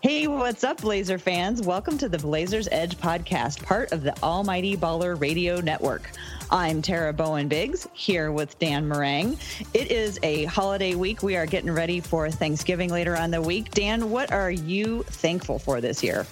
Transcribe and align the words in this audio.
Hey, 0.00 0.28
what's 0.28 0.62
up, 0.62 0.80
Blazer 0.80 1.18
fans? 1.18 1.60
Welcome 1.60 1.98
to 1.98 2.08
the 2.08 2.18
Blazers 2.18 2.68
Edge 2.70 2.96
podcast, 2.98 3.60
part 3.64 3.90
of 3.90 4.04
the 4.04 4.16
Almighty 4.22 4.76
Baller 4.76 5.20
Radio 5.20 5.60
Network. 5.60 6.12
I'm 6.52 6.82
Tara 6.82 7.12
Bowen 7.12 7.48
Biggs 7.48 7.88
here 7.94 8.30
with 8.30 8.56
Dan 8.60 8.88
Marang. 8.88 9.36
It 9.74 9.90
is 9.90 10.20
a 10.22 10.44
holiday 10.44 10.94
week. 10.94 11.24
We 11.24 11.34
are 11.34 11.46
getting 11.46 11.72
ready 11.72 11.98
for 11.98 12.30
Thanksgiving 12.30 12.90
later 12.90 13.16
on 13.16 13.32
the 13.32 13.42
week. 13.42 13.72
Dan, 13.72 14.08
what 14.08 14.30
are 14.30 14.52
you 14.52 15.02
thankful 15.02 15.58
for 15.58 15.80
this 15.80 16.00
year? 16.04 16.28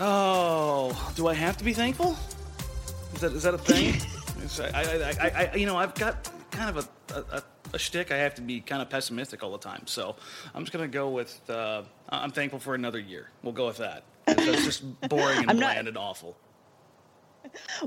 Oh, 0.00 1.12
do 1.14 1.28
I 1.28 1.34
have 1.34 1.56
to 1.58 1.64
be 1.64 1.72
thankful? 1.72 2.16
Is 3.14 3.20
that 3.20 3.32
is 3.32 3.42
that 3.44 3.54
a 3.54 3.58
thing? 3.58 3.94
I, 4.74 4.82
I, 4.82 5.14
I, 5.20 5.50
I, 5.52 5.54
you 5.54 5.66
know, 5.66 5.76
I've 5.76 5.94
got 5.94 6.28
kind 6.50 6.76
of 6.76 6.88
a, 7.10 7.36
a, 7.36 7.42
a 7.74 7.78
shtick. 7.78 8.10
I 8.10 8.16
have 8.16 8.34
to 8.34 8.42
be 8.42 8.60
kind 8.60 8.82
of 8.82 8.90
pessimistic 8.90 9.44
all 9.44 9.52
the 9.52 9.58
time. 9.58 9.86
So 9.86 10.16
I'm 10.52 10.64
just 10.64 10.72
gonna 10.72 10.88
go 10.88 11.10
with 11.10 11.48
uh, 11.48 11.82
I'm 12.08 12.30
thankful 12.30 12.60
for 12.60 12.74
another 12.74 12.98
year. 12.98 13.30
We'll 13.42 13.52
go 13.52 13.66
with 13.66 13.78
that. 13.78 14.04
That's 14.26 14.64
just 14.64 15.00
boring 15.08 15.38
and 15.38 15.46
bland 15.58 15.60
not, 15.60 15.86
and 15.88 15.96
awful. 15.98 16.36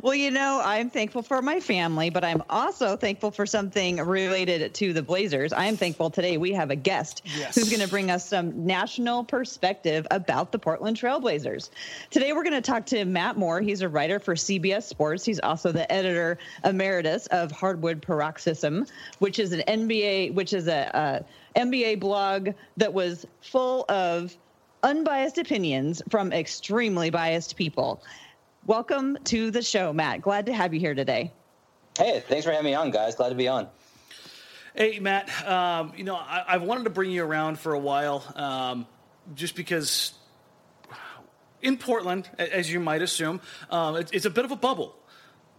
Well, 0.02 0.16
you 0.16 0.32
know, 0.32 0.62
I'm 0.64 0.90
thankful 0.90 1.22
for 1.22 1.42
my 1.42 1.60
family, 1.60 2.10
but 2.10 2.24
I'm 2.24 2.44
also 2.50 2.96
thankful 2.96 3.32
for 3.32 3.46
something 3.46 3.98
related 3.98 4.74
to 4.74 4.94
the 4.94 5.02
Blazers. 5.02 5.54
I 5.54 5.66
am 5.66 5.78
thankful 5.78 6.10
today 6.10 6.38
we 6.38 6.54
have 6.54 6.72
a 6.72 6.76
guest 6.76 7.22
yes. 7.26 7.56
who's 7.56 7.70
going 7.70 7.82
to 7.82 7.88
bring 7.88 8.12
us 8.12 8.26
some 8.28 8.66
national 8.66 9.24
perspective 9.24 10.06
about 10.12 10.52
the 10.52 10.60
Portland 10.60 10.98
Trailblazers. 10.98 11.70
Today 12.10 12.34
we're 12.34 12.44
going 12.44 12.54
to 12.54 12.62
talk 12.62 12.86
to 12.88 13.06
Matt 13.06 13.38
Moore. 13.38 13.62
He's 13.62 13.82
a 13.82 13.90
writer 13.90 14.20
for 14.20 14.36
CBS 14.36 14.84
Sports. 14.84 15.26
He's 15.26 15.40
also 15.40 15.72
the 15.72 15.92
editor 15.92 16.38
emeritus 16.64 17.28
of 17.28 17.52
Hardwood 17.52 18.02
Paroxysm, 18.02 18.86
which 19.20 19.40
is 19.40 19.54
an 19.54 19.62
NBA, 19.68 20.34
which 20.34 20.54
is 20.54 20.68
a, 20.68 21.26
a 21.56 21.60
NBA 21.60 22.00
blog 22.00 22.50
that 22.78 22.94
was 22.94 23.26
full 23.42 23.86
of 23.90 24.36
unbiased 24.84 25.38
opinions 25.38 26.02
from 26.10 26.32
extremely 26.32 27.10
biased 27.10 27.56
people. 27.56 28.02
Welcome 28.70 29.18
to 29.24 29.50
the 29.50 29.64
show, 29.64 29.94
Matt. 29.94 30.22
Glad 30.22 30.46
to 30.46 30.54
have 30.54 30.76
you 30.76 30.80
here 30.80 30.94
today. 30.94 31.34
Hey, 31.98 32.22
thanks 32.28 32.46
for 32.46 32.52
having 32.52 32.66
me 32.66 32.76
on, 32.76 32.92
guys. 32.92 33.16
Glad 33.16 33.30
to 33.30 33.36
be 33.36 33.48
on. 33.48 33.68
Hey, 34.76 35.00
Matt. 35.00 35.28
Um, 35.48 35.92
you 35.98 36.04
know, 36.04 36.16
I, 36.16 36.44
have 36.50 36.62
wanted 36.62 36.84
to 36.84 36.92
bring 36.92 37.10
you 37.10 37.24
around 37.24 37.58
for 37.58 37.74
a 37.74 37.80
while, 37.80 38.24
um, 38.36 38.86
just 39.34 39.56
because 39.56 40.14
in 41.64 41.78
Portland, 41.78 42.30
as 42.38 42.72
you 42.72 42.80
might 42.80 43.02
assume, 43.02 43.42
um, 43.72 43.96
it, 43.96 44.12
it's 44.14 44.26
a 44.26 44.30
bit 44.30 44.46
of 44.46 44.52
a 44.52 44.56
bubble 44.56 44.96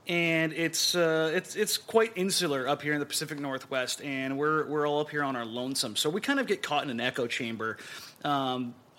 and 0.07 0.53
it's 0.53 0.95
uh, 0.95 1.31
it's 1.35 1.57
it's 1.57 1.77
quite 1.77 2.13
insular 2.17 2.69
up 2.69 2.83
here 2.83 2.95
in 2.95 3.01
the 3.01 3.07
Pacific 3.07 3.39
Northwest, 3.39 4.03
and 4.03 4.39
we're 4.39 4.67
we're 4.67 4.89
all 4.89 5.01
up 5.01 5.11
here 5.11 5.23
on 5.23 5.37
our 5.37 5.45
lonesome. 5.45 5.95
So 5.95 6.11
we 6.11 6.21
kind 6.21 6.41
of 6.41 6.47
get 6.47 6.63
caught 6.63 6.85
in 6.85 6.91
an 6.91 7.01
echo 7.01 7.27
chamber. 7.27 7.77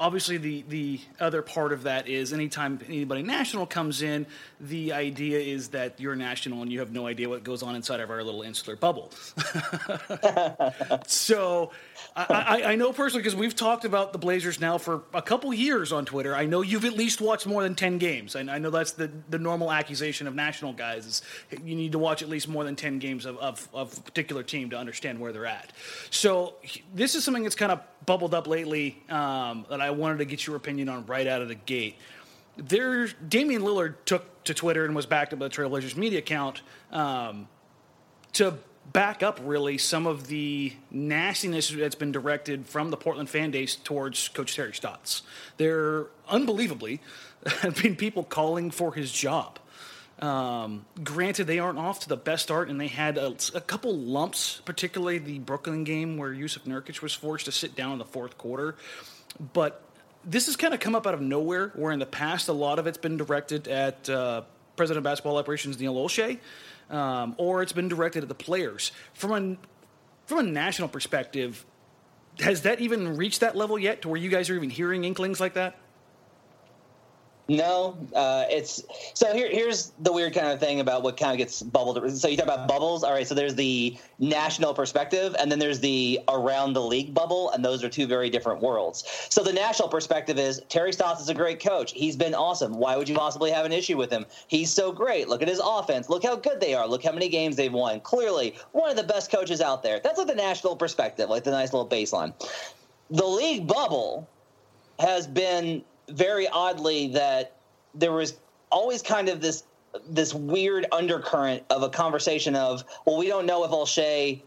Obviously 0.02 0.38
the 0.38 0.64
the 0.68 1.00
other 1.20 1.44
part 1.44 1.72
of 1.72 1.84
that 1.84 2.08
is 2.08 2.34
anytime 2.34 2.80
anybody 2.88 3.22
national 3.22 3.68
comes 3.68 4.02
in 4.02 4.26
the 4.60 4.94
idea 4.94 5.40
is 5.40 5.68
that 5.70 6.00
you're 6.00 6.16
national 6.16 6.64
and 6.64 6.72
you 6.72 6.80
have 6.80 6.92
no 6.92 7.06
idea 7.06 7.30
what 7.30 7.44
goes 7.44 7.62
on 7.62 7.76
inside 7.76 8.00
of 8.00 8.10
our 8.10 8.24
little 8.24 8.42
insular 8.42 8.76
bubble. 8.76 9.12
So 11.08 11.72
I, 12.16 12.26
I, 12.30 12.72
I, 12.72 12.76
know 12.76 12.92
personally 12.94 13.22
because 13.22 13.36
we've 13.36 13.56
talked 13.56 13.86
about 13.86 14.12
the 14.12 14.18
blazers 14.18 14.60
now 14.60 14.78
for 14.78 15.04
a 15.14 15.22
couple 15.22 15.54
years 15.54 15.92
on 15.92 16.06
twitter. 16.06 16.36
I 16.36 16.46
know 16.46 16.62
you've 16.62 16.86
at 16.86 16.94
least 16.94 17.22
watched 17.22 17.46
more 17.46 17.64
than 17.64 17.76
10 17.76 17.98
games. 18.00 18.36
And 18.36 18.50
i 18.50 18.58
know 18.58 18.70
that's 18.70 18.94
the, 18.94 19.12
the 19.30 19.40
normal 19.40 19.72
accusation 19.72 20.28
of 20.28 20.36
national 20.36 20.74
guys 20.74 21.06
is 21.06 21.22
you 21.64 21.76
need 21.76 21.92
to 21.92 22.00
watch 22.00 22.22
at 22.22 22.30
least 22.30 22.48
more 22.48 22.64
than 22.64 22.76
10 22.76 23.00
games 23.00 23.26
of, 23.26 23.38
of, 23.38 23.68
of 23.74 23.98
a 23.98 24.02
particular 24.02 24.44
team 24.44 24.70
to 24.72 24.78
understand 24.78 25.20
where 25.20 25.32
they're 25.32 25.46
at. 25.46 25.72
So 26.10 26.56
this 26.94 27.16
is 27.16 27.24
something 27.24 27.44
that's 27.44 27.56
kind 27.56 27.72
of 27.72 27.82
bubbled 28.06 28.34
up 28.34 28.48
lately 28.48 29.02
um, 29.10 29.66
that 29.70 29.82
I 29.82 29.91
wanted 29.92 30.20
to 30.20 30.26
get 30.26 30.46
your 30.46 30.56
opinion 30.56 30.90
on 30.90 31.06
right 31.06 31.28
out 31.28 31.42
of 31.42 31.48
the 31.48 31.56
gate. 31.56 31.98
There, 32.58 33.08
Damian 33.08 33.62
Lillard 33.62 33.96
took 34.06 34.44
to 34.44 34.54
Twitter 34.54 34.86
and 34.86 34.96
was 34.96 35.06
backed 35.06 35.34
up 35.34 35.40
by 35.40 35.48
the 35.48 35.54
Trailblazers 35.54 35.96
media 35.96 36.20
account 36.20 36.62
um, 36.92 37.48
to 38.34 38.58
back 38.92 39.24
up 39.24 39.40
really 39.44 39.78
some 39.78 40.08
of 40.08 40.28
the 40.28 40.74
nastiness 40.90 41.70
that's 41.70 41.96
been 41.96 42.12
directed 42.12 42.68
from 42.68 42.90
the 42.90 42.98
Portland 42.98 43.30
fan 43.30 43.52
base 43.52 43.76
towards 43.76 44.28
Coach 44.30 44.56
Terry 44.56 44.74
Stotts. 44.74 45.22
There, 45.58 46.08
unbelievably, 46.28 47.02
have 47.62 47.82
been 47.82 47.96
people 47.96 48.24
calling 48.24 48.72
for 48.72 48.94
his 48.94 49.12
job. 49.12 49.60
Um, 50.20 50.86
granted, 51.04 51.48
they 51.48 51.58
aren't 51.58 51.80
off 51.80 52.02
to 52.02 52.10
the 52.10 52.18
best 52.18 52.44
start, 52.44 52.70
and 52.70 52.80
they 52.80 52.88
had 52.88 53.18
a, 53.18 53.36
a, 53.56 53.62
couple 53.62 53.98
lumps, 53.98 54.62
particularly 54.66 55.18
the 55.18 55.40
Brooklyn 55.40 55.84
game 55.84 56.16
where 56.18 56.32
Jusuf 56.32 56.64
Nurkic 56.66 57.02
was 57.02 57.14
forced 57.16 57.46
to 57.46 57.52
sit 57.52 57.76
down 57.76 57.94
in 57.94 57.98
the 57.98 58.06
fourth 58.06 58.38
quarter. 58.38 58.76
But 59.54 59.84
this 60.24 60.46
has 60.46 60.56
kind 60.56 60.74
of 60.74 60.80
come 60.80 60.96
up 60.96 61.08
out 61.08 61.14
of 61.14 61.22
nowhere, 61.22 61.72
where 61.76 61.92
in 61.92 62.00
the 62.00 62.06
past 62.06 62.48
a 62.48 62.54
lot 62.54 62.80
of 62.80 62.88
it's 62.88 62.98
been 62.98 63.18
directed 63.18 63.68
at 63.68 64.10
uh, 64.10 64.44
President 64.76 65.00
of 65.00 65.04
Basketball 65.04 65.38
Operations 65.38 65.80
Neil 65.80 65.96
Olshey, 65.96 66.40
um, 66.90 67.36
or 67.38 67.62
it's 67.62 67.74
been 67.74 67.88
directed 67.88 68.24
at 68.24 68.30
the 68.30 68.36
players. 68.36 68.92
From 69.14 69.32
a 69.32 69.58
from 70.28 70.40
a 70.40 70.44
national 70.44 70.88
perspective, 70.88 71.66
has 72.40 72.62
that 72.62 72.80
even 72.80 73.18
reached 73.18 73.42
that 73.42 73.56
level 73.56 73.78
yet, 73.78 74.04
to 74.04 74.10
where 74.10 74.20
you 74.20 74.30
guys 74.30 74.50
are 74.50 74.56
even 74.56 74.70
hearing 74.70 75.04
inklings 75.04 75.40
like 75.40 75.54
that? 75.56 75.76
No, 77.52 77.98
uh, 78.16 78.46
it's 78.50 78.82
so 79.14 79.34
here. 79.34 79.50
Here's 79.50 79.92
the 80.00 80.14
weird 80.14 80.34
kind 80.34 80.48
of 80.48 80.62
thing 80.62 80.80
about 80.80 81.04
what 81.04 81.18
kind 81.18 81.34
of 81.34 81.38
gets 81.38 81.62
bubbled. 81.62 82.10
So 82.18 82.30
you 82.30 82.38
talk 82.38 82.46
about 82.46 82.66
bubbles. 82.66 83.04
All 83.04 83.12
right. 83.12 83.28
So 83.28 83.36
there's 83.36 83.56
the 83.56 83.98
national 84.20 84.74
perspective, 84.74 85.36
and 85.38 85.52
then 85.52 85.60
there's 85.60 85.82
the 85.82 86.22
around 86.30 86.72
the 86.72 86.82
league 86.82 87.14
bubble, 87.14 87.52
and 87.52 87.64
those 87.64 87.84
are 87.84 87.90
two 87.90 88.08
very 88.08 88.30
different 88.30 88.62
worlds. 88.62 89.04
So 89.30 89.44
the 89.44 89.52
national 89.52 89.90
perspective 89.90 90.40
is 90.40 90.62
Terry 90.70 90.94
Stotts 90.94 91.20
is 91.20 91.28
a 91.28 91.34
great 91.34 91.62
coach. 91.62 91.92
He's 91.92 92.16
been 92.16 92.34
awesome. 92.34 92.76
Why 92.78 92.96
would 92.96 93.10
you 93.10 93.16
possibly 93.16 93.52
have 93.52 93.66
an 93.66 93.74
issue 93.74 93.98
with 93.98 94.12
him? 94.12 94.26
He's 94.48 94.72
so 94.72 94.94
great. 94.94 95.28
Look 95.28 95.42
at 95.42 95.50
his 95.50 95.62
offense. 95.62 96.08
Look 96.08 96.24
how 96.24 96.38
good 96.38 96.62
they 96.62 96.74
are. 96.74 96.88
Look 96.88 97.04
how 97.04 97.12
many 97.12 97.28
games 97.28 97.58
they've 97.58 97.74
won. 97.74 98.00
Clearly, 98.00 98.56
one 98.72 98.90
of 98.90 98.96
the 98.96 99.04
best 99.04 99.30
coaches 99.30 99.60
out 99.60 99.84
there. 99.84 100.00
That's 100.00 100.18
like 100.18 100.28
the 100.28 100.36
national 100.36 100.78
perspective, 100.78 101.30
like 101.30 101.44
the 101.44 101.52
nice 101.52 101.74
little 101.74 101.90
baseline. 101.90 102.34
The 103.10 103.28
league 103.28 103.68
bubble 103.68 104.30
has 105.00 105.28
been 105.28 105.84
very 106.12 106.48
oddly 106.48 107.08
that 107.10 107.58
there 107.94 108.12
was 108.12 108.38
always 108.72 109.02
kind 109.02 109.30
of 109.30 109.42
this 109.42 109.64
this 110.10 110.34
weird 110.34 110.86
undercurrent 110.92 111.64
of 111.70 111.84
a 111.84 111.90
conversation 111.90 112.56
of, 112.56 112.86
well, 113.06 113.18
we 113.18 113.28
don't 113.28 113.46
know 113.46 113.66
if 113.66 113.72
Olshey 113.72 114.42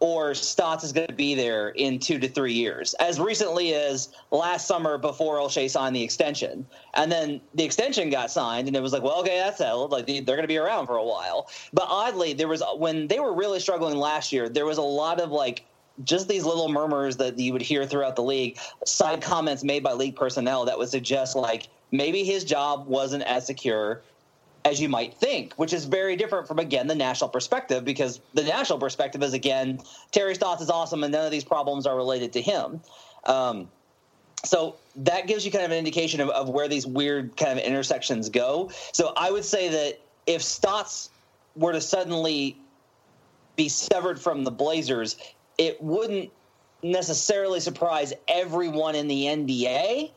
or 0.00 0.34
Stotts 0.34 0.84
is 0.84 0.92
going 0.92 1.08
to 1.08 1.14
be 1.14 1.34
there 1.34 1.70
in 1.70 1.98
two 1.98 2.18
to 2.18 2.28
three 2.28 2.52
years, 2.52 2.94
as 2.94 3.18
recently 3.18 3.74
as 3.74 4.10
last 4.30 4.66
summer 4.66 4.96
before 4.96 5.38
Olshey 5.38 5.68
signed 5.68 5.96
the 5.96 6.02
extension. 6.02 6.66
And 6.94 7.10
then 7.10 7.40
the 7.54 7.64
extension 7.64 8.10
got 8.10 8.30
signed, 8.30 8.68
and 8.68 8.76
it 8.76 8.80
was 8.80 8.92
like, 8.92 9.02
well, 9.02 9.20
okay, 9.20 9.38
that's 9.38 9.58
settled. 9.58 9.90
Like 9.90 10.06
they're 10.06 10.22
going 10.22 10.42
to 10.42 10.46
be 10.46 10.58
around 10.58 10.86
for 10.86 10.96
a 10.96 11.04
while. 11.04 11.48
But 11.72 11.86
oddly, 11.88 12.32
there 12.32 12.48
was 12.48 12.62
when 12.76 13.08
they 13.08 13.18
were 13.18 13.34
really 13.34 13.58
struggling 13.58 13.96
last 13.96 14.32
year, 14.32 14.48
there 14.48 14.66
was 14.66 14.78
a 14.78 14.82
lot 14.82 15.20
of 15.20 15.30
like 15.30 15.64
just 16.04 16.28
these 16.28 16.44
little 16.44 16.68
murmurs 16.68 17.16
that 17.16 17.38
you 17.38 17.52
would 17.52 17.62
hear 17.62 17.86
throughout 17.86 18.16
the 18.16 18.22
league, 18.22 18.58
side 18.84 19.20
comments 19.20 19.64
made 19.64 19.82
by 19.82 19.92
league 19.92 20.16
personnel 20.16 20.64
that 20.64 20.78
would 20.78 20.88
suggest 20.88 21.36
like 21.36 21.68
maybe 21.90 22.24
his 22.24 22.44
job 22.44 22.86
wasn't 22.86 23.22
as 23.24 23.46
secure 23.46 24.02
as 24.64 24.80
you 24.80 24.88
might 24.88 25.14
think, 25.14 25.54
which 25.54 25.72
is 25.72 25.84
very 25.84 26.16
different 26.16 26.46
from 26.46 26.58
again 26.58 26.86
the 26.86 26.94
national 26.94 27.30
perspective 27.30 27.84
because 27.84 28.20
the 28.34 28.42
national 28.42 28.78
perspective 28.78 29.22
is 29.22 29.32
again 29.32 29.80
Terry 30.10 30.34
Stotts 30.34 30.62
is 30.62 30.70
awesome 30.70 31.04
and 31.04 31.12
none 31.12 31.24
of 31.24 31.30
these 31.30 31.44
problems 31.44 31.86
are 31.86 31.96
related 31.96 32.32
to 32.34 32.42
him. 32.42 32.80
Um, 33.24 33.68
so 34.44 34.76
that 34.96 35.26
gives 35.26 35.44
you 35.44 35.50
kind 35.50 35.64
of 35.64 35.72
an 35.72 35.78
indication 35.78 36.20
of, 36.20 36.28
of 36.30 36.48
where 36.48 36.68
these 36.68 36.86
weird 36.86 37.36
kind 37.36 37.58
of 37.58 37.64
intersections 37.64 38.28
go. 38.28 38.70
So 38.92 39.12
I 39.16 39.30
would 39.30 39.44
say 39.44 39.68
that 39.68 40.00
if 40.26 40.42
Stotts 40.42 41.10
were 41.56 41.72
to 41.72 41.80
suddenly 41.80 42.56
be 43.56 43.68
severed 43.68 44.20
from 44.20 44.44
the 44.44 44.50
Blazers, 44.50 45.16
it 45.58 45.82
wouldn't 45.82 46.30
necessarily 46.82 47.60
surprise 47.60 48.12
everyone 48.28 48.94
in 48.94 49.08
the 49.08 49.24
NBA, 49.24 50.12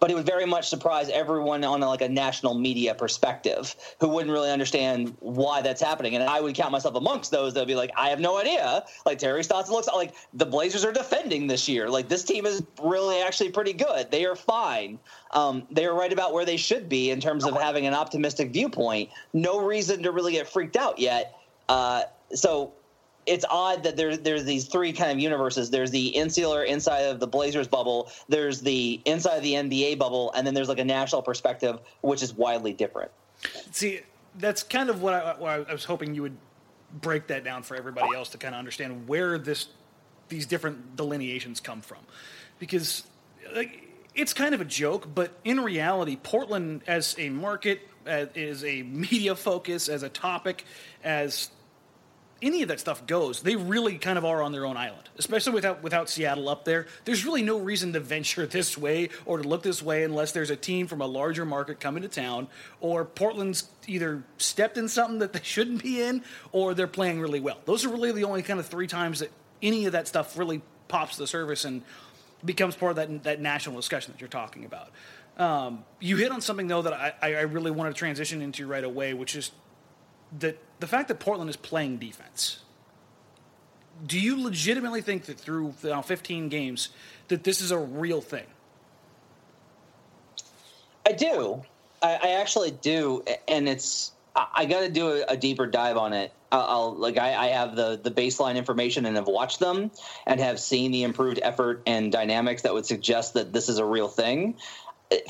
but 0.00 0.10
it 0.10 0.14
would 0.14 0.26
very 0.26 0.44
much 0.44 0.68
surprise 0.68 1.08
everyone 1.08 1.64
on 1.64 1.82
a, 1.82 1.88
like 1.88 2.02
a 2.02 2.08
national 2.08 2.54
media 2.54 2.94
perspective 2.94 3.74
who 4.00 4.08
wouldn't 4.08 4.32
really 4.32 4.50
understand 4.50 5.16
why 5.20 5.62
that's 5.62 5.80
happening. 5.80 6.14
And 6.14 6.24
I 6.24 6.40
would 6.40 6.54
count 6.54 6.72
myself 6.72 6.96
amongst 6.96 7.30
those 7.30 7.54
that 7.54 7.60
would 7.60 7.68
be 7.68 7.76
like, 7.76 7.90
I 7.96 8.10
have 8.10 8.20
no 8.20 8.36
idea. 8.36 8.84
Like 9.06 9.18
Terry 9.18 9.42
Stotts 9.44 9.70
looks 9.70 9.86
like 9.86 10.14
the 10.34 10.44
Blazers 10.44 10.84
are 10.84 10.92
defending 10.92 11.46
this 11.46 11.68
year. 11.68 11.88
Like 11.88 12.08
this 12.08 12.24
team 12.24 12.44
is 12.44 12.62
really 12.82 13.22
actually 13.22 13.50
pretty 13.50 13.72
good. 13.72 14.10
They 14.10 14.26
are 14.26 14.36
fine. 14.36 14.98
Um, 15.30 15.66
they 15.70 15.86
are 15.86 15.94
right 15.94 16.12
about 16.12 16.34
where 16.34 16.44
they 16.44 16.58
should 16.58 16.88
be 16.88 17.10
in 17.10 17.20
terms 17.20 17.46
of 17.46 17.54
having 17.54 17.86
an 17.86 17.94
optimistic 17.94 18.50
viewpoint. 18.50 19.08
No 19.32 19.64
reason 19.64 20.02
to 20.02 20.10
really 20.10 20.32
get 20.32 20.48
freaked 20.48 20.76
out 20.76 20.98
yet. 20.98 21.38
Uh, 21.68 22.02
so 22.34 22.74
it's 23.26 23.44
odd 23.48 23.82
that 23.84 23.96
there's 23.96 24.18
there's 24.20 24.44
these 24.44 24.66
three 24.66 24.92
kind 24.92 25.10
of 25.10 25.18
universes. 25.18 25.70
There's 25.70 25.90
the 25.90 26.08
insular 26.08 26.62
inside 26.64 27.02
of 27.02 27.20
the 27.20 27.26
Blazers 27.26 27.68
bubble. 27.68 28.10
There's 28.28 28.60
the 28.60 29.00
inside 29.04 29.36
of 29.36 29.42
the 29.42 29.54
NBA 29.54 29.98
bubble, 29.98 30.32
and 30.32 30.46
then 30.46 30.54
there's 30.54 30.68
like 30.68 30.78
a 30.78 30.84
national 30.84 31.22
perspective, 31.22 31.80
which 32.00 32.22
is 32.22 32.34
widely 32.34 32.72
different. 32.72 33.10
See, 33.72 34.00
that's 34.36 34.62
kind 34.62 34.90
of 34.90 35.02
what 35.02 35.14
I, 35.14 35.34
what 35.38 35.68
I 35.68 35.72
was 35.72 35.84
hoping 35.84 36.14
you 36.14 36.22
would 36.22 36.36
break 37.00 37.28
that 37.28 37.44
down 37.44 37.62
for 37.62 37.76
everybody 37.76 38.14
else 38.14 38.30
to 38.30 38.38
kind 38.38 38.54
of 38.54 38.58
understand 38.58 39.08
where 39.08 39.38
this 39.38 39.68
these 40.28 40.46
different 40.46 40.96
delineations 40.96 41.60
come 41.60 41.80
from, 41.80 41.98
because 42.58 43.04
like 43.54 43.88
it's 44.14 44.32
kind 44.32 44.54
of 44.54 44.60
a 44.60 44.64
joke, 44.64 45.08
but 45.14 45.32
in 45.44 45.60
reality, 45.60 46.16
Portland 46.16 46.82
as 46.86 47.16
a 47.18 47.30
market, 47.30 47.80
as, 48.06 48.28
as 48.36 48.64
a 48.64 48.82
media 48.82 49.34
focus, 49.34 49.88
as 49.88 50.02
a 50.02 50.08
topic, 50.08 50.64
as 51.02 51.50
any 52.42 52.62
of 52.62 52.68
that 52.68 52.80
stuff 52.80 53.06
goes, 53.06 53.42
they 53.42 53.56
really 53.56 53.98
kind 53.98 54.18
of 54.18 54.24
are 54.24 54.42
on 54.42 54.52
their 54.52 54.66
own 54.66 54.76
island, 54.76 55.08
especially 55.18 55.52
without 55.52 55.82
without 55.82 56.08
Seattle 56.08 56.48
up 56.48 56.64
there. 56.64 56.86
There's 57.04 57.24
really 57.24 57.42
no 57.42 57.58
reason 57.58 57.92
to 57.94 58.00
venture 58.00 58.46
this 58.54 58.76
way 58.76 59.10
or 59.24 59.38
to 59.38 59.48
look 59.48 59.62
this 59.62 59.82
way 59.82 60.04
unless 60.04 60.32
there's 60.32 60.50
a 60.50 60.56
team 60.56 60.86
from 60.86 61.00
a 61.00 61.06
larger 61.06 61.44
market 61.44 61.80
coming 61.80 62.02
to 62.02 62.08
town, 62.08 62.48
or 62.80 63.04
Portland's 63.04 63.68
either 63.86 64.22
stepped 64.38 64.78
in 64.78 64.88
something 64.88 65.18
that 65.20 65.32
they 65.32 65.40
shouldn't 65.42 65.82
be 65.82 66.02
in, 66.02 66.22
or 66.52 66.74
they're 66.74 66.86
playing 66.86 67.20
really 67.20 67.40
well. 67.40 67.58
Those 67.64 67.84
are 67.84 67.88
really 67.88 68.12
the 68.12 68.24
only 68.24 68.42
kind 68.42 68.60
of 68.60 68.66
three 68.66 68.86
times 68.86 69.20
that 69.20 69.30
any 69.62 69.86
of 69.86 69.92
that 69.92 70.08
stuff 70.08 70.36
really 70.38 70.60
pops 70.88 71.16
the 71.16 71.26
surface 71.26 71.64
and 71.64 71.82
becomes 72.44 72.76
part 72.76 72.90
of 72.90 72.96
that 72.96 73.24
that 73.24 73.40
national 73.40 73.76
discussion 73.76 74.12
that 74.12 74.20
you're 74.20 74.28
talking 74.28 74.64
about. 74.64 74.90
Um, 75.36 75.84
you 75.98 76.16
hit 76.16 76.30
on 76.30 76.40
something 76.40 76.68
though 76.68 76.82
that 76.82 76.92
I, 76.92 77.34
I 77.34 77.40
really 77.40 77.72
want 77.72 77.94
to 77.94 77.98
transition 77.98 78.40
into 78.40 78.66
right 78.66 78.84
away, 78.84 79.14
which 79.14 79.34
is 79.34 79.50
that 80.38 80.58
the 80.80 80.86
fact 80.86 81.08
that 81.08 81.20
Portland 81.20 81.50
is 81.50 81.56
playing 81.56 81.98
defense. 81.98 82.60
Do 84.04 84.18
you 84.18 84.42
legitimately 84.42 85.02
think 85.02 85.26
that 85.26 85.38
through 85.38 85.74
know, 85.84 86.02
15 86.02 86.48
games 86.48 86.88
that 87.28 87.44
this 87.44 87.60
is 87.60 87.70
a 87.70 87.78
real 87.78 88.20
thing? 88.20 88.46
I 91.06 91.12
do. 91.12 91.62
I, 92.02 92.18
I 92.22 92.30
actually 92.40 92.72
do, 92.72 93.24
and 93.46 93.68
it's 93.68 94.12
I, 94.34 94.46
I 94.54 94.64
got 94.66 94.80
to 94.80 94.88
do 94.90 95.08
a, 95.08 95.24
a, 95.28 95.36
deeper 95.36 95.66
dive 95.66 95.96
on 95.96 96.12
it. 96.12 96.32
I'll, 96.50 96.60
I'll 96.60 96.94
like 96.94 97.18
I, 97.18 97.34
I, 97.34 97.46
have 97.48 97.76
the 97.76 98.00
the 98.02 98.10
baseline 98.10 98.56
information 98.56 99.06
and 99.06 99.16
have 99.16 99.26
watched 99.26 99.60
them 99.60 99.90
and 100.26 100.40
have 100.40 100.58
seen 100.58 100.90
the 100.90 101.02
improved 101.02 101.40
effort 101.42 101.82
and 101.86 102.10
dynamics 102.10 102.62
that 102.62 102.74
would 102.74 102.86
suggest 102.86 103.34
that 103.34 103.52
this 103.52 103.68
is 103.68 103.78
a 103.78 103.84
real 103.84 104.08
thing 104.08 104.56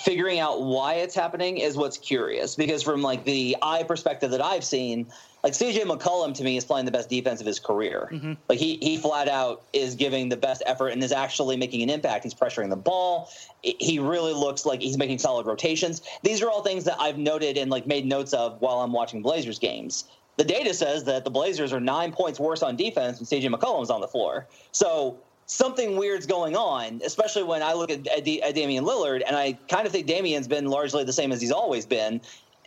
figuring 0.01 0.39
out 0.39 0.63
why 0.63 0.95
it's 0.95 1.15
happening 1.15 1.59
is 1.59 1.77
what's 1.77 1.99
curious 1.99 2.55
because 2.55 2.83
from 2.83 3.03
like 3.03 3.25
the 3.25 3.57
eye 3.63 3.83
perspective 3.83 4.31
that 4.31 4.41
I've 4.41 4.65
seen, 4.65 5.07
like 5.43 5.53
CJ 5.53 5.83
McCollum 5.83 6.35
to 6.35 6.45
me 6.45 6.57
is 6.57 6.65
playing 6.65 6.87
the 6.87 6.91
best 6.91 7.09
defense 7.09 7.41
of 7.41 7.47
his 7.47 7.59
career. 7.59 8.09
Mm-hmm. 8.13 8.33
Like 8.49 8.59
he 8.59 8.79
he 8.81 8.97
flat 8.97 9.29
out 9.29 9.63
is 9.73 9.95
giving 9.95 10.29
the 10.29 10.37
best 10.37 10.63
effort 10.67 10.89
and 10.89 11.03
is 11.03 11.13
actually 11.13 11.57
making 11.57 11.83
an 11.83 11.91
impact. 11.91 12.25
He's 12.25 12.35
pressuring 12.35 12.71
the 12.71 12.77
ball. 12.77 13.31
He 13.63 13.99
really 13.99 14.33
looks 14.33 14.65
like 14.65 14.81
he's 14.81 14.99
making 14.99 15.19
solid 15.19 15.47
rotations. 15.47 16.03
These 16.23 16.43
are 16.43 16.51
all 16.51 16.63
things 16.63 16.85
that 16.85 16.97
I've 16.99 17.19
noted 17.19 17.59
and 17.59 17.71
like 17.71 17.87
made 17.87 18.07
notes 18.07 18.33
of 18.33 18.61
while 18.61 18.81
I'm 18.81 18.93
watching 18.93 19.23
Blazers 19.23 19.59
games. 19.59 20.05
The 20.37 20.45
data 20.45 20.75
says 20.75 21.05
that 21.05 21.25
the 21.25 21.31
Blazers 21.31 21.73
are 21.73 21.81
nine 21.81 22.11
points 22.11 22.41
worse 22.41 22.63
on 22.63 22.75
defense 22.77 23.19
when 23.21 23.27
CJ 23.27 23.55
McCollum's 23.55 23.91
on 23.91 24.01
the 24.01 24.09
floor. 24.09 24.49
So 24.73 25.19
something 25.55 25.97
weird's 25.97 26.27
going 26.27 26.57
on, 26.57 27.01
especially 27.05 27.45
when 27.45 27.63
I 27.63 27.73
look 27.75 27.91
at, 27.91 28.07
at, 28.09 28.27
at 28.27 28.55
Damian 28.55 28.85
Lillard, 28.85 29.23
and 29.27 29.37
I 29.37 29.53
kind 29.69 29.87
of 29.87 29.93
think 29.93 30.07
Damian's 30.07 30.49
been 30.49 30.67
largely 30.67 31.05
the 31.05 31.13
same 31.13 31.31
as 31.31 31.41
he's 31.41 31.53
always 31.53 31.87
been, 31.87 32.21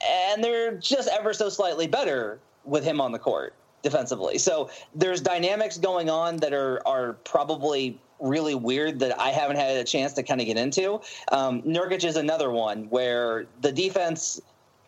and 0.06 0.44
they're 0.44 0.78
just 0.78 1.10
ever 1.10 1.34
so 1.34 1.50
slightly 1.50 1.88
better 1.88 2.40
with 2.64 2.84
him 2.84 3.02
on 3.02 3.12
the 3.12 3.20
court 3.20 3.54
defensively. 3.84 4.38
So 4.38 4.70
there's 4.96 5.22
dynamics 5.22 5.78
going 5.78 6.10
on 6.10 6.38
that 6.38 6.54
are 6.54 6.82
are 6.88 7.14
probably 7.24 8.00
really 8.20 8.56
weird 8.56 9.00
that 9.00 9.20
I 9.20 9.30
haven't 9.30 9.58
had 9.58 9.78
a 9.78 9.84
chance 9.84 10.14
to 10.14 10.24
kind 10.24 10.42
of 10.42 10.48
get 10.48 10.58
into. 10.58 11.02
Um, 11.32 11.62
Nurkic 11.62 12.04
is 12.04 12.16
another 12.16 12.50
one 12.52 12.86
where 12.90 13.46
the 13.62 13.72
defense 13.72 14.42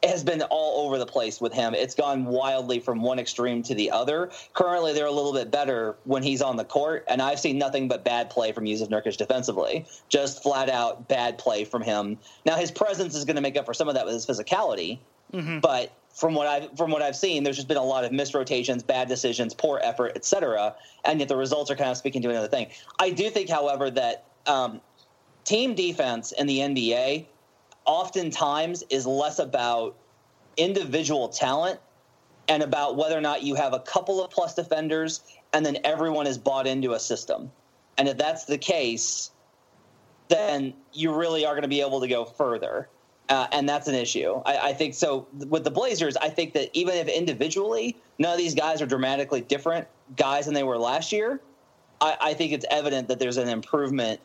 has 0.04 0.24
been 0.24 0.42
all 0.44 0.86
over 0.86 0.98
the 0.98 1.06
place 1.06 1.42
with 1.42 1.54
him. 1.54 1.74
It's 1.74 1.94
gone 1.94 2.26
wildly 2.26 2.80
from 2.80 3.02
one 3.02 3.20
extreme 3.20 3.62
to 3.64 3.76
the 3.76 3.92
other. 3.92 4.32
Currently, 4.54 4.94
they're 4.94 5.06
a 5.06 5.12
little 5.12 5.34
bit 5.34 5.52
better 5.52 5.98
when 6.06 6.24
he's 6.24 6.42
on 6.42 6.56
the 6.56 6.64
court, 6.64 7.04
and 7.08 7.22
I've 7.22 7.40
seen 7.40 7.58
nothing 7.58 7.88
but 7.88 8.06
bad 8.06 8.30
play 8.30 8.52
from 8.52 8.66
Jusuf 8.66 8.90
Nurkic 8.90 9.18
defensively. 9.18 9.86
Just 10.08 10.42
flat 10.42 10.70
out 10.70 11.08
bad 11.08 11.38
play 11.38 11.66
from 11.66 11.82
him. 11.82 12.18
Now, 12.46 12.56
his 12.56 12.72
presence 12.72 13.16
is 13.16 13.26
going 13.26 13.36
to 13.36 13.42
make 13.42 13.58
up 13.58 13.66
for 13.66 13.74
some 13.74 13.90
of 13.90 13.96
that 13.96 14.06
with 14.06 14.14
his 14.14 14.26
physicality, 14.26 15.00
mm-hmm. 15.34 15.60
but 15.60 15.92
from 16.14 16.34
what 16.34 16.48
I've 16.48 16.78
from 16.78 16.92
what 16.92 17.02
I've 17.02 17.16
seen, 17.16 17.44
there's 17.44 17.56
just 17.56 17.68
been 17.68 17.78
a 17.78 17.84
lot 17.84 18.04
of 18.04 18.12
missed 18.12 18.34
rotations, 18.34 18.84
bad 18.84 19.08
decisions, 19.08 19.54
poor 19.54 19.80
effort, 19.84 20.14
etc. 20.16 20.76
And 21.06 21.20
yet 21.20 21.30
the 21.30 21.38
results 21.38 21.70
are 21.72 21.76
kind 21.76 21.90
of 21.90 21.98
speaking 21.98 22.22
to 22.24 22.30
another 22.30 22.48
thing. 22.48 22.68
I 23.00 23.10
do 23.10 23.30
think, 23.30 23.50
however, 23.50 23.90
that 23.92 24.26
um, 24.48 24.82
team 25.44 25.76
defense 25.76 26.32
in 26.32 26.48
the 26.48 26.60
NBA 26.60 27.26
oftentimes 27.90 28.84
is 28.92 29.08
less 29.08 29.40
about 29.40 29.96
individual 30.58 31.28
talent 31.28 31.80
and 32.48 32.62
about 32.62 32.98
whether 32.98 33.18
or 33.18 33.22
not 33.22 33.42
you 33.42 33.56
have 33.56 33.74
a 33.74 33.80
couple 33.80 34.24
of 34.24 34.30
plus 34.30 34.54
defenders 34.54 35.22
and 35.54 35.66
then 35.66 35.76
everyone 35.84 36.28
is 36.28 36.38
bought 36.38 36.68
into 36.68 36.94
a 36.94 37.00
system. 37.00 37.52
And 37.98 38.08
if 38.08 38.16
that's 38.16 38.46
the 38.46 38.60
case, 38.60 39.32
then 40.28 40.76
you 40.94 41.12
really 41.12 41.48
are 41.48 41.54
going 41.54 41.64
to 41.64 41.68
be 41.68 41.82
able 41.82 42.00
to 42.02 42.08
go 42.08 42.26
further. 42.26 42.90
Uh, 43.28 43.48
and 43.52 43.68
that's 43.68 43.88
an 43.88 43.96
issue. 43.96 44.40
I, 44.46 44.70
I, 44.70 44.74
think 44.74 44.94
so. 44.94 45.28
With 45.48 45.64
the 45.64 45.72
Blazers, 45.72 46.16
I 46.18 46.30
think 46.30 46.54
that 46.54 46.70
even 46.74 46.94
if 46.94 47.08
individually 47.08 47.98
none 48.20 48.32
of 48.32 48.38
these 48.38 48.54
guys 48.54 48.84
are 48.84 48.88
dramatically 48.88 49.42
different 49.42 49.88
guys 50.16 50.46
than 50.46 50.54
they 50.54 50.64
were 50.64 50.78
last 50.78 51.12
year, 51.12 51.42
I, 52.02 52.18
I 52.22 52.34
think 52.36 52.52
it's 52.54 52.66
evident 52.70 53.08
that 53.08 53.18
there's 53.18 53.38
an 53.38 53.50
improvement 53.50 54.20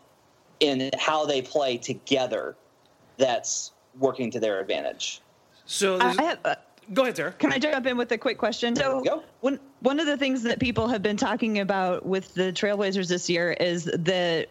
in 0.61 0.91
how 0.99 1.25
they 1.25 1.41
play 1.41 1.79
together 1.79 2.57
that's 3.17 3.73
working 3.99 4.31
to 4.33 4.41
their 4.41 4.61
advantage. 4.61 5.21
So 5.67 5.99
I 6.01 6.13
have. 6.23 6.39
Uh, 6.45 6.55
go 6.93 7.03
ahead, 7.03 7.17
Sarah. 7.17 7.33
Can 7.33 7.53
I 7.53 7.59
jump 7.59 7.87
in 7.87 7.97
with 7.97 8.13
a 8.13 8.19
quick 8.19 8.39
question? 8.39 8.77
So, 8.77 9.23
one 9.41 9.59
one 9.81 10.01
of 10.01 10.07
the 10.07 10.17
things 10.17 10.43
that 10.43 10.59
people 10.59 10.89
have 10.89 11.03
been 11.03 11.17
talking 11.17 11.61
about 11.61 12.05
with 12.05 12.35
the 12.35 12.53
Trailblazers 12.53 13.09
this 13.09 13.31
year 13.31 13.53
is 13.53 13.85
the 13.85 14.47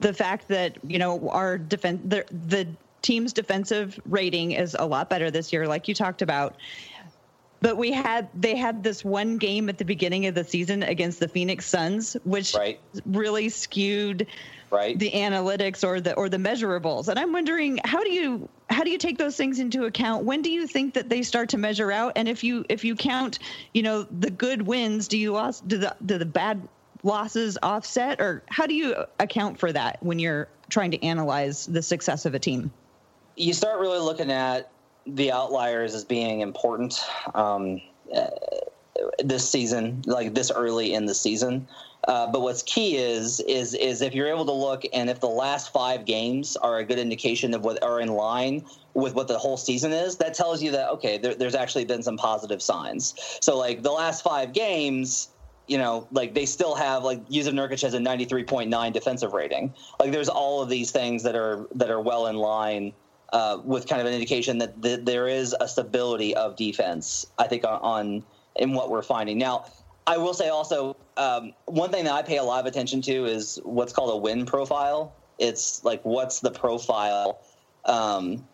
the 0.00 0.12
fact 0.12 0.48
that 0.48 0.78
you 0.84 0.98
know 0.98 1.28
our 1.30 1.58
defense 1.58 2.00
the, 2.04 2.24
the 2.48 2.66
team's 3.02 3.32
defensive 3.32 3.98
rating 4.06 4.52
is 4.52 4.76
a 4.78 4.86
lot 4.86 5.10
better 5.10 5.30
this 5.30 5.52
year, 5.52 5.66
like 5.66 5.88
you 5.88 5.94
talked 5.94 6.22
about. 6.22 6.56
But 7.62 7.76
we 7.76 7.92
had 7.92 8.28
they 8.34 8.56
had 8.56 8.82
this 8.82 9.04
one 9.04 9.38
game 9.38 9.68
at 9.68 9.78
the 9.78 9.84
beginning 9.84 10.26
of 10.26 10.34
the 10.34 10.44
season 10.44 10.82
against 10.82 11.20
the 11.20 11.28
Phoenix 11.28 11.64
Suns, 11.64 12.16
which 12.24 12.54
right. 12.54 12.80
really 13.06 13.48
skewed 13.48 14.26
right. 14.72 14.98
the 14.98 15.12
analytics 15.12 15.86
or 15.86 16.00
the 16.00 16.14
or 16.14 16.28
the 16.28 16.38
measurables. 16.38 17.06
And 17.08 17.18
i'm 17.18 17.32
wondering 17.32 17.78
how 17.84 18.02
do 18.02 18.10
you 18.10 18.48
how 18.68 18.82
do 18.82 18.90
you 18.90 18.98
take 18.98 19.16
those 19.16 19.36
things 19.36 19.60
into 19.60 19.84
account? 19.84 20.24
When 20.24 20.42
do 20.42 20.50
you 20.50 20.66
think 20.66 20.94
that 20.94 21.08
they 21.08 21.22
start 21.22 21.50
to 21.50 21.58
measure 21.58 21.92
out? 21.92 22.14
And 22.16 22.28
if 22.28 22.42
you 22.42 22.64
if 22.68 22.84
you 22.84 22.96
count 22.96 23.38
you 23.72 23.82
know 23.82 24.02
the 24.02 24.30
good 24.30 24.62
wins 24.62 25.06
do 25.06 25.16
you 25.16 25.32
lost 25.32 25.66
do 25.68 25.78
the 25.78 25.94
do 26.04 26.18
the 26.18 26.26
bad 26.26 26.66
losses 27.04 27.58
offset? 27.62 28.20
Or 28.20 28.42
how 28.48 28.66
do 28.66 28.74
you 28.74 29.04
account 29.20 29.60
for 29.60 29.72
that 29.72 30.02
when 30.02 30.18
you're 30.18 30.48
trying 30.68 30.92
to 30.92 31.04
analyze 31.04 31.66
the 31.66 31.82
success 31.82 32.26
of 32.26 32.34
a 32.34 32.38
team? 32.38 32.72
You 33.36 33.52
start 33.52 33.80
really 33.80 34.00
looking 34.00 34.30
at 34.30 34.70
the 35.06 35.32
outliers 35.32 35.94
as 35.94 36.04
being 36.04 36.40
important 36.40 37.00
um, 37.34 37.80
uh, 38.14 38.26
this 39.24 39.48
season 39.48 40.02
like 40.06 40.34
this 40.34 40.50
early 40.50 40.94
in 40.94 41.06
the 41.06 41.14
season 41.14 41.66
uh, 42.08 42.26
but 42.26 42.42
what's 42.42 42.62
key 42.62 42.96
is 42.96 43.40
is 43.40 43.74
is 43.74 44.02
if 44.02 44.14
you're 44.14 44.28
able 44.28 44.44
to 44.44 44.52
look 44.52 44.82
and 44.92 45.08
if 45.08 45.20
the 45.20 45.28
last 45.28 45.72
five 45.72 46.04
games 46.04 46.56
are 46.56 46.78
a 46.78 46.84
good 46.84 46.98
indication 46.98 47.54
of 47.54 47.64
what 47.64 47.82
are 47.82 48.00
in 48.00 48.08
line 48.08 48.64
with 48.94 49.14
what 49.14 49.28
the 49.28 49.38
whole 49.38 49.56
season 49.56 49.92
is, 49.92 50.16
that 50.16 50.34
tells 50.34 50.62
you 50.62 50.72
that 50.72 50.88
okay, 50.90 51.16
there, 51.16 51.34
there's 51.34 51.54
actually 51.54 51.84
been 51.84 52.02
some 52.02 52.16
positive 52.16 52.60
signs. 52.60 53.14
So 53.40 53.56
like 53.56 53.82
the 53.82 53.92
last 53.92 54.22
five 54.24 54.52
games, 54.52 55.28
you 55.68 55.78
know, 55.78 56.08
like 56.10 56.34
they 56.34 56.44
still 56.44 56.74
have 56.74 57.04
like 57.04 57.24
Jusuf 57.28 57.52
Nurkic 57.52 57.82
has 57.82 57.94
a 57.94 57.98
93.9 57.98 58.92
defensive 58.92 59.32
rating. 59.32 59.72
Like 60.00 60.10
there's 60.10 60.28
all 60.28 60.60
of 60.60 60.68
these 60.68 60.90
things 60.90 61.22
that 61.22 61.36
are 61.36 61.68
that 61.76 61.90
are 61.90 62.00
well 62.00 62.26
in 62.26 62.36
line 62.36 62.94
uh, 63.32 63.58
with 63.64 63.88
kind 63.88 64.00
of 64.00 64.06
an 64.06 64.12
indication 64.12 64.58
that 64.58 64.82
th- 64.82 65.00
there 65.04 65.28
is 65.28 65.54
a 65.60 65.66
stability 65.66 66.34
of 66.34 66.56
defense. 66.56 67.26
I 67.38 67.46
think 67.46 67.64
on, 67.64 67.80
on 67.80 68.24
in 68.56 68.72
what 68.72 68.90
we're 68.90 69.02
finding 69.02 69.38
now. 69.38 69.66
I 70.06 70.16
will 70.16 70.34
say 70.34 70.48
also 70.48 70.96
um, 71.16 71.52
one 71.66 71.90
thing 71.90 72.04
that 72.04 72.12
I 72.12 72.22
pay 72.22 72.38
a 72.38 72.42
lot 72.42 72.60
of 72.60 72.66
attention 72.66 73.02
to 73.02 73.24
is 73.24 73.60
what's 73.62 73.92
called 73.92 74.12
a 74.12 74.16
win 74.16 74.46
profile. 74.46 75.14
It's 75.38 75.84
like 75.84 76.04
what's 76.04 76.40
the 76.40 76.50
profile 76.50 77.40
um, 77.84 78.46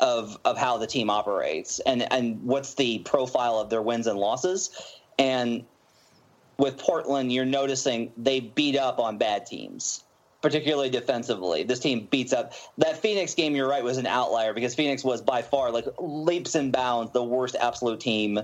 of 0.00 0.38
of 0.44 0.58
how 0.58 0.78
the 0.78 0.86
team 0.86 1.10
operates 1.10 1.80
and 1.80 2.10
and 2.12 2.42
what's 2.42 2.74
the 2.74 2.98
profile 3.00 3.58
of 3.58 3.70
their 3.70 3.82
wins 3.82 4.06
and 4.06 4.18
losses. 4.18 4.70
And 5.18 5.64
with 6.58 6.78
Portland, 6.78 7.32
you're 7.32 7.44
noticing 7.44 8.12
they 8.16 8.40
beat 8.40 8.76
up 8.76 8.98
on 8.98 9.18
bad 9.18 9.46
teams, 9.46 10.04
particularly 10.42 10.90
defensively. 10.90 11.62
This 11.62 11.80
team 11.80 12.06
beats 12.10 12.32
up 12.32 12.52
that 12.78 12.98
Phoenix 12.98 13.34
game. 13.34 13.56
You're 13.56 13.68
right, 13.68 13.82
was 13.82 13.98
an 13.98 14.06
outlier 14.06 14.52
because 14.52 14.74
Phoenix 14.74 15.04
was 15.04 15.20
by 15.20 15.42
far 15.42 15.70
like 15.70 15.86
leaps 15.98 16.54
and 16.54 16.72
bounds 16.72 17.12
the 17.12 17.24
worst 17.24 17.56
absolute 17.60 18.00
team 18.00 18.40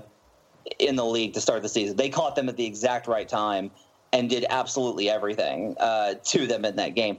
in 0.79 0.95
the 0.95 1.05
league 1.05 1.33
to 1.33 1.41
start 1.41 1.61
the 1.61 1.69
season. 1.69 1.95
They 1.95 2.09
caught 2.09 2.35
them 2.35 2.49
at 2.49 2.57
the 2.57 2.65
exact 2.65 3.07
right 3.07 3.27
time 3.27 3.71
and 4.11 4.29
did 4.29 4.45
absolutely 4.49 5.09
everything 5.09 5.75
uh, 5.79 6.15
to 6.23 6.47
them 6.47 6.65
in 6.65 6.75
that 6.77 6.95
game 6.95 7.17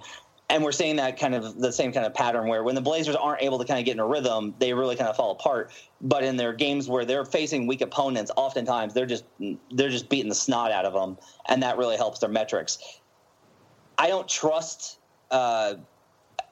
and 0.49 0.63
we're 0.63 0.73
seeing 0.73 0.97
that 0.97 1.19
kind 1.19 1.35
of 1.35 1.59
the 1.59 1.73
same 1.73 1.93
kind 1.93 2.07
of 2.07 2.15
pattern 2.15 2.47
where 2.49 2.63
when 2.63 2.75
the 2.75 2.81
Blazers 2.81 3.17
aren't 3.17 3.43
able 3.43 3.59
to 3.59 3.65
kind 3.65 3.81
of 3.81 3.85
get 3.85 3.93
in 3.93 4.01
a 4.01 4.07
rhythm, 4.07 4.55
they 4.59 4.73
really 4.73 4.95
kind 4.95 5.11
of 5.11 5.17
fall 5.17 5.33
apart. 5.33 5.73
But 6.01 6.23
in 6.23 6.37
their 6.37 6.53
games 6.53 6.89
where 6.89 7.05
they're 7.05 7.25
facing 7.25 7.67
weak 7.67 7.81
opponents, 7.81 8.31
oftentimes 8.37 8.95
they're 8.95 9.07
just 9.07 9.25
they're 9.73 9.91
just 9.91 10.09
beating 10.09 10.29
the 10.29 10.37
snot 10.37 10.71
out 10.71 10.85
of 10.85 10.93
them, 10.93 11.19
and 11.49 11.63
that 11.63 11.79
really 11.79 11.97
helps 11.97 12.21
their 12.21 12.31
metrics. 12.31 12.79
I 13.99 14.09
don't 14.09 14.29
trust. 14.29 14.99
Uh, 15.31 15.75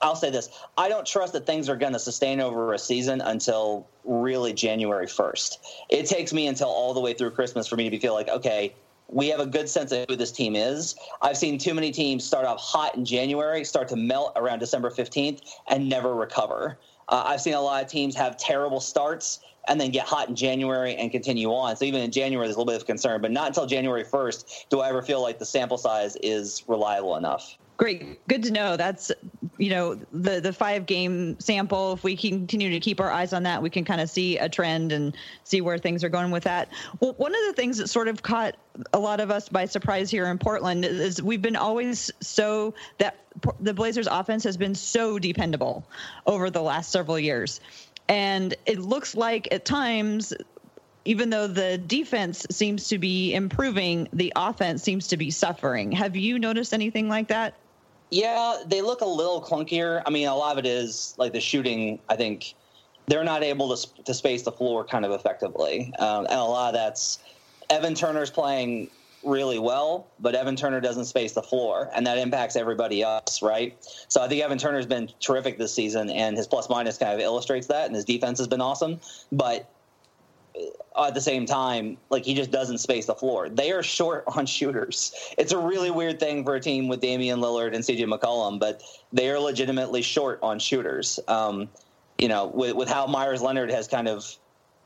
I'll 0.00 0.16
say 0.16 0.30
this: 0.30 0.48
I 0.76 0.88
don't 0.88 1.06
trust 1.06 1.32
that 1.34 1.46
things 1.46 1.68
are 1.68 1.76
going 1.76 1.92
to 1.92 1.98
sustain 1.98 2.40
over 2.40 2.72
a 2.72 2.78
season 2.78 3.20
until 3.20 3.86
really 4.04 4.52
January 4.52 5.06
first. 5.06 5.64
It 5.88 6.06
takes 6.06 6.32
me 6.32 6.46
until 6.46 6.68
all 6.68 6.94
the 6.94 7.00
way 7.00 7.14
through 7.14 7.30
Christmas 7.30 7.66
for 7.66 7.76
me 7.76 7.90
to 7.90 7.98
feel 7.98 8.14
like, 8.14 8.28
okay, 8.28 8.74
we 9.08 9.28
have 9.28 9.40
a 9.40 9.46
good 9.46 9.68
sense 9.68 9.92
of 9.92 10.06
who 10.08 10.16
this 10.16 10.32
team 10.32 10.56
is. 10.56 10.94
I've 11.22 11.36
seen 11.36 11.58
too 11.58 11.74
many 11.74 11.92
teams 11.92 12.24
start 12.24 12.46
off 12.46 12.60
hot 12.60 12.96
in 12.96 13.04
January, 13.04 13.64
start 13.64 13.88
to 13.88 13.96
melt 13.96 14.32
around 14.36 14.58
December 14.58 14.90
15th, 14.90 15.42
and 15.68 15.88
never 15.88 16.14
recover. 16.14 16.78
Uh, 17.08 17.22
I've 17.26 17.40
seen 17.40 17.54
a 17.54 17.60
lot 17.60 17.82
of 17.82 17.90
teams 17.90 18.16
have 18.16 18.36
terrible 18.36 18.80
starts 18.80 19.40
and 19.68 19.80
then 19.80 19.90
get 19.90 20.06
hot 20.06 20.28
in 20.28 20.36
January 20.36 20.94
and 20.96 21.10
continue 21.10 21.50
on. 21.52 21.76
So 21.76 21.84
even 21.84 22.02
in 22.02 22.10
January, 22.10 22.46
there's 22.46 22.56
a 22.56 22.58
little 22.58 22.72
bit 22.72 22.80
of 22.80 22.86
concern, 22.86 23.20
but 23.20 23.30
not 23.30 23.48
until 23.48 23.66
January 23.66 24.04
1st 24.04 24.68
do 24.68 24.80
I 24.80 24.88
ever 24.88 25.02
feel 25.02 25.22
like 25.22 25.38
the 25.38 25.46
sample 25.46 25.78
size 25.78 26.16
is 26.22 26.62
reliable 26.68 27.16
enough. 27.16 27.56
Great, 27.76 28.24
good 28.28 28.44
to 28.44 28.52
know. 28.52 28.76
That's 28.76 29.10
you 29.58 29.70
know 29.70 29.96
the 30.12 30.40
the 30.40 30.52
five 30.52 30.86
game 30.86 31.38
sample. 31.40 31.94
If 31.94 32.04
we 32.04 32.16
continue 32.16 32.70
to 32.70 32.78
keep 32.78 33.00
our 33.00 33.10
eyes 33.10 33.32
on 33.32 33.42
that, 33.44 33.60
we 33.62 33.68
can 33.68 33.84
kind 33.84 34.00
of 34.00 34.08
see 34.08 34.38
a 34.38 34.48
trend 34.48 34.92
and 34.92 35.16
see 35.42 35.60
where 35.60 35.76
things 35.76 36.04
are 36.04 36.08
going 36.08 36.30
with 36.30 36.44
that. 36.44 36.68
Well, 37.00 37.14
one 37.14 37.34
of 37.34 37.40
the 37.46 37.52
things 37.52 37.78
that 37.78 37.88
sort 37.88 38.06
of 38.06 38.22
caught 38.22 38.54
a 38.92 38.98
lot 38.98 39.18
of 39.18 39.32
us 39.32 39.48
by 39.48 39.64
surprise 39.64 40.08
here 40.08 40.26
in 40.26 40.38
Portland 40.38 40.84
is 40.84 41.20
we've 41.20 41.42
been 41.42 41.56
always 41.56 42.12
so 42.20 42.74
that 42.98 43.16
the 43.58 43.74
Blazers 43.74 44.06
offense 44.06 44.44
has 44.44 44.56
been 44.56 44.76
so 44.76 45.18
dependable 45.18 45.84
over 46.26 46.50
the 46.50 46.62
last 46.62 46.92
several 46.92 47.18
years. 47.18 47.60
And 48.08 48.54
it 48.66 48.78
looks 48.78 49.14
like 49.14 49.48
at 49.52 49.64
times 49.64 50.32
even 51.04 51.30
though 51.30 51.46
the 51.46 51.78
defense 51.78 52.46
seems 52.50 52.88
to 52.88 52.98
be 52.98 53.34
improving, 53.34 54.08
the 54.12 54.32
offense 54.36 54.82
seems 54.82 55.08
to 55.08 55.16
be 55.16 55.30
suffering. 55.30 55.92
Have 55.92 56.16
you 56.16 56.38
noticed 56.38 56.72
anything 56.72 57.08
like 57.08 57.28
that? 57.28 57.54
Yeah, 58.10 58.58
they 58.66 58.80
look 58.80 59.00
a 59.00 59.06
little 59.06 59.42
clunkier. 59.42 60.02
I 60.06 60.10
mean, 60.10 60.28
a 60.28 60.34
lot 60.34 60.52
of 60.52 60.64
it 60.64 60.66
is 60.66 61.14
like 61.18 61.32
the 61.32 61.40
shooting. 61.40 62.00
I 62.08 62.16
think 62.16 62.54
they're 63.06 63.24
not 63.24 63.42
able 63.42 63.76
to 63.76 64.04
to 64.04 64.14
space 64.14 64.42
the 64.42 64.52
floor 64.52 64.84
kind 64.84 65.04
of 65.04 65.12
effectively, 65.12 65.92
um, 65.98 66.26
and 66.26 66.38
a 66.38 66.44
lot 66.44 66.68
of 66.68 66.74
that's 66.74 67.18
Evan 67.70 67.94
Turner's 67.94 68.30
playing 68.30 68.90
really 69.24 69.58
well, 69.58 70.06
but 70.20 70.34
Evan 70.34 70.56
Turner 70.56 70.80
doesn't 70.80 71.06
space 71.06 71.32
the 71.32 71.42
floor, 71.42 71.90
and 71.94 72.06
that 72.06 72.18
impacts 72.18 72.56
everybody 72.56 73.02
else, 73.02 73.42
right? 73.42 73.76
So 74.08 74.22
I 74.22 74.28
think 74.28 74.42
Evan 74.42 74.58
Turner's 74.58 74.86
been 74.86 75.10
terrific 75.20 75.58
this 75.58 75.74
season, 75.74 76.10
and 76.10 76.36
his 76.36 76.46
plus 76.46 76.68
minus 76.68 76.98
kind 76.98 77.12
of 77.12 77.20
illustrates 77.20 77.66
that, 77.68 77.86
and 77.86 77.94
his 77.94 78.04
defense 78.04 78.38
has 78.38 78.48
been 78.48 78.60
awesome. 78.60 79.00
But 79.32 79.70
at 80.96 81.14
the 81.14 81.20
same 81.20 81.46
time, 81.46 81.96
like 82.10 82.24
he 82.24 82.34
just 82.34 82.50
doesn't 82.50 82.78
space 82.78 83.06
the 83.06 83.14
floor. 83.14 83.48
They 83.48 83.72
are 83.72 83.82
short 83.82 84.24
on 84.36 84.46
shooters. 84.46 85.12
It's 85.38 85.52
a 85.52 85.58
really 85.58 85.90
weird 85.90 86.20
thing 86.20 86.44
for 86.44 86.54
a 86.54 86.60
team 86.60 86.88
with 86.88 87.00
Damian 87.00 87.40
Lillard 87.40 87.74
and 87.74 87.82
CJ 87.82 88.06
McCollum, 88.06 88.60
but 88.60 88.82
they 89.12 89.30
are 89.30 89.38
legitimately 89.38 90.02
short 90.02 90.38
on 90.42 90.58
shooters. 90.58 91.18
Um, 91.28 91.68
you 92.18 92.28
know, 92.28 92.46
with, 92.46 92.76
with 92.76 92.88
how 92.88 93.06
Meyers 93.06 93.42
Leonard 93.42 93.70
has 93.70 93.88
kind 93.88 94.06
of 94.06 94.36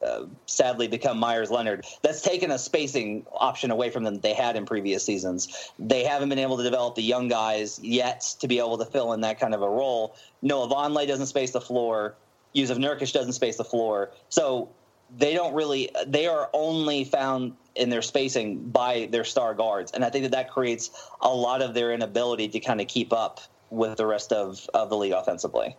uh, 0.05 0.25
sadly 0.47 0.88
become 0.88 1.19
Meyers 1.19 1.50
Leonard, 1.50 1.85
that's 2.02 2.23
taken 2.23 2.50
a 2.50 2.59
spacing 2.59 3.26
option 3.33 3.71
away 3.71 3.90
from 3.90 4.05
them 4.05 4.14
that 4.14 4.23
they 4.23 4.35
had 4.35 4.57
in 4.57 4.67
previous 4.67 5.05
seasons. 5.05 5.73
They 5.78 6.05
haven't 6.05 6.28
been 6.28 6.38
able 6.38 6.57
to 6.57 6.62
develop 6.62 6.95
the 6.95 7.02
young 7.02 7.28
guys 7.28 7.81
yet 7.83 8.21
to 8.40 8.49
be 8.49 8.59
able 8.59 8.78
to 8.78 8.85
fill 8.85 9.12
in 9.12 9.21
that 9.23 9.40
kind 9.40 9.55
of 9.55 9.62
a 9.62 9.69
role. 9.69 10.17
Noah 10.43 10.69
Vonleh 10.69 11.07
doesn't 11.07 11.26
space 11.26 11.50
the 11.50 11.61
floor. 11.61 12.14
Jusuf 12.55 12.78
Nurkic 12.78 13.12
doesn't 13.12 13.35
space 13.35 13.57
the 13.57 13.64
floor. 13.64 14.11
So 14.28 14.71
they 15.17 15.35
don't 15.35 15.55
really 15.55 15.90
they 16.07 16.26
are 16.26 16.50
only 16.52 17.05
found 17.05 17.57
in 17.75 17.88
their 17.88 18.02
spacing 18.02 18.69
by 18.69 19.09
their 19.11 19.25
star 19.25 19.55
guards 19.55 19.93
and 19.93 20.05
i 20.05 20.11
think 20.11 20.25
that 20.25 20.33
that 20.33 20.50
creates 20.50 20.90
a 21.23 21.28
lot 21.28 21.62
of 21.62 21.75
their 21.75 21.93
inability 21.93 22.49
to 22.49 22.61
kind 22.61 22.81
of 22.81 22.87
keep 22.88 23.12
up 23.12 23.40
with 23.71 23.97
the 23.97 24.07
rest 24.07 24.33
of, 24.33 24.69
of 24.75 24.90
the 24.90 24.97
league 24.97 25.12
offensively 25.12 25.76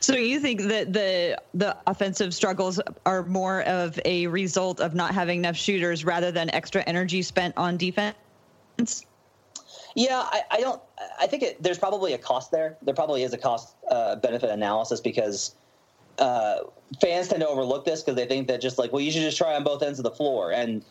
so 0.00 0.14
you 0.14 0.40
think 0.40 0.62
that 0.62 0.92
the 0.92 1.40
the 1.54 1.76
offensive 1.86 2.34
struggles 2.34 2.80
are 3.06 3.24
more 3.24 3.62
of 3.62 3.98
a 4.04 4.26
result 4.26 4.80
of 4.80 4.94
not 4.94 5.14
having 5.14 5.38
enough 5.38 5.56
shooters 5.56 6.04
rather 6.04 6.32
than 6.32 6.50
extra 6.50 6.82
energy 6.82 7.22
spent 7.22 7.56
on 7.56 7.76
defense 7.76 8.16
yeah, 9.98 10.20
I, 10.30 10.42
I 10.52 10.60
don't. 10.60 10.80
I 11.20 11.26
think 11.26 11.42
it, 11.42 11.62
there's 11.62 11.78
probably 11.78 12.12
a 12.12 12.18
cost 12.18 12.52
there. 12.52 12.76
There 12.82 12.94
probably 12.94 13.24
is 13.24 13.32
a 13.32 13.38
cost 13.38 13.74
uh, 13.90 14.14
benefit 14.14 14.48
analysis 14.48 15.00
because 15.00 15.56
uh, 16.18 16.58
fans 17.00 17.26
tend 17.26 17.40
to 17.40 17.48
overlook 17.48 17.84
this 17.84 18.02
because 18.02 18.14
they 18.14 18.26
think 18.26 18.46
that 18.46 18.60
just 18.60 18.78
like, 18.78 18.92
well, 18.92 19.00
you 19.00 19.10
should 19.10 19.22
just 19.22 19.36
try 19.36 19.56
on 19.56 19.64
both 19.64 19.82
ends 19.82 19.98
of 19.98 20.04
the 20.04 20.12
floor. 20.12 20.52
And. 20.52 20.84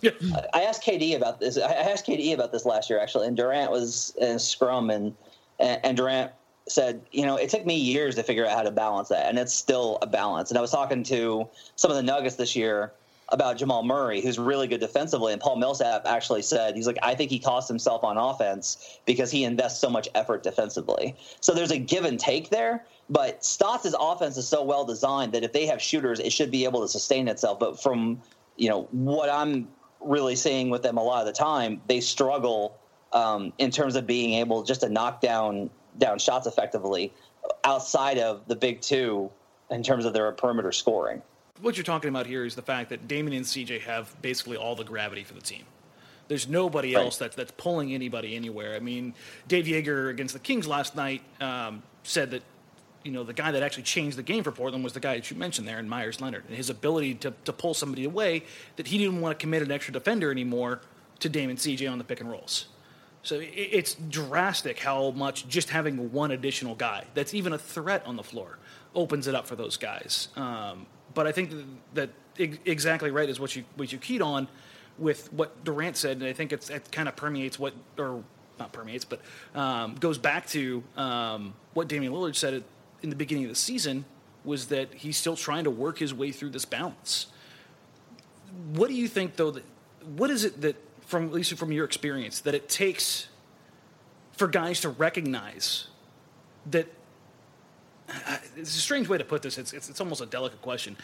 I 0.54 0.64
asked 0.64 0.84
KD 0.84 1.16
about 1.16 1.40
this. 1.40 1.58
I 1.58 1.72
asked 1.72 2.06
KD 2.06 2.34
about 2.34 2.52
this 2.52 2.66
last 2.66 2.90
year 2.90 3.00
actually, 3.00 3.28
and 3.28 3.38
Durant 3.38 3.72
was 3.72 4.14
in 4.20 4.40
scrum, 4.40 4.90
and 4.90 5.16
and 5.60 5.96
Durant 5.96 6.32
said, 6.68 7.02
you 7.12 7.26
know, 7.26 7.36
it 7.38 7.50
took 7.50 7.66
me 7.66 7.76
years 7.76 8.16
to 8.16 8.24
figure 8.24 8.46
out 8.46 8.56
how 8.56 8.64
to 8.64 8.72
balance 8.72 9.10
that, 9.10 9.28
and 9.28 9.40
it's 9.40 9.54
still 9.54 9.98
a 10.02 10.08
balance. 10.08 10.50
And 10.50 10.58
I 10.58 10.62
was 10.62 10.72
talking 10.72 11.04
to 11.04 11.48
some 11.76 11.92
of 11.92 11.98
the 11.98 12.04
Nuggets 12.04 12.36
this 12.36 12.56
year 12.56 12.92
about 13.30 13.58
Jamal 13.58 13.84
Murray, 13.84 14.22
who's 14.22 14.40
really 14.40 14.68
good 14.68 14.80
defensively, 14.80 15.34
and 15.34 15.42
Paul 15.42 15.58
Millsap 15.58 16.04
actually 16.06 16.42
said 16.42 16.76
he's 16.76 16.88
like, 16.88 16.98
I 17.04 17.14
think 17.14 17.30
he 17.30 17.40
costs 17.40 17.68
himself 17.68 18.04
on 18.04 18.18
offense 18.18 19.00
because 19.06 19.32
he 19.32 19.44
invests 19.44 19.80
so 19.80 19.90
much 19.90 20.08
effort 20.16 20.44
defensively. 20.44 21.16
So 21.42 21.54
there's 21.54 21.72
a 21.72 21.78
give 21.78 22.06
and 22.06 22.20
take 22.20 22.50
there. 22.50 22.86
But 23.10 23.44
Stotts' 23.44 23.96
offense 23.98 24.38
is 24.38 24.48
so 24.48 24.64
well 24.64 24.86
designed 24.86 25.34
that 25.34 25.44
if 25.44 25.54
they 25.54 25.66
have 25.66 25.82
shooters, 25.82 26.20
it 26.20 26.32
should 26.32 26.52
be 26.52 26.66
able 26.66 26.82
to 26.82 26.88
sustain 26.88 27.28
itself. 27.28 27.60
But 27.60 27.82
from 27.82 28.22
you 28.58 28.70
know 28.70 28.88
what 28.92 29.30
I'm 29.30 29.68
really 30.02 30.36
seeing 30.36 30.70
with 30.70 30.84
them 30.84 30.98
a 30.98 31.04
lot 31.04 31.22
of 31.22 31.26
the 31.26 31.34
time, 31.34 31.82
they 31.88 32.00
struggle 32.00 32.78
um, 33.14 33.54
in 33.58 33.72
terms 33.72 33.96
of 33.96 34.06
being 34.06 34.34
able 34.34 34.64
just 34.64 34.82
to 34.82 34.90
knock 34.90 35.22
down 35.22 35.70
down 35.98 36.20
shots 36.20 36.48
effectively 36.48 37.14
outside 37.64 38.18
of 38.18 38.48
the 38.48 38.56
big 38.56 38.82
two 38.82 39.30
in 39.70 39.84
terms 39.84 40.06
of 40.06 40.14
their 40.14 40.32
perimeter 40.32 40.72
scoring. 40.72 41.22
What 41.62 41.76
you're 41.76 41.84
talking 41.84 42.10
about 42.10 42.28
here 42.28 42.46
is 42.46 42.56
the 42.56 42.62
fact 42.62 42.90
that 42.90 43.08
Damian 43.08 43.38
and 43.38 43.46
CJ 43.46 43.82
have 43.82 44.16
basically 44.22 44.58
all 44.58 44.76
the 44.76 44.84
gravity 44.84 45.24
for 45.24 45.34
the 45.34 45.42
team. 45.42 45.64
There's 46.28 46.48
nobody 46.48 46.94
right. 46.94 47.06
else 47.06 47.18
that's 47.18 47.36
that's 47.36 47.54
pulling 47.58 47.94
anybody 47.94 48.36
anywhere. 48.36 48.76
I 48.76 48.80
mean, 48.80 49.14
Dave 49.48 49.66
Yeager 49.66 50.10
against 50.10 50.34
the 50.34 50.40
Kings 50.40 50.68
last 50.68 50.96
night 50.96 51.22
um, 51.40 51.82
said 52.04 52.32
that 52.32 52.44
you 53.08 53.14
know, 53.14 53.24
the 53.24 53.34
guy 53.34 53.52
that 53.52 53.64
actually 53.64 53.84
changed 53.84 54.18
the 54.18 54.24
game 54.24 54.44
for 54.44 54.52
Portland 54.52 54.84
was 54.84 54.92
the 54.92 55.00
guy 55.00 55.16
that 55.16 55.32
you 55.32 55.38
mentioned 55.38 55.66
there 55.66 55.80
in 55.80 55.88
Meyers 55.88 56.20
Leonard. 56.20 56.44
And 56.48 56.58
his 56.58 56.70
ability 56.70 57.16
to, 57.16 57.34
to 57.46 57.54
pull 57.54 57.74
somebody 57.74 58.04
away 58.04 58.44
that 58.76 58.88
he 58.88 58.98
didn't 58.98 59.22
want 59.22 59.38
to 59.38 59.42
commit 59.42 59.62
an 59.62 59.72
extra 59.72 59.94
defender 59.94 60.30
anymore 60.30 60.82
to 61.20 61.30
Damon 61.30 61.56
CJ 61.56 61.90
on 61.90 62.00
the 62.00 62.04
pick 62.04 62.20
and 62.20 62.30
rolls. 62.30 62.68
So 63.28 63.40
it, 63.42 63.50
it's 63.54 63.96
drastic 64.10 64.80
how 64.80 65.12
much 65.12 65.48
just 65.50 65.70
having 65.70 66.14
one 66.14 66.32
additional 66.32 66.76
guy 66.76 67.04
that's 67.14 67.34
even 67.34 67.52
a 67.52 67.58
threat 67.58 68.06
on 68.06 68.16
the 68.16 68.24
floor 68.24 68.58
opens 68.96 69.28
it 69.28 69.36
up 69.36 69.46
for 69.46 69.58
those 69.58 69.76
guys. 69.76 70.30
Um, 70.38 70.86
but 71.14 71.28
I 71.28 71.34
think 71.34 71.52
that, 71.94 72.10
that 72.38 72.60
exactly 72.66 73.12
right 73.12 73.28
is 73.28 73.40
what 73.40 73.56
you 73.56 73.66
what 73.76 73.92
you 73.92 73.98
keyed 73.98 74.22
on 74.22 74.48
with 74.98 75.32
what 75.34 75.64
Durant 75.64 75.98
said, 75.98 76.18
and 76.18 76.26
I 76.26 76.34
think 76.34 76.54
it's, 76.54 76.70
it 76.70 76.92
kind 76.92 77.08
of 77.08 77.16
permeates 77.16 77.60
what 77.60 77.74
or 77.98 78.24
not 78.60 78.72
permeates, 78.72 79.06
but 79.06 79.22
um, 79.54 79.96
goes 79.96 80.18
back 80.18 80.48
to 80.48 80.82
um, 80.96 81.54
what 81.74 81.88
Damian 81.88 82.14
Lillard 82.14 82.36
said 82.36 82.64
in 83.04 83.10
the 83.10 83.16
beginning 83.16 83.44
of 83.44 83.50
the 83.50 83.56
season 83.56 84.06
was 84.44 84.68
that 84.68 84.94
he's 84.94 85.18
still 85.18 85.36
trying 85.36 85.66
to 85.66 85.70
work 85.70 86.00
his 86.00 86.14
way 86.14 86.32
through 86.32 86.52
this 86.52 86.66
balance. 86.66 87.28
What 88.74 88.88
do 88.88 88.96
you 88.96 89.08
think, 89.08 89.36
though? 89.36 89.52
That 89.52 89.66
what 90.16 90.30
is 90.30 90.46
it 90.46 90.62
that, 90.62 90.76
from 91.08 91.26
at 91.26 91.34
least 91.34 91.54
from 91.58 91.72
your 91.72 91.86
experience, 91.86 92.42
that 92.42 92.54
it 92.54 92.70
takes 92.70 93.28
for 94.34 94.48
guys 94.48 94.82
to 94.82 94.90
recognize 94.90 95.88
that? 96.68 96.88
It's 98.56 98.76
a 98.76 98.80
strange 98.80 99.10
way 99.10 99.18
to 99.18 99.26
put 99.26 99.42
this. 99.42 99.58
It's, 99.58 99.74
it's, 99.74 99.90
it's 99.90 100.00
almost 100.00 100.22
a 100.22 100.26
delicate 100.26 100.62
question. 100.62 100.96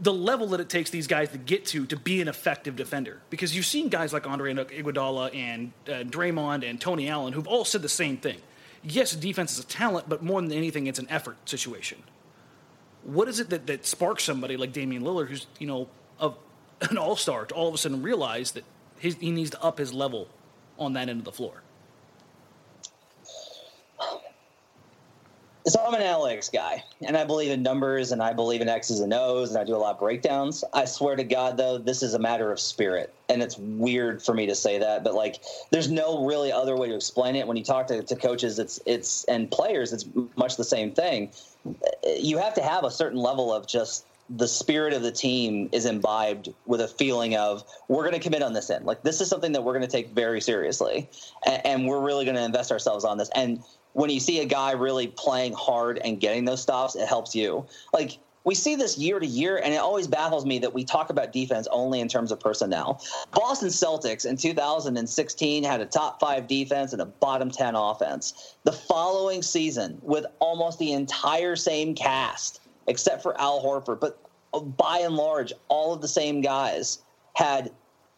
The 0.00 0.12
level 0.12 0.46
that 0.48 0.60
it 0.60 0.68
takes 0.68 0.90
these 0.90 1.08
guys 1.08 1.30
to 1.30 1.38
get 1.38 1.66
to 1.66 1.86
to 1.86 1.96
be 1.96 2.20
an 2.20 2.28
effective 2.28 2.76
defender, 2.76 3.20
because 3.30 3.56
you've 3.56 3.66
seen 3.66 3.88
guys 3.88 4.12
like 4.12 4.26
Andre 4.28 4.54
Iguodala 4.54 5.34
and 5.34 5.72
uh, 5.88 6.04
Draymond 6.04 6.68
and 6.68 6.80
Tony 6.80 7.08
Allen 7.08 7.32
who've 7.32 7.48
all 7.48 7.64
said 7.64 7.82
the 7.82 7.88
same 7.88 8.16
thing 8.16 8.40
yes, 8.82 9.14
defense 9.14 9.52
is 9.52 9.64
a 9.64 9.66
talent, 9.66 10.08
but 10.08 10.22
more 10.22 10.40
than 10.40 10.52
anything, 10.52 10.86
it's 10.86 10.98
an 10.98 11.08
effort 11.10 11.36
situation. 11.48 12.02
what 13.04 13.28
is 13.28 13.40
it 13.40 13.50
that, 13.50 13.66
that 13.66 13.86
sparks 13.86 14.24
somebody 14.24 14.56
like 14.56 14.72
Damian 14.72 15.02
Lillard, 15.02 15.28
who's 15.28 15.46
you 15.58 15.66
know 15.66 15.88
a, 16.20 16.32
an 16.90 16.98
all 16.98 17.16
star, 17.16 17.46
to 17.46 17.54
all 17.54 17.68
of 17.68 17.74
a 17.74 17.78
sudden 17.78 18.02
realize 18.02 18.52
that 18.52 18.64
his, 18.98 19.16
he 19.16 19.30
needs 19.30 19.50
to 19.50 19.62
up 19.62 19.78
his 19.78 19.92
level 19.92 20.28
on 20.78 20.92
that 20.94 21.08
end 21.08 21.18
of 21.18 21.24
the 21.24 21.32
floor? 21.32 21.62
So 25.66 25.84
I'm 25.84 25.92
an 25.92 26.00
analytics 26.00 26.50
guy, 26.50 26.82
and 27.06 27.14
I 27.14 27.24
believe 27.24 27.50
in 27.50 27.62
numbers, 27.62 28.12
and 28.12 28.22
I 28.22 28.32
believe 28.32 28.62
in 28.62 28.70
X's 28.70 29.00
and 29.00 29.12
O's, 29.12 29.50
and 29.50 29.58
I 29.58 29.64
do 29.64 29.76
a 29.76 29.76
lot 29.76 29.94
of 29.94 30.00
breakdowns. 30.00 30.64
I 30.72 30.86
swear 30.86 31.14
to 31.14 31.24
God, 31.24 31.58
though, 31.58 31.76
this 31.76 32.02
is 32.02 32.14
a 32.14 32.18
matter 32.18 32.50
of 32.50 32.58
spirit, 32.58 33.12
and 33.28 33.42
it's 33.42 33.58
weird 33.58 34.22
for 34.22 34.32
me 34.32 34.46
to 34.46 34.54
say 34.54 34.78
that, 34.78 35.04
but 35.04 35.12
like, 35.12 35.42
there's 35.70 35.90
no 35.90 36.24
really 36.24 36.50
other 36.50 36.74
way 36.74 36.88
to 36.88 36.94
explain 36.94 37.36
it. 37.36 37.46
When 37.46 37.58
you 37.58 37.64
talk 37.64 37.86
to, 37.88 38.02
to 38.02 38.16
coaches, 38.16 38.58
it's 38.58 38.80
it's 38.86 39.24
and 39.24 39.50
players, 39.50 39.92
it's 39.92 40.06
much 40.36 40.56
the 40.56 40.64
same 40.64 40.90
thing. 40.90 41.32
You 42.16 42.38
have 42.38 42.54
to 42.54 42.62
have 42.62 42.84
a 42.84 42.90
certain 42.90 43.18
level 43.18 43.52
of 43.52 43.66
just 43.66 44.06
the 44.30 44.48
spirit 44.48 44.92
of 44.92 45.02
the 45.02 45.12
team 45.12 45.68
is 45.72 45.86
imbibed 45.86 46.52
with 46.66 46.80
a 46.80 46.88
feeling 46.88 47.36
of 47.36 47.64
we're 47.88 48.02
going 48.02 48.14
to 48.14 48.20
commit 48.20 48.42
on 48.42 48.52
this 48.52 48.70
end. 48.70 48.84
Like 48.84 49.02
this 49.02 49.20
is 49.20 49.28
something 49.28 49.52
that 49.52 49.62
we're 49.62 49.72
going 49.72 49.86
to 49.86 49.90
take 49.90 50.10
very 50.10 50.40
seriously, 50.40 51.08
and, 51.46 51.66
and 51.66 51.88
we're 51.88 52.00
really 52.00 52.24
going 52.24 52.36
to 52.36 52.44
invest 52.44 52.70
ourselves 52.70 53.04
on 53.04 53.18
this. 53.18 53.30
And 53.34 53.62
when 53.94 54.10
you 54.10 54.20
see 54.20 54.40
a 54.40 54.44
guy 54.44 54.72
really 54.72 55.08
playing 55.08 55.54
hard 55.54 55.98
and 55.98 56.20
getting 56.20 56.44
those 56.44 56.60
stops, 56.60 56.94
it 56.94 57.08
helps 57.08 57.34
you. 57.34 57.66
Like 57.92 58.18
we 58.44 58.54
see 58.54 58.76
this 58.76 58.96
year 58.96 59.18
to 59.18 59.26
year, 59.26 59.58
and 59.58 59.74
it 59.74 59.78
always 59.78 60.06
baffles 60.06 60.46
me 60.46 60.58
that 60.60 60.72
we 60.72 60.84
talk 60.84 61.10
about 61.10 61.32
defense 61.32 61.66
only 61.70 62.00
in 62.00 62.08
terms 62.08 62.32
of 62.32 62.40
personnel. 62.40 63.02
Boston 63.32 63.68
Celtics 63.68 64.24
in 64.24 64.36
2016 64.36 65.64
had 65.64 65.80
a 65.80 65.86
top 65.86 66.20
five 66.20 66.46
defense 66.46 66.92
and 66.92 67.02
a 67.02 67.06
bottom 67.06 67.50
10 67.50 67.74
offense. 67.74 68.56
The 68.64 68.72
following 68.72 69.42
season, 69.42 69.98
with 70.02 70.26
almost 70.38 70.78
the 70.78 70.92
entire 70.92 71.56
same 71.56 71.94
cast, 71.94 72.60
except 72.88 73.22
for 73.22 73.40
Al 73.40 73.62
Horford, 73.62 74.00
but 74.00 74.18
uh, 74.52 74.60
by 74.60 74.98
and 74.98 75.14
large, 75.14 75.52
all 75.68 75.94
of 75.94 76.00
the 76.00 76.08
same 76.08 76.40
guys 76.40 76.98
had 77.34 77.70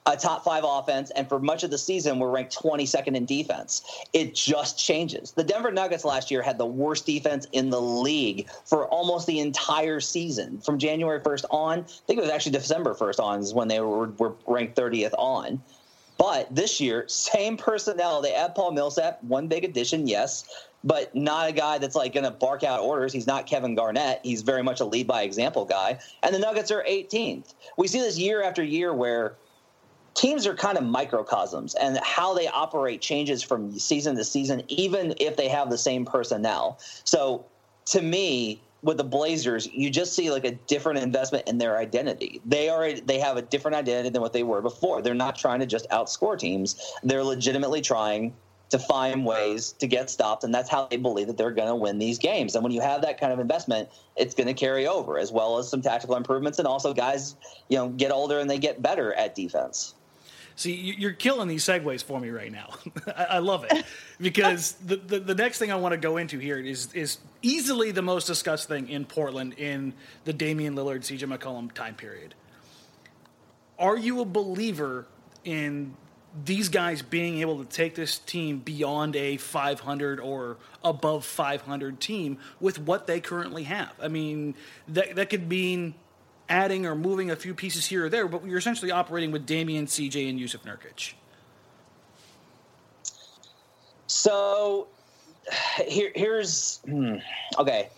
a 0.07 0.17
top 0.17 0.45
five 0.45 0.65
offense, 0.67 1.11
and 1.11 1.29
for 1.29 1.39
much 1.39 1.63
of 1.63 1.71
the 1.71 1.79
season, 1.79 2.19
we're 2.19 2.31
ranked 2.31 2.57
22nd 2.57 3.15
in 3.15 3.27
defense. 3.27 3.83
It 4.13 4.35
just 4.35 4.79
changes. 4.79 5.33
The 5.33 5.45
Denver 5.45 5.71
Nuggets 5.71 6.05
last 6.05 6.31
year 6.31 6.41
had 6.41 6.57
the 6.57 6.67
worst 6.67 7.05
defense 7.05 7.47
in 7.53 7.71
the 7.71 7.81
league 7.81 8.49
for 8.65 8.87
almost 8.89 9.27
the 9.27 9.41
entire 9.41 10.01
season. 10.01 10.59
From 10.59 10.79
January 10.79 11.21
1st 11.21 11.45
on, 11.51 11.81
I 11.81 11.85
think 12.07 12.19
it 12.19 12.23
was 12.23 12.31
actually 12.31 12.53
December 12.53 12.95
1st 12.95 13.21
on, 13.21 13.41
is 13.41 13.53
when 13.53 13.69
they 13.69 13.81
were, 13.81 14.09
were 14.09 14.35
ranked 14.47 14.77
30th 14.77 15.15
on. 15.19 15.63
But 16.21 16.55
this 16.55 16.83
year, 16.83 17.05
same 17.09 17.57
personnel. 17.57 18.21
They 18.21 18.35
add 18.35 18.55
Paul 18.55 18.73
Millsap, 18.73 19.25
one 19.25 19.49
big 19.49 19.65
addition, 19.65 20.07
yes, 20.07 20.67
but 20.85 21.15
not 21.15 21.49
a 21.49 21.53
guy 21.53 21.79
that's 21.79 21.97
like 21.97 22.13
going 22.13 22.25
to 22.25 22.31
bark 22.31 22.63
out 22.63 22.81
orders. 22.81 23.13
He's 23.13 23.27
not 23.27 23.47
Kevin 23.47 23.75
Garnett. 23.75 24.21
He's 24.23 24.43
very 24.43 24.63
much 24.63 24.81
a 24.81 24.85
lead 24.85 25.07
by 25.07 25.23
example 25.23 25.65
guy. 25.65 25.99
And 26.23 26.35
the 26.35 26.39
Nuggets 26.39 26.71
are 26.71 26.85
18th. 26.85 27.55
We 27.79 27.89
see 27.89 28.01
this 28.01 28.19
year 28.19 28.43
after 28.43 28.63
year 28.63 28.93
where 28.93 29.35
teams 30.13 30.47
are 30.47 30.55
kind 30.55 30.77
of 30.77 30.85
microcosms 30.85 31.75
and 31.77 31.99
how 32.03 32.35
they 32.35 32.49
operate 32.49 33.01
changes 33.01 33.43
from 33.43 33.79
season 33.79 34.17
to 34.17 34.25
season 34.25 34.63
even 34.69 35.15
if 35.19 35.37
they 35.37 35.49
have 35.49 35.71
the 35.71 35.79
same 35.79 36.05
personnel 36.05 36.81
so 37.05 37.45
to 37.87 38.03
me 38.03 38.61
with 38.83 38.97
the 38.97 39.05
blazers 39.05 39.69
you 39.73 39.91
just 39.91 40.15
see 40.15 40.31
like 40.31 40.45
a 40.45 40.53
different 40.53 40.99
investment 41.01 41.47
in 41.49 41.59
their 41.59 41.79
identity. 41.79 42.41
They 42.47 42.69
are 42.69 42.93
they 42.93 43.19
have 43.19 43.37
a 43.37 43.43
different 43.43 43.77
identity 43.77 44.09
than 44.11 44.23
what 44.23 44.33
they 44.33 44.43
were 44.43 44.63
before. 44.63 45.03
They're 45.03 45.15
not 45.15 45.37
trying 45.37 45.61
to 45.61 45.67
just 45.67 45.89
outscore 45.91 46.39
teams. 46.39 46.81
They're 47.03 47.25
legitimately 47.25 47.83
trying 47.83 48.35
to 48.71 48.79
find 48.79 49.27
ways 49.27 49.73
to 49.73 49.89
get 49.89 50.09
stopped 50.09 50.45
and 50.45 50.55
that's 50.55 50.71
how 50.71 50.87
they 50.87 50.97
believe 50.97 51.27
that 51.27 51.37
they're 51.37 51.51
going 51.51 51.67
to 51.67 51.75
win 51.75 51.99
these 51.99 52.19
games. 52.19 52.55
And 52.55 52.63
when 52.63 52.73
you 52.73 52.81
have 52.81 53.03
that 53.03 53.21
kind 53.21 53.33
of 53.33 53.41
investment 53.41 53.89
it's 54.17 54.35
going 54.35 54.47
to 54.47 54.55
carry 54.55 54.87
over 54.87 55.19
as 55.19 55.33
well 55.33 55.59
as 55.59 55.69
some 55.69 55.83
tactical 55.83 56.17
improvements 56.17 56.59
and 56.59 56.69
also 56.69 56.95
guys 56.95 57.37
you 57.69 57.77
know 57.77 57.89
get 57.89 58.13
older 58.13 58.39
and 58.39 58.49
they 58.49 58.59
get 58.59 58.81
better 58.81 59.13
at 59.15 59.35
defense 59.35 59.95
See, 60.57 60.75
you're 60.75 61.13
killing 61.13 61.49
these 61.49 61.65
segues 61.65 62.03
for 62.03 62.21
me 62.21 62.31
right 62.31 62.53
now. 62.53 62.75
I 63.17 63.39
love 63.39 63.65
it 63.71 63.85
because 64.21 64.73
the, 64.85 64.97
the, 64.97 65.21
the 65.21 65.35
next 65.35 65.59
thing 65.59 65.73
I 65.73 65.77
want 65.77 65.93
to 65.93 65.99
go 65.99 66.17
into 66.17 66.39
here 66.39 66.59
is 66.59 66.93
is 66.93 67.19
easily 67.43 67.91
the 67.91 68.03
most 68.03 68.27
discussed 68.27 68.69
thing 68.69 68.89
in 68.89 69.05
Portland 69.05 69.55
in 69.55 69.95
the 70.25 70.33
Damian 70.33 70.75
Lillard, 70.75 71.01
CJ 71.01 71.37
McCollum 71.37 71.73
time 71.73 71.95
period. 71.95 72.35
Are 73.79 73.97
you 73.97 74.21
a 74.21 74.27
believer 74.27 75.07
in 75.45 75.97
these 76.45 76.69
guys 76.69 77.03
being 77.03 77.41
able 77.41 77.65
to 77.65 77.69
take 77.69 77.95
this 77.95 78.19
team 78.19 78.59
beyond 78.59 79.17
a 79.17 79.37
500 79.39 80.21
or 80.21 80.59
above 80.85 81.25
500 81.25 82.01
team 82.01 82.39
with 82.61 82.79
what 82.79 83.07
they 83.07 83.21
currently 83.21 83.65
have? 83.65 83.93
I 84.01 84.09
mean, 84.09 84.55
that 84.89 85.17
that 85.17 85.31
could 85.31 85.49
mean 85.49 85.95
adding 86.51 86.85
or 86.85 86.95
moving 86.95 87.31
a 87.31 87.37
few 87.37 87.55
pieces 87.55 87.87
here 87.87 88.05
or 88.05 88.09
there, 88.09 88.29
but 88.29 88.45
you're 88.45 88.59
essentially 88.59 88.91
operating 88.91 89.31
with 89.31 89.47
Damian, 89.47 89.87
CJ, 89.87 90.29
and 90.29 90.39
Jusuf 90.39 90.63
Nurkic. 90.65 91.15
So 94.09 94.89
here, 95.87 96.11
here's 96.15 96.81
hmm, 96.85 97.17
okay. 97.59 97.89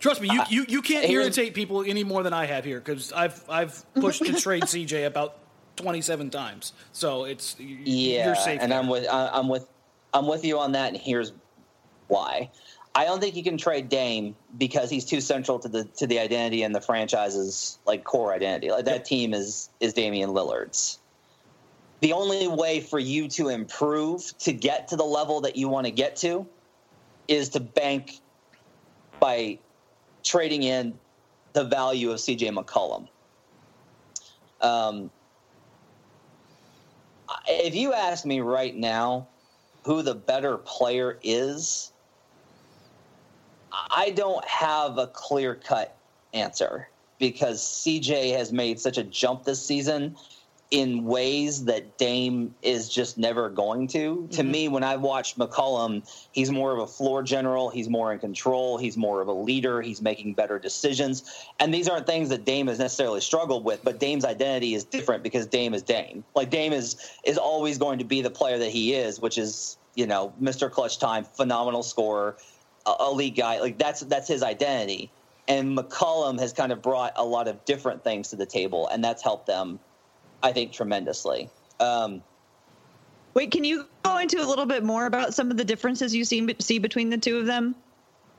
Trust 0.00 0.20
me, 0.20 0.30
you, 0.30 0.42
you, 0.48 0.64
you 0.68 0.82
can't 0.82 1.04
uh, 1.04 1.12
irritate 1.12 1.54
people 1.54 1.82
any 1.84 2.04
more 2.04 2.22
than 2.22 2.32
I 2.32 2.46
have 2.46 2.64
here 2.64 2.78
because 2.78 3.12
I've 3.12 3.42
I've 3.48 3.84
pushed 3.94 4.24
to 4.24 4.32
trade 4.40 4.62
CJ 4.62 5.06
about 5.06 5.38
twenty 5.76 6.00
seven 6.00 6.30
times. 6.30 6.72
So 6.92 7.24
it's 7.24 7.56
yeah, 7.58 8.26
you're 8.26 8.36
safe. 8.36 8.60
And 8.62 8.72
there. 8.72 8.78
I'm 8.78 8.88
with 8.88 9.06
I'm 9.10 9.48
with 9.48 9.66
I'm 10.14 10.26
with 10.26 10.44
you 10.44 10.58
on 10.58 10.72
that, 10.72 10.88
and 10.88 10.96
here's 10.96 11.32
why. 12.06 12.50
I 12.98 13.04
don't 13.04 13.20
think 13.20 13.36
you 13.36 13.44
can 13.44 13.56
trade 13.56 13.88
Dame 13.88 14.34
because 14.58 14.90
he's 14.90 15.04
too 15.04 15.20
central 15.20 15.60
to 15.60 15.68
the 15.68 15.84
to 15.84 16.06
the 16.08 16.18
identity 16.18 16.64
and 16.64 16.74
the 16.74 16.80
franchise's 16.80 17.78
like 17.86 18.02
core 18.02 18.34
identity. 18.34 18.72
Like 18.72 18.86
that 18.86 19.04
team 19.04 19.32
is 19.32 19.70
is 19.78 19.92
Damian 19.92 20.30
Lillard's. 20.30 20.98
The 22.00 22.12
only 22.12 22.48
way 22.48 22.80
for 22.80 22.98
you 22.98 23.28
to 23.28 23.50
improve 23.50 24.36
to 24.38 24.52
get 24.52 24.88
to 24.88 24.96
the 24.96 25.04
level 25.04 25.40
that 25.42 25.54
you 25.54 25.68
want 25.68 25.86
to 25.86 25.92
get 25.92 26.16
to 26.16 26.44
is 27.28 27.50
to 27.50 27.60
bank 27.60 28.18
by 29.20 29.60
trading 30.24 30.64
in 30.64 30.98
the 31.52 31.62
value 31.62 32.10
of 32.10 32.18
CJ 32.18 32.52
McCollum. 32.52 33.06
Um, 34.60 35.08
if 37.46 37.76
you 37.76 37.92
ask 37.92 38.26
me 38.26 38.40
right 38.40 38.74
now 38.74 39.28
who 39.84 40.02
the 40.02 40.16
better 40.16 40.56
player 40.58 41.20
is 41.22 41.92
I 43.90 44.10
don't 44.10 44.44
have 44.44 44.98
a 44.98 45.06
clear 45.06 45.54
cut 45.54 45.96
answer 46.34 46.88
because 47.18 47.60
CJ 47.60 48.36
has 48.36 48.52
made 48.52 48.78
such 48.80 48.98
a 48.98 49.04
jump 49.04 49.44
this 49.44 49.64
season 49.64 50.16
in 50.70 51.04
ways 51.04 51.64
that 51.64 51.96
Dame 51.96 52.54
is 52.62 52.90
just 52.90 53.16
never 53.16 53.48
going 53.48 53.86
to. 53.88 54.16
Mm-hmm. 54.16 54.28
To 54.28 54.42
me, 54.42 54.68
when 54.68 54.84
I 54.84 54.96
watched 54.96 55.38
McCollum, 55.38 56.06
he's 56.32 56.50
more 56.50 56.72
of 56.72 56.78
a 56.78 56.86
floor 56.86 57.22
general. 57.22 57.70
He's 57.70 57.88
more 57.88 58.12
in 58.12 58.18
control. 58.18 58.76
He's 58.76 58.96
more 58.96 59.22
of 59.22 59.28
a 59.28 59.32
leader. 59.32 59.80
He's 59.80 60.02
making 60.02 60.34
better 60.34 60.58
decisions. 60.58 61.46
And 61.58 61.72
these 61.72 61.88
aren't 61.88 62.06
things 62.06 62.28
that 62.28 62.44
Dame 62.44 62.66
has 62.66 62.78
necessarily 62.78 63.22
struggled 63.22 63.64
with, 63.64 63.82
but 63.82 63.98
Dame's 63.98 64.26
identity 64.26 64.74
is 64.74 64.84
different 64.84 65.22
because 65.22 65.46
Dame 65.46 65.72
is 65.72 65.82
Dame. 65.82 66.22
Like 66.34 66.50
Dame 66.50 66.74
is 66.74 66.96
is 67.24 67.38
always 67.38 67.78
going 67.78 67.98
to 67.98 68.04
be 68.04 68.20
the 68.20 68.30
player 68.30 68.58
that 68.58 68.70
he 68.70 68.92
is, 68.92 69.20
which 69.20 69.38
is, 69.38 69.78
you 69.94 70.06
know, 70.06 70.34
Mr. 70.40 70.70
Clutch 70.70 70.98
Time, 70.98 71.24
phenomenal 71.24 71.82
scorer, 71.82 72.36
elite 73.00 73.36
guy. 73.36 73.60
Like 73.60 73.78
that's 73.78 74.00
that's 74.00 74.28
his 74.28 74.42
identity. 74.42 75.10
And 75.46 75.76
McCollum 75.76 76.38
has 76.40 76.52
kind 76.52 76.72
of 76.72 76.82
brought 76.82 77.14
a 77.16 77.24
lot 77.24 77.48
of 77.48 77.64
different 77.64 78.04
things 78.04 78.28
to 78.28 78.36
the 78.36 78.44
table, 78.44 78.86
and 78.88 79.02
that's 79.02 79.22
helped 79.22 79.46
them, 79.46 79.80
I 80.42 80.52
think, 80.52 80.72
tremendously. 80.72 81.48
Um, 81.80 82.22
Wait, 83.34 83.50
can 83.50 83.64
you 83.64 83.86
go 84.02 84.18
into 84.18 84.42
a 84.42 84.46
little 84.46 84.66
bit 84.66 84.82
more 84.82 85.06
about 85.06 85.32
some 85.32 85.50
of 85.50 85.56
the 85.56 85.64
differences 85.64 86.14
you 86.14 86.24
see 86.24 86.54
see 86.58 86.78
between 86.78 87.08
the 87.08 87.18
two 87.18 87.38
of 87.38 87.46
them? 87.46 87.74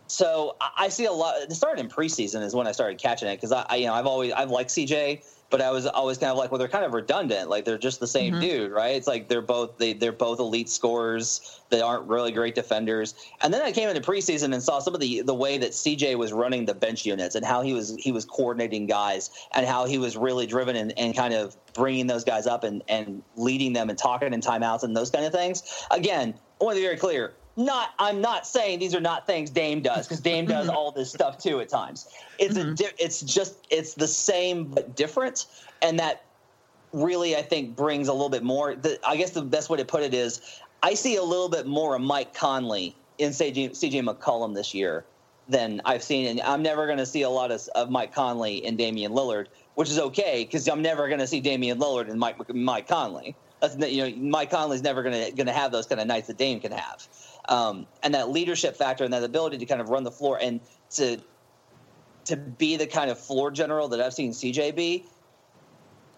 So 0.07 0.55
I 0.77 0.89
see 0.89 1.05
a 1.05 1.11
lot. 1.11 1.35
It 1.41 1.51
started 1.53 1.79
in 1.79 1.89
preseason 1.89 2.43
is 2.43 2.55
when 2.55 2.67
I 2.67 2.71
started 2.71 2.99
catching 2.99 3.29
it 3.29 3.35
because 3.35 3.51
I, 3.51 3.65
I, 3.69 3.75
you 3.75 3.85
know, 3.85 3.93
I've 3.93 4.07
always 4.07 4.33
I've 4.33 4.49
liked 4.49 4.71
CJ 4.71 5.23
but 5.49 5.61
I 5.61 5.71
was 5.71 5.87
always 5.87 6.17
kind 6.17 6.31
of 6.31 6.37
like, 6.37 6.51
well, 6.51 6.59
they're 6.59 6.67
kind 6.67 6.85
of 6.85 6.93
redundant. 6.93 7.49
Like 7.49 7.65
they're 7.65 7.77
just 7.77 7.99
the 7.99 8.07
same 8.07 8.33
mm-hmm. 8.33 8.41
dude, 8.41 8.71
right? 8.71 8.95
It's 8.95 9.07
like 9.07 9.27
they're 9.27 9.41
both 9.41 9.77
they 9.77 9.93
they're 9.93 10.11
both 10.11 10.39
elite 10.39 10.69
scorers. 10.69 11.61
They 11.69 11.81
aren't 11.81 12.07
really 12.07 12.31
great 12.31 12.55
defenders. 12.55 13.15
And 13.41 13.53
then 13.53 13.61
I 13.61 13.71
came 13.71 13.89
into 13.89 14.01
preseason 14.01 14.53
and 14.53 14.61
saw 14.61 14.79
some 14.79 14.93
of 14.93 14.99
the 14.99 15.21
the 15.21 15.33
way 15.33 15.57
that 15.57 15.71
CJ 15.71 16.17
was 16.17 16.33
running 16.33 16.65
the 16.65 16.73
bench 16.73 17.05
units 17.05 17.35
and 17.35 17.45
how 17.45 17.61
he 17.61 17.73
was 17.73 17.95
he 17.99 18.11
was 18.11 18.25
coordinating 18.25 18.85
guys 18.85 19.29
and 19.53 19.65
how 19.65 19.85
he 19.85 19.97
was 19.97 20.15
really 20.15 20.45
driven 20.45 20.75
and, 20.75 20.97
and 20.97 21.15
kind 21.15 21.33
of 21.33 21.57
bringing 21.73 22.07
those 22.07 22.23
guys 22.23 22.45
up 22.45 22.63
and 22.63 22.83
and 22.87 23.23
leading 23.35 23.73
them 23.73 23.89
and 23.89 23.97
talking 23.97 24.33
in 24.33 24.41
timeouts 24.41 24.83
and 24.83 24.95
those 24.95 25.09
kind 25.09 25.25
of 25.25 25.31
things. 25.31 25.63
Again, 25.91 26.33
I 26.61 26.63
want 26.63 26.75
to 26.75 26.81
be 26.81 26.85
very 26.85 26.97
clear 26.97 27.33
not 27.59 27.93
I'm 27.99 28.21
not 28.21 28.47
saying 28.47 28.79
these 28.79 28.95
are 28.95 29.01
not 29.01 29.27
things 29.27 29.49
Dame 29.49 29.81
does 29.81 30.07
because 30.07 30.21
Dame 30.21 30.45
does 30.45 30.69
all 30.69 30.91
this 30.91 31.11
stuff 31.11 31.37
too 31.37 31.59
at 31.59 31.69
times. 31.69 32.07
It's 32.39 32.57
mm-hmm. 32.57 32.71
a 32.71 32.75
di- 32.75 32.95
it's 32.97 33.21
just 33.21 33.67
it's 33.69 33.93
the 33.93 34.07
same 34.07 34.65
but 34.65 34.95
different, 34.95 35.45
and 35.81 35.99
that 35.99 36.23
really 36.93 37.35
I 37.35 37.41
think 37.41 37.75
brings 37.75 38.07
a 38.07 38.13
little 38.13 38.29
bit 38.29 38.43
more. 38.43 38.75
The, 38.75 38.97
I 39.05 39.17
guess 39.17 39.31
the 39.31 39.41
best 39.41 39.69
way 39.69 39.77
to 39.77 39.85
put 39.85 40.03
it 40.03 40.13
is 40.13 40.59
I 40.81 40.93
see 40.93 41.17
a 41.17 41.23
little 41.23 41.49
bit 41.49 41.67
more 41.67 41.95
of 41.95 42.01
Mike 42.01 42.33
Conley 42.33 42.95
in 43.17 43.31
CJ, 43.31 43.71
CJ 43.71 44.07
McCollum 44.07 44.55
this 44.55 44.73
year 44.73 45.05
than 45.49 45.81
I've 45.83 46.03
seen. 46.03 46.27
And 46.27 46.41
I'm 46.41 46.61
never 46.61 46.85
going 46.85 46.99
to 46.99 47.05
see 47.05 47.23
a 47.23 47.29
lot 47.29 47.51
of, 47.51 47.67
of 47.75 47.89
Mike 47.89 48.13
Conley 48.13 48.65
and 48.65 48.77
Damian 48.77 49.11
Lillard, 49.11 49.47
which 49.75 49.89
is 49.89 49.99
okay 49.99 50.45
because 50.45 50.67
I'm 50.67 50.81
never 50.81 51.07
going 51.07 51.19
to 51.19 51.27
see 51.27 51.41
Damian 51.41 51.79
Lillard 51.79 52.09
and 52.09 52.19
Mike 52.19 52.37
Mike 52.53 52.87
Conley. 52.87 53.35
That's 53.59 53.75
you 53.91 54.09
know 54.09 54.15
Mike 54.17 54.51
Conley's 54.51 54.81
never 54.81 55.03
going 55.03 55.25
to 55.25 55.31
going 55.31 55.47
to 55.47 55.53
have 55.53 55.71
those 55.71 55.85
kind 55.85 55.99
of 55.99 56.07
nights 56.07 56.27
that 56.27 56.37
Dame 56.37 56.59
can 56.61 56.71
have, 56.71 57.05
um, 57.49 57.87
and 58.03 58.13
that 58.13 58.29
leadership 58.29 58.77
factor 58.77 59.03
and 59.03 59.11
that 59.11 59.23
ability 59.23 59.57
to 59.57 59.65
kind 59.65 59.81
of 59.81 59.89
run 59.89 60.03
the 60.03 60.11
floor 60.11 60.39
and 60.41 60.61
to 60.91 61.17
to 62.25 62.37
be 62.37 62.77
the 62.77 62.85
kind 62.85 63.09
of 63.09 63.19
floor 63.19 63.49
general 63.49 63.87
that 63.87 63.99
I've 63.99 64.13
seen 64.13 64.31
CJ 64.31 64.75
be 64.75 65.05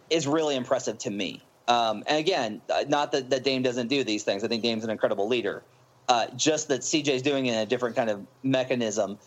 is 0.10 0.28
really 0.28 0.58
impressive 0.58 0.98
to 1.00 1.10
me. 1.10 1.42
Um, 1.70 2.04
and 2.06 2.18
again, 2.18 2.62
not 2.90 3.14
that, 3.14 3.30
that 3.30 3.46
Dame 3.46 3.62
doesn't 3.62 3.88
do 3.88 4.04
these 4.04 4.24
things. 4.24 4.44
I 4.44 4.50
think 4.50 4.62
Dame's 4.62 4.84
an 4.84 4.90
incredible 4.90 5.30
leader. 5.30 5.64
Uh, 6.10 6.28
just 6.36 6.68
that 6.68 6.82
CJ's 6.82 7.22
doing 7.22 7.46
it 7.46 7.54
in 7.54 7.60
a 7.60 7.66
different 7.66 7.96
kind 7.96 8.10
of 8.10 8.26
mechanism, 8.44 9.18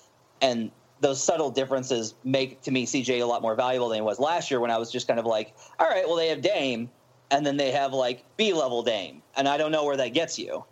and 0.43 0.71
those 1.01 1.23
subtle 1.23 1.51
differences 1.51 2.15
make 2.23 2.61
to 2.63 2.71
me 2.71 2.85
CJ 2.85 3.23
a 3.23 3.25
lot 3.25 3.41
more 3.41 3.55
valuable 3.55 3.89
than 3.89 3.97
he 3.97 4.03
was 4.03 4.19
last 4.19 4.51
year 4.51 4.61
when 4.61 4.71
I 4.71 4.77
was 4.77 4.93
just 4.93 5.09
kind 5.09 5.19
of 5.19 5.25
like, 5.25 5.55
all 5.79 5.89
right, 5.89 6.07
well 6.07 6.17
they 6.17 6.29
have 6.29 6.43
Dame, 6.43 6.91
and 7.31 7.47
then 7.47 7.57
they 7.57 7.71
have 7.71 7.95
like 7.95 8.25
B 8.37 8.53
level 8.53 8.83
Dame, 8.83 9.23
and 9.39 9.49
I 9.49 9.57
don't 9.57 9.73
know 9.73 9.85
where 9.85 9.97
that 9.97 10.13
gets 10.13 10.39
you. 10.39 10.65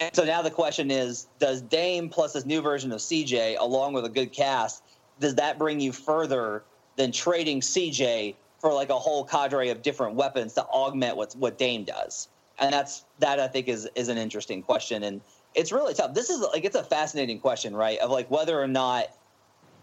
And 0.00 0.14
so 0.14 0.24
now 0.24 0.42
the 0.42 0.50
question 0.50 0.90
is, 0.90 1.26
does 1.38 1.60
Dame 1.62 2.08
plus 2.08 2.32
this 2.32 2.46
new 2.46 2.60
version 2.60 2.92
of 2.92 3.00
CJ, 3.00 3.58
along 3.58 3.94
with 3.94 4.04
a 4.04 4.08
good 4.08 4.32
cast, 4.32 4.82
does 5.20 5.34
that 5.36 5.58
bring 5.58 5.80
you 5.80 5.92
further 5.92 6.62
than 6.96 7.10
trading 7.12 7.60
CJ 7.60 8.34
for 8.60 8.72
like 8.72 8.90
a 8.90 8.98
whole 8.98 9.24
cadre 9.24 9.70
of 9.70 9.82
different 9.82 10.14
weapons 10.14 10.54
to 10.54 10.62
augment 10.64 11.16
what 11.16 11.34
what 11.34 11.58
Dame 11.58 11.84
does? 11.84 12.28
And 12.58 12.72
that's 12.72 13.04
that 13.18 13.40
I 13.40 13.48
think 13.48 13.68
is 13.68 13.88
is 13.94 14.08
an 14.08 14.18
interesting 14.18 14.62
question, 14.62 15.04
and 15.04 15.20
it's 15.54 15.72
really 15.72 15.94
tough. 15.94 16.14
This 16.14 16.30
is 16.30 16.40
like 16.40 16.64
it's 16.64 16.76
a 16.76 16.84
fascinating 16.84 17.40
question, 17.40 17.74
right? 17.74 17.98
Of 17.98 18.10
like 18.10 18.30
whether 18.30 18.60
or 18.60 18.68
not 18.68 19.08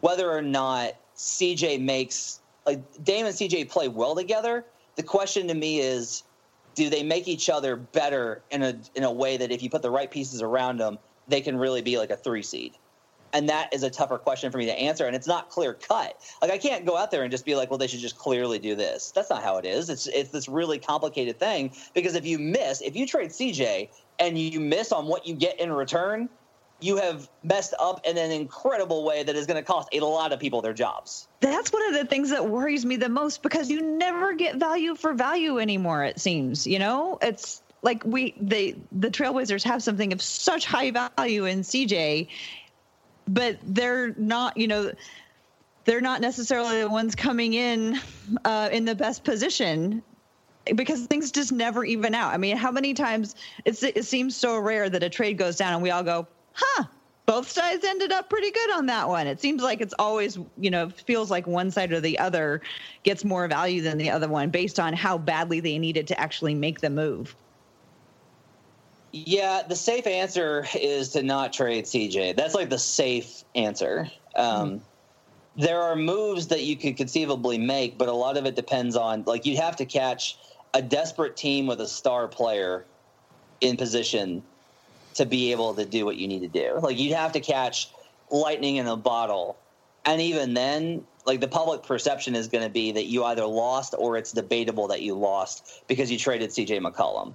whether 0.01 0.31
or 0.31 0.41
not 0.41 0.93
CJ 1.15 1.81
makes 1.81 2.41
like 2.65 2.81
Dame 3.03 3.25
and 3.25 3.35
CJ 3.35 3.69
play 3.69 3.87
well 3.87 4.15
together. 4.15 4.65
The 4.95 5.03
question 5.03 5.47
to 5.49 5.53
me 5.53 5.79
is, 5.79 6.23
do 6.75 6.89
they 6.89 7.03
make 7.03 7.27
each 7.27 7.49
other 7.49 7.75
better 7.75 8.43
in 8.51 8.61
a 8.61 8.79
in 8.93 9.03
a 9.03 9.11
way 9.11 9.37
that 9.37 9.51
if 9.51 9.63
you 9.63 9.69
put 9.69 9.81
the 9.81 9.91
right 9.91 10.11
pieces 10.11 10.41
around 10.41 10.77
them, 10.77 10.99
they 11.27 11.41
can 11.41 11.57
really 11.57 11.81
be 11.81 11.97
like 11.97 12.11
a 12.11 12.17
three 12.17 12.43
seed? 12.43 12.73
and 13.35 13.49
that 13.49 13.73
is 13.73 13.83
a 13.83 13.89
tougher 13.89 14.17
question 14.17 14.49
for 14.49 14.57
me 14.57 14.65
to 14.65 14.79
answer 14.79 15.05
and 15.05 15.15
it's 15.15 15.27
not 15.27 15.49
clear 15.49 15.73
cut. 15.73 16.21
Like 16.41 16.51
i 16.51 16.57
can't 16.57 16.85
go 16.85 16.95
out 16.95 17.11
there 17.11 17.23
and 17.23 17.31
just 17.31 17.45
be 17.45 17.55
like 17.55 17.69
well 17.69 17.77
they 17.77 17.87
should 17.87 17.99
just 17.99 18.17
clearly 18.17 18.59
do 18.59 18.75
this. 18.75 19.11
That's 19.11 19.29
not 19.29 19.43
how 19.43 19.57
it 19.57 19.65
is. 19.65 19.89
It's 19.89 20.07
it's 20.07 20.29
this 20.29 20.47
really 20.47 20.79
complicated 20.79 21.37
thing 21.37 21.73
because 21.93 22.15
if 22.15 22.25
you 22.25 22.39
miss 22.39 22.81
if 22.81 22.95
you 22.95 23.05
trade 23.05 23.31
cj 23.31 23.89
and 24.19 24.37
you 24.37 24.59
miss 24.61 24.93
on 24.93 25.07
what 25.07 25.27
you 25.27 25.35
get 25.35 25.59
in 25.59 25.71
return 25.71 26.29
you 26.81 26.97
have 26.97 27.29
messed 27.43 27.73
up 27.79 28.05
in 28.05 28.17
an 28.17 28.31
incredible 28.31 29.03
way 29.05 29.23
that 29.23 29.35
is 29.35 29.47
going 29.47 29.57
to 29.57 29.63
cost 29.63 29.89
a 29.93 29.99
lot 29.99 30.33
of 30.33 30.39
people 30.39 30.61
their 30.61 30.73
jobs 30.73 31.27
that's 31.39 31.71
one 31.71 31.85
of 31.87 31.93
the 31.93 32.05
things 32.05 32.29
that 32.29 32.47
worries 32.47 32.85
me 32.85 32.95
the 32.95 33.09
most 33.09 33.41
because 33.41 33.69
you 33.69 33.81
never 33.81 34.33
get 34.33 34.57
value 34.57 34.95
for 34.95 35.13
value 35.13 35.59
anymore 35.59 36.03
it 36.03 36.19
seems 36.19 36.67
you 36.67 36.79
know 36.79 37.17
it's 37.21 37.61
like 37.81 38.03
we 38.05 38.35
they 38.39 38.75
the 38.91 39.09
trailblazers 39.09 39.63
have 39.63 39.81
something 39.81 40.11
of 40.11 40.21
such 40.21 40.65
high 40.65 40.91
value 40.91 41.45
in 41.45 41.61
cj 41.61 42.27
but 43.27 43.57
they're 43.63 44.13
not, 44.17 44.57
you 44.57 44.67
know, 44.67 44.91
they're 45.85 46.01
not 46.01 46.21
necessarily 46.21 46.81
the 46.81 46.89
ones 46.89 47.15
coming 47.15 47.53
in 47.53 47.99
uh, 48.43 48.69
in 48.71 48.85
the 48.85 48.95
best 48.95 49.23
position 49.23 50.03
because 50.75 51.05
things 51.05 51.31
just 51.31 51.51
never 51.51 51.85
even 51.85 52.15
out. 52.15 52.33
I 52.33 52.37
mean, 52.37 52.57
how 52.57 52.71
many 52.71 52.93
times 52.95 53.35
it 53.65 54.05
seems 54.05 54.35
so 54.35 54.57
rare 54.57 54.89
that 54.89 55.03
a 55.03 55.09
trade 55.09 55.37
goes 55.37 55.57
down 55.57 55.73
and 55.73 55.83
we 55.83 55.91
all 55.91 56.03
go, 56.03 56.27
huh, 56.55 56.85
both 57.25 57.49
sides 57.49 57.83
ended 57.83 58.11
up 58.11 58.29
pretty 58.29 58.51
good 58.51 58.71
on 58.71 58.85
that 58.87 59.07
one. 59.07 59.27
It 59.27 59.41
seems 59.41 59.61
like 59.61 59.81
it's 59.81 59.93
always, 59.97 60.37
you 60.57 60.69
know, 60.69 60.89
feels 60.89 61.31
like 61.31 61.47
one 61.47 61.71
side 61.71 61.91
or 61.91 61.99
the 61.99 62.17
other 62.19 62.61
gets 63.03 63.25
more 63.25 63.47
value 63.47 63.81
than 63.81 63.97
the 63.97 64.09
other 64.09 64.27
one 64.27 64.49
based 64.49 64.79
on 64.79 64.93
how 64.93 65.17
badly 65.17 65.59
they 65.59 65.79
needed 65.79 66.07
to 66.07 66.19
actually 66.19 66.53
make 66.53 66.81
the 66.81 66.89
move. 66.89 67.35
Yeah, 69.11 69.63
the 69.67 69.75
safe 69.75 70.07
answer 70.07 70.65
is 70.75 71.09
to 71.09 71.23
not 71.23 71.53
trade 71.53 71.85
CJ. 71.85 72.35
That's 72.35 72.53
like 72.53 72.69
the 72.69 72.79
safe 72.79 73.43
answer. 73.55 74.09
Um, 74.35 74.69
mm-hmm. 74.69 75.61
There 75.61 75.81
are 75.81 75.95
moves 75.95 76.47
that 76.47 76.63
you 76.63 76.75
could 76.75 76.97
conceivably 76.97 77.57
make, 77.57 77.97
but 77.97 78.09
a 78.09 78.13
lot 78.13 78.35
of 78.35 78.45
it 78.45 78.55
depends 78.55 78.97
on 78.97 79.23
like 79.25 79.45
you'd 79.45 79.57
have 79.57 79.77
to 79.77 79.85
catch 79.85 80.37
a 80.73 80.81
desperate 80.81 81.37
team 81.37 81.65
with 81.65 81.79
a 81.79 81.87
star 81.87 82.27
player 82.27 82.85
in 83.61 83.77
position 83.77 84.43
to 85.15 85.25
be 85.25 85.51
able 85.51 85.73
to 85.73 85.85
do 85.85 86.05
what 86.05 86.17
you 86.17 86.27
need 86.27 86.41
to 86.41 86.47
do. 86.47 86.79
Like 86.79 86.97
you'd 86.97 87.13
have 87.13 87.31
to 87.33 87.39
catch 87.39 87.89
lightning 88.29 88.77
in 88.77 88.87
a 88.87 88.95
bottle, 88.95 89.57
and 90.05 90.21
even 90.21 90.53
then, 90.53 91.03
like 91.25 91.39
the 91.39 91.47
public 91.47 91.83
perception 91.83 92.35
is 92.35 92.47
going 92.47 92.63
to 92.63 92.69
be 92.69 92.91
that 92.91 93.05
you 93.05 93.23
either 93.23 93.45
lost 93.45 93.95
or 93.97 94.17
it's 94.17 94.31
debatable 94.31 94.87
that 94.89 95.01
you 95.01 95.15
lost 95.15 95.83
because 95.87 96.11
you 96.11 96.17
traded 96.17 96.51
CJ 96.51 96.81
McCollum. 96.81 97.33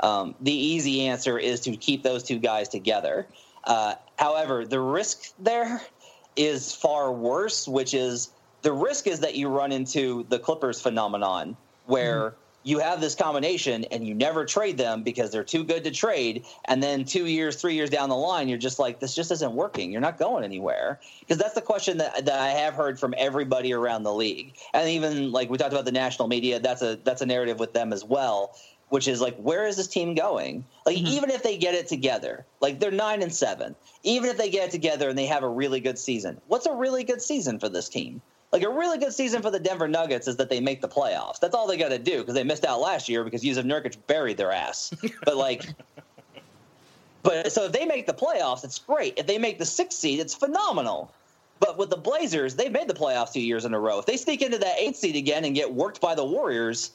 Um, 0.00 0.34
the 0.40 0.52
easy 0.52 1.06
answer 1.06 1.38
is 1.38 1.60
to 1.60 1.76
keep 1.76 2.02
those 2.02 2.22
two 2.22 2.38
guys 2.38 2.68
together. 2.68 3.26
Uh, 3.64 3.94
however, 4.16 4.64
the 4.66 4.80
risk 4.80 5.32
there 5.38 5.80
is 6.36 6.74
far 6.74 7.12
worse, 7.12 7.68
which 7.68 7.94
is 7.94 8.30
the 8.62 8.72
risk 8.72 9.06
is 9.06 9.20
that 9.20 9.36
you 9.36 9.48
run 9.48 9.72
into 9.72 10.24
the 10.28 10.38
Clippers 10.38 10.80
phenomenon 10.80 11.56
where 11.86 12.30
mm. 12.30 12.34
You 12.62 12.78
have 12.78 13.00
this 13.00 13.14
combination 13.14 13.84
and 13.86 14.06
you 14.06 14.14
never 14.14 14.44
trade 14.44 14.78
them 14.78 15.02
because 15.02 15.30
they're 15.30 15.44
too 15.44 15.64
good 15.64 15.84
to 15.84 15.90
trade. 15.90 16.44
And 16.66 16.82
then 16.82 17.04
two 17.04 17.26
years, 17.26 17.56
three 17.56 17.74
years 17.74 17.90
down 17.90 18.08
the 18.08 18.16
line, 18.16 18.48
you're 18.48 18.58
just 18.58 18.78
like, 18.78 19.00
this 19.00 19.14
just 19.14 19.30
isn't 19.30 19.52
working. 19.52 19.90
You're 19.90 20.00
not 20.00 20.18
going 20.18 20.44
anywhere. 20.44 21.00
Because 21.20 21.38
that's 21.38 21.54
the 21.54 21.60
question 21.60 21.98
that, 21.98 22.24
that 22.26 22.38
I 22.38 22.50
have 22.50 22.74
heard 22.74 22.98
from 22.98 23.14
everybody 23.16 23.72
around 23.72 24.04
the 24.04 24.14
league. 24.14 24.54
And 24.72 24.88
even 24.88 25.32
like 25.32 25.50
we 25.50 25.58
talked 25.58 25.72
about 25.72 25.84
the 25.84 25.92
national 25.92 26.28
media, 26.28 26.60
that's 26.60 26.82
a 26.82 26.98
that's 27.02 27.22
a 27.22 27.26
narrative 27.26 27.58
with 27.58 27.72
them 27.72 27.92
as 27.92 28.04
well 28.04 28.54
which 28.92 29.08
is 29.08 29.22
like, 29.22 29.34
where 29.38 29.66
is 29.66 29.78
this 29.78 29.86
team 29.86 30.14
going? 30.14 30.66
Like, 30.84 30.98
mm-hmm. 30.98 31.06
even 31.06 31.30
if 31.30 31.42
they 31.42 31.56
get 31.56 31.74
it 31.74 31.88
together, 31.88 32.44
like 32.60 32.78
they're 32.78 32.90
nine 32.90 33.22
and 33.22 33.34
seven, 33.34 33.74
even 34.02 34.28
if 34.28 34.36
they 34.36 34.50
get 34.50 34.68
it 34.68 34.70
together 34.70 35.08
and 35.08 35.16
they 35.16 35.24
have 35.24 35.42
a 35.42 35.48
really 35.48 35.80
good 35.80 35.98
season, 35.98 36.38
what's 36.46 36.66
a 36.66 36.74
really 36.74 37.02
good 37.02 37.22
season 37.22 37.58
for 37.58 37.70
this 37.70 37.88
team? 37.88 38.20
Like 38.52 38.62
a 38.62 38.68
really 38.68 38.98
good 38.98 39.14
season 39.14 39.40
for 39.40 39.50
the 39.50 39.58
Denver 39.58 39.88
Nuggets 39.88 40.28
is 40.28 40.36
that 40.36 40.50
they 40.50 40.60
make 40.60 40.82
the 40.82 40.88
playoffs. 40.88 41.40
That's 41.40 41.54
all 41.54 41.66
they 41.66 41.78
got 41.78 41.88
to 41.88 41.98
do 41.98 42.18
because 42.18 42.34
they 42.34 42.44
missed 42.44 42.66
out 42.66 42.80
last 42.80 43.08
year 43.08 43.24
because 43.24 43.42
Jusuf 43.42 43.64
Nurkic 43.64 43.96
buried 44.06 44.36
their 44.36 44.52
ass. 44.52 44.92
but 45.24 45.36
like, 45.36 45.64
but 47.22 47.50
so 47.50 47.64
if 47.64 47.72
they 47.72 47.86
make 47.86 48.06
the 48.06 48.12
playoffs, 48.12 48.62
it's 48.62 48.78
great. 48.78 49.14
If 49.16 49.26
they 49.26 49.38
make 49.38 49.58
the 49.58 49.64
sixth 49.64 49.98
seed, 49.98 50.20
it's 50.20 50.34
phenomenal. 50.34 51.12
But 51.60 51.78
with 51.78 51.90
the 51.90 51.96
Blazers, 51.96 52.54
they've 52.56 52.72
made 52.72 52.88
the 52.88 52.94
playoffs 52.94 53.32
two 53.32 53.40
years 53.40 53.64
in 53.64 53.72
a 53.72 53.80
row. 53.80 53.98
If 54.00 54.06
they 54.06 54.16
sneak 54.16 54.42
into 54.42 54.58
that 54.58 54.78
eighth 54.78 54.96
seed 54.96 55.16
again 55.16 55.44
and 55.44 55.54
get 55.54 55.72
worked 55.72 56.00
by 56.00 56.14
the 56.14 56.24
Warriors, 56.24 56.90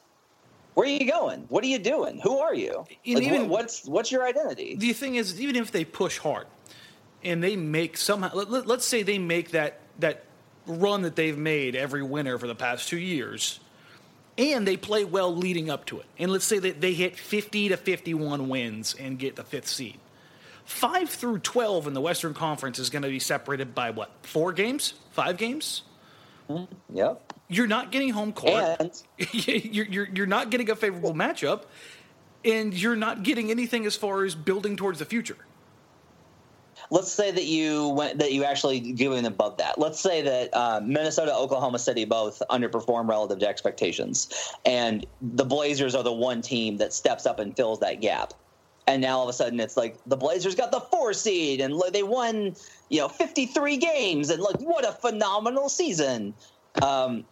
where 0.74 0.86
are 0.86 0.90
you 0.92 1.10
going? 1.10 1.46
What 1.50 1.64
are 1.64 1.68
you 1.68 1.80
doing? 1.80 2.20
Who 2.20 2.38
are 2.38 2.54
you? 2.54 2.80
Like, 2.80 3.24
even, 3.24 3.50
what's 3.50 3.86
what's 3.86 4.12
your 4.12 4.28
identity? 4.28 4.76
The 4.76 4.94
thing 4.94 5.16
is, 5.16 5.42
even 5.42 5.56
if 5.56 5.72
they 5.72 5.86
push 5.86 6.20
hard 6.20 6.46
and 7.24 7.42
they 7.42 7.56
make 7.56 7.98
somehow, 7.98 8.32
let, 8.36 8.70
us 8.70 8.86
say 8.86 9.02
they 9.02 9.18
make 9.18 9.52
that 9.52 9.80
that 9.98 10.27
run 10.68 11.04
that 11.04 11.16
they've 11.16 11.38
made 11.38 11.76
every 11.76 12.04
winter 12.04 12.38
for 12.38 12.48
the 12.48 12.56
past 12.56 12.88
two 12.88 12.98
years, 13.00 13.60
and 14.38 14.68
they 14.68 14.78
play 14.78 15.06
well 15.06 15.36
leading 15.36 15.70
up 15.70 15.86
to 15.86 16.00
it, 16.00 16.06
and 16.20 16.32
let's 16.32 16.46
say 16.46 16.60
that 16.60 16.82
they 16.82 16.94
hit 16.94 17.18
50 17.18 17.70
to 17.70 17.78
51 17.78 18.50
wins 18.50 18.96
and 19.00 19.18
get 19.18 19.36
the 19.36 19.44
fifth 19.44 19.68
seed. 19.68 19.98
Five 20.66 21.10
through 21.10 21.40
12 21.40 21.88
in 21.88 21.94
the 21.94 22.02
Western 22.02 22.34
Conference 22.34 22.78
is 22.78 22.90
going 22.90 23.04
to 23.04 23.08
be 23.10 23.20
separated 23.20 23.74
by 23.74 23.92
what? 23.92 24.12
Four 24.24 24.52
games? 24.52 24.96
Five 25.12 25.38
games? 25.38 25.84
Mm, 26.50 26.68
yep. 26.94 27.34
You're 27.48 27.68
not 27.68 27.92
getting 27.92 28.10
home 28.10 28.34
court. 28.34 28.76
And 28.80 28.92
you're, 29.34 29.86
you're, 29.86 30.10
you're 30.14 30.28
not 30.28 30.50
getting 30.50 30.70
a 30.70 30.76
favorable 30.76 31.14
matchup, 31.14 31.64
and 32.44 32.74
you're 32.74 32.98
not 32.98 33.24
getting 33.24 33.50
anything 33.50 33.86
as 33.86 33.96
far 33.96 34.26
as 34.26 34.36
building 34.36 34.76
towards 34.76 35.00
the 35.00 35.06
future. 35.06 35.38
Let's 36.90 37.12
say 37.12 37.32
that 37.32 37.46
you 37.46 37.90
went 37.90 38.20
that 38.20 38.32
you 38.34 38.44
actually 38.44 38.94
going 38.94 39.26
above 39.26 39.58
that. 39.58 39.78
Let's 39.78 40.00
say 40.00 40.22
that 40.22 40.50
uh, 40.54 40.82
Minnesota, 40.84 41.36
Oklahoma 41.36 41.80
City 41.80 42.06
both 42.06 42.42
underperform 42.50 43.10
relative 43.10 43.40
to 43.40 43.48
expectations, 43.48 44.30
and 44.66 45.06
the 45.22 45.46
Blazers 45.46 45.96
are 45.96 46.04
the 46.04 46.14
one 46.14 46.42
team 46.42 46.78
that 46.78 46.94
steps 46.94 47.26
up 47.26 47.40
and 47.40 47.56
fills 47.56 47.80
that 47.82 48.02
gap. 48.02 48.34
And 48.88 49.02
now 49.02 49.18
all 49.18 49.24
of 49.24 49.30
a 49.30 49.34
sudden 49.34 49.60
it's 49.60 49.76
like 49.76 49.98
the 50.06 50.16
Blazers 50.16 50.56
got 50.56 50.72
the 50.72 50.80
four 50.80 51.12
seed 51.12 51.60
and 51.60 51.80
they 51.92 52.04
won, 52.04 52.56
you 52.88 53.00
know, 53.00 53.10
53 53.10 53.76
games 53.76 54.30
and 54.30 54.42
like 54.42 54.62
what 54.62 54.88
a 54.88 54.94
phenomenal 54.94 55.68
season. 55.68 56.34
Um, 56.82 57.26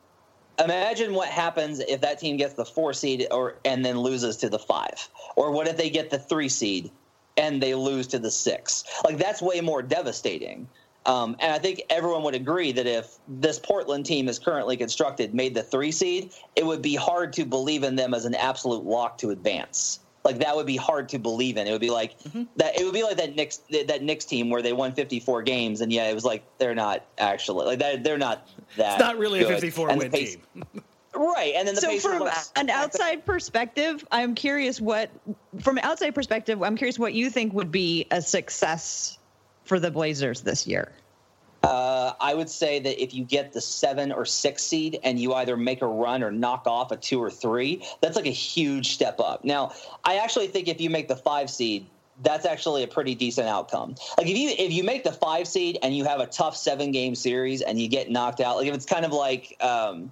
imagine 0.59 1.13
what 1.13 1.29
happens 1.29 1.79
if 1.79 2.01
that 2.01 2.19
team 2.19 2.35
gets 2.35 2.55
the 2.55 2.65
four 2.65 2.91
seed 2.93 3.27
or 3.31 3.57
and 3.63 3.85
then 3.85 3.99
loses 3.99 4.37
to 4.37 4.49
the 4.49 4.59
five 4.59 5.09
or 5.35 5.51
what 5.51 5.67
if 5.67 5.77
they 5.77 5.89
get 5.89 6.09
the 6.09 6.19
three 6.19 6.49
seed 6.49 6.91
and 7.37 7.61
they 7.61 7.75
lose 7.75 8.07
to 8.07 8.19
the 8.19 8.31
six 8.31 8.83
like 9.03 9.17
that's 9.17 9.41
way 9.41 9.61
more 9.61 9.81
devastating 9.81 10.67
um, 11.05 11.35
and 11.39 11.51
i 11.51 11.59
think 11.59 11.81
everyone 11.89 12.23
would 12.23 12.35
agree 12.35 12.71
that 12.71 12.87
if 12.87 13.17
this 13.27 13.59
portland 13.59 14.05
team 14.05 14.27
is 14.27 14.39
currently 14.39 14.77
constructed 14.77 15.33
made 15.33 15.53
the 15.53 15.63
three 15.63 15.91
seed 15.91 16.31
it 16.55 16.65
would 16.65 16.81
be 16.81 16.95
hard 16.95 17.33
to 17.33 17.45
believe 17.45 17.83
in 17.83 17.95
them 17.95 18.13
as 18.13 18.25
an 18.25 18.35
absolute 18.35 18.83
lock 18.83 19.17
to 19.17 19.29
advance 19.31 19.99
like 20.25 20.39
that 20.39 20.55
would 20.55 20.65
be 20.65 20.75
hard 20.75 21.07
to 21.09 21.19
believe 21.19 21.55
in. 21.55 21.67
It 21.67 21.71
would 21.71 21.79
be 21.79 21.91
like 21.91 22.19
mm-hmm. 22.23 22.43
that. 22.55 22.77
It 22.79 22.83
would 22.83 22.95
be 22.95 23.03
like 23.03 23.15
that 23.17 23.35
Knicks 23.35 23.61
that 23.69 24.01
Knicks 24.01 24.25
team 24.25 24.49
where 24.49 24.63
they 24.63 24.73
won 24.73 24.91
54 24.91 25.43
games, 25.43 25.81
and 25.81 25.93
yeah, 25.93 26.09
it 26.09 26.15
was 26.15 26.25
like 26.25 26.43
they're 26.57 26.73
not 26.73 27.05
actually 27.19 27.67
like 27.67 27.79
that. 27.79 28.03
They're 28.03 28.17
not 28.17 28.49
that. 28.75 28.93
It's 28.93 28.99
not 28.99 29.19
really 29.19 29.39
good. 29.39 29.51
a 29.51 29.53
54 29.53 29.89
and 29.91 29.99
win 29.99 30.11
team. 30.11 30.41
Right, 31.15 31.53
and 31.55 31.67
then 31.67 31.75
the 31.75 31.81
so 31.81 31.99
from 31.99 32.29
an 32.55 32.69
outside 32.69 33.25
perspective, 33.25 34.05
I'm 34.11 34.35
curious 34.35 34.81
what, 34.81 35.09
from 35.61 35.77
an 35.77 35.85
outside 35.85 36.13
perspective, 36.13 36.61
I'm 36.61 36.75
curious 36.75 36.99
what 36.99 37.13
you 37.13 37.29
think 37.29 37.53
would 37.53 37.71
be 37.71 38.05
a 38.11 38.21
success 38.21 39.17
for 39.63 39.79
the 39.79 39.91
Blazers 39.91 40.41
this 40.41 40.67
year. 40.67 40.91
Uh, 41.63 42.13
I 42.19 42.35
would 42.35 42.49
say 42.49 42.79
that 42.79 43.01
if 43.01 43.13
you 43.13 43.23
get 43.23 43.53
the 43.53 43.61
seven 43.61 44.11
or 44.11 44.23
six 44.25 44.61
seed 44.61 44.99
and 45.03 45.19
you 45.19 45.33
either 45.33 45.57
make 45.57 45.81
a 45.81 45.87
run 45.87 46.21
or 46.21 46.31
knock 46.31 46.67
off 46.67 46.91
a 46.91 46.97
two 46.97 47.19
or 47.21 47.31
three, 47.31 47.83
that's 48.01 48.15
like 48.15 48.27
a 48.27 48.31
huge 48.31 48.93
step 48.93 49.19
up. 49.19 49.43
Now, 49.43 49.71
I 50.03 50.17
actually 50.17 50.47
think 50.47 50.67
if 50.67 50.79
you 50.79 50.91
make 50.91 51.07
the 51.07 51.15
five 51.15 51.49
seed, 51.49 51.87
that's 52.21 52.45
actually 52.45 52.83
a 52.83 52.87
pretty 52.87 53.15
decent 53.15 53.47
outcome. 53.47 53.95
Like 54.17 54.27
if 54.27 54.37
you 54.37 54.49
if 54.57 54.71
you 54.71 54.83
make 54.83 55.03
the 55.03 55.11
five 55.11 55.47
seed 55.47 55.79
and 55.81 55.95
you 55.95 56.05
have 56.05 56.19
a 56.19 56.27
tough 56.27 56.55
seven 56.55 56.91
game 56.91 57.15
series 57.15 57.61
and 57.61 57.79
you 57.79 57.87
get 57.87 58.11
knocked 58.11 58.41
out, 58.41 58.57
like 58.57 58.67
if 58.67 58.75
it's 58.75 58.85
kind 58.85 59.03
of 59.03 59.11
like 59.11 59.57
um, 59.59 60.11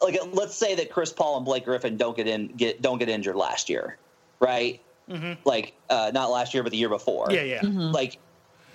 like 0.00 0.18
let's 0.32 0.54
say 0.54 0.74
that 0.76 0.90
Chris 0.90 1.12
Paul 1.12 1.36
and 1.36 1.44
Blake 1.44 1.64
Griffin 1.64 1.96
don't 1.96 2.16
get 2.16 2.26
in 2.26 2.48
get 2.48 2.82
don't 2.82 2.98
get 2.98 3.08
injured 3.08 3.36
last 3.36 3.68
year, 3.68 3.98
right? 4.40 4.80
Mm-hmm. 5.08 5.34
Like 5.44 5.74
uh, 5.88 6.10
not 6.12 6.30
last 6.30 6.54
year, 6.54 6.62
but 6.62 6.72
the 6.72 6.78
year 6.78 6.88
before. 6.88 7.28
Yeah, 7.30 7.42
yeah. 7.42 7.60
Mm-hmm. 7.60 7.92
Like 7.92 8.18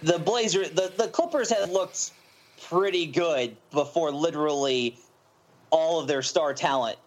the 0.01 0.19
Blazers, 0.19 0.71
the, 0.71 0.91
the 0.97 1.07
Clippers 1.07 1.49
had 1.49 1.69
looked 1.69 2.11
pretty 2.67 3.05
good 3.05 3.55
before 3.71 4.11
literally 4.11 4.97
all 5.69 5.99
of 5.99 6.07
their 6.07 6.21
star 6.21 6.53
talent 6.53 6.97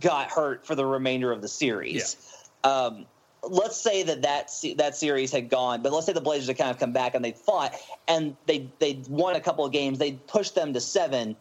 got 0.00 0.30
hurt 0.30 0.66
for 0.66 0.74
the 0.74 0.86
remainder 0.86 1.32
of 1.32 1.42
the 1.42 1.48
series. 1.48 2.16
Yeah. 2.64 2.70
Um, 2.70 3.06
let's 3.42 3.76
say 3.76 4.02
that 4.04 4.22
that 4.22 4.50
that 4.76 4.96
series 4.96 5.32
had 5.32 5.48
gone, 5.48 5.82
but 5.82 5.92
let's 5.92 6.06
say 6.06 6.12
the 6.12 6.20
Blazers 6.20 6.48
had 6.48 6.58
kind 6.58 6.70
of 6.70 6.78
come 6.78 6.92
back 6.92 7.14
and 7.14 7.24
they 7.24 7.32
fought 7.32 7.74
and 8.08 8.36
they 8.46 8.68
they 8.78 9.00
won 9.08 9.36
a 9.36 9.40
couple 9.40 9.64
of 9.64 9.72
games. 9.72 9.98
They 9.98 10.12
pushed 10.12 10.54
them 10.54 10.72
to 10.74 10.80
seven, 10.80 11.36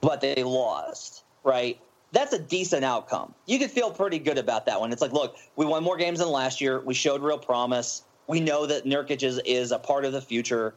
but 0.00 0.20
they 0.20 0.42
lost. 0.42 1.24
Right? 1.44 1.80
That's 2.12 2.32
a 2.32 2.38
decent 2.38 2.84
outcome. 2.84 3.34
You 3.46 3.58
could 3.58 3.70
feel 3.70 3.90
pretty 3.90 4.18
good 4.18 4.38
about 4.38 4.66
that 4.66 4.80
one. 4.80 4.92
It's 4.92 5.02
like, 5.02 5.12
look, 5.12 5.36
we 5.56 5.64
won 5.64 5.84
more 5.84 5.96
games 5.96 6.18
than 6.18 6.28
last 6.28 6.60
year. 6.60 6.80
We 6.80 6.94
showed 6.94 7.22
real 7.22 7.38
promise. 7.38 8.02
We 8.26 8.40
know 8.40 8.66
that 8.66 8.84
Nurkic 8.84 9.22
is, 9.22 9.40
is 9.44 9.70
a 9.72 9.78
part 9.78 10.04
of 10.04 10.12
the 10.12 10.20
future. 10.20 10.74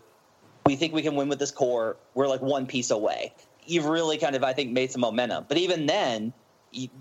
We 0.65 0.75
think 0.75 0.93
we 0.93 1.01
can 1.01 1.15
win 1.15 1.29
with 1.29 1.39
this 1.39 1.51
core. 1.51 1.97
We're 2.13 2.27
like 2.27 2.41
one 2.41 2.65
piece 2.65 2.91
away. 2.91 3.33
You've 3.65 3.85
really 3.85 4.17
kind 4.17 4.35
of, 4.35 4.43
I 4.43 4.53
think, 4.53 4.71
made 4.71 4.91
some 4.91 5.01
momentum. 5.01 5.45
But 5.47 5.57
even 5.57 5.85
then, 5.85 6.33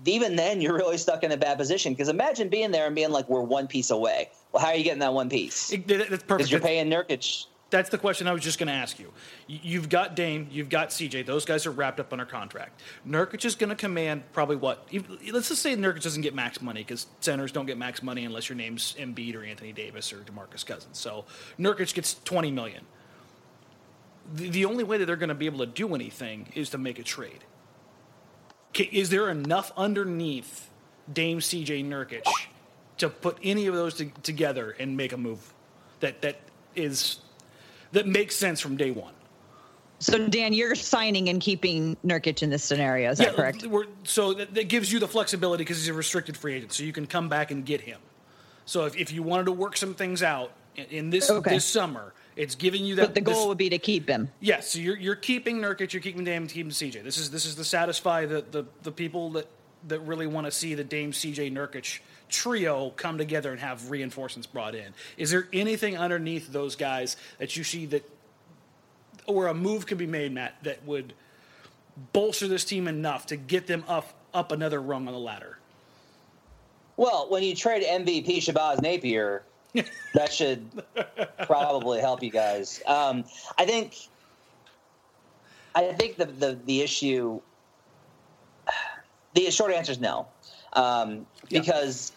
even 0.05 0.35
then, 0.35 0.61
you're 0.61 0.75
really 0.75 0.97
stuck 0.97 1.23
in 1.23 1.31
a 1.31 1.37
bad 1.37 1.57
position 1.57 1.93
because 1.93 2.09
imagine 2.09 2.49
being 2.49 2.71
there 2.71 2.85
and 2.85 2.95
being 2.95 3.11
like, 3.11 3.27
"We're 3.27 3.41
one 3.41 3.67
piece 3.67 3.89
away." 3.89 4.29
Well, 4.51 4.63
how 4.63 4.69
are 4.69 4.75
you 4.75 4.83
getting 4.83 4.99
that 4.99 5.13
one 5.13 5.29
piece? 5.29 5.71
It, 5.73 5.87
that's 5.87 6.07
perfect. 6.07 6.27
Because 6.27 6.51
you're 6.51 6.61
paying 6.61 6.89
Nurkic 6.89 7.47
that's 7.73 7.89
the 7.89 7.97
question 7.97 8.27
I 8.27 8.33
was 8.33 8.43
just 8.43 8.59
going 8.59 8.67
to 8.67 8.73
ask 8.73 8.99
you. 8.99 9.11
You've 9.47 9.89
got 9.89 10.15
Dame, 10.15 10.47
you've 10.51 10.69
got 10.69 10.89
CJ. 10.89 11.25
Those 11.25 11.43
guys 11.43 11.65
are 11.65 11.71
wrapped 11.71 11.99
up 11.99 12.13
under 12.13 12.23
contract. 12.23 12.79
Nurkic 13.05 13.43
is 13.45 13.55
going 13.55 13.71
to 13.71 13.75
command 13.75 14.21
probably 14.31 14.57
what? 14.57 14.87
Let's 15.31 15.49
just 15.49 15.63
say 15.63 15.75
Nurkic 15.75 16.03
doesn't 16.03 16.21
get 16.21 16.35
max 16.35 16.61
money 16.61 16.81
because 16.81 17.07
centers 17.19 17.51
don't 17.51 17.65
get 17.65 17.79
max 17.79 18.03
money 18.03 18.25
unless 18.25 18.47
your 18.47 18.55
name's 18.55 18.93
Embiid 18.99 19.35
or 19.35 19.43
Anthony 19.43 19.71
Davis 19.71 20.13
or 20.13 20.17
DeMarcus 20.17 20.63
Cousins. 20.63 20.99
So 20.99 21.25
Nurkic 21.59 21.95
gets 21.95 22.13
20 22.25 22.51
million. 22.51 22.85
The, 24.35 24.49
the 24.49 24.65
only 24.65 24.83
way 24.83 24.99
that 24.99 25.07
they're 25.07 25.15
going 25.15 25.29
to 25.29 25.35
be 25.35 25.47
able 25.47 25.59
to 25.59 25.65
do 25.65 25.95
anything 25.95 26.53
is 26.53 26.69
to 26.69 26.77
make 26.77 26.99
a 26.99 27.03
trade. 27.03 27.43
Is 28.75 29.09
there 29.09 29.31
enough 29.31 29.71
underneath 29.75 30.69
Dame, 31.11 31.39
CJ, 31.39 31.85
Nurkic 31.87 32.21
to 32.99 33.09
put 33.09 33.39
any 33.41 33.65
of 33.65 33.73
those 33.73 33.95
to, 33.95 34.05
together 34.21 34.75
and 34.77 34.95
make 34.95 35.11
a 35.11 35.17
move 35.17 35.53
that 36.01 36.21
that 36.21 36.39
is 36.75 37.17
that 37.93 38.07
makes 38.07 38.35
sense 38.35 38.59
from 38.59 38.75
day 38.75 38.91
one. 38.91 39.13
So 39.99 40.27
Dan, 40.27 40.51
you're 40.51 40.75
signing 40.75 41.29
and 41.29 41.39
keeping 41.39 41.95
Nurkic 42.05 42.43
in 42.43 42.49
this 42.49 42.63
scenario. 42.63 43.11
Is 43.11 43.19
yeah, 43.19 43.27
that 43.27 43.35
correct? 43.35 43.65
so 44.03 44.33
that, 44.33 44.53
that, 44.53 44.67
gives 44.67 44.91
you 44.91 44.99
the 44.99 45.07
flexibility 45.07 45.63
because 45.63 45.77
he's 45.77 45.87
a 45.87 45.93
restricted 45.93 46.35
free 46.35 46.55
agent, 46.55 46.73
so 46.73 46.83
you 46.83 46.91
can 46.91 47.07
come 47.07 47.29
back 47.29 47.51
and 47.51 47.65
get 47.65 47.79
him. 47.79 47.99
So 48.65 48.85
if, 48.85 48.97
if 48.97 49.11
you 49.13 49.23
wanted 49.23 49.45
to 49.45 49.53
work 49.53 49.77
some 49.77 49.93
things 49.93 50.21
out 50.21 50.51
in, 50.75 51.09
this 51.09 51.29
okay. 51.29 51.51
this 51.51 51.63
summer, 51.63 52.13
it's 52.35 52.55
giving 52.55 52.83
you 52.83 52.95
that. 52.95 53.07
But 53.07 53.15
the 53.15 53.21
goal 53.21 53.35
this, 53.35 53.45
would 53.45 53.57
be 53.57 53.69
to 53.69 53.77
keep 53.77 54.09
him. 54.09 54.29
Yes, 54.41 54.71
so 54.71 54.79
you're 54.79 54.97
you're 54.97 55.15
keeping 55.15 55.59
Nurkic, 55.59 55.93
you're 55.93 56.01
keeping 56.01 56.25
Dame, 56.25 56.47
keeping 56.47 56.71
CJ. 56.71 57.03
This 57.03 57.17
is 57.17 57.31
this 57.31 57.45
is 57.45 57.55
to 57.55 57.63
satisfy 57.63 58.25
the 58.25 58.43
the, 58.51 58.65
the 58.81 58.91
people 58.91 59.31
that 59.31 59.47
that 59.87 59.99
really 60.01 60.27
want 60.27 60.47
to 60.47 60.51
see 60.51 60.73
the 60.73 60.83
Dame, 60.83 61.11
CJ, 61.11 61.53
Nurkic 61.53 61.99
trio 62.33 62.89
come 62.91 63.17
together 63.17 63.51
and 63.51 63.59
have 63.61 63.89
reinforcements 63.91 64.47
brought 64.47 64.75
in. 64.75 64.93
Is 65.17 65.31
there 65.31 65.47
anything 65.53 65.97
underneath 65.97 66.51
those 66.51 66.75
guys 66.75 67.15
that 67.37 67.55
you 67.55 67.63
see 67.63 67.85
that, 67.87 68.09
or 69.27 69.47
a 69.47 69.53
move 69.53 69.85
could 69.85 69.99
be 69.99 70.07
made, 70.07 70.33
Matt, 70.33 70.55
that 70.63 70.85
would 70.85 71.13
bolster 72.11 72.47
this 72.47 72.65
team 72.65 72.87
enough 72.87 73.27
to 73.27 73.35
get 73.35 73.67
them 73.67 73.85
up 73.87 74.13
up 74.33 74.51
another 74.51 74.81
rung 74.81 75.07
on 75.07 75.13
the 75.13 75.19
ladder? 75.19 75.59
Well, 76.97 77.27
when 77.29 77.43
you 77.43 77.55
trade 77.55 77.83
MVP 77.83 78.37
Shabazz 78.37 78.81
Napier, 78.81 79.43
that 80.13 80.33
should 80.33 80.83
probably 81.45 81.99
help 81.99 82.23
you 82.23 82.31
guys. 82.31 82.81
Um, 82.85 83.23
I 83.57 83.65
think. 83.65 83.95
I 85.75 85.91
think 85.93 86.17
the, 86.17 86.25
the 86.25 86.59
the 86.65 86.81
issue. 86.81 87.41
The 89.33 89.49
short 89.49 89.73
answer 89.73 89.91
is 89.91 89.99
no, 89.99 90.27
um, 90.73 91.25
yeah. 91.49 91.59
because 91.59 92.11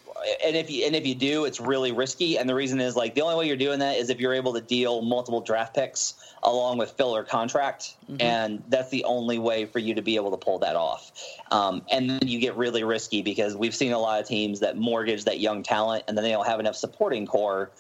and 0.45 0.57
if 0.57 0.71
you 0.71 0.87
and 0.87 0.95
if 0.95 1.07
you 1.07 1.15
do, 1.15 1.45
it's 1.45 1.61
really 1.61 1.93
risky. 1.93 2.39
And 2.39 2.49
the 2.49 2.55
reason 2.55 2.81
is 2.81 2.97
like 2.97 3.15
the 3.15 3.23
only 3.23 3.37
way 3.37 3.47
you're 3.47 3.57
doing 3.57 3.79
that 3.81 3.97
is 3.97 4.11
if 4.11 4.21
you're 4.21 4.35
able 4.35 4.53
to 4.55 4.61
deal 4.61 5.03
multiple 5.03 5.41
draft 5.41 5.75
picks 5.75 6.15
along 6.43 6.79
with 6.79 6.91
filler 6.93 7.25
contract, 7.25 7.97
mm-hmm. 8.05 8.21
and 8.21 8.63
that's 8.69 8.91
the 8.91 9.05
only 9.05 9.39
way 9.39 9.67
for 9.67 9.79
you 9.79 9.95
to 9.95 10.03
be 10.03 10.17
able 10.17 10.31
to 10.31 10.37
pull 10.37 10.59
that 10.61 10.77
off. 10.77 11.13
Um, 11.51 11.83
and 11.91 12.09
then 12.09 12.21
you 12.27 12.39
get 12.39 12.57
really 12.57 12.85
risky 12.85 13.23
because 13.23 13.57
we've 13.57 13.75
seen 13.75 13.93
a 13.93 13.99
lot 13.99 14.21
of 14.21 14.27
teams 14.27 14.61
that 14.61 14.77
mortgage 14.77 15.25
that 15.25 15.41
young 15.41 15.63
talent, 15.63 16.05
and 16.09 16.17
then 16.17 16.25
they 16.25 16.33
don't 16.33 16.47
have 16.47 16.61
enough 16.61 16.77
supporting 16.77 17.27
core 17.27 17.71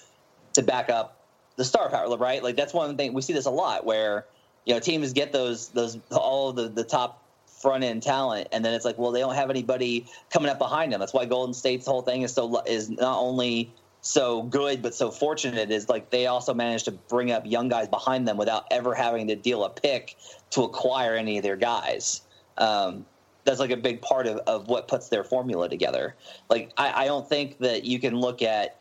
to 0.54 0.62
back 0.62 0.90
up 0.90 1.20
the 1.56 1.64
star 1.64 1.88
power. 1.90 2.16
Right? 2.16 2.42
Like 2.42 2.56
that's 2.56 2.74
one 2.74 2.96
thing 2.96 3.12
we 3.12 3.22
see 3.22 3.32
this 3.32 3.46
a 3.46 3.50
lot 3.50 3.84
where 3.84 4.26
you 4.64 4.74
know 4.74 4.80
teams 4.80 5.12
get 5.12 5.32
those 5.32 5.68
those 5.68 5.98
all 6.10 6.52
the 6.52 6.68
the 6.68 6.84
top 6.84 7.22
front 7.60 7.84
end 7.84 8.02
talent, 8.02 8.48
and 8.52 8.64
then 8.64 8.74
it's 8.74 8.84
like, 8.84 8.98
well, 8.98 9.10
they 9.10 9.20
don't 9.20 9.34
have 9.34 9.50
anybody 9.50 10.06
coming 10.30 10.50
up 10.50 10.58
behind 10.58 10.92
them. 10.92 11.00
That's 11.00 11.14
why 11.14 11.24
Golden 11.24 11.54
State's 11.54 11.86
whole 11.86 12.02
thing 12.02 12.22
is 12.22 12.32
so 12.32 12.62
is 12.66 12.90
not 12.90 13.18
only 13.18 13.72
so 14.06 14.42
good 14.44 14.82
but 14.82 14.94
so 14.94 15.10
fortunate 15.10 15.72
is 15.72 15.88
like 15.88 16.10
they 16.10 16.28
also 16.28 16.54
managed 16.54 16.84
to 16.84 16.92
bring 16.92 17.32
up 17.32 17.42
young 17.44 17.68
guys 17.68 17.88
behind 17.88 18.28
them 18.28 18.36
without 18.36 18.64
ever 18.70 18.94
having 18.94 19.26
to 19.26 19.34
deal 19.34 19.64
a 19.64 19.70
pick 19.70 20.16
to 20.50 20.62
acquire 20.62 21.16
any 21.16 21.38
of 21.38 21.42
their 21.42 21.56
guys. 21.56 22.20
Um, 22.56 23.04
that's 23.44 23.58
like 23.58 23.70
a 23.70 23.76
big 23.76 24.00
part 24.02 24.26
of, 24.26 24.38
of 24.46 24.68
what 24.68 24.86
puts 24.86 25.08
their 25.08 25.24
formula 25.24 25.68
together. 25.68 26.14
Like 26.48 26.72
I, 26.76 27.04
I 27.04 27.06
don't 27.06 27.28
think 27.28 27.58
that 27.58 27.84
you 27.84 27.98
can 27.98 28.16
look 28.16 28.42
at 28.42 28.80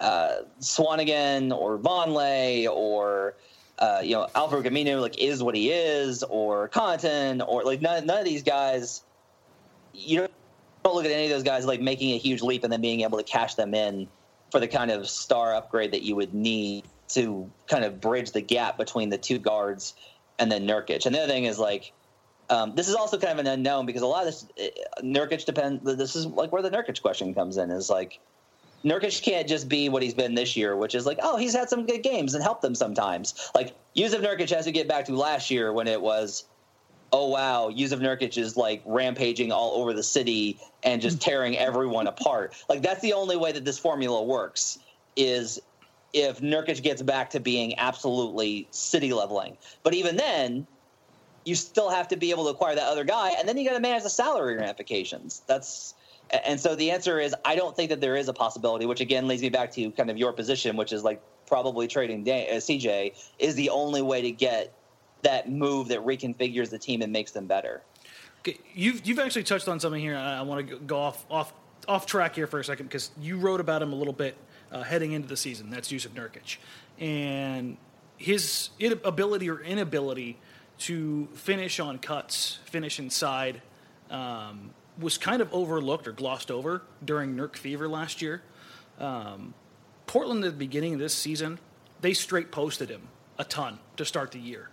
uh, 0.00 0.42
Swanigan 0.60 1.56
or 1.56 1.78
Vonleh 1.78 2.68
or 2.68 3.36
uh, 3.80 4.00
you 4.02 4.14
know, 4.14 4.26
Al-Farouq 4.34 4.66
Aminu 4.66 5.00
like 5.00 5.18
is 5.18 5.42
what 5.42 5.54
he 5.54 5.70
is, 5.70 6.22
or 6.24 6.68
Connaughton, 6.68 7.46
or 7.46 7.64
like 7.64 7.80
none, 7.80 8.06
none 8.06 8.18
of 8.18 8.24
these 8.24 8.42
guys. 8.42 9.02
You 9.94 10.18
don't, 10.18 10.32
don't 10.84 10.94
look 10.94 11.06
at 11.06 11.10
any 11.10 11.24
of 11.24 11.30
those 11.30 11.42
guys 11.42 11.64
like 11.64 11.80
making 11.80 12.12
a 12.12 12.18
huge 12.18 12.42
leap 12.42 12.62
and 12.62 12.72
then 12.72 12.82
being 12.82 13.00
able 13.00 13.18
to 13.18 13.24
cash 13.24 13.54
them 13.54 13.74
in 13.74 14.06
for 14.52 14.60
the 14.60 14.68
kind 14.68 14.90
of 14.90 15.08
star 15.08 15.54
upgrade 15.54 15.92
that 15.92 16.02
you 16.02 16.14
would 16.16 16.34
need 16.34 16.84
to 17.08 17.50
kind 17.68 17.84
of 17.84 18.00
bridge 18.00 18.32
the 18.32 18.40
gap 18.40 18.76
between 18.76 19.08
the 19.08 19.18
two 19.18 19.38
guards 19.38 19.94
and 20.38 20.52
then 20.52 20.66
Nurkic. 20.66 21.06
And 21.06 21.14
the 21.14 21.20
other 21.20 21.32
thing 21.32 21.44
is 21.44 21.58
like. 21.58 21.92
Um, 22.50 22.74
this 22.74 22.88
is 22.88 22.96
also 22.96 23.16
kind 23.16 23.38
of 23.38 23.38
an 23.38 23.46
unknown 23.46 23.86
because 23.86 24.02
a 24.02 24.08
lot 24.08 24.26
of 24.26 24.34
this 24.34 24.44
uh, 24.60 25.02
Nurkic 25.02 25.44
depends. 25.44 25.84
This 25.84 26.16
is 26.16 26.26
like 26.26 26.50
where 26.50 26.62
the 26.62 26.70
Nurkic 26.70 27.00
question 27.00 27.32
comes 27.32 27.56
in. 27.56 27.70
Is 27.70 27.88
like 27.88 28.18
Nurkic 28.84 29.22
can't 29.22 29.46
just 29.46 29.68
be 29.68 29.88
what 29.88 30.02
he's 30.02 30.14
been 30.14 30.34
this 30.34 30.56
year, 30.56 30.76
which 30.76 30.94
is 30.94 31.04
like, 31.04 31.18
oh, 31.22 31.36
he's 31.36 31.54
had 31.54 31.68
some 31.68 31.86
good 31.86 32.02
games 32.02 32.34
and 32.34 32.42
helped 32.42 32.62
them 32.62 32.74
sometimes. 32.74 33.50
Like 33.54 33.74
Jusuf 33.94 34.22
Nurkic 34.22 34.50
has 34.50 34.64
to 34.64 34.72
get 34.72 34.88
back 34.88 35.04
to 35.06 35.14
last 35.14 35.50
year 35.50 35.72
when 35.72 35.86
it 35.86 36.00
was, 36.00 36.44
oh 37.12 37.28
wow, 37.28 37.70
Jusuf 37.70 38.00
Nurkic 38.00 38.38
is 38.38 38.56
like 38.56 38.82
rampaging 38.86 39.52
all 39.52 39.72
over 39.72 39.92
the 39.92 40.02
city 40.02 40.58
and 40.82 41.02
just 41.02 41.18
mm. 41.18 41.22
tearing 41.22 41.58
everyone 41.58 42.06
apart. 42.06 42.54
Like 42.68 42.82
that's 42.82 43.02
the 43.02 43.12
only 43.12 43.36
way 43.36 43.52
that 43.52 43.64
this 43.64 43.78
formula 43.78 44.22
works 44.22 44.78
is 45.16 45.60
if 46.12 46.40
Nurkic 46.40 46.82
gets 46.82 47.02
back 47.02 47.30
to 47.30 47.40
being 47.40 47.78
absolutely 47.78 48.66
city 48.70 49.12
leveling. 49.12 49.56
But 49.82 49.94
even 49.94 50.16
then, 50.16 50.66
you 51.44 51.54
still 51.54 51.90
have 51.90 52.08
to 52.08 52.16
be 52.16 52.30
able 52.30 52.44
to 52.44 52.50
acquire 52.50 52.74
that 52.74 52.86
other 52.86 53.04
guy, 53.04 53.32
and 53.38 53.48
then 53.48 53.56
you 53.56 53.68
got 53.68 53.74
to 53.74 53.80
manage 53.80 54.02
the 54.02 54.10
salary 54.10 54.56
ramifications. 54.56 55.42
That's 55.46 55.94
and 56.32 56.60
so 56.60 56.74
the 56.74 56.90
answer 56.90 57.18
is 57.18 57.34
I 57.44 57.56
don't 57.56 57.74
think 57.74 57.90
that 57.90 58.00
there 58.00 58.16
is 58.16 58.28
a 58.28 58.32
possibility, 58.32 58.86
which 58.86 59.00
again 59.00 59.26
leads 59.26 59.42
me 59.42 59.48
back 59.48 59.72
to 59.72 59.90
kind 59.92 60.10
of 60.10 60.16
your 60.16 60.32
position, 60.32 60.76
which 60.76 60.92
is 60.92 61.02
like 61.02 61.22
probably 61.46 61.88
trading 61.88 62.24
Dan, 62.24 62.46
uh, 62.50 62.54
CJ 62.54 63.14
is 63.38 63.54
the 63.54 63.70
only 63.70 64.02
way 64.02 64.22
to 64.22 64.30
get 64.30 64.72
that 65.22 65.50
move 65.50 65.88
that 65.88 66.00
reconfigures 66.00 66.70
the 66.70 66.78
team 66.78 67.02
and 67.02 67.12
makes 67.12 67.32
them 67.32 67.46
better. 67.46 67.82
Okay, 68.40 68.58
you've 68.74 69.06
you've 69.06 69.18
actually 69.18 69.42
touched 69.42 69.68
on 69.68 69.80
something 69.80 70.00
here. 70.00 70.16
I, 70.16 70.38
I 70.38 70.42
want 70.42 70.68
to 70.68 70.76
go 70.76 70.98
off 70.98 71.26
off 71.30 71.52
off 71.88 72.06
track 72.06 72.34
here 72.34 72.46
for 72.46 72.60
a 72.60 72.64
second 72.64 72.86
because 72.86 73.10
you 73.20 73.36
wrote 73.36 73.60
about 73.60 73.82
him 73.82 73.92
a 73.92 73.96
little 73.96 74.12
bit 74.12 74.36
uh, 74.70 74.82
heading 74.82 75.12
into 75.12 75.28
the 75.28 75.36
season. 75.36 75.70
That's 75.70 75.90
Jusuf 75.90 76.10
Nurkic, 76.10 76.58
and 76.98 77.76
his 78.16 78.70
ability 78.80 79.50
or 79.50 79.60
inability 79.60 80.38
to 80.78 81.28
finish 81.34 81.80
on 81.80 81.98
cuts, 81.98 82.58
finish 82.64 82.98
inside, 82.98 83.60
um, 84.10 84.70
was 85.00 85.18
kind 85.18 85.42
of 85.42 85.52
overlooked 85.52 86.06
or 86.06 86.12
glossed 86.12 86.50
over 86.50 86.82
during 87.04 87.34
Nurk 87.34 87.56
Fever 87.56 87.88
last 87.88 88.22
year. 88.22 88.42
Um, 88.98 89.54
Portland 90.06 90.44
at 90.44 90.52
the 90.52 90.58
beginning 90.58 90.94
of 90.94 90.98
this 91.00 91.14
season, 91.14 91.58
they 92.00 92.12
straight 92.12 92.50
posted 92.50 92.88
him 92.88 93.08
a 93.38 93.44
ton 93.44 93.78
to 93.96 94.04
start 94.04 94.32
the 94.32 94.38
year, 94.38 94.68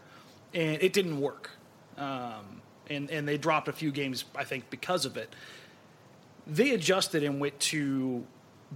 and 0.54 0.82
it 0.82 0.94
didn't 0.94 1.20
work. 1.22 1.52
Um, 1.98 2.62
and 2.90 3.10
and 3.12 3.28
they 3.28 3.38
dropped 3.38 3.68
a 3.68 3.74
few 3.74 3.92
games, 3.92 4.26
I 4.36 4.44
think, 4.44 4.70
because 4.70 5.06
of 5.06 5.18
it. 5.18 5.34
They 6.46 6.72
adjusted 6.72 7.24
and 7.24 7.40
went 7.40 7.60
to 7.60 8.26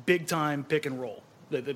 big 0.05 0.27
time 0.27 0.63
pick 0.63 0.85
and 0.85 0.99
roll. 0.99 1.23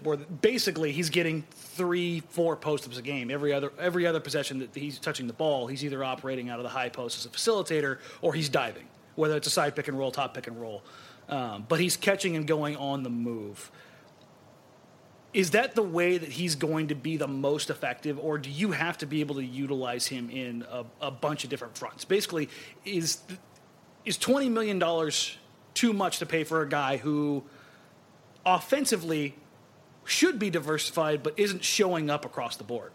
Where 0.04 0.16
basically 0.16 0.94
he's 0.94 1.10
getting 1.10 1.44
three, 1.52 2.22
four 2.30 2.56
post 2.56 2.86
ups 2.88 2.98
a 2.98 3.02
game. 3.02 3.30
Every 3.30 3.52
other 3.52 3.74
every 3.78 4.08
other 4.08 4.22
possession 4.22 4.60
that 4.60 4.74
he's 4.74 5.00
touching 5.00 5.28
the 5.28 5.34
ball, 5.34 5.68
he's 5.68 5.84
either 5.84 6.04
operating 6.04 6.50
out 6.50 6.60
of 6.60 6.64
the 6.64 6.70
high 6.70 6.90
post 6.90 7.18
as 7.20 7.26
a 7.26 7.30
facilitator 7.30 8.00
or 8.22 8.34
he's 8.34 8.48
diving, 8.48 8.88
whether 9.16 9.36
it's 9.36 9.48
a 9.48 9.52
side 9.52 9.76
pick 9.76 9.88
and 9.88 9.98
roll, 9.98 10.12
top 10.12 10.34
pick 10.34 10.48
and 10.48 10.60
roll. 10.60 10.84
Um, 11.28 11.66
but 11.68 11.80
he's 11.80 11.98
catching 11.98 12.36
and 12.36 12.46
going 12.46 12.76
on 12.76 13.04
the 13.04 13.10
move. 13.10 13.72
Is 15.34 15.52
that 15.52 15.76
the 15.76 15.82
way 15.82 16.18
that 16.18 16.32
he's 16.32 16.56
going 16.56 16.88
to 16.88 16.96
be 16.96 17.18
the 17.18 17.28
most 17.28 17.70
effective, 17.70 18.18
or 18.18 18.38
do 18.38 18.50
you 18.50 18.72
have 18.72 18.98
to 19.00 19.06
be 19.06 19.20
able 19.20 19.36
to 19.36 19.44
utilize 19.44 20.08
him 20.08 20.30
in 20.30 20.66
a, 20.72 20.86
a 21.02 21.12
bunch 21.12 21.44
of 21.44 21.50
different 21.50 21.78
fronts? 21.78 22.06
Basically, 22.06 22.48
is 22.86 23.20
is 24.06 24.18
twenty 24.18 24.48
million 24.48 24.80
dollars 24.80 25.38
too 25.74 25.92
much 25.92 26.20
to 26.20 26.26
pay 26.26 26.46
for 26.46 26.62
a 26.62 26.70
guy 26.70 26.98
who 26.98 27.44
offensively 28.46 29.36
should 30.06 30.40
be 30.40 30.50
diversified 30.50 31.24
but 31.24 31.34
isn't 31.38 31.64
showing 31.64 32.10
up 32.10 32.24
across 32.24 32.56
the 32.56 32.64
board? 32.64 32.92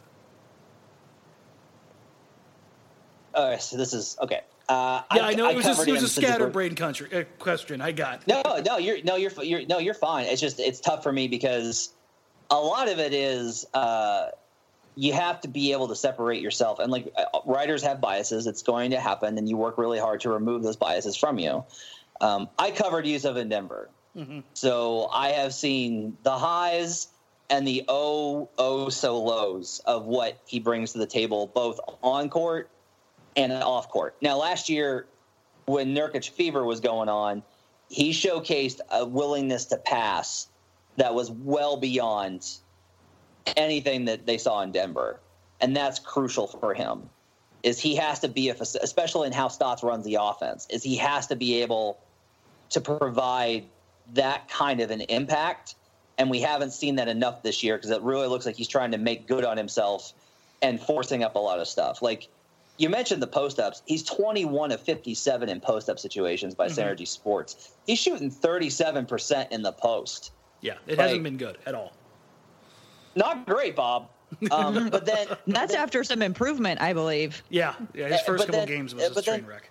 Uh, 3.34 3.58
so 3.58 3.76
this 3.76 3.92
is 3.92 4.16
okay. 4.20 4.40
Uh, 4.70 5.02
yeah, 5.16 5.22
I, 5.24 5.30
I 5.30 5.34
know 5.34 5.48
I 5.48 5.50
it 5.50 5.56
was 5.56 5.64
just, 5.64 5.88
it 5.88 5.90
was 5.90 6.02
a 6.04 6.08
scatterbrain 6.08 6.76
country 6.76 7.12
uh, 7.12 7.24
question. 7.40 7.80
I 7.80 7.90
got 7.90 8.24
no, 8.28 8.40
no, 8.64 8.78
you're 8.78 9.02
no, 9.02 9.16
you're 9.16 9.32
you're 9.42 9.66
no, 9.66 9.78
you're 9.78 9.94
fine. 9.94 10.26
It's 10.26 10.40
just 10.40 10.60
it's 10.60 10.78
tough 10.78 11.02
for 11.02 11.10
me 11.10 11.26
because 11.26 11.92
a 12.50 12.54
lot 12.54 12.88
of 12.88 13.00
it 13.00 13.12
is 13.12 13.66
uh, 13.74 14.28
you 14.94 15.12
have 15.12 15.40
to 15.40 15.48
be 15.48 15.72
able 15.72 15.88
to 15.88 15.96
separate 15.96 16.40
yourself. 16.40 16.78
And 16.78 16.92
like 16.92 17.12
uh, 17.16 17.40
writers 17.46 17.82
have 17.82 18.00
biases, 18.00 18.46
it's 18.46 18.62
going 18.62 18.92
to 18.92 19.00
happen, 19.00 19.38
and 19.38 19.48
you 19.48 19.56
work 19.56 19.76
really 19.76 19.98
hard 19.98 20.20
to 20.20 20.30
remove 20.30 20.62
those 20.62 20.76
biases 20.76 21.16
from 21.16 21.40
you. 21.40 21.64
Um, 22.20 22.48
I 22.56 22.70
covered 22.70 23.06
Jusuf 23.06 23.36
in 23.38 23.48
Denver, 23.48 23.90
mm-hmm. 24.16 24.40
so 24.54 25.08
I 25.12 25.30
have 25.30 25.52
seen 25.52 26.16
the 26.22 26.38
highs 26.38 27.08
and 27.48 27.66
the 27.66 27.86
oh 27.88 28.50
oh 28.56 28.88
so 28.88 29.20
lows 29.20 29.82
of 29.84 30.04
what 30.04 30.38
he 30.46 30.60
brings 30.60 30.92
to 30.92 30.98
the 30.98 31.08
table, 31.08 31.48
both 31.48 31.80
on 32.04 32.30
court 32.30 32.70
and 33.36 33.52
off 33.52 33.88
court. 33.88 34.16
Now, 34.20 34.36
last 34.36 34.68
year 34.68 35.06
when 35.66 35.94
Nurkic 35.94 36.30
fever 36.30 36.64
was 36.64 36.80
going 36.80 37.08
on, 37.08 37.42
he 37.88 38.10
showcased 38.10 38.80
a 38.90 39.04
willingness 39.04 39.66
to 39.66 39.76
pass 39.76 40.48
that 40.96 41.14
was 41.14 41.30
well 41.30 41.76
beyond 41.76 42.46
anything 43.56 44.04
that 44.04 44.26
they 44.26 44.38
saw 44.38 44.60
in 44.62 44.72
Denver, 44.72 45.20
and 45.60 45.76
that's 45.76 45.98
crucial 45.98 46.46
for 46.46 46.74
him. 46.74 47.08
Is 47.62 47.78
he 47.78 47.94
has 47.96 48.20
to 48.20 48.28
be 48.28 48.48
a, 48.48 48.56
especially 48.82 49.26
in 49.26 49.32
how 49.32 49.48
Stotts 49.48 49.82
runs 49.82 50.04
the 50.04 50.18
offense, 50.20 50.66
is 50.70 50.82
he 50.82 50.96
has 50.96 51.26
to 51.28 51.36
be 51.36 51.62
able 51.62 51.98
to 52.70 52.80
provide 52.80 53.64
that 54.14 54.48
kind 54.48 54.80
of 54.80 54.90
an 54.90 55.02
impact, 55.02 55.74
and 56.18 56.30
we 56.30 56.40
haven't 56.40 56.72
seen 56.72 56.96
that 56.96 57.08
enough 57.08 57.42
this 57.42 57.62
year 57.62 57.76
because 57.76 57.90
it 57.90 58.02
really 58.02 58.28
looks 58.28 58.46
like 58.46 58.56
he's 58.56 58.68
trying 58.68 58.92
to 58.92 58.98
make 58.98 59.26
good 59.26 59.44
on 59.44 59.56
himself 59.56 60.12
and 60.62 60.80
forcing 60.80 61.22
up 61.22 61.34
a 61.34 61.38
lot 61.38 61.58
of 61.58 61.68
stuff. 61.68 62.02
Like 62.02 62.28
you 62.80 62.88
mentioned 62.88 63.22
the 63.22 63.26
post 63.26 63.60
ups. 63.60 63.82
He's 63.84 64.02
21 64.02 64.72
of 64.72 64.80
57 64.80 65.48
in 65.48 65.60
post 65.60 65.90
up 65.90 65.98
situations 65.98 66.54
by 66.54 66.68
mm-hmm. 66.68 66.80
Synergy 66.80 67.06
Sports. 67.06 67.72
He's 67.86 67.98
shooting 67.98 68.30
37% 68.30 69.50
in 69.50 69.62
the 69.62 69.72
post. 69.72 70.32
Yeah, 70.62 70.74
it 70.86 70.96
like, 70.96 71.08
hasn't 71.08 71.22
been 71.22 71.36
good 71.36 71.58
at 71.66 71.74
all. 71.74 71.92
Not 73.14 73.46
great, 73.46 73.76
Bob. 73.76 74.08
Um, 74.50 74.88
but 74.90 75.04
then 75.04 75.26
that's 75.46 75.72
then, 75.72 75.82
after 75.82 76.02
some 76.04 76.22
improvement, 76.22 76.80
I 76.80 76.92
believe. 76.92 77.42
Yeah, 77.50 77.74
yeah. 77.94 78.08
His 78.08 78.22
first 78.22 78.46
couple 78.46 78.60
then, 78.60 78.68
games 78.68 78.94
was 78.94 79.16
a 79.16 79.22
train 79.22 79.44
wreck. 79.44 79.70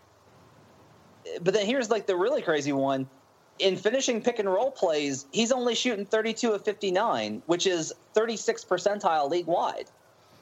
But 1.41 1.54
then 1.54 1.65
here's 1.65 1.89
like 1.89 2.06
the 2.06 2.15
really 2.15 2.41
crazy 2.41 2.74
one. 2.74 3.10
In 3.58 3.76
finishing 3.76 4.22
pick 4.22 4.39
and 4.39 4.48
roll 4.48 4.72
plays, 4.72 5.26
he's 5.32 5.52
only 5.52 5.76
shooting 5.76 6.06
32 6.06 6.52
of 6.52 6.63
59, 6.63 7.41
which 7.45 7.67
is 7.67 7.91
36 8.13 8.63
percentile 8.65 9.30
league 9.30 9.48
wide. 9.48 9.89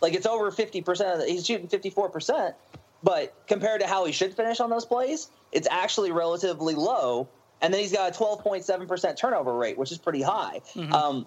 Like 0.02 0.14
it's 0.14 0.26
over 0.26 0.52
50 0.52 0.82
percent. 0.82 1.28
He's 1.28 1.46
shooting 1.46 1.68
54 1.68 2.10
percent, 2.10 2.56
but 3.04 3.36
compared 3.48 3.82
to 3.82 3.88
how 3.88 4.06
he 4.06 4.12
should 4.12 4.34
finish 4.34 4.60
on 4.60 4.70
those 4.70 4.86
plays, 4.86 5.30
it's 5.52 5.68
actually 5.70 6.12
relatively 6.12 6.76
low 6.76 7.28
and 7.62 7.74
then 7.74 7.82
he's 7.82 7.92
got 7.92 8.16
a 8.16 8.18
12.7% 8.18 9.18
turnover 9.18 9.56
rate, 9.56 9.78
which 9.78 9.92
is 9.92 9.98
pretty 9.98 10.22
high. 10.22 10.62
Mm-hmm. 10.74 10.94
Um, 10.94 11.26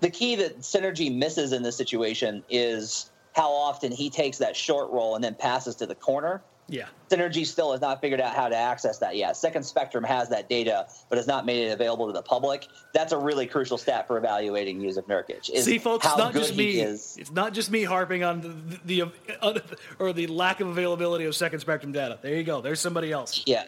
the 0.00 0.10
key 0.10 0.36
that 0.36 0.60
Synergy 0.60 1.14
misses 1.14 1.52
in 1.52 1.62
this 1.62 1.76
situation 1.76 2.44
is 2.48 3.10
how 3.34 3.50
often 3.50 3.92
he 3.92 4.10
takes 4.10 4.38
that 4.38 4.56
short 4.56 4.90
roll 4.90 5.14
and 5.14 5.24
then 5.24 5.34
passes 5.34 5.76
to 5.76 5.86
the 5.86 5.94
corner. 5.94 6.42
Yeah. 6.68 6.86
Synergy 7.10 7.46
still 7.46 7.72
has 7.72 7.80
not 7.80 8.00
figured 8.00 8.20
out 8.20 8.34
how 8.34 8.48
to 8.48 8.56
access 8.56 8.98
that 8.98 9.16
yet. 9.16 9.36
Second 9.36 9.64
Spectrum 9.64 10.04
has 10.04 10.28
that 10.30 10.48
data, 10.48 10.86
but 11.08 11.18
has 11.18 11.26
not 11.26 11.44
made 11.44 11.66
it 11.66 11.72
available 11.72 12.06
to 12.06 12.12
the 12.12 12.22
public. 12.22 12.66
That's 12.94 13.12
a 13.12 13.18
really 13.18 13.46
crucial 13.46 13.76
stat 13.76 14.06
for 14.06 14.16
evaluating 14.16 14.80
Jusuf 14.80 15.06
Nurkic. 15.06 15.50
Is 15.50 15.64
See, 15.64 15.78
folks, 15.78 16.06
it's 16.06 16.16
not 16.16 16.32
just 16.32 16.56
me. 16.56 16.80
It's 16.80 17.30
not 17.30 17.52
just 17.52 17.70
me 17.70 17.84
harping 17.84 18.24
on 18.24 18.40
the, 18.40 18.80
the, 18.84 19.10
the, 19.40 19.78
or 19.98 20.12
the 20.12 20.26
lack 20.28 20.60
of 20.60 20.68
availability 20.68 21.24
of 21.24 21.36
Second 21.36 21.60
Spectrum 21.60 21.92
data. 21.92 22.18
There 22.22 22.34
you 22.34 22.44
go. 22.44 22.60
There's 22.60 22.80
somebody 22.80 23.12
else. 23.12 23.42
Yeah. 23.46 23.64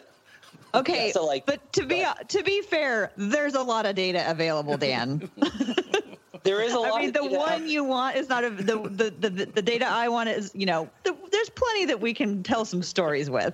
Okay, 0.73 1.07
yeah, 1.07 1.13
so 1.13 1.25
like, 1.25 1.45
but 1.45 1.71
to 1.73 1.85
be 1.85 2.05
to 2.27 2.43
be 2.43 2.61
fair, 2.61 3.11
there's 3.15 3.53
a 3.53 3.61
lot 3.61 3.85
of 3.85 3.95
data 3.95 4.29
available, 4.29 4.77
Dan. 4.77 5.29
there 6.45 6.61
is 6.61 6.73
a 6.73 6.79
lot. 6.79 6.99
I 6.99 7.01
mean, 7.01 7.11
the 7.11 7.25
one 7.25 7.67
you 7.67 7.83
want 7.83 8.15
is 8.15 8.29
not 8.29 8.43
a, 8.43 8.49
the, 8.51 8.77
the 8.89 9.29
the 9.29 9.45
the 9.45 9.61
data 9.61 9.85
I 9.85 10.07
want 10.07 10.29
is 10.29 10.51
you 10.53 10.65
know 10.65 10.89
the, 11.03 11.15
there's 11.31 11.49
plenty 11.49 11.85
that 11.85 11.99
we 11.99 12.13
can 12.13 12.43
tell 12.43 12.63
some 12.63 12.83
stories 12.83 13.29
with. 13.29 13.53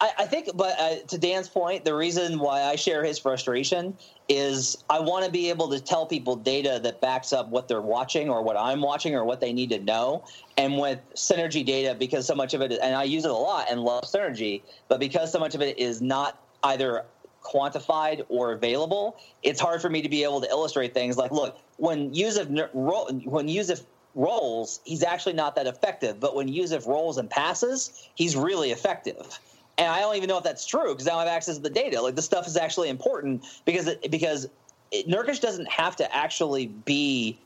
I, 0.00 0.12
I 0.20 0.26
think, 0.26 0.50
but 0.54 0.78
uh, 0.78 0.96
to 1.08 1.18
Dan's 1.18 1.48
point, 1.48 1.84
the 1.84 1.94
reason 1.94 2.38
why 2.38 2.62
I 2.62 2.76
share 2.76 3.04
his 3.04 3.18
frustration 3.18 3.96
is 4.28 4.82
I 4.88 5.00
want 5.00 5.24
to 5.24 5.30
be 5.30 5.50
able 5.50 5.68
to 5.70 5.80
tell 5.80 6.06
people 6.06 6.36
data 6.36 6.78
that 6.82 7.00
backs 7.00 7.32
up 7.32 7.48
what 7.48 7.68
they're 7.68 7.82
watching 7.82 8.30
or 8.30 8.42
what 8.42 8.56
I'm 8.56 8.80
watching 8.80 9.14
or 9.14 9.24
what 9.24 9.40
they 9.40 9.52
need 9.52 9.70
to 9.70 9.78
know. 9.78 10.24
And 10.56 10.78
with 10.78 11.00
synergy 11.14 11.64
data, 11.64 11.94
because 11.98 12.26
so 12.26 12.34
much 12.34 12.54
of 12.54 12.60
it, 12.60 12.72
and 12.82 12.94
I 12.94 13.04
use 13.04 13.24
it 13.24 13.30
a 13.30 13.34
lot 13.34 13.66
and 13.70 13.82
love 13.82 14.04
synergy, 14.04 14.62
but 14.88 15.00
because 15.00 15.32
so 15.32 15.38
much 15.38 15.54
of 15.54 15.62
it 15.62 15.78
is 15.78 16.00
not 16.00 16.38
either 16.62 17.04
quantified 17.42 18.24
or 18.28 18.52
available, 18.52 19.18
it's 19.42 19.60
hard 19.60 19.82
for 19.82 19.90
me 19.90 20.02
to 20.02 20.08
be 20.08 20.22
able 20.24 20.40
to 20.40 20.48
illustrate 20.48 20.94
things 20.94 21.16
like, 21.16 21.30
look, 21.30 21.58
when 21.80 22.12
Jusuf 22.12 22.48
when 22.74 23.48
Jusuf 23.48 23.84
rolls, 24.14 24.80
he's 24.84 25.02
actually 25.02 25.34
not 25.34 25.54
that 25.54 25.66
effective, 25.66 26.20
but 26.20 26.34
when 26.34 26.48
Jusuf 26.48 26.86
rolls 26.86 27.18
and 27.18 27.30
passes, 27.30 28.08
he's 28.14 28.36
really 28.36 28.70
effective 28.70 29.38
and 29.80 29.88
I 29.88 30.00
don't 30.00 30.14
even 30.16 30.28
know 30.28 30.36
if 30.36 30.44
that's 30.44 30.66
true 30.66 30.92
because 30.92 31.08
I 31.08 31.12
don't 31.12 31.20
have 31.20 31.28
access 31.28 31.56
to 31.56 31.62
the 31.62 31.70
data. 31.70 32.02
Like 32.02 32.14
this 32.14 32.26
stuff 32.26 32.46
is 32.46 32.56
actually 32.56 32.90
important 32.90 33.44
because 33.64 33.86
it, 33.86 34.10
because 34.10 34.46
it, 34.90 35.08
Nurkic 35.08 35.40
doesn't 35.40 35.68
have 35.68 35.96
to 35.96 36.14
actually 36.14 36.66
be 36.66 37.38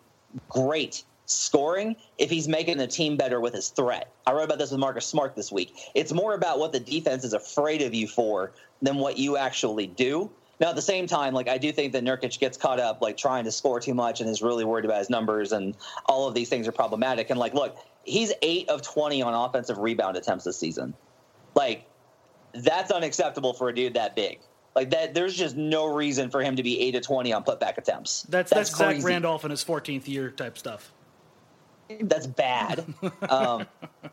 great 0.49 1.05
scoring 1.27 1.95
if 2.19 2.29
he's 2.29 2.49
making 2.49 2.79
the 2.79 2.89
team 2.89 3.17
better 3.17 3.41
with 3.41 3.55
his 3.55 3.69
threat. 3.69 4.13
I 4.27 4.33
wrote 4.33 4.45
about 4.45 4.59
this 4.59 4.73
with 4.73 4.81
Marcus 4.81 5.07
Smart 5.07 5.37
this 5.37 5.53
week. 5.53 5.77
It's 5.95 6.13
more 6.13 6.35
about 6.35 6.59
what 6.59 6.73
the 6.73 6.81
defense 6.81 7.23
is 7.23 7.35
afraid 7.35 7.83
of 7.83 7.95
you 7.95 8.09
for 8.09 8.51
than 8.83 8.97
what 8.97 9.17
you 9.17 9.37
actually 9.37 9.87
do. 9.87 10.29
Now, 10.61 10.71
at 10.71 10.77
the 10.77 10.83
same 10.83 11.07
time, 11.07 11.35
like 11.35 11.49
I 11.49 11.59
do 11.59 11.73
think 11.73 11.93
that 11.93 12.05
Nurkic 12.05 12.39
gets 12.39 12.57
caught 12.57 12.79
up 12.79 13.03
like 13.03 13.17
trying 13.17 13.45
to 13.45 13.53
score 13.53 13.81
too 13.81 13.95
much 13.95 14.21
and 14.21 14.31
is 14.31 14.43
really 14.43 14.65
worried 14.65 14.85
about 14.85 14.99
his 14.99 15.11
numbers, 15.11 15.53
and 15.53 15.77
all 16.07 16.29
of 16.29 16.35
these 16.35 16.49
things 16.49 16.69
are 16.69 16.73
problematic. 16.73 17.31
And 17.31 17.39
like, 17.39 17.55
look, 17.55 17.77
he's 18.05 18.33
eight 18.43 18.69
of 18.69 18.83
twenty 18.83 19.23
on 19.23 19.35
offensive 19.35 19.79
rebound 19.79 20.17
attempts 20.17 20.45
this 20.45 20.59
season. 20.59 20.95
Like 21.55 21.87
that's 22.53 22.91
unacceptable 22.91 23.53
for 23.53 23.69
a 23.69 23.75
dude 23.75 23.95
that 23.95 24.15
big. 24.15 24.41
Like 24.75 24.91
that, 24.91 25.15
there's 25.15 25.37
just 25.37 25.57
no 25.57 25.87
reason 25.87 26.31
for 26.31 26.43
him 26.43 26.57
to 26.57 26.63
be 26.63 26.81
eight 26.81 26.95
of 26.95 27.03
twenty 27.03 27.33
on 27.33 27.45
putback 27.45 27.77
attempts. 27.79 28.23
That's 28.23 28.51
that's, 28.51 28.77
that's 28.77 28.99
Zach 29.01 29.05
Randolph 29.05 29.45
in 29.45 29.51
his 29.51 29.65
14th 29.65 30.09
year 30.09 30.31
type 30.31 30.59
stuff. 30.59 30.93
That's 32.01 32.27
bad, 32.27 32.85
um, 33.29 33.67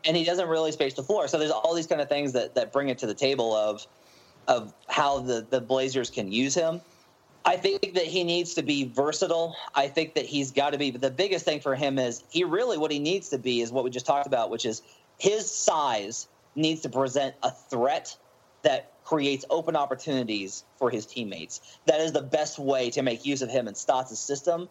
and 0.04 0.16
he 0.16 0.24
doesn't 0.24 0.46
really 0.48 0.72
space 0.72 0.94
the 0.94 1.02
floor. 1.02 1.26
So 1.26 1.38
there's 1.38 1.50
all 1.50 1.74
these 1.74 1.86
kind 1.86 2.00
of 2.00 2.08
things 2.08 2.32
that 2.32 2.54
that 2.54 2.72
bring 2.72 2.90
it 2.90 2.98
to 2.98 3.06
the 3.06 3.14
table 3.14 3.54
of 3.54 3.86
of 4.48 4.72
how 4.88 5.20
the 5.20 5.46
the 5.48 5.60
Blazers 5.60 6.10
can 6.10 6.30
use 6.30 6.54
him. 6.54 6.80
I 7.44 7.56
think 7.56 7.94
that 7.94 8.04
he 8.04 8.22
needs 8.22 8.54
to 8.54 8.62
be 8.62 8.84
versatile. 8.84 9.56
I 9.74 9.88
think 9.88 10.14
that 10.14 10.26
he's 10.26 10.52
got 10.52 10.70
to 10.70 10.78
be. 10.78 10.90
But 10.90 11.00
the 11.00 11.10
biggest 11.10 11.44
thing 11.44 11.60
for 11.60 11.74
him 11.74 11.98
is 11.98 12.22
he 12.30 12.44
really 12.44 12.78
what 12.78 12.90
he 12.90 12.98
needs 12.98 13.30
to 13.30 13.38
be 13.38 13.60
is 13.60 13.72
what 13.72 13.82
we 13.84 13.90
just 13.90 14.06
talked 14.06 14.26
about, 14.26 14.50
which 14.50 14.64
is 14.64 14.82
his 15.18 15.50
size 15.50 16.28
needs 16.54 16.82
to 16.82 16.88
present 16.88 17.34
a 17.42 17.50
threat 17.50 18.16
that 18.62 18.92
creates 19.04 19.44
open 19.50 19.74
opportunities 19.74 20.64
for 20.78 20.90
his 20.90 21.04
teammates. 21.04 21.78
That 21.86 22.00
is 22.00 22.12
the 22.12 22.22
best 22.22 22.58
way 22.58 22.90
to 22.90 23.02
make 23.02 23.26
use 23.26 23.42
of 23.42 23.50
him 23.50 23.66
in 23.66 23.74
Stotts' 23.74 24.18
system 24.18 24.68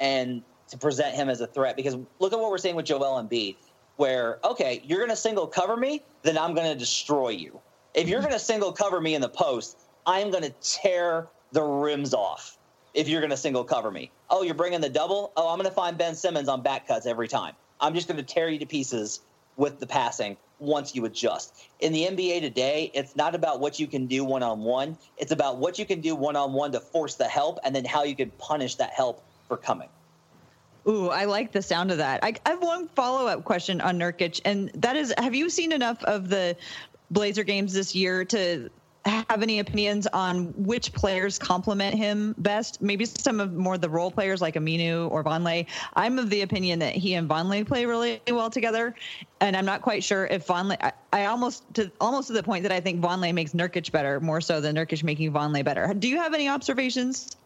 and 0.00 0.42
to 0.68 0.78
present 0.78 1.14
him 1.14 1.28
as 1.28 1.40
a 1.40 1.46
threat. 1.46 1.76
Because 1.76 1.96
look 2.18 2.32
at 2.32 2.38
what 2.38 2.50
we're 2.50 2.58
seeing 2.58 2.76
with 2.76 2.86
Joel 2.86 3.22
Embiid, 3.22 3.56
where, 3.96 4.38
okay, 4.44 4.82
you're 4.84 4.98
going 4.98 5.10
to 5.10 5.16
single 5.16 5.46
cover 5.46 5.76
me, 5.76 6.02
then 6.22 6.36
I'm 6.36 6.54
going 6.54 6.70
to 6.70 6.78
destroy 6.78 7.30
you. 7.30 7.60
If 7.94 8.08
you're 8.08 8.20
going 8.20 8.32
to 8.32 8.38
single 8.38 8.72
cover 8.72 9.00
me 9.00 9.14
in 9.14 9.20
the 9.20 9.28
post, 9.28 9.78
I'm 10.06 10.30
going 10.30 10.44
to 10.44 10.54
tear 10.60 11.28
the 11.52 11.62
rims 11.62 12.14
off 12.14 12.58
if 12.94 13.08
you're 13.08 13.20
going 13.20 13.30
to 13.30 13.36
single 13.36 13.64
cover 13.64 13.90
me. 13.90 14.10
Oh, 14.30 14.42
you're 14.42 14.54
bringing 14.54 14.80
the 14.80 14.88
double? 14.88 15.32
Oh, 15.36 15.48
I'm 15.48 15.58
going 15.58 15.68
to 15.68 15.74
find 15.74 15.96
Ben 15.96 16.14
Simmons 16.14 16.48
on 16.48 16.62
back 16.62 16.86
cuts 16.86 17.06
every 17.06 17.28
time. 17.28 17.54
I'm 17.80 17.94
just 17.94 18.08
going 18.08 18.18
to 18.18 18.24
tear 18.24 18.48
you 18.48 18.58
to 18.58 18.66
pieces 18.66 19.20
with 19.56 19.80
the 19.80 19.86
passing 19.86 20.36
once 20.58 20.94
you 20.94 21.04
adjust. 21.04 21.54
In 21.80 21.92
the 21.92 22.04
NBA 22.04 22.40
today, 22.40 22.90
it's 22.94 23.16
not 23.16 23.34
about 23.34 23.60
what 23.60 23.78
you 23.78 23.86
can 23.86 24.06
do 24.06 24.24
one 24.24 24.42
on 24.42 24.60
one, 24.60 24.96
it's 25.16 25.32
about 25.32 25.58
what 25.58 25.78
you 25.78 25.86
can 25.86 26.00
do 26.00 26.14
one 26.14 26.36
on 26.36 26.52
one 26.52 26.72
to 26.72 26.80
force 26.80 27.14
the 27.14 27.24
help 27.24 27.58
and 27.64 27.74
then 27.74 27.84
how 27.84 28.04
you 28.04 28.16
can 28.16 28.30
punish 28.38 28.76
that 28.76 28.90
help 28.90 29.24
for 29.46 29.56
coming. 29.56 29.88
Ooh, 30.86 31.10
I 31.10 31.26
like 31.26 31.52
the 31.52 31.60
sound 31.60 31.90
of 31.90 31.98
that. 31.98 32.24
I, 32.24 32.34
I 32.46 32.50
have 32.50 32.62
one 32.62 32.88
follow 32.88 33.26
up 33.26 33.44
question 33.44 33.80
on 33.82 33.98
Nurkic, 33.98 34.40
and 34.46 34.70
that 34.74 34.96
is 34.96 35.12
have 35.18 35.34
you 35.34 35.50
seen 35.50 35.72
enough 35.72 36.02
of 36.04 36.30
the 36.30 36.56
Blazer 37.10 37.44
games 37.44 37.72
this 37.72 37.94
year 37.94 38.24
to 38.26 38.70
have 39.04 39.42
any 39.42 39.58
opinions 39.58 40.06
on 40.08 40.46
which 40.56 40.92
players 40.92 41.38
complement 41.38 41.94
him 41.94 42.34
best? 42.38 42.82
Maybe 42.82 43.04
some 43.04 43.40
of 43.40 43.54
more 43.54 43.78
the 43.78 43.88
role 43.88 44.10
players 44.10 44.40
like 44.42 44.54
Aminu 44.54 45.10
or 45.10 45.24
Vonleh. 45.24 45.66
I'm 45.94 46.18
of 46.18 46.30
the 46.30 46.42
opinion 46.42 46.78
that 46.80 46.94
he 46.94 47.14
and 47.14 47.28
Vonleh 47.28 47.66
play 47.66 47.86
really 47.86 48.20
well 48.28 48.50
together, 48.50 48.94
and 49.40 49.56
I'm 49.56 49.64
not 49.64 49.82
quite 49.82 50.04
sure 50.04 50.26
if 50.26 50.46
Vonleh. 50.46 50.76
I, 50.80 50.92
I 51.12 51.26
almost 51.26 51.62
to 51.74 51.90
almost 52.00 52.28
to 52.28 52.34
the 52.34 52.42
point 52.42 52.62
that 52.64 52.72
I 52.72 52.80
think 52.80 53.00
Vonleh 53.00 53.32
makes 53.32 53.52
Nurkic 53.52 53.90
better 53.92 54.20
more 54.20 54.40
so 54.40 54.60
than 54.60 54.76
Nurkic 54.76 55.02
making 55.02 55.32
Vonleh 55.32 55.64
better. 55.64 55.94
Do 55.94 56.08
you 56.08 56.18
have 56.18 56.34
any 56.34 56.48
observations? 56.48 57.37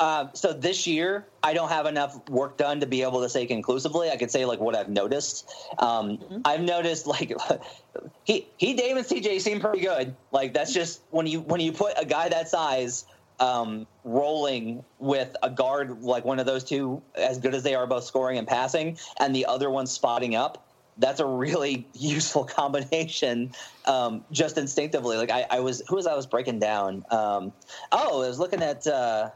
Uh, 0.00 0.32
so 0.32 0.54
this 0.54 0.86
year, 0.86 1.26
I 1.42 1.52
don't 1.52 1.68
have 1.68 1.84
enough 1.84 2.26
work 2.30 2.56
done 2.56 2.80
to 2.80 2.86
be 2.86 3.02
able 3.02 3.20
to 3.20 3.28
say 3.28 3.44
conclusively. 3.44 4.08
I 4.08 4.16
could 4.16 4.30
say 4.30 4.46
like 4.46 4.58
what 4.58 4.74
I've 4.74 4.88
noticed. 4.88 5.52
Um, 5.78 6.16
mm-hmm. 6.16 6.38
I've 6.46 6.62
noticed 6.62 7.06
like 7.06 7.34
he 8.24 8.48
he 8.56 8.72
Dame 8.72 8.96
and 8.96 9.06
CJ 9.06 9.42
seem 9.42 9.60
pretty 9.60 9.80
good. 9.80 10.16
Like 10.32 10.54
that's 10.54 10.72
just 10.72 11.02
when 11.10 11.26
you 11.26 11.40
when 11.40 11.60
you 11.60 11.72
put 11.72 11.92
a 11.98 12.06
guy 12.06 12.30
that 12.30 12.48
size 12.48 13.04
um, 13.40 13.86
rolling 14.02 14.82
with 14.98 15.36
a 15.42 15.50
guard 15.50 16.00
like 16.00 16.24
one 16.24 16.40
of 16.40 16.46
those 16.46 16.64
two, 16.64 17.02
as 17.14 17.36
good 17.36 17.54
as 17.54 17.62
they 17.62 17.74
are 17.74 17.86
both 17.86 18.04
scoring 18.04 18.38
and 18.38 18.48
passing, 18.48 18.98
and 19.18 19.36
the 19.36 19.44
other 19.44 19.68
one 19.68 19.86
spotting 19.86 20.34
up. 20.34 20.66
That's 20.96 21.20
a 21.20 21.26
really 21.26 21.86
useful 21.94 22.44
combination, 22.44 23.52
um, 23.84 24.24
just 24.32 24.56
instinctively. 24.56 25.18
Like 25.18 25.30
I, 25.30 25.46
I, 25.50 25.60
was, 25.60 25.82
who 25.88 25.96
was 25.96 26.06
I 26.06 26.14
was 26.14 26.26
breaking 26.26 26.58
down? 26.58 27.04
Um, 27.10 27.52
oh, 27.92 28.22
I 28.22 28.28
was 28.28 28.38
looking 28.38 28.62
at. 28.62 28.86
Uh, 28.86 29.30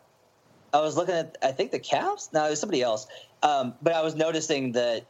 I 0.75 0.81
was 0.81 0.97
looking 0.97 1.15
at 1.15 1.39
I 1.41 1.53
think 1.53 1.71
the 1.71 1.79
Cavs. 1.79 2.33
No, 2.33 2.45
it 2.47 2.51
was 2.51 2.61
somebody 2.61 2.83
else. 2.83 3.07
Um, 3.43 3.75
but 3.81 3.95
I 3.95 4.03
was 4.03 4.17
noticing 4.17 4.73
that 4.73 5.07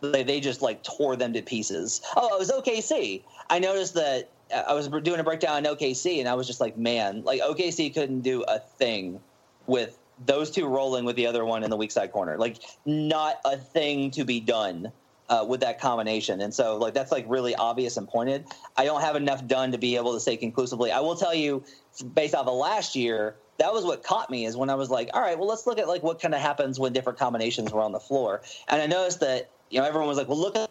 they, 0.00 0.24
they 0.24 0.40
just 0.40 0.60
like 0.60 0.82
tore 0.82 1.16
them 1.16 1.32
to 1.32 1.42
pieces. 1.42 2.02
Oh, 2.16 2.34
it 2.34 2.38
was 2.38 2.50
OKC. 2.50 3.22
I 3.48 3.60
noticed 3.60 3.94
that 3.94 4.30
uh, 4.52 4.64
I 4.68 4.74
was 4.74 4.88
doing 4.88 5.20
a 5.20 5.24
breakdown 5.24 5.66
on 5.66 5.76
OKC, 5.76 6.18
and 6.18 6.28
I 6.28 6.34
was 6.34 6.46
just 6.46 6.60
like, 6.60 6.76
man, 6.76 7.22
like 7.22 7.40
OKC 7.40 7.94
couldn't 7.94 8.20
do 8.20 8.42
a 8.42 8.58
thing 8.58 9.20
with 9.66 9.98
those 10.26 10.50
two 10.50 10.66
rolling 10.66 11.04
with 11.04 11.14
the 11.14 11.26
other 11.26 11.44
one 11.44 11.62
in 11.62 11.70
the 11.70 11.76
weak 11.76 11.92
side 11.92 12.10
corner. 12.10 12.36
Like, 12.36 12.58
not 12.84 13.36
a 13.44 13.56
thing 13.56 14.10
to 14.12 14.24
be 14.24 14.40
done. 14.40 14.92
Uh, 15.30 15.44
with 15.46 15.60
that 15.60 15.78
combination. 15.78 16.40
And 16.40 16.54
so, 16.54 16.78
like, 16.78 16.94
that's 16.94 17.12
like 17.12 17.26
really 17.28 17.54
obvious 17.54 17.98
and 17.98 18.08
pointed. 18.08 18.46
I 18.78 18.86
don't 18.86 19.02
have 19.02 19.14
enough 19.14 19.46
done 19.46 19.72
to 19.72 19.76
be 19.76 19.96
able 19.96 20.14
to 20.14 20.20
say 20.20 20.38
conclusively. 20.38 20.90
I 20.90 21.00
will 21.00 21.16
tell 21.16 21.34
you, 21.34 21.62
based 22.14 22.34
off 22.34 22.46
of 22.46 22.54
last 22.54 22.96
year, 22.96 23.36
that 23.58 23.72
was 23.72 23.84
what 23.84 24.02
caught 24.02 24.30
me 24.30 24.46
is 24.46 24.56
when 24.56 24.70
I 24.70 24.74
was 24.74 24.90
like, 24.90 25.10
all 25.14 25.20
right, 25.20 25.38
well, 25.38 25.48
let's 25.48 25.66
look 25.66 25.78
at 25.78 25.88
like 25.88 26.02
what 26.02 26.20
kind 26.20 26.34
of 26.34 26.40
happens 26.40 26.78
when 26.78 26.92
different 26.92 27.18
combinations 27.18 27.72
were 27.72 27.82
on 27.82 27.92
the 27.92 28.00
floor. 28.00 28.42
And 28.68 28.80
I 28.80 28.86
noticed 28.86 29.20
that 29.20 29.50
you 29.70 29.80
know 29.80 29.86
everyone 29.86 30.08
was 30.08 30.18
like, 30.18 30.28
well, 30.28 30.38
look 30.38 30.56
at 30.56 30.70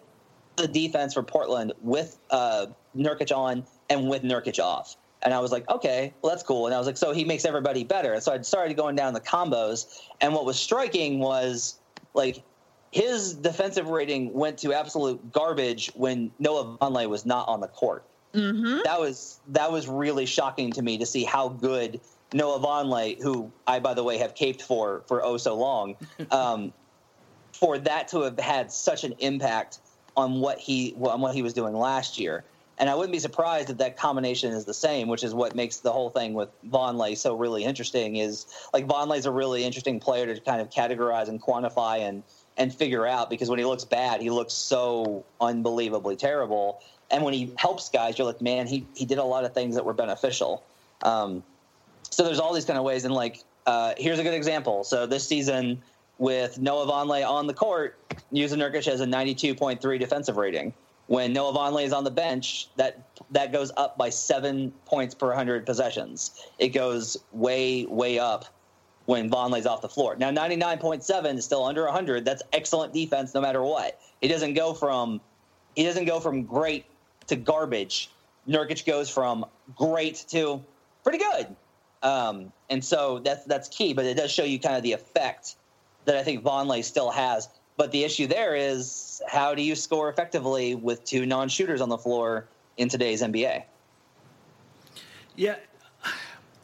the 0.56 0.68
defense 0.68 1.14
for 1.14 1.24
Portland 1.24 1.74
with 1.82 2.18
uh, 2.32 2.68
Nurkic 2.96 3.36
on 3.36 3.66
and 3.90 4.10
with 4.10 4.24
Nurkic 4.24 4.60
off. 4.60 4.96
And 5.24 5.34
I 5.34 5.40
was 5.40 5.52
like, 5.52 5.68
okay, 5.70 6.14
well, 6.22 6.32
that's 6.32 6.44
cool. 6.44 6.68
And 6.68 6.76
I 6.76 6.78
was 6.78 6.88
like, 6.88 6.98
so 6.98 7.12
he 7.12 7.26
makes 7.26 7.44
everybody 7.46 7.84
better. 7.84 8.14
And 8.14 8.22
so 8.22 8.32
I 8.32 8.42
started 8.42 8.78
going 8.78 8.96
down 8.96 9.14
the 9.14 9.22
combos. 9.22 10.02
And 10.22 10.34
what 10.34 10.46
was 10.46 10.60
striking 10.60 11.20
was 11.20 11.80
like 12.14 12.44
his 12.92 13.34
defensive 13.34 13.90
rating 13.90 14.32
went 14.34 14.58
to 14.60 14.74
absolute 14.74 15.32
garbage 15.32 15.92
when 15.96 16.32
Noah 16.40 16.78
Vonleh 16.78 17.10
was 17.10 17.26
not 17.26 17.48
on 17.48 17.62
the 17.62 17.68
court. 17.68 18.06
Mm-hmm. 18.34 18.82
That 18.84 19.00
was 19.00 19.40
that 19.50 19.72
was 19.72 19.88
really 19.88 20.26
shocking 20.26 20.72
to 20.74 20.82
me 20.82 20.98
to 20.98 21.06
see 21.06 21.24
how 21.24 21.50
good 21.50 22.00
Noah 22.34 22.60
Vonleh, 22.60 23.22
who 23.22 23.52
I, 23.66 23.80
by 23.80 23.94
the 23.94 24.04
way, 24.04 24.18
have 24.18 24.36
caped 24.36 24.62
for 24.62 25.04
for 25.08 25.24
oh 25.24 25.38
so 25.38 25.56
long, 25.56 25.96
um, 26.32 26.74
for 27.54 27.78
that 27.78 28.10
to 28.10 28.22
have 28.22 28.40
had 28.40 28.72
such 28.72 29.04
an 29.04 29.14
impact 29.20 29.80
on 30.16 30.40
what 30.40 30.60
he 30.60 30.96
on 31.00 31.22
what 31.22 31.34
he 31.34 31.42
was 31.42 31.54
doing 31.54 31.76
last 31.76 32.20
year. 32.20 32.44
And 32.80 32.90
I 32.92 32.96
wouldn't 32.96 33.12
be 33.12 33.20
surprised 33.20 33.72
if 33.72 33.78
that 33.78 33.98
combination 33.98 34.54
is 34.54 34.66
the 34.66 34.74
same, 34.74 35.08
which 35.08 35.24
is 35.24 35.34
what 35.34 35.56
makes 35.56 35.78
the 35.78 35.92
whole 35.92 36.12
thing 36.12 36.36
with 36.36 36.50
Vonleh 36.70 37.18
so 37.18 37.36
really 37.36 37.64
interesting. 37.64 38.18
Is 38.18 38.46
like 38.74 38.86
Vonleh's 38.88 39.26
a 39.26 39.32
really 39.32 39.64
interesting 39.64 40.00
player 40.00 40.32
to 40.32 40.40
kind 40.42 40.62
of 40.62 40.70
categorize 40.70 41.28
and 41.28 41.42
quantify 41.42 42.00
and 42.00 42.24
and 42.58 42.74
figure 42.74 43.06
out 43.06 43.30
because 43.30 43.50
when 43.50 43.60
he 43.60 43.66
looks 43.66 43.86
bad, 43.86 44.22
he 44.22 44.30
looks 44.30 44.54
so 44.54 45.24
unbelievably 45.40 46.18
terrible. 46.18 46.82
And 47.10 47.24
when 47.24 47.34
he 47.34 47.54
helps 47.58 47.90
guys, 47.90 48.18
you're 48.18 48.28
like, 48.28 48.42
man, 48.42 48.68
he 48.68 48.86
he 48.94 49.06
did 49.06 49.18
a 49.18 49.24
lot 49.24 49.44
of 49.46 49.54
things 49.54 49.76
that 49.76 49.86
were 49.86 49.94
beneficial. 49.94 50.64
Um, 51.04 51.44
so 52.10 52.24
there's 52.24 52.40
all 52.40 52.54
these 52.54 52.66
kind 52.66 52.78
of 52.78 52.84
ways, 52.84 53.06
and 53.06 53.14
like 53.14 53.44
uh, 53.66 53.94
here's 53.98 54.20
a 54.20 54.24
good 54.24 54.34
example. 54.34 54.84
So 54.84 55.06
this 55.06 55.28
season 55.28 55.82
with 56.18 56.60
Noah 56.60 56.88
Vonleh 56.88 57.28
on 57.28 57.48
the 57.48 57.54
court, 57.54 57.98
Jusuf 58.34 58.58
Nurkic 58.58 58.86
has 58.86 59.02
a 59.02 59.06
92.3 59.06 60.00
defensive 60.00 60.38
rating. 60.38 60.74
When 61.08 61.32
Noah 61.32 61.54
Vonleh 61.54 61.86
is 61.86 61.94
on 61.94 62.04
the 62.04 62.12
bench, 62.12 62.68
that 62.76 63.02
that 63.32 63.54
goes 63.54 63.72
up 63.78 63.98
by 63.98 64.10
seven 64.10 64.74
points 64.86 65.16
per 65.16 65.34
hundred 65.34 65.66
possessions. 65.66 66.46
It 66.60 66.70
goes 66.70 67.18
way 67.32 67.86
way 67.86 68.20
up 68.20 68.46
when 69.06 69.30
Vonleh's 69.30 69.66
off 69.66 69.82
the 69.82 69.90
floor. 69.90 70.18
Now 70.18 70.32
99.7 70.32 71.38
is 71.38 71.46
still 71.46 71.64
under 71.64 71.86
100. 71.86 72.26
That's 72.26 72.44
excellent 72.52 72.94
defense 72.94 73.34
no 73.34 73.40
matter 73.40 73.64
what. 73.64 74.02
He 74.22 74.28
doesn't 74.28 74.54
go 74.54 74.74
from 74.74 75.22
he 75.76 75.84
doesn't 75.84 76.06
go 76.06 76.20
from 76.20 76.44
great 76.44 76.86
to 77.28 77.36
garbage. 77.38 78.10
Nurkic 78.48 78.86
goes 78.86 79.10
from 79.10 79.46
great 79.78 80.26
to 80.30 80.62
pretty 81.04 81.20
good. 81.20 81.56
Um, 82.04 82.52
and 82.70 82.84
so 82.84 83.20
that's 83.20 83.44
that's 83.46 83.70
key, 83.70 83.94
but 83.94 84.06
it 84.06 84.16
does 84.16 84.32
show 84.32 84.44
you 84.44 84.60
kind 84.60 84.76
of 84.76 84.84
the 84.84 84.94
effect 84.94 85.56
that 86.06 86.16
I 86.16 86.24
think 86.24 86.44
Vonleh 86.44 86.84
still 86.84 87.10
has. 87.10 87.50
But 87.76 87.92
the 87.92 88.04
issue 88.04 88.28
there 88.28 88.56
is 88.56 89.22
how 89.28 89.54
do 89.54 89.62
you 89.62 89.76
score 89.76 90.10
effectively 90.10 90.76
with 90.76 91.04
two 91.04 91.26
non-shooters 91.26 91.82
on 91.82 91.90
the 91.90 91.98
floor 91.98 92.48
in 92.78 92.90
today's 92.90 93.22
NBA? 93.22 93.64
Yeah, 95.36 95.56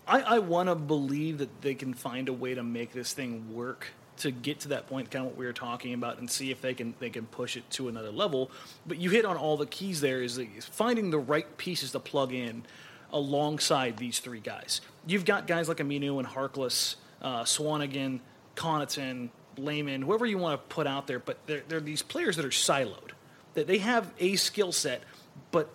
I, 0.07 0.21
I 0.21 0.39
want 0.39 0.69
to 0.69 0.75
believe 0.75 1.37
that 1.37 1.61
they 1.61 1.75
can 1.75 1.93
find 1.93 2.29
a 2.29 2.33
way 2.33 2.55
to 2.55 2.63
make 2.63 2.91
this 2.91 3.13
thing 3.13 3.53
work 3.53 3.87
to 4.17 4.31
get 4.31 4.59
to 4.61 4.69
that 4.69 4.87
point, 4.87 5.09
kind 5.11 5.25
of 5.25 5.31
what 5.31 5.37
we 5.37 5.45
were 5.45 5.53
talking 5.53 5.93
about, 5.93 6.19
and 6.19 6.29
see 6.29 6.51
if 6.51 6.61
they 6.61 6.73
can 6.73 6.93
they 6.99 7.09
can 7.09 7.25
push 7.25 7.57
it 7.57 7.69
to 7.71 7.87
another 7.87 8.11
level. 8.11 8.51
But 8.85 8.97
you 8.97 9.09
hit 9.09 9.25
on 9.25 9.37
all 9.37 9.57
the 9.57 9.65
keys. 9.65 10.01
There 10.01 10.21
is 10.21 10.39
finding 10.71 11.11
the 11.11 11.19
right 11.19 11.57
pieces 11.57 11.91
to 11.91 11.99
plug 11.99 12.33
in 12.33 12.63
alongside 13.11 13.97
these 13.97 14.19
three 14.19 14.39
guys. 14.39 14.81
You've 15.05 15.25
got 15.25 15.47
guys 15.47 15.67
like 15.67 15.77
Aminu 15.77 16.19
and 16.19 16.27
Harkless, 16.27 16.95
uh, 17.21 17.43
Swanigan, 17.43 18.19
Connaughton, 18.55 19.29
Layman, 19.57 20.01
whoever 20.01 20.25
you 20.25 20.37
want 20.37 20.59
to 20.59 20.73
put 20.73 20.87
out 20.87 21.07
there, 21.07 21.19
but 21.19 21.37
they're, 21.45 21.63
they're 21.67 21.79
these 21.79 22.01
players 22.01 22.37
that 22.37 22.45
are 22.45 22.49
siloed. 22.49 23.11
That 23.53 23.67
they 23.67 23.79
have 23.79 24.11
a 24.19 24.35
skill 24.35 24.71
set, 24.71 25.03
but 25.51 25.69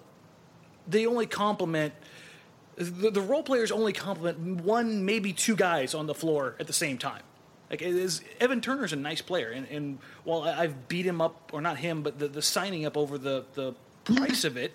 they 0.89 1.07
only 1.07 1.26
complement 1.26 1.95
the, 2.79 3.11
the, 3.11 3.20
role 3.20 3.43
players 3.43 3.72
only 3.72 3.93
complement 3.93 4.62
one, 4.62 5.05
maybe 5.05 5.33
two 5.33 5.57
guys 5.57 5.95
on 5.95 6.07
the 6.07 6.14
floor 6.14 6.55
at 6.61 6.68
the 6.68 6.72
same 6.72 6.97
time. 6.97 7.22
Like 7.70 7.83
is, 7.83 8.22
Evan 8.41 8.61
Turner's 8.61 8.93
a 8.93 8.97
nice 8.97 9.20
player, 9.20 9.51
and, 9.51 9.66
and 9.66 9.99
while 10.24 10.43
I've 10.43 10.89
beat 10.89 11.05
him 11.05 11.20
up, 11.20 11.51
or 11.53 11.61
not 11.61 11.76
him, 11.76 12.03
but 12.03 12.18
the, 12.18 12.29
the 12.29 12.41
signing 12.41 12.87
up 12.87 12.97
over 12.97 13.18
the 13.18 13.45
the 13.55 13.74
price 14.05 14.45
of 14.45 14.57
it, 14.57 14.74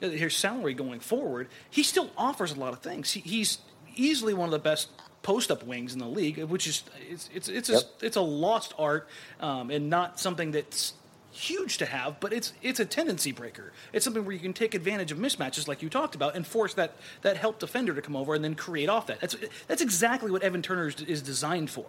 his 0.00 0.36
salary 0.36 0.74
going 0.74 1.00
forward, 1.00 1.48
he 1.70 1.82
still 1.82 2.10
offers 2.18 2.52
a 2.52 2.56
lot 2.56 2.72
of 2.72 2.80
things. 2.80 3.12
He, 3.12 3.20
he's 3.20 3.58
easily 4.00 4.34
one 4.34 4.46
of 4.46 4.52
the 4.52 4.58
best 4.58 4.88
post 5.22 5.50
up 5.50 5.64
wings 5.64 5.92
in 5.92 5.98
the 5.98 6.06
league, 6.06 6.38
which 6.44 6.66
is 6.66 6.84
it's 7.10 7.28
it's 7.34 7.48
it's 7.48 7.68
yep. 7.68 7.82
a, 8.02 8.06
it's 8.06 8.16
a 8.16 8.20
lost 8.20 8.74
art 8.78 9.08
um, 9.40 9.70
and 9.70 9.90
not 9.90 10.18
something 10.18 10.50
that's 10.50 10.94
huge 11.32 11.78
to 11.78 11.86
have, 11.86 12.18
but 12.20 12.32
it's 12.32 12.52
it's 12.62 12.80
a 12.80 12.84
tendency 12.84 13.32
breaker. 13.32 13.72
It's 13.92 14.04
something 14.04 14.24
where 14.24 14.34
you 14.34 14.40
can 14.40 14.52
take 14.52 14.74
advantage 14.74 15.12
of 15.12 15.18
mismatches 15.18 15.68
like 15.68 15.82
you 15.82 15.88
talked 15.88 16.14
about 16.14 16.34
and 16.36 16.46
force 16.46 16.74
that 16.74 16.96
that 17.22 17.36
help 17.36 17.58
defender 17.58 17.94
to 17.94 18.02
come 18.02 18.16
over 18.16 18.34
and 18.34 18.42
then 18.42 18.54
create 18.54 18.88
off 18.88 19.06
that. 19.06 19.20
That's 19.20 19.36
that's 19.68 19.82
exactly 19.82 20.30
what 20.30 20.42
Evan 20.42 20.62
Turner 20.62 20.88
is, 20.88 21.00
is 21.02 21.22
designed 21.22 21.70
for. 21.70 21.86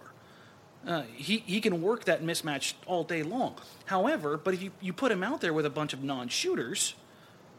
Uh, 0.86 1.02
he, 1.14 1.38
he 1.46 1.60
can 1.60 1.80
work 1.80 2.04
that 2.06 2.24
mismatch 2.24 2.74
all 2.86 3.04
day 3.04 3.22
long. 3.22 3.54
However, 3.84 4.36
but 4.36 4.52
if 4.52 4.62
you, 4.62 4.72
you 4.80 4.92
put 4.92 5.12
him 5.12 5.22
out 5.22 5.40
there 5.40 5.52
with 5.52 5.64
a 5.64 5.70
bunch 5.70 5.92
of 5.92 6.02
non 6.02 6.28
shooters, 6.28 6.94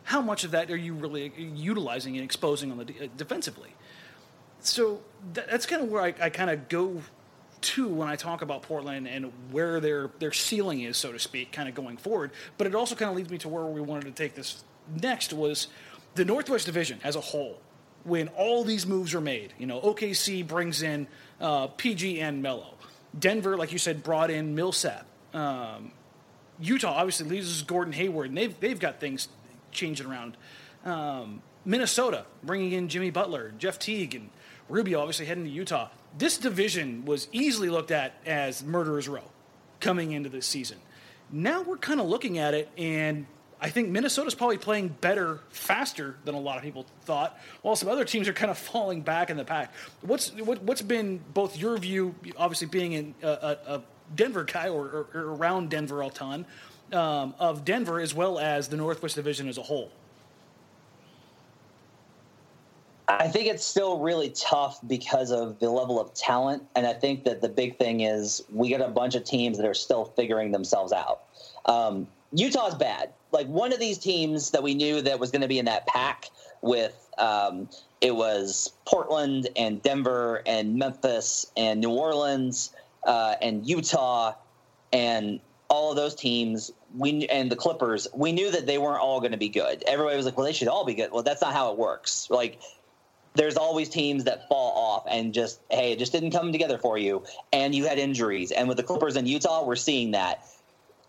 how 0.04 0.22
much 0.22 0.44
of 0.44 0.52
that 0.52 0.70
are 0.70 0.76
you 0.76 0.94
really 0.94 1.32
utilizing 1.38 2.16
and 2.16 2.24
exposing 2.26 2.72
on 2.72 2.78
the 2.78 2.86
de- 2.86 3.06
uh, 3.06 3.08
defensively? 3.16 3.70
So 4.64 5.02
that, 5.34 5.50
that's 5.50 5.66
kind 5.66 5.82
of 5.82 5.90
where 5.90 6.02
I, 6.02 6.14
I 6.20 6.30
kind 6.30 6.50
of 6.50 6.70
go 6.70 7.02
to 7.62 7.88
when 7.88 8.08
I 8.08 8.16
talk 8.16 8.42
about 8.42 8.62
Portland 8.64 9.08
and 9.08 9.32
where 9.52 9.80
their 9.80 10.10
their 10.20 10.34
ceiling 10.34 10.82
is, 10.82 10.98
so 10.98 11.12
to 11.12 11.20
speak, 11.20 11.52
kind 11.52 11.70
of 11.70 11.76
going 11.76 11.98
forward. 11.98 12.32
But 12.58 12.68
it 12.68 12.76
also 12.76 12.96
kind 12.96 13.10
of 13.10 13.18
leads 13.18 13.30
me 13.30 13.38
to 13.40 13.50
where 13.50 13.66
we 13.66 13.82
wanted 13.82 14.06
to 14.06 14.12
take 14.12 14.36
this 14.36 14.64
next 15.02 15.34
was 15.34 15.68
the 16.16 16.26
Northwest 16.26 16.66
Division 16.66 17.00
as 17.04 17.16
a 17.16 17.22
whole. 17.22 17.60
When 18.04 18.28
all 18.30 18.66
these 18.66 18.86
moves 18.86 19.14
are 19.14 19.22
made, 19.22 19.54
you 19.58 19.66
know, 19.66 19.80
OKC 19.80 20.46
brings 20.46 20.82
in 20.82 21.08
uh, 21.40 21.68
PG 21.68 22.20
and 22.20 22.42
Melo. 22.42 22.74
Denver, 23.18 23.56
like 23.56 23.72
you 23.72 23.78
said, 23.78 24.04
brought 24.04 24.30
in 24.30 24.56
Millsap. 24.56 25.06
Um, 25.34 25.94
Utah 26.60 26.92
obviously 26.92 27.30
loses 27.30 27.62
Gordon 27.62 27.94
Hayward, 27.94 28.30
and 28.30 28.38
they've 28.38 28.60
they've 28.60 28.80
got 28.80 29.00
things 29.00 29.30
changing 29.72 30.08
around. 30.08 30.36
Um, 30.84 31.42
Minnesota 31.66 32.26
bringing 32.44 32.74
in 32.74 32.90
Jimmy 32.90 33.10
Butler, 33.10 33.54
Jeff 33.58 33.80
Teague, 33.80 34.16
and 34.16 34.30
Rubio 34.70 35.00
obviously 35.00 35.26
heading 35.26 35.44
to 35.44 35.50
Utah. 35.50 35.90
This 36.18 36.38
division 36.38 37.06
was 37.06 37.28
easily 37.32 37.70
looked 37.70 37.92
at 37.92 38.16
as 38.26 38.64
murderer's 38.64 39.08
row 39.08 39.24
coming 39.80 40.12
into 40.12 40.30
this 40.30 40.46
season. 40.46 40.78
Now 41.32 41.62
we're 41.62 41.78
kind 41.78 42.00
of 42.00 42.08
looking 42.08 42.38
at 42.38 42.54
it, 42.54 42.70
and 42.78 43.26
I 43.60 43.70
think 43.70 43.90
Minnesota's 43.90 44.36
probably 44.36 44.58
playing 44.58 44.90
better 44.90 45.40
faster 45.50 46.16
than 46.26 46.36
a 46.36 46.40
lot 46.40 46.58
of 46.58 46.64
people 46.64 46.86
thought, 47.04 47.40
while 47.62 47.76
some 47.76 47.90
other 47.90 48.06
teams 48.06 48.28
are 48.28 48.34
kind 48.34 48.52
of 48.52 48.58
falling 48.72 49.02
back 49.02 49.30
in 49.30 49.38
the 49.38 49.46
pack. 49.46 49.74
What's 50.02 50.32
what, 50.34 50.60
has 50.68 50.82
been 50.82 51.20
both 51.34 51.58
your 51.58 51.78
view, 51.78 52.14
obviously 52.38 52.68
being 52.68 52.94
in 52.94 53.16
a, 53.24 53.28
a, 53.28 53.58
a 53.76 53.84
Denver 54.14 54.44
guy 54.44 54.70
or, 54.70 54.86
or, 54.86 55.08
or, 55.14 55.22
around 55.36 55.70
Denver 55.70 56.02
a 56.04 56.10
ton, 56.10 56.46
um, 56.92 57.34
of 57.40 57.66
Denver 57.66 58.00
as 58.00 58.14
well 58.14 58.38
as 58.38 58.68
the 58.68 58.78
Northwest 58.78 59.16
Division 59.16 59.48
as 59.48 59.58
a 59.58 59.64
whole? 59.64 59.92
I 63.08 63.28
think 63.28 63.48
it's 63.48 63.66
still 63.66 64.00
really 64.00 64.30
tough 64.30 64.80
because 64.88 65.32
of 65.32 65.60
the 65.60 65.70
level 65.70 66.00
of 66.00 66.14
talent. 66.14 66.64
And 66.76 66.88
I 66.88 66.94
think 66.94 67.26
that 67.26 67.42
the 67.42 67.50
big 67.50 67.78
thing 67.78 68.02
is 68.02 68.44
we 68.52 68.70
got 68.70 68.82
a 68.82 68.88
bunch 68.88 69.16
of 69.16 69.24
teams 69.24 69.58
that 69.58 69.66
are 69.68 69.74
still 69.74 70.06
figuring 70.06 70.52
themselves 70.52 70.94
out. 70.94 71.24
Um, 71.66 72.08
Utah's 72.32 72.76
bad. 72.76 73.12
Like 73.32 73.48
one 73.48 73.74
of 73.74 73.80
these 73.80 73.98
teams 73.98 74.52
that 74.52 74.64
we 74.64 74.74
knew 74.74 75.02
that 75.02 75.20
was 75.20 75.32
going 75.32 75.42
to 75.42 75.48
be 75.48 75.60
in 75.60 75.66
that 75.66 75.86
pack 75.88 76.30
with 76.62 77.10
um, 77.18 77.68
it 78.02 78.16
was 78.16 78.72
Portland 78.86 79.50
and 79.56 79.82
Denver 79.82 80.42
and 80.46 80.76
Memphis 80.76 81.46
and 81.58 81.82
New 81.82 81.92
Orleans 81.92 82.74
uh, 83.06 83.36
and 83.42 83.68
Utah 83.68 84.34
and 84.92 85.40
all 85.70 85.90
of 85.90 85.96
those 85.96 86.16
teams 86.16 86.72
we 86.96 87.26
and 87.28 87.52
the 87.52 87.56
Clippers, 87.56 88.08
we 88.14 88.32
knew 88.32 88.52
that 88.52 88.68
they 88.68 88.78
weren't 88.78 89.02
all 89.02 89.20
going 89.20 89.32
to 89.32 89.38
be 89.38 89.50
good. 89.50 89.84
Everybody 89.88 90.16
was 90.16 90.26
like, 90.26 90.38
"Well, 90.38 90.46
they 90.46 90.54
should 90.54 90.68
all 90.68 90.86
be 90.86 90.94
good." 90.94 91.12
Well, 91.12 91.24
that's 91.24 91.42
not 91.42 91.54
how 91.54 91.72
it 91.72 91.78
works. 91.78 92.30
Like 92.30 92.60
there's 93.36 93.58
always 93.58 93.90
teams 93.90 94.26
that 94.26 94.48
fall 94.48 94.74
off 94.78 95.06
and 95.10 95.34
just 95.34 95.60
hey, 95.70 95.94
it 95.94 96.00
just 96.00 96.12
didn't 96.12 96.32
come 96.32 96.52
together 96.52 96.78
for 96.78 96.98
you, 96.98 97.24
and 97.52 97.74
you 97.74 97.86
had 97.86 97.98
injuries. 97.98 98.52
And 98.52 98.68
with 98.68 98.78
the 98.78 98.84
Clippers 98.84 99.16
in 99.16 99.26
Utah, 99.26 99.66
we're 99.66 99.76
seeing 99.76 100.12
that 100.12 100.46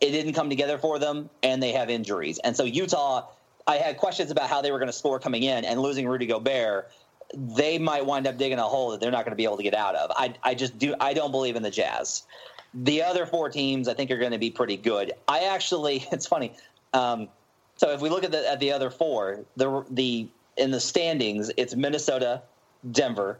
it 0.01 0.11
didn't 0.11 0.33
come 0.33 0.49
together 0.49 0.79
for 0.79 0.99
them, 0.99 1.31
and 1.43 1.62
they 1.62 1.72
have 1.72 1.91
injuries. 1.91 2.39
And 2.39 2.57
so 2.57 2.64
Utah, 2.64 3.29
I 3.66 3.77
had 3.77 3.97
questions 3.97 4.31
about 4.31 4.49
how 4.49 4.62
they 4.62 4.72
were 4.72 4.79
going 4.79 4.89
to 4.89 4.97
score 4.97 5.18
coming 5.18 5.43
in, 5.43 5.64
and 5.64 5.81
losing 5.81 6.09
Rudy 6.09 6.27
Gobert, 6.27 6.91
they 7.35 7.79
might 7.79 8.07
wind 8.07 8.27
up 8.27 8.39
digging 8.39 8.59
a 8.59 8.62
hole 8.62 8.91
that 8.91 9.01
they're 9.01 9.11
not 9.11 9.25
going 9.25 9.33
to 9.33 9.37
be 9.37 9.45
able 9.45 9.57
to 9.57 9.62
get 9.62 9.75
out 9.75 9.95
of. 9.95 10.11
I, 10.14 10.35
I 10.43 10.55
just 10.55 10.79
do 10.79 10.95
I 11.01 11.14
don't 11.14 11.31
believe 11.31 11.57
in 11.57 11.62
the 11.62 11.70
Jazz. 11.70 12.25
The 12.72 13.03
other 13.03 13.25
four 13.25 13.51
teams, 13.51 13.87
I 13.87 13.95
think, 13.95 14.11
are 14.11 14.18
going 14.18 14.33
to 14.33 14.39
be 14.39 14.51
pretty 14.51 14.77
good. 14.77 15.12
I 15.29 15.45
actually, 15.45 16.07
it's 16.12 16.27
funny. 16.27 16.55
Um, 16.93 17.29
so 17.77 17.91
if 17.91 18.01
we 18.01 18.09
look 18.09 18.25
at 18.25 18.31
the 18.31 18.49
at 18.51 18.61
the 18.61 18.72
other 18.72 18.91
four, 18.91 19.45
the 19.57 19.85
the 19.91 20.29
in 20.57 20.71
the 20.71 20.81
standings, 20.81 21.51
it's 21.57 21.75
Minnesota, 21.75 22.43
Denver, 22.91 23.39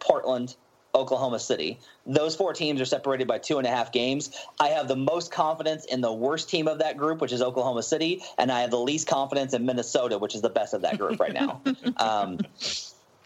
Portland, 0.00 0.56
Oklahoma 0.94 1.38
City. 1.38 1.78
Those 2.06 2.34
four 2.34 2.52
teams 2.52 2.80
are 2.80 2.86
separated 2.86 3.28
by 3.28 3.38
two 3.38 3.58
and 3.58 3.66
a 3.66 3.70
half 3.70 3.92
games. 3.92 4.30
I 4.58 4.68
have 4.68 4.88
the 4.88 4.96
most 4.96 5.30
confidence 5.30 5.84
in 5.84 6.00
the 6.00 6.12
worst 6.12 6.48
team 6.48 6.66
of 6.66 6.78
that 6.78 6.96
group, 6.96 7.20
which 7.20 7.32
is 7.32 7.42
Oklahoma 7.42 7.82
City, 7.82 8.22
and 8.38 8.50
I 8.50 8.60
have 8.62 8.70
the 8.70 8.80
least 8.80 9.06
confidence 9.06 9.52
in 9.52 9.66
Minnesota, 9.66 10.18
which 10.18 10.34
is 10.34 10.40
the 10.40 10.48
best 10.48 10.74
of 10.74 10.82
that 10.82 10.98
group 10.98 11.20
right 11.20 11.34
now. 11.34 11.60
Um, 11.98 12.38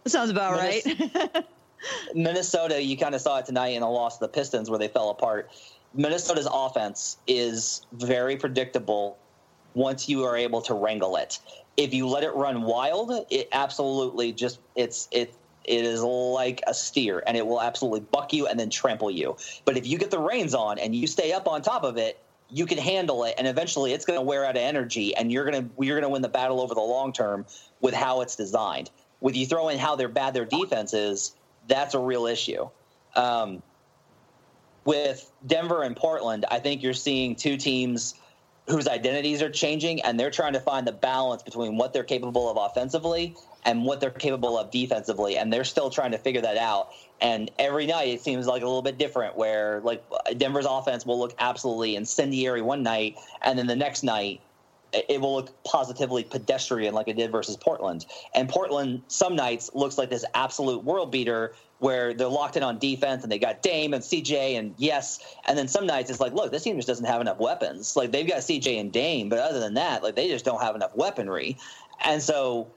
Sounds 0.06 0.30
about 0.30 0.60
Minnesota, 0.62 1.30
right. 1.34 1.46
Minnesota, 2.14 2.82
you 2.82 2.96
kind 2.96 3.14
of 3.14 3.20
saw 3.20 3.38
it 3.38 3.46
tonight 3.46 3.68
in 3.68 3.80
the 3.80 3.88
loss 3.88 4.16
of 4.16 4.20
the 4.20 4.28
Pistons 4.28 4.70
where 4.70 4.78
they 4.78 4.88
fell 4.88 5.10
apart. 5.10 5.50
Minnesota's 5.94 6.48
offense 6.50 7.18
is 7.26 7.86
very 7.92 8.36
predictable 8.36 9.18
once 9.74 10.08
you 10.08 10.24
are 10.24 10.36
able 10.36 10.62
to 10.62 10.74
wrangle 10.74 11.16
it. 11.16 11.38
If 11.76 11.94
you 11.94 12.06
let 12.06 12.24
it 12.24 12.34
run 12.34 12.62
wild, 12.62 13.26
it 13.30 13.48
absolutely 13.52 14.32
just 14.32 14.60
it's 14.76 15.08
it 15.10 15.34
it 15.64 15.84
is 15.84 16.02
like 16.02 16.62
a 16.66 16.74
steer 16.74 17.22
and 17.26 17.36
it 17.36 17.46
will 17.46 17.60
absolutely 17.60 18.00
buck 18.00 18.32
you 18.32 18.46
and 18.46 18.58
then 18.58 18.70
trample 18.70 19.10
you. 19.10 19.36
But 19.64 19.76
if 19.76 19.86
you 19.86 19.98
get 19.98 20.10
the 20.10 20.18
reins 20.18 20.54
on 20.54 20.78
and 20.78 20.94
you 20.94 21.06
stay 21.06 21.32
up 21.32 21.46
on 21.46 21.62
top 21.62 21.84
of 21.84 21.96
it, 21.96 22.18
you 22.48 22.66
can 22.66 22.78
handle 22.78 23.24
it 23.24 23.34
and 23.38 23.46
eventually 23.46 23.92
it's 23.92 24.04
going 24.04 24.18
to 24.18 24.24
wear 24.24 24.44
out 24.44 24.56
of 24.56 24.62
energy 24.62 25.14
and 25.14 25.30
you're 25.30 25.48
going 25.48 25.64
to 25.68 25.84
you're 25.84 25.96
going 25.98 26.08
to 26.08 26.12
win 26.12 26.22
the 26.22 26.28
battle 26.28 26.60
over 26.60 26.74
the 26.74 26.80
long 26.80 27.12
term 27.12 27.46
with 27.80 27.94
how 27.94 28.20
it's 28.20 28.36
designed. 28.36 28.90
With 29.20 29.36
you 29.36 29.46
throw 29.46 29.68
in 29.68 29.78
how 29.78 29.96
they're 29.96 30.08
bad 30.08 30.34
their 30.34 30.46
defense 30.46 30.94
is, 30.94 31.34
that's 31.68 31.94
a 31.94 31.98
real 31.98 32.26
issue. 32.26 32.68
Um, 33.14 33.62
with 34.84 35.30
Denver 35.46 35.82
and 35.82 35.94
Portland, 35.94 36.46
I 36.50 36.58
think 36.58 36.82
you're 36.82 36.94
seeing 36.94 37.36
two 37.36 37.56
teams 37.56 38.14
whose 38.70 38.86
identities 38.86 39.42
are 39.42 39.50
changing 39.50 40.00
and 40.02 40.18
they're 40.18 40.30
trying 40.30 40.52
to 40.52 40.60
find 40.60 40.86
the 40.86 40.92
balance 40.92 41.42
between 41.42 41.76
what 41.76 41.92
they're 41.92 42.04
capable 42.04 42.48
of 42.48 42.56
offensively 42.56 43.34
and 43.64 43.84
what 43.84 44.00
they're 44.00 44.10
capable 44.10 44.56
of 44.56 44.70
defensively 44.70 45.36
and 45.36 45.52
they're 45.52 45.64
still 45.64 45.90
trying 45.90 46.12
to 46.12 46.18
figure 46.18 46.40
that 46.40 46.56
out. 46.56 46.90
And 47.20 47.50
every 47.58 47.86
night 47.86 48.08
it 48.08 48.20
seems 48.20 48.46
like 48.46 48.62
a 48.62 48.66
little 48.66 48.82
bit 48.82 48.96
different 48.96 49.36
where 49.36 49.80
like 49.80 50.02
denver's 50.36 50.66
offense 50.66 51.04
will 51.04 51.18
look 51.18 51.34
absolutely 51.38 51.96
incendiary 51.96 52.62
one 52.62 52.82
night 52.82 53.16
and 53.42 53.58
then 53.58 53.66
the 53.66 53.76
next 53.76 54.02
night 54.02 54.40
it 54.92 55.20
will 55.20 55.36
look 55.36 55.62
positively 55.62 56.24
pedestrian 56.24 56.94
like 56.94 57.08
it 57.08 57.16
did 57.16 57.32
versus 57.32 57.56
portland. 57.56 58.06
And 58.34 58.48
portland 58.48 59.02
some 59.08 59.36
nights 59.36 59.70
looks 59.74 59.98
like 59.98 60.10
this 60.10 60.24
absolute 60.34 60.84
world 60.84 61.10
beater 61.10 61.54
where 61.80 62.12
they're 62.12 62.28
locked 62.28 62.56
in 62.56 62.62
on 62.62 62.78
defense 62.78 63.22
and 63.22 63.32
they 63.32 63.38
got 63.38 63.62
Dame 63.62 63.94
and 63.94 64.02
CJ 64.02 64.58
and 64.58 64.74
yes, 64.76 65.36
and 65.46 65.58
then 65.58 65.66
some 65.66 65.86
nights 65.86 66.10
it's 66.10 66.20
like, 66.20 66.32
look, 66.34 66.52
this 66.52 66.62
team 66.62 66.76
just 66.76 66.86
doesn't 66.86 67.06
have 67.06 67.20
enough 67.20 67.38
weapons. 67.38 67.96
Like 67.96 68.12
they've 68.12 68.28
got 68.28 68.38
CJ 68.38 68.78
and 68.78 68.92
Dame, 68.92 69.28
but 69.28 69.38
other 69.38 69.58
than 69.58 69.74
that, 69.74 70.02
like 70.02 70.14
they 70.14 70.28
just 70.28 70.44
don't 70.44 70.60
have 70.60 70.76
enough 70.76 70.94
weaponry. 70.94 71.56
And 72.04 72.22
so 72.22 72.70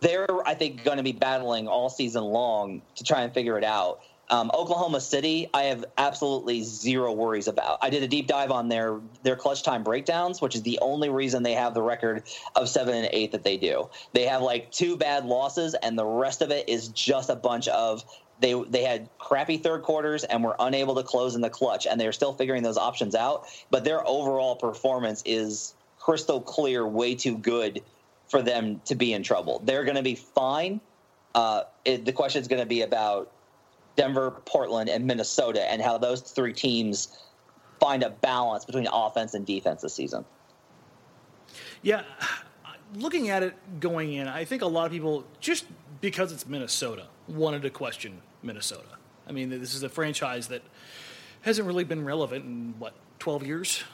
they're 0.00 0.26
I 0.46 0.54
think 0.54 0.84
going 0.84 0.96
to 0.96 1.02
be 1.02 1.12
battling 1.12 1.68
all 1.68 1.90
season 1.90 2.24
long 2.24 2.82
to 2.96 3.04
try 3.04 3.22
and 3.22 3.32
figure 3.32 3.58
it 3.58 3.64
out. 3.64 4.00
Um, 4.30 4.50
Oklahoma 4.54 5.00
City, 5.00 5.48
I 5.52 5.64
have 5.64 5.84
absolutely 5.98 6.62
zero 6.62 7.12
worries 7.12 7.46
about. 7.46 7.78
I 7.82 7.90
did 7.90 8.02
a 8.02 8.08
deep 8.08 8.26
dive 8.26 8.50
on 8.50 8.68
their 8.68 9.00
their 9.22 9.36
clutch 9.36 9.62
time 9.62 9.82
breakdowns, 9.82 10.40
which 10.40 10.54
is 10.54 10.62
the 10.62 10.78
only 10.80 11.10
reason 11.10 11.42
they 11.42 11.52
have 11.52 11.74
the 11.74 11.82
record 11.82 12.22
of 12.56 12.68
seven 12.68 12.94
and 12.94 13.08
eight 13.12 13.32
that 13.32 13.44
they 13.44 13.56
do. 13.56 13.90
They 14.12 14.24
have 14.26 14.42
like 14.42 14.70
two 14.70 14.96
bad 14.96 15.26
losses, 15.26 15.74
and 15.74 15.98
the 15.98 16.06
rest 16.06 16.42
of 16.42 16.50
it 16.50 16.68
is 16.68 16.88
just 16.88 17.28
a 17.28 17.36
bunch 17.36 17.68
of 17.68 18.04
they 18.40 18.54
they 18.68 18.82
had 18.82 19.08
crappy 19.18 19.58
third 19.58 19.82
quarters 19.82 20.24
and 20.24 20.42
were 20.42 20.56
unable 20.58 20.94
to 20.94 21.02
close 21.02 21.34
in 21.34 21.40
the 21.40 21.50
clutch, 21.50 21.86
and 21.86 22.00
they're 22.00 22.12
still 22.12 22.32
figuring 22.32 22.62
those 22.62 22.78
options 22.78 23.14
out. 23.14 23.46
But 23.70 23.84
their 23.84 24.06
overall 24.06 24.56
performance 24.56 25.22
is 25.26 25.74
crystal 25.98 26.40
clear, 26.40 26.86
way 26.86 27.14
too 27.14 27.36
good 27.36 27.82
for 28.28 28.42
them 28.42 28.80
to 28.86 28.94
be 28.94 29.12
in 29.12 29.22
trouble. 29.22 29.60
They're 29.64 29.84
going 29.84 29.96
to 29.96 30.02
be 30.02 30.14
fine. 30.14 30.80
Uh, 31.34 31.64
it, 31.84 32.04
the 32.04 32.12
question 32.12 32.40
is 32.40 32.48
going 32.48 32.62
to 32.62 32.66
be 32.66 32.82
about 32.82 33.30
Denver, 33.96 34.30
Portland, 34.44 34.88
and 34.88 35.06
Minnesota, 35.06 35.70
and 35.70 35.80
how 35.80 35.98
those 35.98 36.20
three 36.20 36.52
teams 36.52 37.18
find 37.80 38.02
a 38.02 38.10
balance 38.10 38.64
between 38.64 38.86
offense 38.92 39.34
and 39.34 39.46
defense 39.46 39.82
this 39.82 39.94
season. 39.94 40.24
Yeah, 41.82 42.02
looking 42.94 43.30
at 43.30 43.42
it 43.42 43.54
going 43.80 44.12
in, 44.14 44.28
I 44.28 44.44
think 44.44 44.62
a 44.62 44.66
lot 44.66 44.86
of 44.86 44.92
people, 44.92 45.24
just 45.40 45.66
because 46.00 46.32
it's 46.32 46.46
Minnesota, 46.46 47.06
wanted 47.28 47.62
to 47.62 47.70
question 47.70 48.22
Minnesota. 48.42 48.98
I 49.26 49.32
mean, 49.32 49.50
this 49.50 49.74
is 49.74 49.82
a 49.82 49.88
franchise 49.88 50.48
that 50.48 50.62
hasn't 51.42 51.66
really 51.66 51.84
been 51.84 52.04
relevant 52.04 52.44
in 52.44 52.74
what 52.78 52.94
12 53.18 53.46
years 53.46 53.84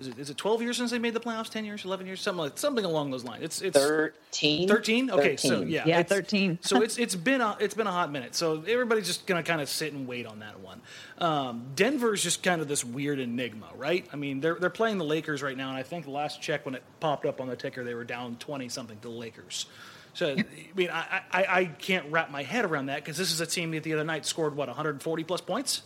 is 0.00 0.06
it, 0.08 0.18
is 0.18 0.30
it 0.30 0.36
12 0.36 0.62
years 0.62 0.76
since 0.76 0.90
they 0.90 0.98
made 0.98 1.14
the 1.14 1.20
playoffs? 1.20 1.48
10 1.50 1.64
years? 1.64 1.84
11 1.84 2.06
years? 2.06 2.20
Something 2.20 2.44
like 2.44 2.58
something 2.58 2.84
along 2.84 3.10
those 3.10 3.24
lines. 3.24 3.42
It's 3.42 3.62
it's 3.62 3.78
13. 3.78 4.68
13? 4.68 5.10
Okay, 5.10 5.36
13. 5.36 5.50
so 5.50 5.60
yeah. 5.62 5.84
Yeah, 5.86 6.02
13. 6.02 6.58
so 6.62 6.82
it's 6.82 6.98
it's 6.98 7.14
been 7.14 7.40
a 7.40 7.56
it's 7.60 7.74
been 7.74 7.86
a 7.86 7.92
hot 7.92 8.10
minute. 8.10 8.34
So 8.34 8.62
everybody's 8.66 9.06
just 9.06 9.26
going 9.26 9.42
to 9.42 9.48
kind 9.48 9.60
of 9.60 9.68
sit 9.68 9.92
and 9.92 10.06
wait 10.06 10.26
on 10.26 10.40
that 10.40 10.60
one. 10.60 10.80
Um, 11.18 11.66
Denver's 11.74 12.22
just 12.22 12.42
kind 12.42 12.60
of 12.60 12.68
this 12.68 12.84
weird 12.84 13.20
enigma, 13.20 13.68
right? 13.76 14.06
I 14.12 14.16
mean, 14.16 14.40
they're 14.40 14.56
they're 14.56 14.70
playing 14.70 14.98
the 14.98 15.04
Lakers 15.04 15.42
right 15.42 15.56
now 15.56 15.68
and 15.68 15.76
I 15.76 15.82
think 15.82 16.04
the 16.06 16.10
last 16.10 16.40
check 16.40 16.64
when 16.64 16.74
it 16.74 16.82
popped 16.98 17.26
up 17.26 17.40
on 17.40 17.48
the 17.48 17.56
ticker 17.56 17.84
they 17.84 17.94
were 17.94 18.04
down 18.04 18.36
20 18.36 18.68
something 18.68 18.96
to 18.98 19.08
the 19.08 19.14
Lakers. 19.14 19.66
So 20.14 20.34
I 20.36 20.44
mean, 20.74 20.90
I, 20.90 21.22
I, 21.30 21.44
I 21.48 21.64
can't 21.66 22.10
wrap 22.10 22.30
my 22.30 22.42
head 22.42 22.64
around 22.64 22.86
that 22.86 22.96
because 22.96 23.16
this 23.16 23.32
is 23.32 23.40
a 23.40 23.46
team 23.46 23.70
that 23.72 23.82
the 23.82 23.94
other 23.94 24.04
night 24.04 24.26
scored 24.26 24.56
what 24.56 24.68
140 24.68 25.24
plus 25.24 25.40
points. 25.40 25.82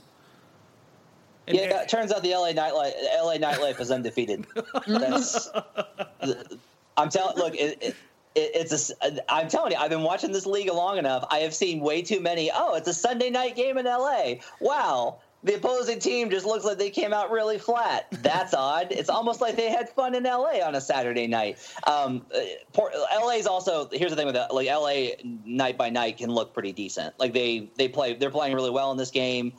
And, 1.46 1.56
yeah, 1.56 1.82
it 1.82 1.88
turns 1.88 2.12
out 2.12 2.22
the 2.22 2.30
LA 2.34 2.52
nightlife 2.52 2.94
LA 3.22 3.36
nightlife 3.36 3.80
is 3.80 3.90
undefeated. 3.90 4.46
That's 4.86 5.50
I'm 6.96 7.08
telling. 7.08 7.36
Look, 7.36 7.54
it, 7.54 7.82
it, 7.82 7.96
it's 8.34 8.90
a. 8.90 9.32
I'm 9.32 9.48
telling 9.48 9.72
you, 9.72 9.78
I've 9.78 9.90
been 9.90 10.02
watching 10.02 10.32
this 10.32 10.46
league 10.46 10.72
long 10.72 10.98
enough. 10.98 11.26
I 11.30 11.38
have 11.38 11.54
seen 11.54 11.80
way 11.80 12.02
too 12.02 12.20
many. 12.20 12.50
Oh, 12.54 12.74
it's 12.74 12.88
a 12.88 12.94
Sunday 12.94 13.30
night 13.30 13.56
game 13.56 13.78
in 13.78 13.86
L.A. 13.86 14.40
Wow, 14.60 15.18
the 15.44 15.56
opposing 15.56 15.98
team 15.98 16.30
just 16.30 16.46
looks 16.46 16.64
like 16.64 16.78
they 16.78 16.90
came 16.90 17.12
out 17.12 17.30
really 17.30 17.58
flat. 17.58 18.06
That's 18.10 18.54
odd. 18.58 18.88
It's 18.90 19.10
almost 19.10 19.40
like 19.40 19.56
they 19.56 19.70
had 19.70 19.90
fun 19.90 20.14
in 20.14 20.24
LA 20.24 20.60
on 20.64 20.74
a 20.74 20.80
Saturday 20.80 21.26
night. 21.26 21.58
Um, 21.86 22.24
LA 22.76 23.32
is 23.32 23.46
also 23.46 23.88
here's 23.92 24.10
the 24.10 24.16
thing 24.16 24.26
with 24.26 24.34
that, 24.34 24.54
like 24.54 24.68
LA 24.68 25.22
night 25.44 25.76
by 25.76 25.90
night 25.90 26.18
can 26.18 26.30
look 26.30 26.54
pretty 26.54 26.72
decent. 26.72 27.14
Like 27.18 27.34
they 27.34 27.68
they 27.76 27.88
play 27.88 28.14
they're 28.14 28.30
playing 28.30 28.54
really 28.54 28.70
well 28.70 28.90
in 28.90 28.96
this 28.96 29.10
game. 29.10 29.52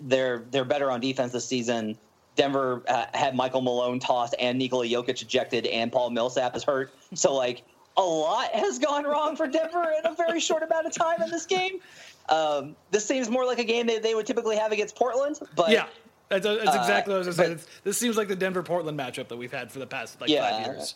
They're 0.00 0.44
they're 0.50 0.64
better 0.64 0.90
on 0.90 1.00
defense 1.00 1.32
this 1.32 1.46
season. 1.46 1.96
Denver 2.36 2.82
uh, 2.88 3.06
had 3.14 3.34
Michael 3.34 3.62
Malone 3.62 3.98
tossed 3.98 4.34
and 4.38 4.58
Nikola 4.58 4.86
Jokic 4.86 5.20
ejected 5.22 5.66
and 5.66 5.90
Paul 5.90 6.10
Millsap 6.10 6.56
is 6.56 6.64
hurt. 6.64 6.92
So 7.14 7.34
like 7.34 7.64
a 7.96 8.02
lot 8.02 8.50
has 8.52 8.78
gone 8.78 9.04
wrong 9.04 9.34
for 9.34 9.46
Denver 9.46 9.92
in 9.98 10.04
a 10.04 10.14
very 10.14 10.40
short 10.40 10.62
amount 10.62 10.86
of 10.86 10.92
time 10.92 11.22
in 11.22 11.30
this 11.30 11.46
game. 11.46 11.80
Um, 12.28 12.76
this 12.90 13.04
seems 13.06 13.30
more 13.30 13.46
like 13.46 13.58
a 13.58 13.64
game 13.64 13.86
that 13.86 14.02
they 14.02 14.14
would 14.14 14.26
typically 14.26 14.56
have 14.56 14.72
against 14.72 14.94
Portland, 14.94 15.38
but 15.56 15.70
yeah. 15.70 15.86
That's, 16.28 16.44
that's 16.44 16.76
uh, 16.76 16.78
exactly 16.78 17.14
uh, 17.14 17.18
what 17.18 17.24
I 17.24 17.28
was 17.28 17.36
going 17.36 17.56
to 17.56 17.58
say. 17.58 17.70
This 17.84 17.96
seems 17.96 18.18
like 18.18 18.28
the 18.28 18.36
Denver 18.36 18.62
Portland 18.62 18.98
matchup 18.98 19.28
that 19.28 19.36
we've 19.36 19.50
had 19.50 19.72
for 19.72 19.78
the 19.78 19.86
past 19.86 20.20
like 20.20 20.28
yeah, 20.28 20.50
five 20.50 20.66
years. 20.66 20.94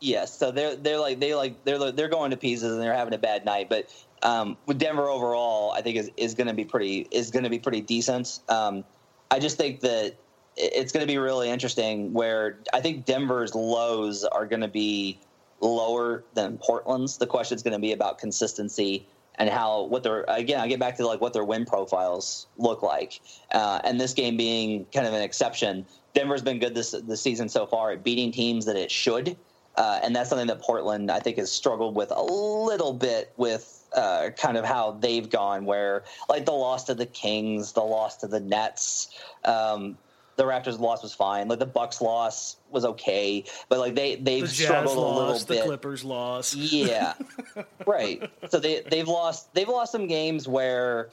Yes, 0.00 0.36
so 0.36 0.50
they're 0.50 0.74
they're 0.76 0.98
like 0.98 1.20
they 1.20 1.34
like 1.34 1.64
they're 1.64 1.92
they're 1.92 2.08
going 2.08 2.30
to 2.30 2.36
pieces 2.36 2.72
and 2.72 2.80
they're 2.80 2.94
having 2.94 3.12
a 3.14 3.18
bad 3.18 3.44
night. 3.44 3.68
But 3.68 3.92
um, 4.22 4.56
with 4.66 4.78
Denver 4.78 5.08
overall, 5.08 5.72
I 5.72 5.82
think 5.82 5.96
is 5.96 6.10
is 6.16 6.34
going 6.34 6.48
to 6.48 6.54
be 6.54 6.64
pretty 6.64 7.06
is 7.10 7.30
going 7.30 7.44
to 7.44 7.50
be 7.50 7.58
pretty 7.58 7.80
decent. 7.80 8.40
Um, 8.48 8.84
I 9.30 9.38
just 9.38 9.56
think 9.56 9.80
that 9.80 10.14
it's 10.56 10.92
going 10.92 11.06
to 11.06 11.12
be 11.12 11.18
really 11.18 11.50
interesting. 11.50 12.12
Where 12.12 12.58
I 12.72 12.80
think 12.80 13.04
Denver's 13.04 13.54
lows 13.54 14.24
are 14.24 14.46
going 14.46 14.62
to 14.62 14.68
be 14.68 15.18
lower 15.60 16.24
than 16.34 16.58
Portland's. 16.58 17.18
The 17.18 17.26
question 17.26 17.56
is 17.56 17.62
going 17.62 17.74
to 17.74 17.80
be 17.80 17.92
about 17.92 18.18
consistency 18.18 19.06
and 19.36 19.48
how 19.48 19.84
what 19.84 20.02
their 20.02 20.24
again 20.28 20.60
I 20.60 20.66
get 20.66 20.80
back 20.80 20.96
to 20.96 21.06
like 21.06 21.20
what 21.20 21.32
their 21.32 21.44
win 21.44 21.64
profiles 21.64 22.46
look 22.56 22.82
like, 22.82 23.20
uh, 23.52 23.80
and 23.84 24.00
this 24.00 24.12
game 24.12 24.36
being 24.36 24.84
kind 24.92 25.06
of 25.06 25.14
an 25.14 25.22
exception. 25.22 25.86
Denver's 26.14 26.42
been 26.42 26.58
good 26.58 26.74
this 26.74 26.90
this 26.90 27.20
season 27.20 27.48
so 27.48 27.66
far 27.66 27.92
at 27.92 28.02
beating 28.02 28.32
teams 28.32 28.64
that 28.66 28.76
it 28.76 28.90
should, 28.90 29.36
uh, 29.76 30.00
and 30.02 30.14
that's 30.14 30.28
something 30.28 30.48
that 30.48 30.60
Portland 30.60 31.10
I 31.10 31.20
think 31.20 31.36
has 31.38 31.50
struggled 31.52 31.94
with 31.94 32.10
a 32.10 32.22
little 32.22 32.92
bit 32.92 33.32
with 33.36 33.77
uh, 33.92 34.30
kind 34.36 34.56
of 34.56 34.64
how 34.64 34.92
they've 34.92 35.28
gone, 35.28 35.64
where 35.64 36.04
like 36.28 36.44
the 36.44 36.52
loss 36.52 36.84
to 36.84 36.94
the 36.94 37.06
Kings, 37.06 37.72
the 37.72 37.80
loss 37.80 38.16
to 38.18 38.26
the 38.26 38.40
Nets. 38.40 39.10
Um, 39.44 39.96
the 40.36 40.44
Raptors' 40.44 40.78
loss 40.78 41.02
was 41.02 41.12
fine. 41.12 41.48
Like 41.48 41.58
the 41.58 41.66
Bucks' 41.66 42.00
loss 42.00 42.56
was 42.70 42.84
okay, 42.84 43.44
but 43.68 43.80
like 43.80 43.96
they 43.96 44.14
they've 44.14 44.42
the 44.42 44.48
struggled 44.48 44.96
a 44.96 45.00
little 45.00 45.34
bit. 45.34 45.48
The 45.48 45.62
Clippers 45.66 46.04
lost. 46.04 46.54
Yeah, 46.54 47.14
right. 47.86 48.30
So 48.48 48.60
they 48.60 48.82
they've 48.88 49.08
lost 49.08 49.52
they've 49.52 49.68
lost 49.68 49.92
some 49.92 50.06
games 50.06 50.46
where 50.46 51.10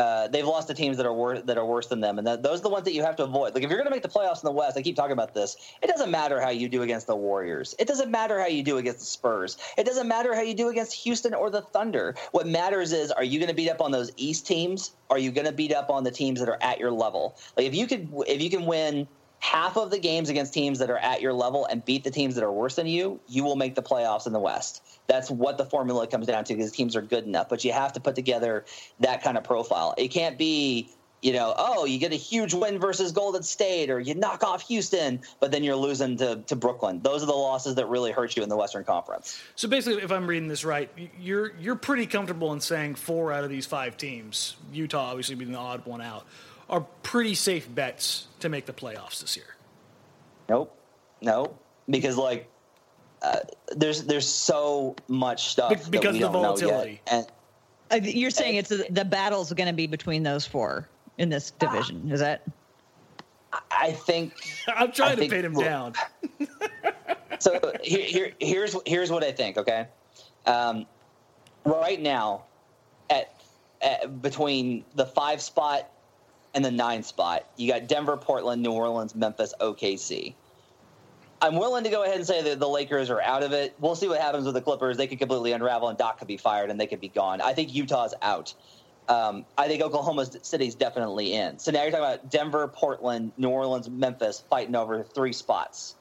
uh, 0.00 0.28
they've 0.28 0.46
lost 0.46 0.68
to 0.68 0.74
teams 0.74 0.96
that 0.96 1.04
are 1.04 1.12
worse 1.12 1.42
that 1.44 1.58
are 1.58 1.66
worse 1.66 1.88
than 1.88 2.00
them, 2.00 2.16
and 2.16 2.26
that, 2.26 2.42
those 2.42 2.60
are 2.60 2.62
the 2.62 2.70
ones 2.70 2.84
that 2.84 2.94
you 2.94 3.02
have 3.02 3.16
to 3.16 3.24
avoid. 3.24 3.54
Like 3.54 3.62
if 3.62 3.68
you're 3.68 3.78
going 3.78 3.90
to 3.90 3.90
make 3.90 4.02
the 4.02 4.08
playoffs 4.08 4.42
in 4.42 4.46
the 4.46 4.52
West, 4.52 4.78
I 4.78 4.82
keep 4.82 4.96
talking 4.96 5.12
about 5.12 5.34
this. 5.34 5.58
It 5.82 5.88
doesn't 5.88 6.10
matter 6.10 6.40
how 6.40 6.48
you 6.48 6.70
do 6.70 6.80
against 6.80 7.06
the 7.06 7.14
Warriors. 7.14 7.74
It 7.78 7.86
doesn't 7.86 8.10
matter 8.10 8.40
how 8.40 8.46
you 8.46 8.62
do 8.62 8.78
against 8.78 9.00
the 9.00 9.04
Spurs. 9.04 9.58
It 9.76 9.84
doesn't 9.84 10.08
matter 10.08 10.34
how 10.34 10.40
you 10.40 10.54
do 10.54 10.68
against 10.68 10.94
Houston 11.04 11.34
or 11.34 11.50
the 11.50 11.60
Thunder. 11.60 12.14
What 12.32 12.46
matters 12.46 12.92
is, 12.92 13.10
are 13.10 13.24
you 13.24 13.38
going 13.38 13.50
to 13.50 13.54
beat 13.54 13.68
up 13.68 13.82
on 13.82 13.90
those 13.90 14.10
East 14.16 14.46
teams? 14.46 14.92
Are 15.10 15.18
you 15.18 15.30
going 15.32 15.46
to 15.46 15.52
beat 15.52 15.74
up 15.74 15.90
on 15.90 16.02
the 16.04 16.10
teams 16.10 16.40
that 16.40 16.48
are 16.48 16.58
at 16.62 16.78
your 16.78 16.92
level? 16.92 17.36
Like 17.58 17.66
if 17.66 17.74
you 17.74 17.86
could, 17.86 18.08
if 18.26 18.40
you 18.40 18.48
can 18.48 18.64
win 18.64 19.06
half 19.40 19.76
of 19.78 19.90
the 19.90 19.98
games 19.98 20.28
against 20.28 20.54
teams 20.54 20.78
that 20.78 20.90
are 20.90 20.98
at 20.98 21.20
your 21.20 21.32
level 21.32 21.66
and 21.66 21.84
beat 21.84 22.04
the 22.04 22.10
teams 22.10 22.34
that 22.34 22.44
are 22.44 22.52
worse 22.52 22.76
than 22.76 22.86
you, 22.86 23.18
you 23.26 23.42
will 23.42 23.56
make 23.56 23.74
the 23.74 23.82
playoffs 23.82 24.26
in 24.26 24.32
the 24.32 24.38
West. 24.38 24.82
That's 25.06 25.30
what 25.30 25.58
the 25.58 25.64
formula 25.64 26.06
comes 26.06 26.26
down 26.26 26.44
to 26.44 26.54
because 26.54 26.70
teams 26.70 26.94
are 26.94 27.02
good 27.02 27.24
enough. 27.24 27.48
But 27.48 27.64
you 27.64 27.72
have 27.72 27.94
to 27.94 28.00
put 28.00 28.14
together 28.14 28.64
that 29.00 29.24
kind 29.24 29.38
of 29.38 29.44
profile. 29.44 29.94
It 29.96 30.08
can't 30.08 30.36
be, 30.36 30.90
you 31.22 31.32
know, 31.32 31.54
oh, 31.56 31.86
you 31.86 31.98
get 31.98 32.12
a 32.12 32.16
huge 32.16 32.52
win 32.52 32.78
versus 32.78 33.12
Golden 33.12 33.42
State 33.42 33.90
or 33.90 33.98
you 33.98 34.14
knock 34.14 34.44
off 34.44 34.68
Houston, 34.68 35.20
but 35.40 35.50
then 35.50 35.64
you're 35.64 35.74
losing 35.74 36.18
to, 36.18 36.42
to 36.46 36.54
Brooklyn. 36.54 37.00
Those 37.00 37.22
are 37.22 37.26
the 37.26 37.32
losses 37.32 37.76
that 37.76 37.88
really 37.88 38.12
hurt 38.12 38.36
you 38.36 38.42
in 38.42 38.50
the 38.50 38.56
Western 38.56 38.84
Conference. 38.84 39.42
So 39.56 39.68
basically, 39.68 40.02
if 40.02 40.12
I'm 40.12 40.26
reading 40.26 40.48
this 40.48 40.64
right, 40.66 40.90
you're 41.18 41.56
you're 41.58 41.76
pretty 41.76 42.06
comfortable 42.06 42.52
in 42.52 42.60
saying 42.60 42.96
four 42.96 43.32
out 43.32 43.42
of 43.42 43.48
these 43.48 43.64
five 43.64 43.96
teams, 43.96 44.56
Utah 44.70 45.10
obviously 45.10 45.34
being 45.34 45.52
the 45.52 45.58
odd 45.58 45.86
one 45.86 46.02
out, 46.02 46.26
are 46.68 46.82
pretty 47.02 47.34
safe 47.34 47.74
bets 47.74 48.26
to 48.40 48.48
make 48.48 48.66
the 48.66 48.72
playoffs 48.72 49.20
this 49.20 49.36
year. 49.36 49.56
Nope, 50.48 50.76
nope. 51.20 51.62
Because 51.88 52.16
like, 52.16 52.48
uh, 53.22 53.38
there's 53.76 54.04
there's 54.04 54.28
so 54.28 54.96
much 55.08 55.48
stuff 55.48 55.90
because 55.90 56.16
of 56.16 56.20
the 56.20 56.28
volatility. 56.28 57.00
And 57.06 57.26
uh, 57.90 58.00
you're 58.02 58.30
saying 58.30 58.56
it's 58.56 58.70
a, 58.70 58.84
the 58.90 59.04
battle's 59.04 59.52
going 59.52 59.66
to 59.66 59.72
be 59.72 59.86
between 59.86 60.22
those 60.22 60.46
four 60.46 60.88
in 61.18 61.28
this 61.28 61.50
division. 61.52 62.10
Is 62.10 62.20
that? 62.20 62.44
I 63.70 63.92
think 63.92 64.34
I'm 64.68 64.92
trying 64.92 65.12
I 65.12 65.14
to 65.14 65.20
think, 65.20 65.32
pin 65.32 65.44
him 65.44 65.54
look, 65.54 65.64
down. 65.64 65.94
so 67.38 67.72
here, 67.82 68.04
here, 68.04 68.32
here's 68.40 68.76
here's 68.86 69.10
what 69.10 69.24
I 69.24 69.32
think. 69.32 69.58
Okay, 69.58 69.86
um, 70.46 70.86
right 71.64 72.00
now, 72.00 72.44
at, 73.08 73.40
at 73.82 74.22
between 74.22 74.84
the 74.94 75.06
five 75.06 75.40
spot 75.40 75.90
and 76.54 76.64
the 76.64 76.70
nine 76.70 77.02
spot. 77.02 77.46
You 77.56 77.72
got 77.72 77.86
Denver, 77.86 78.16
Portland, 78.16 78.62
New 78.62 78.72
Orleans, 78.72 79.14
Memphis, 79.14 79.54
OKC. 79.60 80.34
I'm 81.42 81.56
willing 81.56 81.84
to 81.84 81.90
go 81.90 82.02
ahead 82.02 82.16
and 82.16 82.26
say 82.26 82.42
that 82.42 82.60
the 82.60 82.68
Lakers 82.68 83.08
are 83.08 83.20
out 83.20 83.42
of 83.42 83.52
it. 83.52 83.74
We'll 83.78 83.94
see 83.94 84.08
what 84.08 84.20
happens 84.20 84.44
with 84.44 84.54
the 84.54 84.60
Clippers. 84.60 84.98
They 84.98 85.06
could 85.06 85.18
completely 85.18 85.52
unravel, 85.52 85.88
and 85.88 85.96
Doc 85.96 86.18
could 86.18 86.28
be 86.28 86.36
fired, 86.36 86.70
and 86.70 86.78
they 86.78 86.86
could 86.86 87.00
be 87.00 87.08
gone. 87.08 87.40
I 87.40 87.54
think 87.54 87.74
Utah's 87.74 88.14
out. 88.20 88.52
Um, 89.08 89.46
I 89.56 89.66
think 89.66 89.82
Oklahoma 89.82 90.26
City's 90.42 90.74
definitely 90.74 91.32
in. 91.32 91.58
So 91.58 91.72
now 91.72 91.82
you're 91.82 91.90
talking 91.90 92.04
about 92.04 92.30
Denver, 92.30 92.68
Portland, 92.68 93.32
New 93.38 93.48
Orleans, 93.48 93.88
Memphis 93.88 94.44
fighting 94.50 94.76
over 94.76 95.02
three 95.02 95.32
spots. 95.32 95.96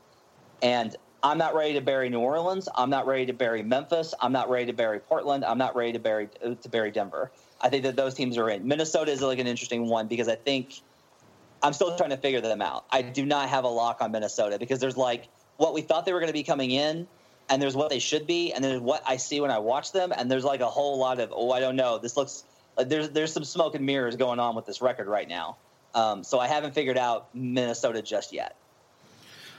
And 0.61 0.95
I'm 1.23 1.37
not 1.37 1.55
ready 1.55 1.73
to 1.73 1.81
bury 1.81 2.09
New 2.09 2.19
Orleans. 2.19 2.69
I'm 2.75 2.89
not 2.89 3.07
ready 3.07 3.25
to 3.27 3.33
bury 3.33 3.63
Memphis. 3.63 4.13
I'm 4.19 4.31
not 4.31 4.49
ready 4.49 4.67
to 4.67 4.73
bury 4.73 4.99
Portland. 4.99 5.43
I'm 5.43 5.57
not 5.57 5.75
ready 5.75 5.93
to 5.93 5.99
bury 5.99 6.29
to 6.61 6.69
bury 6.69 6.91
Denver. 6.91 7.31
I 7.61 7.69
think 7.69 7.83
that 7.83 7.95
those 7.95 8.13
teams 8.13 8.37
are 8.37 8.49
in. 8.49 8.67
Minnesota 8.67 9.11
is 9.11 9.21
like 9.21 9.39
an 9.39 9.47
interesting 9.47 9.87
one 9.87 10.07
because 10.07 10.27
I 10.27 10.35
think 10.35 10.81
I'm 11.61 11.73
still 11.73 11.95
trying 11.97 12.11
to 12.11 12.17
figure 12.17 12.41
them 12.41 12.61
out. 12.61 12.85
I 12.89 13.01
do 13.01 13.25
not 13.25 13.49
have 13.49 13.63
a 13.63 13.67
lock 13.67 14.01
on 14.01 14.11
Minnesota 14.11 14.57
because 14.57 14.79
there's 14.79 14.97
like 14.97 15.27
what 15.57 15.73
we 15.73 15.81
thought 15.81 16.05
they 16.05 16.13
were 16.13 16.19
going 16.19 16.29
to 16.29 16.33
be 16.33 16.43
coming 16.43 16.71
in, 16.71 17.07
and 17.49 17.61
there's 17.61 17.75
what 17.75 17.89
they 17.89 17.99
should 17.99 18.25
be, 18.25 18.53
and 18.53 18.63
there's 18.63 18.79
what 18.79 19.03
I 19.05 19.17
see 19.17 19.41
when 19.41 19.51
I 19.51 19.59
watch 19.59 19.91
them, 19.91 20.13
and 20.15 20.31
there's 20.31 20.45
like 20.45 20.61
a 20.61 20.69
whole 20.69 20.97
lot 20.97 21.19
of 21.19 21.33
oh 21.35 21.51
I 21.51 21.59
don't 21.59 21.75
know. 21.75 21.97
This 21.97 22.15
looks 22.15 22.43
like 22.77 22.89
there's 22.89 23.09
there's 23.09 23.33
some 23.33 23.43
smoke 23.43 23.75
and 23.75 23.85
mirrors 23.85 24.15
going 24.15 24.39
on 24.39 24.55
with 24.55 24.65
this 24.65 24.81
record 24.81 25.07
right 25.07 25.27
now. 25.27 25.57
Um, 25.93 26.23
so 26.23 26.39
I 26.39 26.47
haven't 26.47 26.73
figured 26.73 26.97
out 26.97 27.33
Minnesota 27.33 28.01
just 28.01 28.31
yet. 28.31 28.55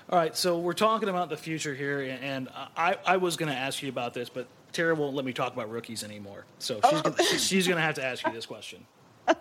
All 0.09 0.18
right, 0.18 0.36
so 0.36 0.59
we're 0.59 0.72
talking 0.72 1.09
about 1.09 1.28
the 1.28 1.36
future 1.36 1.72
here, 1.72 2.01
and 2.20 2.48
I, 2.76 2.96
I 3.07 3.16
was 3.18 3.36
going 3.36 3.51
to 3.51 3.57
ask 3.57 3.80
you 3.80 3.88
about 3.88 4.12
this, 4.12 4.28
but 4.28 4.48
Tara 4.72 4.94
won't 4.94 5.14
let 5.14 5.24
me 5.24 5.32
talk 5.32 5.52
about 5.52 5.70
rookies 5.70 6.04
anymore. 6.04 6.44
So 6.58 6.80
oh. 6.82 6.90
she's, 6.90 7.02
gonna, 7.02 7.38
she's 7.38 7.66
going 7.66 7.76
to 7.76 7.82
have 7.82 7.94
to 7.96 8.04
ask 8.04 8.26
you 8.26 8.32
this 8.32 8.46
question. 8.46 8.86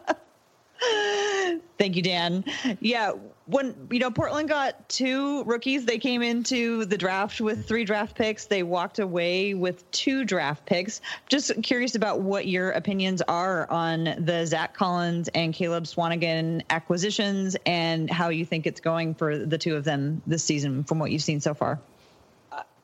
Thank 1.78 1.96
you, 1.96 2.02
Dan. 2.02 2.44
Yeah, 2.80 3.14
when 3.46 3.88
you 3.90 4.00
know 4.00 4.12
Portland 4.12 4.50
got 4.50 4.88
two 4.90 5.44
rookies, 5.46 5.86
they 5.86 5.98
came 5.98 6.22
into 6.22 6.86
the 6.86 6.98
draft 6.98 7.42
with 7.42 7.66
three 7.68 7.86
draft 7.86 8.16
picks. 8.16 8.46
They 8.46 8.64
walked 8.64 9.00
away 9.00 9.54
with 9.54 9.90
two 9.92 10.26
draft 10.26 10.66
picks. 10.66 11.02
Just 11.28 11.52
curious 11.64 11.96
about 11.96 12.20
what 12.22 12.48
your 12.48 12.72
opinions 12.72 13.22
are 13.28 13.70
on 13.72 14.16
the 14.20 14.46
Zach 14.46 14.74
Collins 14.74 15.30
and 15.30 15.54
Caleb 15.54 15.86
Swanigan 15.86 16.62
acquisitions, 16.70 17.56
and 17.66 18.10
how 18.10 18.30
you 18.30 18.46
think 18.46 18.68
it's 18.68 18.82
going 18.82 19.16
for 19.16 19.38
the 19.38 19.58
two 19.58 19.76
of 19.76 19.84
them 19.86 20.22
this 20.28 20.44
season, 20.44 20.84
from 20.84 21.00
what 21.00 21.12
you've 21.12 21.24
seen 21.24 21.40
so 21.40 21.54
far. 21.54 21.80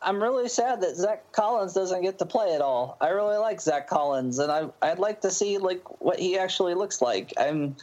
I'm 0.06 0.22
really 0.22 0.48
sad 0.48 0.82
that 0.82 0.96
Zach 0.96 1.32
Collins 1.32 1.74
doesn't 1.74 2.04
get 2.04 2.20
to 2.20 2.26
play 2.26 2.54
at 2.54 2.62
all. 2.62 2.96
I 3.02 3.10
really 3.10 3.38
like 3.38 3.60
Zach 3.60 3.90
Collins, 3.90 4.38
and 4.38 4.52
I 4.52 4.68
I'd 4.82 5.00
like 5.00 5.22
to 5.22 5.32
see 5.32 5.58
like 5.58 5.82
what 6.00 6.20
he 6.20 6.38
actually 6.38 6.76
looks 6.76 7.02
like. 7.02 7.34
I'm 7.38 7.76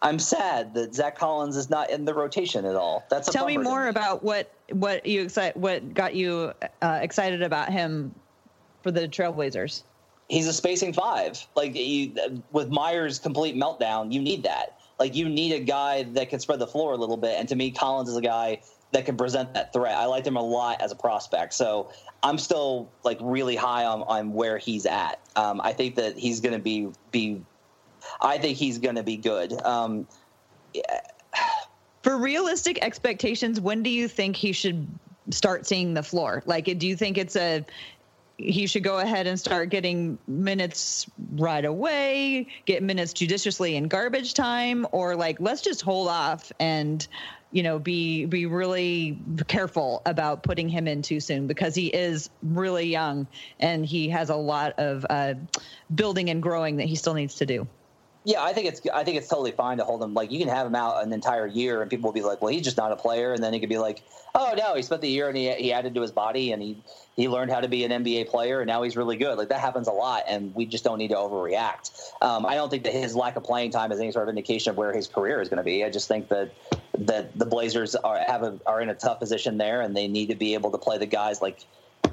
I'm 0.00 0.20
sad 0.20 0.74
that 0.74 0.94
Zach 0.94 1.18
Collins 1.18 1.56
is 1.56 1.70
not 1.70 1.90
in 1.90 2.04
the 2.04 2.14
rotation 2.14 2.64
at 2.64 2.76
all. 2.76 3.04
That's 3.10 3.28
tell 3.28 3.46
me 3.46 3.56
more 3.56 3.84
me. 3.84 3.90
about 3.90 4.22
what 4.22 4.52
what 4.70 5.04
you 5.04 5.22
excite 5.22 5.56
what 5.56 5.92
got 5.94 6.14
you 6.14 6.52
uh, 6.80 7.00
excited 7.02 7.42
about 7.42 7.70
him 7.70 8.14
for 8.82 8.92
the 8.92 9.08
Trailblazers. 9.08 9.82
He's 10.28 10.46
a 10.46 10.52
spacing 10.52 10.92
five. 10.92 11.44
Like 11.56 11.74
you, 11.74 12.14
with 12.52 12.70
Meyers' 12.70 13.18
complete 13.18 13.56
meltdown, 13.56 14.12
you 14.12 14.22
need 14.22 14.44
that. 14.44 14.78
Like 15.00 15.16
you 15.16 15.28
need 15.28 15.52
a 15.52 15.60
guy 15.60 16.04
that 16.04 16.30
can 16.30 16.38
spread 16.38 16.60
the 16.60 16.66
floor 16.66 16.92
a 16.92 16.96
little 16.96 17.16
bit. 17.16 17.38
And 17.38 17.48
to 17.48 17.56
me, 17.56 17.72
Collins 17.72 18.08
is 18.08 18.16
a 18.16 18.22
guy 18.22 18.60
that 18.94 19.06
can 19.06 19.16
present 19.16 19.54
that 19.54 19.72
threat. 19.72 19.96
I 19.96 20.06
liked 20.06 20.26
him 20.26 20.36
a 20.36 20.42
lot 20.42 20.80
as 20.80 20.92
a 20.92 20.96
prospect. 20.96 21.52
So 21.52 21.90
I'm 22.22 22.38
still 22.38 22.90
like 23.02 23.18
really 23.20 23.56
high 23.56 23.84
on, 23.84 24.02
on 24.02 24.32
where 24.32 24.56
he's 24.56 24.86
at. 24.86 25.20
Um, 25.36 25.60
I 25.62 25.72
think 25.72 25.96
that 25.96 26.16
he's 26.16 26.40
going 26.40 26.54
to 26.54 26.60
be 26.60 26.88
be. 27.10 27.42
I 28.20 28.38
think 28.38 28.56
he's 28.56 28.78
going 28.78 28.96
to 28.96 29.02
be 29.02 29.16
good. 29.16 29.52
Um, 29.62 30.06
yeah. 30.72 31.00
For 32.02 32.16
realistic 32.16 32.84
expectations, 32.84 33.60
when 33.60 33.82
do 33.82 33.90
you 33.90 34.08
think 34.08 34.36
he 34.36 34.52
should 34.52 34.86
start 35.30 35.66
seeing 35.66 35.94
the 35.94 36.02
floor? 36.02 36.42
Like, 36.46 36.66
do 36.78 36.86
you 36.86 36.96
think 36.96 37.18
it's 37.18 37.34
a 37.34 37.64
he 38.36 38.66
should 38.66 38.82
go 38.82 38.98
ahead 38.98 39.26
and 39.26 39.38
start 39.38 39.70
getting 39.70 40.18
minutes 40.26 41.06
right 41.36 41.64
away, 41.64 42.48
get 42.66 42.82
minutes 42.82 43.12
judiciously 43.12 43.76
in 43.76 43.88
garbage 43.88 44.34
time, 44.34 44.86
or 44.92 45.16
like 45.16 45.40
let's 45.40 45.62
just 45.62 45.82
hold 45.82 46.08
off 46.08 46.52
and 46.58 47.06
you 47.54 47.62
know 47.62 47.78
be 47.78 48.26
be 48.26 48.46
really 48.46 49.16
careful 49.46 50.02
about 50.04 50.42
putting 50.42 50.68
him 50.68 50.88
in 50.88 51.02
too 51.02 51.20
soon 51.20 51.46
because 51.46 51.74
he 51.74 51.86
is 51.86 52.28
really 52.42 52.86
young 52.86 53.28
and 53.60 53.86
he 53.86 54.08
has 54.08 54.28
a 54.28 54.34
lot 54.34 54.74
of 54.78 55.06
uh, 55.08 55.34
building 55.94 56.30
and 56.30 56.42
growing 56.42 56.76
that 56.76 56.86
he 56.86 56.96
still 56.96 57.14
needs 57.14 57.36
to 57.36 57.46
do. 57.46 57.68
Yeah, 58.26 58.42
I 58.42 58.54
think 58.54 58.66
it's 58.66 58.80
I 58.92 59.04
think 59.04 59.18
it's 59.18 59.28
totally 59.28 59.52
fine 59.52 59.76
to 59.78 59.84
hold 59.84 60.02
him. 60.02 60.14
Like 60.14 60.32
you 60.32 60.38
can 60.38 60.48
have 60.48 60.66
him 60.66 60.74
out 60.74 61.04
an 61.04 61.12
entire 61.12 61.46
year, 61.46 61.82
and 61.82 61.90
people 61.90 62.08
will 62.08 62.14
be 62.14 62.22
like, 62.22 62.40
"Well, 62.40 62.50
he's 62.50 62.62
just 62.62 62.78
not 62.78 62.90
a 62.90 62.96
player," 62.96 63.34
and 63.34 63.44
then 63.44 63.52
he 63.52 63.60
could 63.60 63.68
be 63.68 63.76
like, 63.76 64.02
"Oh 64.34 64.54
no, 64.56 64.74
he 64.74 64.80
spent 64.82 65.02
the 65.02 65.10
year 65.10 65.28
and 65.28 65.36
he, 65.36 65.52
he 65.52 65.74
added 65.74 65.94
to 65.94 66.00
his 66.00 66.10
body 66.10 66.52
and 66.52 66.62
he 66.62 66.78
he 67.16 67.28
learned 67.28 67.50
how 67.50 67.60
to 67.60 67.68
be 67.68 67.84
an 67.84 67.90
NBA 68.02 68.30
player, 68.30 68.60
and 68.60 68.66
now 68.66 68.82
he's 68.82 68.96
really 68.96 69.18
good." 69.18 69.36
Like 69.36 69.50
that 69.50 69.60
happens 69.60 69.88
a 69.88 69.92
lot, 69.92 70.24
and 70.26 70.54
we 70.54 70.64
just 70.64 70.84
don't 70.84 70.96
need 70.96 71.08
to 71.08 71.16
overreact. 71.16 71.90
Um, 72.22 72.46
I 72.46 72.54
don't 72.54 72.70
think 72.70 72.84
that 72.84 72.94
his 72.94 73.14
lack 73.14 73.36
of 73.36 73.44
playing 73.44 73.72
time 73.72 73.92
is 73.92 74.00
any 74.00 74.10
sort 74.10 74.26
of 74.26 74.30
indication 74.30 74.70
of 74.70 74.78
where 74.78 74.94
his 74.94 75.06
career 75.06 75.42
is 75.42 75.50
going 75.50 75.58
to 75.58 75.64
be. 75.64 75.84
I 75.84 75.90
just 75.90 76.08
think 76.08 76.28
that 76.28 76.54
that 76.96 77.38
the 77.38 77.44
Blazers 77.44 77.94
are 77.94 78.18
have 78.26 78.42
a, 78.42 78.58
are 78.64 78.80
in 78.80 78.88
a 78.88 78.94
tough 78.94 79.18
position 79.18 79.58
there, 79.58 79.82
and 79.82 79.94
they 79.94 80.08
need 80.08 80.30
to 80.30 80.34
be 80.34 80.54
able 80.54 80.70
to 80.70 80.78
play 80.78 80.96
the 80.96 81.06
guys 81.06 81.42
like 81.42 81.66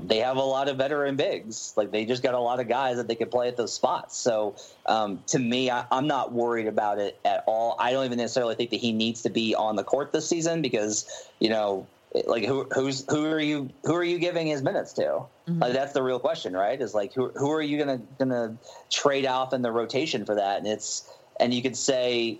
they 0.04 0.18
have 0.18 0.38
a 0.38 0.44
lot 0.44 0.68
of 0.68 0.78
veteran 0.78 1.16
bigs. 1.16 1.74
Like 1.76 1.92
they 1.92 2.06
just 2.06 2.24
got 2.24 2.34
a 2.34 2.40
lot 2.40 2.60
of 2.60 2.68
guys 2.68 2.98
that 2.98 3.08
they 3.08 3.16
can 3.16 3.30
play 3.30 3.48
at 3.48 3.58
those 3.58 3.74
spots. 3.74 4.18
So 4.18 4.56
um, 4.86 5.24
to 5.28 5.40
me, 5.40 5.70
I, 5.70 5.86
am 5.92 6.08
not 6.08 6.34
worried 6.34 6.68
about 6.68 7.00
it 7.00 7.20
at 7.24 7.44
all. 7.48 7.76
I 7.80 7.92
don't 7.92 8.06
even 8.06 8.18
necessarily 8.18 8.56
think 8.56 8.72
that 8.72 8.80
he 8.80 8.92
needs 8.92 9.22
to 9.24 9.30
be 9.30 9.56
on 9.56 9.76
the 9.76 9.84
court 9.84 10.12
this 10.12 10.28
season 10.28 10.62
because 10.62 11.30
you 11.40 11.50
know, 11.50 11.88
like 12.26 12.46
who 12.46 12.68
who's 12.74 13.06
who 13.10 13.26
are 13.26 13.40
you 13.40 13.70
who 13.84 13.96
are 13.96 14.04
you 14.04 14.20
giving 14.20 14.48
his 14.48 14.62
minutes 14.62 14.94
to? 14.94 15.04
Mm-hmm. 15.04 15.60
Like 15.60 15.74
that's 15.74 15.94
the 15.94 16.04
real 16.04 16.20
question, 16.20 16.54
right? 16.54 16.80
Is 16.80 16.94
like 16.94 17.14
who 17.14 17.30
who 17.36 17.52
are 17.52 17.62
you 17.62 17.78
gonna 17.78 18.02
gonna 18.20 18.58
trade 18.90 19.26
off 19.26 19.54
in 19.54 19.62
the 19.62 19.72
rotation 19.72 20.26
for 20.26 20.36
that? 20.36 20.58
And 20.58 20.68
it's 20.68 21.10
and 21.40 21.54
you 21.54 21.62
could 21.62 21.78
say, 21.78 22.40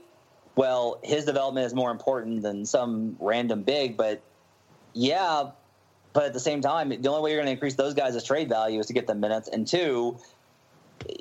well, 0.56 1.00
his 1.04 1.26
development 1.26 1.66
is 1.66 1.74
more 1.74 1.92
important 1.92 2.42
than 2.42 2.66
some 2.66 3.16
random 3.20 3.64
big, 3.64 3.96
but 3.96 4.22
yeah, 4.94 5.52
but 6.14 6.24
at 6.24 6.34
the 6.34 6.40
same 6.40 6.62
time, 6.62 6.90
the 6.90 7.10
only 7.10 7.22
way 7.22 7.32
you're 7.32 7.40
going 7.40 7.48
to 7.48 7.52
increase 7.52 7.76
those 7.76 7.94
guys' 7.94 8.24
trade 8.24 8.50
value 8.50 8.80
is 8.80 8.88
to 8.88 8.94
get 8.94 9.08
them 9.08 9.20
minutes. 9.20 9.48
And 9.48 9.68
two, 9.68 10.18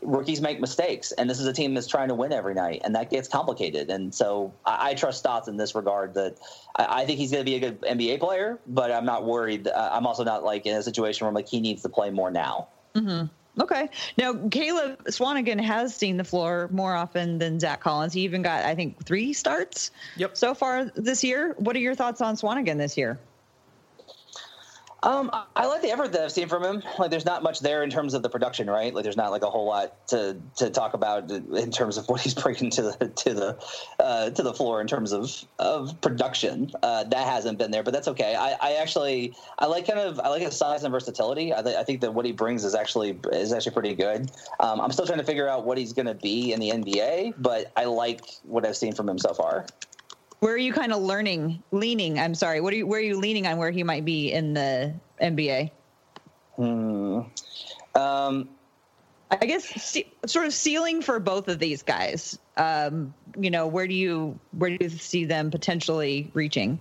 rookies 0.03 0.41
make 0.41 0.61
mistakes, 0.61 1.13
and 1.13 1.29
this 1.29 1.41
is 1.41 1.47
a 1.47 1.53
team 1.53 1.75
that's 1.75 1.87
trying 1.87 2.09
to 2.09 2.15
win 2.15 2.33
every 2.33 2.55
night, 2.55 2.83
and 2.85 2.95
that 2.95 3.11
gets 3.11 3.29
complicated. 3.29 3.91
And 3.91 4.15
so 4.15 4.53
I, 4.65 4.91
I 4.91 4.95
trust 4.95 5.19
Stotts 5.19 5.49
in 5.49 5.57
this 5.57 5.75
regard. 5.75 6.15
That 6.15 6.37
I, 6.77 7.03
I 7.03 7.07
think 7.07 7.19
he's 7.19 7.31
going 7.31 7.45
to 7.45 7.51
be 7.51 7.57
a 7.57 7.61
good 7.61 7.81
NBA 7.83 8.21
player, 8.21 8.59
but 8.67 8.91
I'm 8.91 9.05
not 9.05 9.25
worried. 9.25 9.69
Uh, 9.69 9.91
I'm 9.93 10.07
also 10.07 10.25
not 10.25 10.45
like 10.45 10.67
in 10.67 10.77
a 10.77 10.83
situation 10.83 11.25
where 11.25 11.29
I'm 11.29 11.35
like 11.35 11.49
he 11.49 11.61
needs 11.61 11.83
to 11.83 11.89
play 11.89 12.11
more 12.11 12.31
now. 12.31 12.69
Mm-hmm. 12.95 13.27
Okay. 13.61 13.91
Now, 14.17 14.35
Caleb 14.51 15.05
Swanigan 15.07 15.61
has 15.61 15.95
seen 15.95 16.17
the 16.17 16.25
floor 16.25 16.69
more 16.73 16.95
often 16.95 17.39
than 17.39 17.59
Zach 17.59 17.81
Collins. 17.81 18.13
He 18.13 18.23
even 18.23 18.43
got, 18.43 18.65
I 18.65 18.75
think, 18.75 19.05
three 19.05 19.33
starts 19.33 19.91
yep. 20.17 20.37
so 20.37 20.55
far 20.55 20.85
this 20.85 21.25
year. 21.25 21.55
What 21.59 21.75
are 21.77 21.81
your 21.81 21.95
thoughts 21.95 22.21
on 22.21 22.37
Swanigan 22.37 22.79
this 22.79 22.97
year? 22.97 23.19
Um, 25.03 25.31
I 25.57 25.67
like 25.67 25.83
the 25.83 25.91
effort 25.91 26.13
that 26.13 26.23
I've 26.23 26.33
seen 26.33 26.49
from 26.49 26.63
him. 26.63 26.83
Like, 26.99 27.11
there's 27.11 27.25
not 27.25 27.43
much 27.43 27.61
there 27.61 27.83
in 27.83 27.91
terms 27.91 28.13
of 28.15 28.23
the 28.23 28.29
production, 28.29 28.69
right? 28.69 28.95
Like, 28.95 29.03
there's 29.03 29.17
not 29.17 29.31
like 29.31 29.43
a 29.43 29.51
whole 29.51 29.67
lot 29.67 30.07
to 30.09 30.37
to 30.57 30.71
talk 30.71 30.95
about 30.95 31.31
in 31.31 31.71
terms 31.71 31.97
of 31.97 32.07
what 32.09 32.21
he's 32.21 32.35
bringing 32.35 32.71
to 32.71 32.83
the 32.83 33.09
to 33.09 33.35
the 33.35 33.59
uh, 33.99 34.31
to 34.31 34.43
the 34.43 34.53
floor 34.53 34.81
in 34.81 34.87
terms 34.87 35.13
of 35.13 35.31
of 35.59 35.99
production. 36.01 36.71
Uh, 36.83 37.05
that 37.05 37.27
hasn't 37.27 37.59
been 37.59 37.71
there, 37.71 37.83
but 37.83 37.93
that's 37.93 38.09
okay. 38.09 38.35
I, 38.35 38.57
I 38.61 38.73
actually 38.75 39.35
I 39.59 39.67
like 39.67 39.87
kind 39.87 39.99
of 39.99 40.21
I 40.21 40.29
like 40.29 40.43
his 40.43 40.57
size 40.57 40.85
and 40.85 40.93
versatility. 40.93 41.55
I, 41.55 41.63
th- 41.63 41.77
I 41.77 41.85
think 41.85 42.01
that 42.03 42.13
what 42.13 42.27
he 42.27 42.33
brings 42.33 42.65
is 42.65 42.75
actually 42.75 43.19
is 43.33 43.53
actually 43.53 43.73
pretty 43.73 43.95
good. 43.95 44.31
Um, 44.61 44.81
I'm 44.81 44.93
still 44.93 45.07
trying 45.07 45.19
to 45.19 45.25
figure 45.25 45.49
out 45.49 45.65
what 45.65 45.79
he's 45.79 45.93
going 45.93 46.07
to 46.07 46.15
be 46.15 46.53
in 46.53 46.61
the 46.61 46.71
NBA, 46.71 47.35
but 47.39 47.73
I 47.77 47.85
like 47.85 48.21
what 48.43 48.67
I've 48.67 48.77
seen 48.77 48.95
from 48.95 49.09
him 49.09 49.19
so 49.19 49.33
far. 49.33 49.67
Where 50.41 50.55
are 50.55 50.59
you 50.59 50.73
kind 50.73 50.93
of 50.93 51.03
learning, 51.03 51.63
leaning? 51.71 52.19
I'm 52.19 52.35
sorry. 52.35 52.61
What 52.61 52.73
are 52.73 52.77
you? 52.77 52.87
Where 52.87 52.99
are 52.99 53.03
you 53.03 53.19
leaning 53.19 53.47
on 53.47 53.59
where 53.59 53.71
he 53.71 53.83
might 53.83 54.05
be 54.05 54.33
in 54.33 54.55
the 54.55 54.95
NBA? 55.21 55.71
Hmm. 56.57 57.21
Um, 57.95 58.49
I 59.31 59.47
guess 59.47 59.65
see, 59.65 60.13
sort 60.27 60.47
of 60.47 60.55
ceiling 60.55 61.03
for 61.03 61.21
both 61.21 61.49
of 61.49 61.59
these 61.59 61.83
guys. 61.83 62.39
Um, 62.57 63.15
you 63.39 63.51
know, 63.51 63.67
where 63.67 63.87
do 63.87 63.95
you 63.95 64.39
where 64.53 64.71
do 64.71 64.79
you 64.81 64.91
see 64.91 65.27
them 65.27 65.51
potentially 65.51 66.31
reaching? 66.35 66.81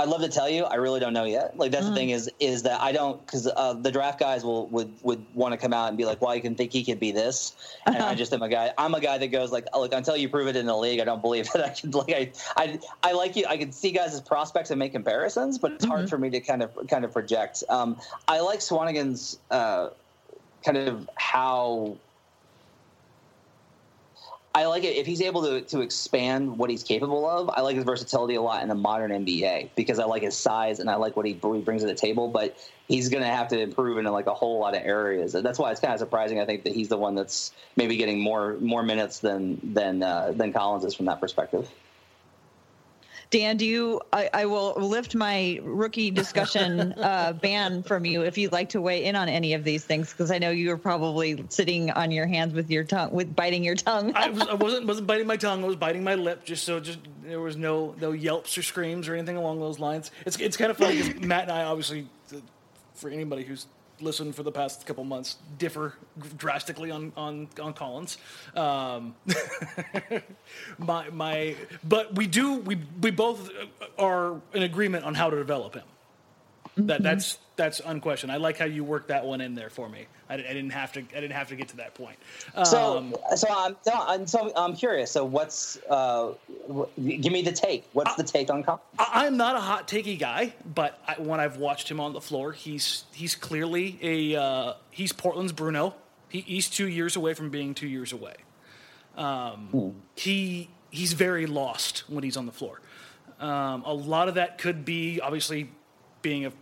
I'd 0.00 0.08
love 0.08 0.22
to 0.22 0.28
tell 0.28 0.48
you. 0.48 0.64
I 0.64 0.76
really 0.76 0.98
don't 0.98 1.12
know 1.12 1.24
yet. 1.24 1.58
Like 1.58 1.72
that's 1.72 1.84
mm. 1.84 1.90
the 1.90 1.94
thing 1.94 2.10
is 2.10 2.30
is 2.40 2.62
that 2.62 2.80
I 2.80 2.92
don't 2.92 3.24
because 3.24 3.46
uh, 3.46 3.74
the 3.74 3.92
draft 3.92 4.18
guys 4.18 4.42
will 4.44 4.66
would 4.68 4.90
would 5.02 5.22
want 5.34 5.52
to 5.52 5.58
come 5.58 5.74
out 5.74 5.88
and 5.88 5.98
be 5.98 6.06
like, 6.06 6.22
well, 6.22 6.34
you 6.34 6.40
can 6.40 6.54
think 6.54 6.72
he 6.72 6.84
could 6.84 6.98
be 6.98 7.12
this, 7.12 7.54
and 7.84 7.98
I 7.98 8.14
just 8.14 8.32
am 8.32 8.42
a 8.42 8.48
guy. 8.48 8.72
I'm 8.78 8.94
a 8.94 9.00
guy 9.00 9.18
that 9.18 9.28
goes 9.28 9.52
like, 9.52 9.66
look, 9.76 9.92
until 9.92 10.16
you 10.16 10.30
prove 10.30 10.48
it 10.48 10.56
in 10.56 10.64
the 10.64 10.76
league, 10.76 11.00
I 11.00 11.04
don't 11.04 11.20
believe 11.20 11.50
that 11.52 11.64
I 11.64 11.68
can. 11.68 11.90
Like 11.90 12.12
I 12.12 12.32
I 12.56 12.80
I 13.02 13.12
like 13.12 13.36
you. 13.36 13.44
I 13.46 13.58
can 13.58 13.72
see 13.72 13.90
guys 13.90 14.14
as 14.14 14.22
prospects 14.22 14.70
and 14.70 14.78
make 14.78 14.92
comparisons, 14.92 15.58
but 15.58 15.72
it's 15.72 15.84
mm-hmm. 15.84 15.92
hard 15.92 16.08
for 16.08 16.16
me 16.16 16.30
to 16.30 16.40
kind 16.40 16.62
of 16.62 16.70
kind 16.88 17.04
of 17.04 17.12
project. 17.12 17.62
Um, 17.68 17.98
I 18.26 18.40
like 18.40 18.60
Swanigan's 18.60 19.38
uh, 19.50 19.90
kind 20.64 20.78
of 20.78 21.10
how 21.16 21.98
I 24.52 24.66
like 24.66 24.82
it 24.82 24.96
if 24.96 25.06
he's 25.06 25.22
able 25.22 25.42
to 25.42 25.60
to 25.60 25.80
expand 25.80 26.58
what 26.58 26.70
he's 26.70 26.82
capable 26.82 27.28
of. 27.28 27.50
I 27.50 27.60
like 27.60 27.76
his 27.76 27.84
versatility 27.84 28.34
a 28.34 28.42
lot 28.42 28.62
in 28.62 28.68
the 28.68 28.74
modern 28.74 29.12
NBA 29.12 29.70
because 29.76 30.00
I 30.00 30.04
like 30.04 30.22
his 30.22 30.36
size 30.36 30.80
and 30.80 30.90
I 30.90 30.96
like 30.96 31.16
what 31.16 31.24
he, 31.24 31.34
what 31.34 31.54
he 31.54 31.62
brings 31.62 31.82
to 31.82 31.86
the 31.86 31.94
table. 31.94 32.26
But 32.26 32.56
he's 32.88 33.08
going 33.08 33.22
to 33.22 33.28
have 33.28 33.46
to 33.48 33.60
improve 33.60 33.98
in 33.98 34.04
like 34.06 34.26
a 34.26 34.34
whole 34.34 34.58
lot 34.58 34.74
of 34.74 34.82
areas. 34.84 35.32
That's 35.32 35.58
why 35.58 35.70
it's 35.70 35.80
kind 35.80 35.92
of 35.92 36.00
surprising. 36.00 36.40
I 36.40 36.46
think 36.46 36.64
that 36.64 36.74
he's 36.74 36.88
the 36.88 36.98
one 36.98 37.14
that's 37.14 37.52
maybe 37.76 37.96
getting 37.96 38.18
more 38.18 38.56
more 38.58 38.82
minutes 38.82 39.20
than 39.20 39.60
than 39.62 40.02
uh, 40.02 40.32
than 40.34 40.52
Collins 40.52 40.84
is 40.84 40.94
from 40.94 41.06
that 41.06 41.20
perspective. 41.20 41.70
Dan, 43.30 43.56
do 43.56 43.64
you? 43.64 44.00
I, 44.12 44.28
I 44.34 44.46
will 44.46 44.74
lift 44.74 45.14
my 45.14 45.60
rookie 45.62 46.10
discussion 46.10 46.92
uh, 46.98 47.32
ban 47.32 47.84
from 47.84 48.04
you 48.04 48.22
if 48.22 48.36
you'd 48.36 48.50
like 48.50 48.70
to 48.70 48.80
weigh 48.80 49.04
in 49.04 49.14
on 49.14 49.28
any 49.28 49.54
of 49.54 49.62
these 49.62 49.84
things, 49.84 50.10
because 50.10 50.32
I 50.32 50.38
know 50.38 50.50
you 50.50 50.68
were 50.68 50.76
probably 50.76 51.44
sitting 51.48 51.92
on 51.92 52.10
your 52.10 52.26
hands 52.26 52.54
with 52.54 52.70
your 52.70 52.82
tongue, 52.82 53.12
with 53.12 53.36
biting 53.36 53.62
your 53.62 53.76
tongue. 53.76 54.12
I, 54.16 54.28
was, 54.30 54.48
I 54.48 54.54
wasn't 54.54 54.86
wasn't 54.86 55.06
biting 55.06 55.28
my 55.28 55.36
tongue. 55.36 55.62
I 55.62 55.66
was 55.68 55.76
biting 55.76 56.02
my 56.02 56.16
lip, 56.16 56.44
just 56.44 56.64
so 56.64 56.80
just 56.80 56.98
there 57.22 57.40
was 57.40 57.56
no 57.56 57.94
no 58.00 58.10
yelps 58.10 58.58
or 58.58 58.62
screams 58.62 59.06
or 59.06 59.14
anything 59.14 59.36
along 59.36 59.60
those 59.60 59.78
lines. 59.78 60.10
It's 60.26 60.36
it's 60.38 60.56
kind 60.56 60.72
of 60.72 60.76
funny 60.76 61.00
because 61.00 61.22
Matt 61.22 61.44
and 61.44 61.52
I 61.52 61.62
obviously, 61.62 62.08
for 62.94 63.10
anybody 63.10 63.44
who's 63.44 63.66
listened 64.02 64.34
for 64.34 64.42
the 64.42 64.52
past 64.52 64.86
couple 64.86 65.04
months 65.04 65.36
differ 65.58 65.94
drastically 66.36 66.90
on 66.90 67.12
on 67.16 67.48
on 67.60 67.72
Collins. 67.72 68.18
Um, 68.54 69.14
my 70.78 71.08
my, 71.10 71.56
but 71.84 72.14
we 72.14 72.26
do 72.26 72.56
we 72.56 72.78
we 73.00 73.10
both 73.10 73.50
are 73.98 74.40
in 74.54 74.62
agreement 74.62 75.04
on 75.04 75.14
how 75.14 75.30
to 75.30 75.36
develop 75.36 75.74
him. 75.74 75.84
That 76.86 76.96
mm-hmm. 76.96 77.04
that's 77.04 77.38
that's 77.56 77.80
unquestioned. 77.84 78.32
I 78.32 78.36
like 78.36 78.56
how 78.56 78.64
you 78.64 78.84
worked 78.84 79.08
that 79.08 79.24
one 79.24 79.40
in 79.40 79.54
there 79.54 79.70
for 79.70 79.88
me. 79.88 80.06
I, 80.28 80.34
I 80.34 80.36
didn't 80.38 80.70
have 80.70 80.92
to. 80.92 81.00
I 81.00 81.20
didn't 81.20 81.32
have 81.32 81.48
to 81.48 81.56
get 81.56 81.68
to 81.68 81.76
that 81.76 81.94
point. 81.94 82.16
Um, 82.54 82.64
so 82.64 83.20
so 83.36 83.48
I'm 83.50 83.76
so 83.82 83.92
I'm, 83.94 84.26
so 84.26 84.52
I'm 84.56 84.74
curious. 84.74 85.10
So 85.10 85.24
what's 85.24 85.78
uh, 85.88 86.32
give 86.96 87.32
me 87.32 87.42
the 87.42 87.52
take? 87.52 87.88
What's 87.92 88.12
I, 88.12 88.16
the 88.16 88.24
take 88.24 88.50
on? 88.50 88.62
Collins? 88.62 88.82
I'm 88.98 89.36
not 89.36 89.56
a 89.56 89.60
hot 89.60 89.88
takey 89.88 90.18
guy, 90.18 90.54
but 90.74 90.98
I, 91.06 91.20
when 91.20 91.40
I've 91.40 91.58
watched 91.58 91.90
him 91.90 92.00
on 92.00 92.12
the 92.12 92.20
floor, 92.20 92.52
he's 92.52 93.04
he's 93.12 93.34
clearly 93.34 93.98
a 94.02 94.40
uh, 94.40 94.74
he's 94.90 95.12
Portland's 95.12 95.52
Bruno. 95.52 95.94
He, 96.28 96.40
he's 96.40 96.70
two 96.70 96.88
years 96.88 97.16
away 97.16 97.34
from 97.34 97.50
being 97.50 97.74
two 97.74 97.88
years 97.88 98.12
away. 98.12 98.36
Um, 99.16 99.68
hmm. 99.70 99.88
He 100.14 100.70
he's 100.90 101.12
very 101.12 101.46
lost 101.46 102.04
when 102.08 102.24
he's 102.24 102.36
on 102.36 102.46
the 102.46 102.52
floor. 102.52 102.80
Um, 103.38 103.82
a 103.86 103.92
lot 103.94 104.28
of 104.28 104.34
that 104.34 104.58
could 104.58 104.84
be 104.84 105.20
obviously 105.20 105.70
being 106.22 106.44
a 106.44 106.52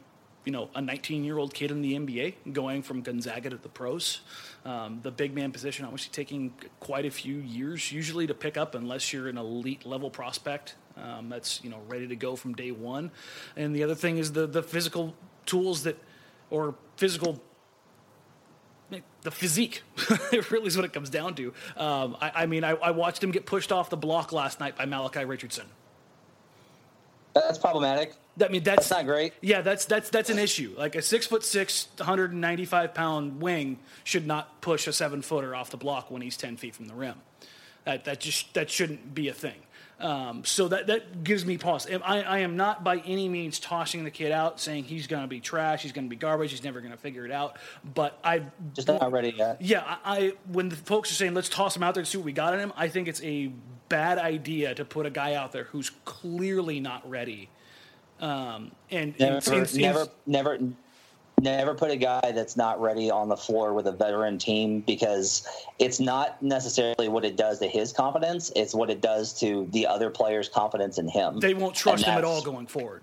you 0.48 0.52
know 0.52 0.70
a 0.74 0.80
19 0.80 1.24
year 1.24 1.36
old 1.36 1.52
kid 1.52 1.70
in 1.70 1.82
the 1.82 1.92
NBA 1.92 2.54
going 2.54 2.80
from 2.82 3.02
Gonzaga 3.02 3.50
to 3.50 3.58
the 3.58 3.68
pros. 3.68 4.22
Um, 4.64 5.00
the 5.02 5.10
big 5.10 5.34
man 5.34 5.52
position 5.52 5.84
obviously 5.84 6.10
taking 6.10 6.54
quite 6.80 7.04
a 7.04 7.10
few 7.10 7.36
years 7.36 7.92
usually 7.92 8.26
to 8.26 8.32
pick 8.32 8.56
up 8.56 8.74
unless 8.74 9.12
you're 9.12 9.28
an 9.28 9.36
elite 9.36 9.84
level 9.84 10.08
prospect 10.08 10.76
um, 10.96 11.28
that's 11.28 11.62
you 11.62 11.68
know 11.68 11.82
ready 11.86 12.08
to 12.08 12.16
go 12.16 12.34
from 12.34 12.54
day 12.54 12.70
one. 12.70 13.10
And 13.58 13.76
the 13.76 13.82
other 13.82 13.94
thing 13.94 14.16
is 14.16 14.32
the 14.32 14.46
the 14.46 14.62
physical 14.62 15.14
tools 15.44 15.82
that 15.82 15.98
or 16.48 16.74
physical 16.96 17.42
the 19.20 19.30
physique 19.30 19.82
it 20.32 20.50
really 20.50 20.68
is 20.68 20.76
what 20.76 20.86
it 20.86 20.94
comes 20.94 21.10
down 21.10 21.34
to. 21.34 21.52
Um, 21.76 22.16
I, 22.22 22.32
I, 22.34 22.46
mean, 22.46 22.64
I, 22.64 22.70
I 22.70 22.92
watched 22.92 23.22
him 23.22 23.32
get 23.32 23.44
pushed 23.44 23.70
off 23.70 23.90
the 23.90 23.98
block 23.98 24.32
last 24.32 24.60
night 24.60 24.78
by 24.78 24.86
Malachi 24.86 25.26
Richardson. 25.26 25.66
That's 27.34 27.58
problematic. 27.58 28.14
I 28.40 28.48
mean, 28.48 28.62
that's, 28.62 28.88
that's, 28.88 28.90
not 28.90 29.06
great. 29.06 29.32
Yeah, 29.40 29.62
that's 29.62 29.84
that's 29.84 30.10
that's 30.10 30.30
an 30.30 30.38
issue. 30.38 30.74
Like 30.76 30.94
a 30.94 31.02
six 31.02 31.26
foot 31.26 31.44
six, 31.44 31.88
195 31.96 32.94
pound 32.94 33.40
wing 33.40 33.78
should 34.04 34.26
not 34.26 34.60
push 34.60 34.86
a 34.86 34.92
seven 34.92 35.22
footer 35.22 35.54
off 35.54 35.70
the 35.70 35.76
block 35.76 36.10
when 36.10 36.22
he's 36.22 36.36
10 36.36 36.56
feet 36.56 36.74
from 36.74 36.86
the 36.86 36.94
rim. 36.94 37.16
That 37.84 38.04
that 38.04 38.20
just 38.20 38.54
that 38.54 38.70
shouldn't 38.70 39.14
be 39.14 39.28
a 39.28 39.32
thing. 39.32 39.56
Um, 40.00 40.44
so 40.44 40.68
that 40.68 40.86
that 40.86 41.24
gives 41.24 41.44
me 41.44 41.58
pause. 41.58 41.88
I, 41.90 42.22
I 42.22 42.38
am 42.38 42.56
not 42.56 42.84
by 42.84 42.98
any 42.98 43.28
means 43.28 43.58
tossing 43.58 44.04
the 44.04 44.12
kid 44.12 44.30
out, 44.30 44.60
saying 44.60 44.84
he's 44.84 45.08
going 45.08 45.22
to 45.22 45.28
be 45.28 45.40
trash, 45.40 45.82
he's 45.82 45.90
going 45.90 46.04
to 46.04 46.10
be 46.10 46.14
garbage, 46.14 46.52
he's 46.52 46.62
never 46.62 46.80
going 46.80 46.92
to 46.92 46.98
figure 46.98 47.24
it 47.24 47.32
out. 47.32 47.56
But 47.94 48.16
I 48.22 48.42
just 48.74 48.86
not 48.86 49.10
ready 49.10 49.34
yet. 49.36 49.60
Yeah, 49.60 49.82
I, 49.84 49.98
I 50.04 50.32
when 50.52 50.68
the 50.68 50.76
folks 50.76 51.10
are 51.10 51.14
saying 51.14 51.34
let's 51.34 51.48
toss 51.48 51.74
him 51.76 51.82
out 51.82 51.94
there 51.94 52.02
and 52.02 52.08
see 52.08 52.16
what 52.16 52.24
we 52.24 52.32
got 52.32 52.54
in 52.54 52.60
him, 52.60 52.72
I 52.76 52.86
think 52.86 53.08
it's 53.08 53.22
a 53.22 53.50
bad 53.88 54.18
idea 54.18 54.74
to 54.74 54.84
put 54.84 55.06
a 55.06 55.10
guy 55.10 55.34
out 55.34 55.52
there 55.52 55.64
who's 55.64 55.90
clearly 56.04 56.80
not 56.80 57.08
ready. 57.08 57.48
Um, 58.20 58.72
and 58.90 59.18
never, 59.18 59.36
and, 59.36 59.66
and, 59.66 59.76
never, 59.76 60.08
never, 60.26 60.58
never 61.40 61.74
put 61.74 61.90
a 61.90 61.96
guy 61.96 62.32
that's 62.32 62.56
not 62.56 62.80
ready 62.80 63.10
on 63.10 63.28
the 63.28 63.36
floor 63.36 63.72
with 63.72 63.86
a 63.86 63.92
veteran 63.92 64.38
team 64.38 64.80
because 64.80 65.46
it's 65.78 66.00
not 66.00 66.42
necessarily 66.42 67.08
what 67.08 67.24
it 67.24 67.36
does 67.36 67.58
to 67.60 67.68
his 67.68 67.92
confidence. 67.92 68.50
It's 68.56 68.74
what 68.74 68.90
it 68.90 69.00
does 69.00 69.38
to 69.40 69.68
the 69.70 69.86
other 69.86 70.10
players 70.10 70.48
confidence 70.48 70.98
in 70.98 71.08
him. 71.08 71.38
They 71.38 71.54
won't 71.54 71.74
trust 71.74 72.04
him 72.04 72.18
at 72.18 72.24
all 72.24 72.42
going 72.42 72.66
forward. 72.66 73.02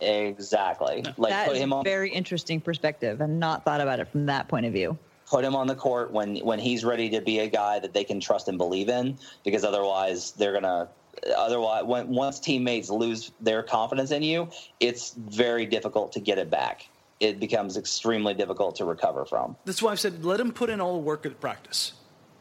Exactly. 0.00 1.02
No. 1.02 1.12
like 1.16 1.30
that 1.30 1.48
put 1.48 1.56
him 1.56 1.72
on 1.72 1.80
a 1.80 1.84
very 1.84 2.10
interesting 2.10 2.60
perspective. 2.60 3.20
And 3.20 3.38
not 3.38 3.64
thought 3.64 3.80
about 3.80 4.00
it 4.00 4.08
from 4.08 4.26
that 4.26 4.48
point 4.48 4.66
of 4.66 4.72
view 4.72 4.98
put 5.32 5.42
him 5.42 5.56
on 5.56 5.66
the 5.66 5.74
court 5.74 6.12
when 6.12 6.36
when 6.40 6.58
he's 6.58 6.84
ready 6.84 7.08
to 7.08 7.22
be 7.22 7.38
a 7.38 7.48
guy 7.48 7.78
that 7.78 7.94
they 7.94 8.04
can 8.04 8.20
trust 8.20 8.48
and 8.48 8.58
believe 8.58 8.90
in 8.90 9.16
because 9.44 9.64
otherwise 9.64 10.32
they're 10.32 10.52
gonna 10.52 10.86
otherwise 11.34 11.84
when 11.84 12.06
once 12.08 12.38
teammates 12.38 12.90
lose 12.90 13.32
their 13.40 13.62
confidence 13.62 14.10
in 14.10 14.22
you 14.22 14.46
it's 14.78 15.14
very 15.14 15.64
difficult 15.64 16.12
to 16.12 16.20
get 16.20 16.36
it 16.36 16.50
back 16.50 16.86
it 17.18 17.40
becomes 17.40 17.78
extremely 17.78 18.34
difficult 18.34 18.74
to 18.76 18.84
recover 18.84 19.24
from. 19.24 19.56
That's 19.64 19.80
why 19.80 19.92
I 19.92 19.94
said 19.94 20.22
let 20.22 20.38
him 20.38 20.52
put 20.52 20.68
in 20.68 20.82
all 20.82 20.94
the 20.94 21.02
work 21.02 21.24
at 21.24 21.40
practice. 21.40 21.92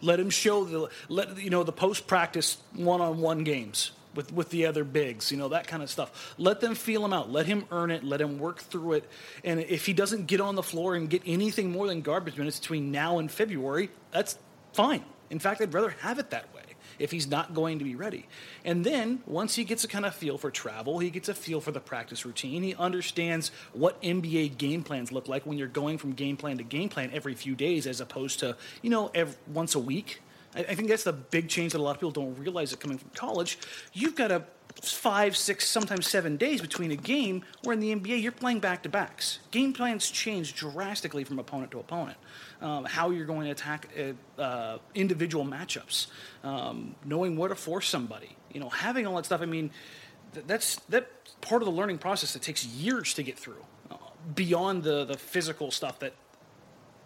Let 0.01 0.19
him 0.19 0.29
show 0.29 0.65
the 0.65 0.89
let 1.07 1.37
you 1.37 1.49
know 1.49 1.63
the 1.63 1.71
post 1.71 2.07
practice 2.07 2.57
one 2.75 2.99
on 2.99 3.21
one 3.21 3.45
games 3.45 3.91
with 4.16 4.32
with 4.34 4.49
the 4.49 4.66
other 4.66 4.84
bigs, 4.84 5.32
you 5.32 5.38
know 5.38 5.49
that 5.49 5.68
kind 5.68 5.84
of 5.84 5.89
stuff. 5.89 6.34
Let 6.38 6.62
them 6.62 6.76
feel 6.76 7.03
him 7.03 7.14
out. 7.14 7.32
Let 7.32 7.45
him 7.45 7.66
earn 7.72 7.91
it. 7.91 8.03
Let 8.03 8.22
him 8.22 8.39
work 8.39 8.59
through 8.59 8.93
it. 8.93 9.09
And 9.43 9.59
if 9.59 9.86
he 9.86 9.93
doesn't 9.93 10.28
get 10.28 10.41
on 10.41 10.55
the 10.55 10.64
floor 10.64 10.95
and 10.95 11.09
get 11.09 11.22
anything 11.26 11.72
more 11.72 11.88
than 11.88 12.01
garbage 12.01 12.38
minutes 12.38 12.59
between 12.59 12.91
now 12.91 13.20
and 13.20 13.32
February, 13.32 13.89
that's 14.12 14.38
fine. 14.74 15.03
In 15.30 15.39
fact, 15.39 15.62
I'd 15.62 15.74
rather 15.74 15.91
have 16.01 16.20
it 16.20 16.30
that 16.32 16.53
way 16.53 16.62
if 17.01 17.12
he's 17.12 17.28
not 17.28 17.53
going 17.53 17.80
to 17.80 17.86
be 17.86 17.95
ready. 17.95 18.28
And 18.64 18.86
then 18.86 19.22
once 19.26 19.55
he 19.55 19.64
gets 19.64 19.84
a 19.84 19.88
kind 19.88 20.05
of 20.05 20.14
feel 20.14 20.38
for 20.38 20.51
travel, 20.51 20.99
he 20.99 21.09
gets 21.09 21.30
a 21.30 21.34
feel 21.34 21.59
for 21.59 21.72
the 21.72 21.80
practice 21.80 22.26
routine. 22.26 22.64
He 22.64 22.76
understands 22.76 23.51
what 23.74 24.01
NBA 24.01 24.57
game 24.57 24.84
plans 24.84 25.12
look 25.12 25.28
like 25.28 25.45
when 25.45 25.57
you're 25.57 25.68
going 25.68 25.97
from 25.97 26.14
game 26.14 26.38
plan 26.38 26.57
to 26.57 26.64
game 26.64 26.89
plan 26.89 27.09
every 27.14 27.34
few 27.34 27.55
days 27.55 27.88
as 27.88 28.01
opposed 28.01 28.39
to, 28.39 28.55
you 28.82 28.89
know, 28.89 29.09
every, 29.14 29.36
once 29.47 29.76
a 29.76 29.80
week. 29.80 30.22
I, 30.56 30.60
I 30.60 30.76
think 30.76 30.89
that's 30.89 31.04
the 31.04 31.14
big 31.14 31.49
change 31.49 31.74
that 31.74 31.80
a 31.80 31.84
lot 31.84 31.91
of 31.91 31.97
people 31.97 32.12
don't 32.12 32.38
realize 32.38 32.72
that 32.72 32.80
coming 32.80 32.97
from 32.97 33.10
college. 33.12 33.58
You've 33.93 34.16
got 34.16 34.32
a 34.32 34.43
five, 34.82 35.36
six, 35.36 35.68
sometimes 35.68 36.08
seven 36.08 36.38
days 36.38 36.62
between 36.62 36.91
a 36.91 36.95
game, 36.95 37.43
where 37.64 37.74
in 37.74 37.80
the 37.80 37.93
NBA 37.93 38.22
you're 38.22 38.32
playing 38.32 38.60
back 38.60 38.84
to 38.84 38.89
backs. 38.89 39.39
Game 39.52 39.74
plans 39.74 40.10
change 40.10 40.56
drastically 40.56 41.24
from 41.24 41.39
opponent 41.39 41.72
to 41.72 41.80
opponent 41.80 42.18
um, 42.62 42.86
how 42.86 43.10
you're 43.10 43.26
going 43.26 43.45
to 43.45 43.52
attack 43.52 43.89
uh, 43.97 44.41
uh, 44.41 44.78
individual 44.95 45.45
matchups, 45.45 46.08
um, 46.43 46.95
knowing 47.04 47.36
where 47.36 47.49
to 47.49 47.56
force 47.56 47.88
somebody, 47.88 48.36
you 48.54 48.60
know, 48.60 48.70
having 48.70 49.08
all 49.08 49.16
that 49.16 49.26
stuff. 49.26 49.41
I 49.41 49.45
mean, 49.45 49.72
th- 50.34 50.45
that's 50.47 50.78
that 50.89 51.10
part 51.41 51.62
of 51.62 51.66
the 51.66 51.72
learning 51.72 51.97
process 51.97 52.34
that 52.34 52.41
takes 52.41 52.66
years 52.66 53.14
to 53.16 53.24
get 53.24 53.38
through, 53.38 53.66
uh, 53.89 53.95
beyond 54.36 54.84
the 54.84 55.06
the 55.06 55.18
physical 55.18 55.72
stuff 55.72 55.99
that 55.99 56.14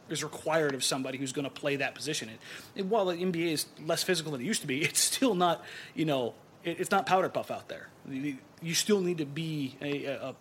is 0.10 0.24
required 0.24 0.74
of 0.76 0.84
somebody 0.84 1.18
who's 1.18 1.32
going 1.32 1.46
to 1.46 1.52
play 1.52 1.78
that 1.78 1.96
position. 1.96 2.30
And, 2.76 2.90
while 2.90 3.06
the 3.06 3.16
NBA 3.16 3.52
is 3.52 3.66
less 3.86 4.04
physical 4.04 4.32
than 4.32 4.42
it 4.42 4.46
used 4.46 4.62
to 4.62 4.68
be, 4.68 4.82
it's 4.84 5.00
still 5.00 5.36
not, 5.36 5.64
you 5.94 6.06
know, 6.06 6.34
it, 6.64 6.80
it's 6.80 6.92
not 6.92 7.06
powder 7.06 7.30
puff 7.30 7.52
out 7.52 7.68
there. 7.68 7.90
You, 8.10 8.74
still 8.74 9.02
need 9.02 9.20
to 9.20 9.26
be 9.26 9.76
a, 9.82 10.06
a, 10.06 10.36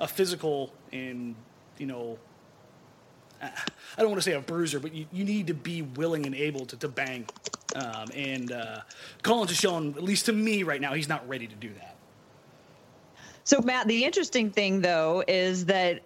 a 0.00 0.08
physical 0.08 0.72
and 0.92 1.34
you 1.78 1.86
know 1.86 2.18
I 3.42 3.50
don't 3.98 4.10
want 4.10 4.22
to 4.22 4.30
say 4.30 4.36
a 4.36 4.40
bruiser, 4.40 4.80
but 4.80 4.94
you, 4.94 5.06
you 5.12 5.24
need 5.24 5.46
to 5.46 5.54
be 5.54 5.82
willing 5.82 6.26
and 6.26 6.34
able 6.34 6.66
to, 6.66 6.76
to 6.76 6.88
bang. 6.88 7.26
Um, 7.74 8.08
and 8.14 8.52
uh, 8.52 8.80
Collins 9.22 9.50
has 9.50 9.58
shown, 9.58 9.94
at 9.94 10.02
least 10.02 10.26
to 10.26 10.32
me 10.32 10.62
right 10.62 10.80
now, 10.80 10.94
he's 10.94 11.08
not 11.08 11.26
ready 11.28 11.46
to 11.46 11.54
do 11.54 11.70
that. 11.74 11.96
So, 13.44 13.60
Matt, 13.62 13.88
the 13.88 14.04
interesting 14.04 14.50
thing, 14.50 14.80
though, 14.80 15.24
is 15.26 15.66
that, 15.66 16.02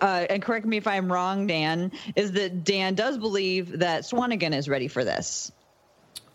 uh, 0.00 0.26
and 0.30 0.42
correct 0.42 0.66
me 0.66 0.76
if 0.76 0.86
I'm 0.86 1.10
wrong, 1.10 1.46
Dan, 1.46 1.92
is 2.14 2.32
that 2.32 2.64
Dan 2.64 2.94
does 2.94 3.18
believe 3.18 3.80
that 3.80 4.02
Swanigan 4.02 4.54
is 4.54 4.68
ready 4.68 4.88
for 4.88 5.04
this. 5.04 5.52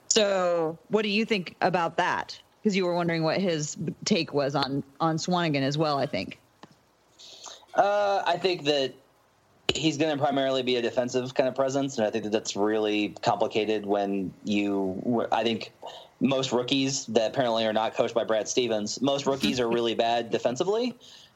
So, 0.09 0.77
what 0.89 1.03
do 1.03 1.09
you 1.09 1.25
think 1.25 1.55
about 1.61 1.97
that? 1.97 2.39
Because 2.61 2.75
you 2.75 2.85
were 2.85 2.93
wondering 2.93 3.23
what 3.23 3.39
his 3.39 3.77
take 4.03 4.33
was 4.33 4.55
on 4.55 4.83
on 4.99 5.17
Swanigan 5.17 5.61
as 5.61 5.77
well. 5.77 5.97
I 5.97 6.05
think. 6.05 6.37
Uh, 7.73 8.21
I 8.25 8.37
think 8.37 8.65
that 8.65 8.93
he's 9.73 9.97
going 9.97 10.15
to 10.15 10.21
primarily 10.21 10.63
be 10.63 10.75
a 10.75 10.81
defensive 10.81 11.33
kind 11.33 11.47
of 11.47 11.55
presence, 11.55 11.97
and 11.97 12.05
I 12.05 12.09
think 12.09 12.25
that 12.25 12.31
that's 12.31 12.55
really 12.55 13.15
complicated 13.21 13.85
when 13.85 14.33
you. 14.43 15.27
I 15.31 15.43
think 15.43 15.71
most 16.19 16.51
rookies 16.51 17.05
that 17.07 17.31
apparently 17.31 17.65
are 17.65 17.73
not 17.73 17.95
coached 17.95 18.13
by 18.13 18.23
Brad 18.23 18.47
Stevens, 18.47 19.01
most 19.01 19.25
rookies 19.25 19.59
are 19.59 19.69
really 19.71 19.95
bad 19.95 20.29
defensively. 20.29 20.93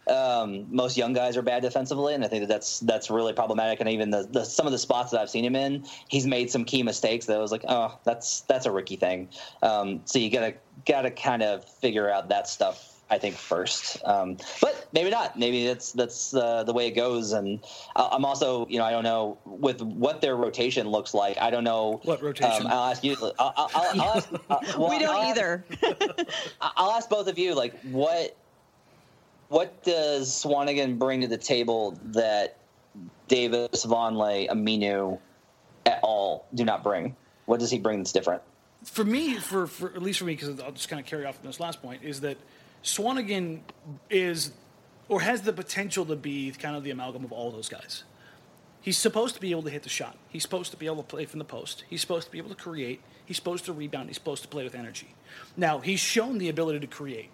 Um, 0.08 0.66
most 0.70 0.98
young 0.98 1.14
guys 1.14 1.36
are 1.38 1.42
bad 1.42 1.62
defensively, 1.62 2.14
and 2.14 2.24
I 2.24 2.28
think 2.28 2.42
that 2.42 2.50
that's 2.50 2.80
that's 2.82 3.10
really 3.10 3.34
problematic. 3.34 3.80
And 3.80 3.90
even 3.90 4.12
the, 4.12 4.28
the, 4.30 4.44
some 4.44 4.66
of 4.66 4.72
the 4.72 4.78
spots 4.78 5.12
that 5.12 5.20
I've 5.20 5.30
seen 5.30 5.44
him 5.44 5.56
in, 5.56 5.86
he's 6.08 6.28
made 6.28 6.52
some 6.52 6.64
key 6.64 6.84
mistakes 6.84 7.26
that 7.26 7.38
I 7.38 7.40
was 7.40 7.52
like, 7.52 7.66
oh, 7.68 7.98
that's 8.04 8.42
that's 8.42 8.66
a 8.66 8.72
rookie 8.72 8.98
thing. 8.98 9.30
Um, 9.62 10.02
so 10.06 10.20
you 10.20 10.30
gotta 10.30 10.54
gotta 10.86 11.12
kind 11.12 11.42
of 11.42 11.66
figure 11.66 12.10
out 12.10 12.30
that 12.30 12.48
stuff 12.48 12.96
I 13.10 13.20
think 13.20 13.36
first, 13.36 14.04
um, 14.04 14.38
but 14.62 14.88
maybe 14.92 15.12
not. 15.12 15.38
Maybe 15.38 15.68
that's 15.68 15.92
that's 15.92 16.34
uh, 16.34 16.64
the 16.64 16.74
way 16.74 16.88
it 16.88 16.92
goes. 16.92 17.34
And 17.34 17.60
I'm 17.96 18.26
also, 18.26 18.68
you 18.68 18.80
know, 18.80 18.86
I 18.86 18.92
don't 18.92 19.04
know 19.04 19.38
with 19.46 19.82
what 19.82 20.22
their 20.22 20.36
rotation 20.36 20.90
looks 20.90 21.14
like. 21.14 21.38
I 21.40 21.52
don't 21.52 21.64
know 21.64 22.00
what 22.04 22.24
rotation. 22.24 22.66
Um, 22.66 22.72
I'll 22.72 22.92
ask 22.92 23.04
you. 23.04 23.16
I'll, 23.38 23.54
I'll, 23.58 23.70
I'll 23.76 24.18
ask, 24.18 24.30
uh, 24.50 24.58
well, 24.78 24.90
we 24.90 24.98
don't 24.98 25.24
either. 25.26 25.66
I'll 26.62 26.92
ask 26.92 27.08
both 27.08 27.28
of 27.28 27.38
you. 27.38 27.54
Like, 27.54 27.80
what 27.84 28.36
what 29.50 29.84
does 29.84 30.30
Swanigan 30.30 30.98
bring 30.98 31.22
to 31.22 31.28
the 31.28 31.38
table 31.38 31.98
that 32.06 32.58
Davis, 33.28 33.86
Vonleh, 33.86 34.50
Aminu, 34.50 35.20
at 35.86 36.00
all 36.02 36.48
do 36.54 36.66
not 36.66 36.84
bring? 36.84 37.16
What 37.46 37.60
does 37.60 37.72
he 37.72 37.80
bring 37.80 38.00
that's 38.00 38.12
different? 38.12 38.42
For 38.84 39.04
me, 39.04 39.36
for, 39.36 39.68
for 39.68 39.88
at 39.90 40.02
least 40.02 40.20
for 40.20 40.26
me, 40.26 40.34
because 40.34 40.60
I'll 40.60 40.72
just 40.72 40.90
kind 40.90 41.00
of 41.00 41.06
carry 41.06 41.26
off 41.26 41.38
from 41.38 41.48
this 41.48 41.60
last 41.60 41.82
point, 41.82 42.04
is 42.04 42.22
that 42.22 42.38
Swanigan 42.84 43.60
is 44.10 44.52
or 45.08 45.22
has 45.22 45.42
the 45.42 45.54
potential 45.54 46.06
to 46.06 46.16
be 46.16 46.52
kind 46.52 46.76
of 46.76 46.84
the 46.84 46.92
amalgam 46.92 47.24
of 47.24 47.32
all 47.32 47.52
those 47.52 47.70
guys. 47.70 48.04
He's 48.82 48.98
supposed 48.98 49.36
to 49.36 49.42
be 49.42 49.52
able 49.52 49.64
to 49.64 49.70
hit 49.70 49.84
the 49.84 49.90
shot. 49.90 50.16
He's 50.30 50.44
supposed 50.44 50.72
to 50.72 50.78
be 50.78 50.86
able 50.86 50.98
to 50.98 51.04
play 51.04 51.26
from 51.26 51.40
the 51.40 51.46
post. 51.46 51.84
He's 51.90 52.02
supposed 52.02 52.28
to 52.28 52.32
be 52.32 52.38
able 52.38 52.50
to 52.50 52.56
create. 52.56 53.02
He's 53.26 53.36
supposed 53.36 53.66
to 53.66 53.74
rebound. 53.74 54.10
He's 54.10 54.18
supposed 54.18 54.44
to 54.44 54.48
play 54.48 54.64
with 54.64 54.76
energy. 54.76 55.16
Now, 55.58 55.80
he's 55.80 56.00
shown 56.00 56.38
the 56.38 56.50
ability 56.50 56.80
to 56.80 56.88
create 56.88 57.30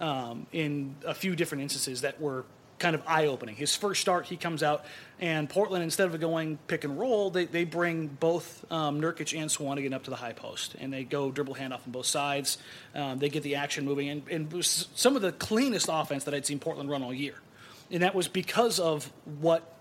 um, 0.00 0.46
in 0.52 0.96
a 1.04 1.14
few 1.14 1.36
different 1.36 1.62
instances 1.62 2.02
that 2.02 2.20
were 2.20 2.44
kind 2.78 2.94
of 2.94 3.02
eye 3.06 3.26
opening. 3.26 3.56
His 3.56 3.74
first 3.74 4.00
start, 4.00 4.26
he 4.26 4.36
comes 4.36 4.62
out, 4.62 4.84
and 5.18 5.48
Portland, 5.48 5.82
instead 5.82 6.12
of 6.12 6.20
going 6.20 6.58
pick 6.66 6.84
and 6.84 6.98
roll, 6.98 7.30
they, 7.30 7.46
they 7.46 7.64
bring 7.64 8.06
both 8.06 8.70
um, 8.70 9.00
Nurkic 9.00 9.38
and 9.38 9.50
Swanigan 9.50 9.94
up 9.94 10.04
to 10.04 10.10
the 10.10 10.16
high 10.16 10.32
post, 10.32 10.74
and 10.78 10.92
they 10.92 11.04
go 11.04 11.30
dribble 11.30 11.54
handoff 11.54 11.86
on 11.86 11.92
both 11.92 12.06
sides. 12.06 12.58
Um, 12.94 13.18
they 13.18 13.28
get 13.28 13.42
the 13.42 13.54
action 13.56 13.84
moving, 13.84 14.08
and, 14.08 14.28
and 14.28 14.64
some 14.64 15.16
of 15.16 15.22
the 15.22 15.32
cleanest 15.32 15.88
offense 15.90 16.24
that 16.24 16.34
I'd 16.34 16.46
seen 16.46 16.58
Portland 16.58 16.90
run 16.90 17.02
all 17.02 17.14
year. 17.14 17.34
And 17.90 18.02
that 18.02 18.14
was 18.14 18.28
because 18.28 18.78
of 18.78 19.10
what 19.40 19.74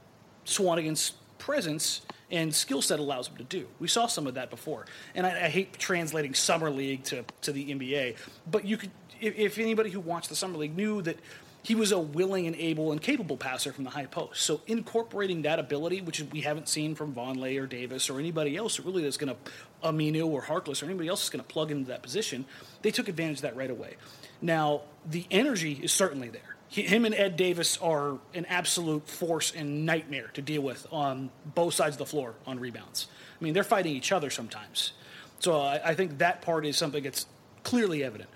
Swanigan's 0.46 1.14
presence 1.38 2.02
and 2.32 2.54
skill 2.54 2.82
set 2.82 3.00
allows 3.00 3.28
him 3.28 3.38
to 3.38 3.44
do. 3.44 3.68
We 3.80 3.88
saw 3.88 4.08
some 4.08 4.26
of 4.26 4.36
that 4.36 4.50
before, 4.50 4.86
and 5.14 5.26
I, 5.28 5.46
I, 5.46 5.50
hate 5.50 5.74
translating 5.78 6.34
summer 6.34 6.72
league 6.72 7.04
to, 7.06 7.24
to 7.42 7.52
the 7.52 7.74
NBA, 7.74 8.16
but 8.50 8.66
you 8.66 8.78
could, 8.78 8.90
if, 9.22 9.38
if 9.38 9.58
anybody 9.60 9.90
who 9.90 10.00
watched 10.00 10.30
the 10.30 10.36
summer 10.36 10.58
league 10.58 10.76
knew 10.76 11.02
that 11.04 11.18
he 11.66 11.74
was 11.74 11.92
a 11.92 11.98
willing 11.98 12.46
and 12.46 12.56
able 12.58 12.92
and 12.92 13.02
capable 13.02 13.38
passer 13.38 13.74
from 13.74 13.86
the 13.86 13.90
high 13.90 14.06
post. 14.06 14.42
So 14.42 14.62
incorporating 14.68 15.42
that 15.44 15.58
ability, 15.58 16.02
which 16.02 16.22
we 16.32 16.42
haven't 16.42 16.70
seen 16.70 16.94
from 16.94 17.16
Vonleh 17.16 17.60
or 17.60 17.66
Davis 17.66 18.08
or 18.08 18.20
anybody 18.20 18.56
else 18.56 18.80
really 18.80 19.02
that's 19.02 19.18
going 19.18 19.36
to 19.36 19.52
Aminu 19.84 20.28
or 20.28 20.44
Harkless 20.44 20.84
or 20.84 20.86
anybody 20.86 21.10
else 21.10 21.24
is 21.24 21.30
going 21.32 21.44
to 21.44 21.48
plug 21.48 21.72
into 21.72 21.88
that 21.88 22.04
position, 22.04 22.46
they 22.84 22.92
took 22.92 23.08
advantage 23.08 23.38
of 23.38 23.42
that 23.44 23.56
right 23.56 23.72
away. 23.72 23.96
Now 24.44 24.82
the 25.10 25.26
energy 25.32 25.80
is 25.82 25.92
certainly 25.92 26.30
there. 26.30 26.56
him 26.70 27.04
and 27.04 27.16
Ed 27.16 27.36
Davis 27.36 27.78
are 27.78 28.20
an 28.36 28.46
absolute 28.46 29.08
force 29.08 29.52
and 29.52 29.88
nightmare 29.88 30.30
to 30.36 30.44
deal 30.44 30.62
with 30.62 30.86
on 30.92 31.32
both 31.56 31.74
sides 31.74 31.96
of 31.96 32.00
the 32.00 32.06
floor 32.06 32.36
on 32.46 32.60
rebounds. 32.60 33.08
I 33.42 33.44
mean, 33.44 33.56
they're 33.56 33.64
fighting 33.64 33.96
each 33.96 34.12
other 34.12 34.30
sometimes. 34.30 34.92
So 35.40 35.60
I, 35.60 35.82
I 35.84 35.96
think 35.96 36.20
that 36.20 36.44
part 36.44 36.64
is 36.64 36.78
something 36.78 37.04
that's 37.04 37.26
clearly 37.64 38.04
evident. 38.04 38.30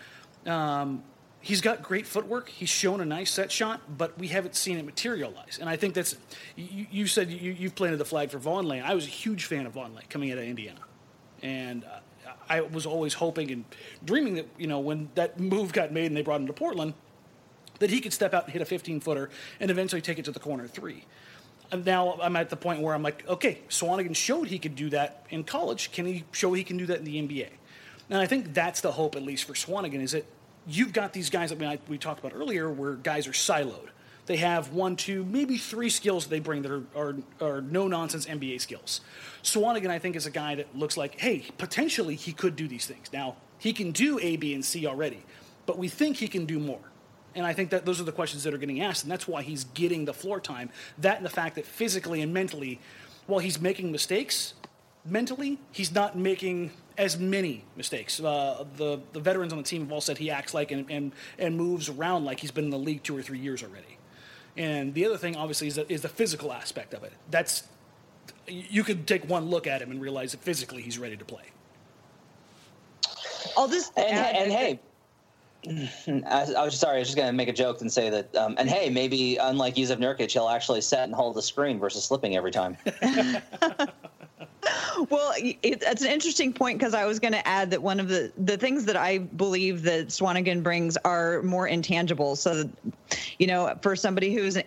Um, 0.45 1.03
he's 1.41 1.61
got 1.61 1.81
great 1.81 2.05
footwork. 2.05 2.49
He's 2.49 2.69
shown 2.69 3.01
a 3.01 3.05
nice 3.05 3.31
set 3.31 3.51
shot, 3.51 3.81
but 3.97 4.17
we 4.17 4.27
haven't 4.27 4.55
seen 4.55 4.77
it 4.77 4.85
materialize. 4.85 5.57
And 5.59 5.69
I 5.69 5.75
think 5.75 5.93
that's 5.93 6.15
you, 6.55 6.87
you 6.91 7.07
said 7.07 7.29
you, 7.31 7.51
you 7.51 7.69
planted 7.69 7.97
the 7.97 8.05
flag 8.05 8.29
for 8.29 8.39
Vonleh. 8.39 8.83
I 8.83 8.93
was 8.93 9.05
a 9.05 9.09
huge 9.09 9.45
fan 9.45 9.65
of 9.65 9.73
Vonleh 9.73 10.07
coming 10.09 10.31
out 10.31 10.37
of 10.37 10.43
Indiana, 10.43 10.81
and 11.41 11.83
uh, 11.83 11.99
I 12.49 12.61
was 12.61 12.85
always 12.85 13.13
hoping 13.13 13.51
and 13.51 13.65
dreaming 14.03 14.35
that 14.35 14.47
you 14.57 14.67
know 14.67 14.79
when 14.79 15.09
that 15.15 15.39
move 15.39 15.73
got 15.73 15.91
made 15.91 16.07
and 16.07 16.17
they 16.17 16.21
brought 16.21 16.41
him 16.41 16.47
to 16.47 16.53
Portland, 16.53 16.93
that 17.79 17.89
he 17.89 18.01
could 18.01 18.13
step 18.13 18.33
out 18.33 18.45
and 18.45 18.53
hit 18.53 18.61
a 18.61 18.65
15 18.65 18.99
footer 18.99 19.29
and 19.59 19.71
eventually 19.71 20.01
take 20.01 20.19
it 20.19 20.25
to 20.25 20.31
the 20.31 20.39
corner 20.39 20.67
three. 20.67 21.05
And 21.71 21.85
now 21.85 22.17
I'm 22.21 22.35
at 22.35 22.49
the 22.49 22.57
point 22.57 22.81
where 22.81 22.95
I'm 22.95 23.03
like, 23.03 23.27
okay, 23.27 23.59
Swanigan 23.69 24.15
showed 24.15 24.47
he 24.47 24.57
could 24.57 24.75
do 24.75 24.89
that 24.89 25.25
in 25.29 25.43
college. 25.43 25.91
Can 25.91 26.07
he 26.07 26.23
show 26.31 26.53
he 26.53 26.63
can 26.63 26.77
do 26.77 26.87
that 26.87 26.97
in 26.97 27.03
the 27.03 27.21
NBA? 27.21 27.49
And 28.09 28.19
I 28.19 28.25
think 28.25 28.53
that's 28.53 28.81
the 28.81 28.91
hope, 28.91 29.15
at 29.15 29.23
least 29.23 29.45
for 29.45 29.53
Swanigan, 29.53 30.01
is 30.01 30.13
that 30.13 30.25
you've 30.67 30.93
got 30.93 31.13
these 31.13 31.29
guys 31.29 31.49
that 31.49 31.59
we, 31.59 31.79
we 31.87 31.97
talked 31.97 32.19
about 32.19 32.33
earlier 32.35 32.69
where 32.71 32.93
guys 32.95 33.27
are 33.27 33.31
siloed. 33.31 33.89
They 34.25 34.37
have 34.37 34.73
one, 34.73 34.95
two, 34.95 35.23
maybe 35.25 35.57
three 35.57 35.89
skills 35.89 36.27
they 36.27 36.39
bring 36.39 36.61
that 36.61 36.71
are, 36.71 36.83
are, 36.95 37.15
are 37.41 37.61
no 37.61 37.87
nonsense 37.87 38.27
NBA 38.27 38.61
skills. 38.61 39.01
Swanigan, 39.41 39.89
I 39.89 39.97
think, 39.97 40.15
is 40.15 40.27
a 40.27 40.31
guy 40.31 40.55
that 40.55 40.75
looks 40.77 40.97
like, 40.97 41.19
hey, 41.19 41.45
potentially 41.57 42.15
he 42.15 42.31
could 42.31 42.55
do 42.55 42.67
these 42.67 42.85
things. 42.85 43.11
Now, 43.11 43.37
he 43.57 43.73
can 43.73 43.91
do 43.91 44.19
A, 44.21 44.37
B, 44.37 44.53
and 44.53 44.63
C 44.63 44.85
already, 44.85 45.23
but 45.65 45.79
we 45.79 45.87
think 45.87 46.17
he 46.17 46.27
can 46.27 46.45
do 46.45 46.59
more. 46.59 46.79
And 47.35 47.45
I 47.45 47.53
think 47.53 47.69
that 47.71 47.85
those 47.85 47.99
are 47.99 48.03
the 48.03 48.11
questions 48.11 48.43
that 48.43 48.53
are 48.53 48.57
getting 48.57 48.81
asked, 48.81 49.03
and 49.03 49.11
that's 49.11 49.27
why 49.27 49.41
he's 49.41 49.63
getting 49.63 50.05
the 50.05 50.13
floor 50.13 50.39
time. 50.39 50.69
That 50.99 51.17
and 51.17 51.25
the 51.25 51.31
fact 51.31 51.55
that 51.55 51.65
physically 51.65 52.21
and 52.21 52.33
mentally, 52.33 52.79
while 53.27 53.39
he's 53.39 53.59
making 53.59 53.91
mistakes, 53.91 54.53
mentally, 55.05 55.59
he's 55.71 55.91
not 55.91 56.17
making 56.17 56.71
as 56.99 57.17
many 57.17 57.63
mistakes. 57.77 58.19
Uh, 58.19 58.65
the 58.75 58.99
the 59.13 59.19
veterans 59.19 59.53
on 59.53 59.57
the 59.57 59.63
team 59.63 59.81
have 59.83 59.91
all 59.91 60.01
said 60.01 60.17
he 60.17 60.29
acts 60.29 60.53
like 60.53 60.71
and, 60.71 60.85
and, 60.91 61.13
and 61.39 61.55
moves 61.55 61.89
around 61.89 62.25
like 62.25 62.41
he's 62.41 62.51
been 62.51 62.65
in 62.65 62.69
the 62.69 62.77
league 62.77 63.01
two 63.01 63.17
or 63.17 63.23
three 63.23 63.39
years 63.39 63.63
already. 63.63 63.97
And 64.57 64.93
the 64.93 65.05
other 65.05 65.17
thing, 65.17 65.37
obviously, 65.37 65.67
is 65.67 65.75
the, 65.75 65.91
is 65.91 66.01
the 66.01 66.09
physical 66.09 66.51
aspect 66.51 66.93
of 66.93 67.03
it. 67.03 67.13
That's 67.31 67.63
you 68.47 68.83
could 68.83 69.07
take 69.07 69.27
one 69.29 69.49
look 69.49 69.65
at 69.65 69.81
him 69.81 69.91
and 69.91 70.01
realize 70.01 70.31
that 70.33 70.41
physically 70.41 70.81
he's 70.81 70.99
ready 70.99 71.15
to 71.15 71.25
play. 71.25 71.45
I'll 73.57 73.69
just 73.69 73.97
and, 73.97 74.17
add, 74.17 74.35
and 74.35 74.51
hey, 74.51 74.79
I, 76.27 76.53
I, 76.53 76.65
was 76.65 76.77
sorry. 76.77 76.97
I 76.97 76.99
was 76.99 77.07
just 77.07 77.17
going 77.17 77.29
to 77.29 77.33
make 77.33 77.47
a 77.47 77.53
joke 77.53 77.79
and 77.79 77.91
say 77.91 78.09
that. 78.09 78.35
Um, 78.35 78.55
and 78.57 78.69
hey, 78.69 78.89
maybe 78.89 79.37
unlike 79.37 79.75
Jusuf 79.75 79.97
Nurkic, 79.97 80.31
he'll 80.31 80.49
actually 80.49 80.81
set 80.81 81.03
and 81.03 81.13
hold 81.13 81.35
the 81.35 81.41
screen 81.41 81.79
versus 81.79 82.03
slipping 82.03 82.35
every 82.35 82.51
time. 82.51 82.75
well, 85.09 85.33
it, 85.37 85.57
it's 85.61 86.01
an 86.01 86.11
interesting 86.11 86.53
point 86.53 86.79
because 86.79 86.93
I 86.93 87.05
was 87.05 87.19
going 87.19 87.33
to 87.33 87.47
add 87.47 87.71
that 87.71 87.81
one 87.81 87.99
of 87.99 88.07
the 88.07 88.31
the 88.37 88.57
things 88.57 88.85
that 88.85 88.97
I 88.97 89.19
believe 89.19 89.83
that 89.83 90.07
Swanigan 90.07 90.63
brings 90.63 90.97
are 90.97 91.41
more 91.43 91.67
intangible. 91.67 92.35
So, 92.35 92.69
you 93.37 93.47
know, 93.47 93.77
for 93.81 93.95
somebody 93.95 94.33
who's 94.33 94.57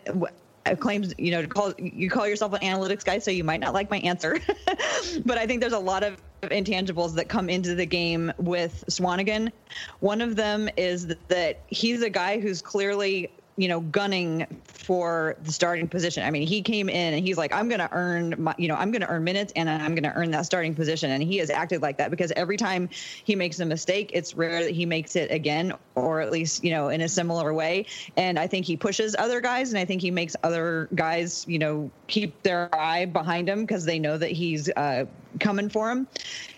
uh, 0.64 0.76
claims 0.76 1.12
you 1.18 1.32
know 1.32 1.44
call 1.46 1.72
you 1.78 2.09
call 2.09 2.26
yourself 2.26 2.53
an 2.53 2.61
analytics 2.61 3.05
guy 3.05 3.18
so 3.18 3.32
you 3.32 3.42
might 3.42 3.59
not 3.59 3.74
like 3.74 3.90
my 3.90 3.98
answer 3.98 4.38
but 5.24 5.36
i 5.36 5.44
think 5.44 5.61
there's 5.61 5.72
a 5.72 5.78
lot 5.78 6.05
of 6.05 6.22
intangibles 6.42 7.14
that 7.14 7.28
come 7.28 7.50
into 7.50 7.74
the 7.74 7.84
game 7.84 8.32
with 8.38 8.84
swanigan 8.88 9.50
one 9.98 10.20
of 10.20 10.36
them 10.36 10.68
is 10.76 11.09
that 11.28 11.62
he's 11.66 12.03
a 12.03 12.11
guy 12.11 12.38
who's 12.38 12.62
clearly 12.62 13.28
you 13.62 13.68
know, 13.68 13.78
gunning 13.78 14.44
for 14.66 15.36
the 15.44 15.52
starting 15.52 15.86
position. 15.86 16.24
I 16.24 16.32
mean, 16.32 16.48
he 16.48 16.62
came 16.62 16.88
in 16.88 17.14
and 17.14 17.24
he's 17.24 17.36
like, 17.36 17.52
I'm 17.54 17.68
going 17.68 17.78
to 17.78 17.88
earn 17.92 18.34
my, 18.36 18.52
you 18.58 18.66
know, 18.66 18.74
I'm 18.74 18.90
going 18.90 19.02
to 19.02 19.08
earn 19.08 19.22
minutes 19.22 19.52
and 19.54 19.70
I'm 19.70 19.94
going 19.94 20.02
to 20.02 20.12
earn 20.14 20.32
that 20.32 20.46
starting 20.46 20.74
position. 20.74 21.12
And 21.12 21.22
he 21.22 21.36
has 21.36 21.48
acted 21.48 21.80
like 21.80 21.96
that 21.98 22.10
because 22.10 22.32
every 22.32 22.56
time 22.56 22.88
he 22.90 23.36
makes 23.36 23.60
a 23.60 23.64
mistake, 23.64 24.10
it's 24.14 24.34
rare 24.34 24.64
that 24.64 24.72
he 24.72 24.84
makes 24.84 25.14
it 25.14 25.30
again, 25.30 25.74
or 25.94 26.20
at 26.20 26.32
least, 26.32 26.64
you 26.64 26.72
know, 26.72 26.88
in 26.88 27.02
a 27.02 27.08
similar 27.08 27.54
way. 27.54 27.86
And 28.16 28.36
I 28.36 28.48
think 28.48 28.66
he 28.66 28.76
pushes 28.76 29.14
other 29.16 29.40
guys 29.40 29.70
and 29.70 29.78
I 29.78 29.84
think 29.84 30.02
he 30.02 30.10
makes 30.10 30.34
other 30.42 30.88
guys, 30.96 31.44
you 31.46 31.60
know, 31.60 31.88
keep 32.08 32.42
their 32.42 32.68
eye 32.74 33.04
behind 33.04 33.48
him 33.48 33.60
because 33.60 33.84
they 33.84 34.00
know 34.00 34.18
that 34.18 34.32
he's 34.32 34.68
uh, 34.70 35.04
coming 35.38 35.68
for 35.68 35.88
him. 35.88 36.08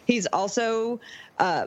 He's 0.06 0.24
also, 0.28 1.00
uh, 1.38 1.66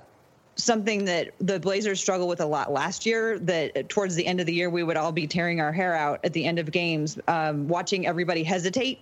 something 0.58 1.06
that 1.06 1.32
the 1.40 1.60
Blazers 1.60 2.00
struggled 2.00 2.30
with 2.30 2.42
a 2.42 2.46
lot 2.46 2.72
last 2.72 3.06
year. 3.06 3.40
That 3.40 3.90
towards 3.90 4.16
the 4.16 4.26
end 4.26 4.40
of 4.40 4.46
the 4.46 4.54
year, 4.54 4.70
we 4.70 4.84
would 4.84 4.98
all 4.98 5.12
be 5.12 5.28
tearing 5.28 5.62
our 5.62 5.72
hair 5.72 5.96
out 5.96 6.20
at 6.24 6.34
the 6.34 6.46
end 6.46 6.60
of 6.60 6.72
games, 6.72 7.18
um, 7.28 7.68
watching 7.68 8.08
everybody 8.08 8.44
hesitate 8.44 9.00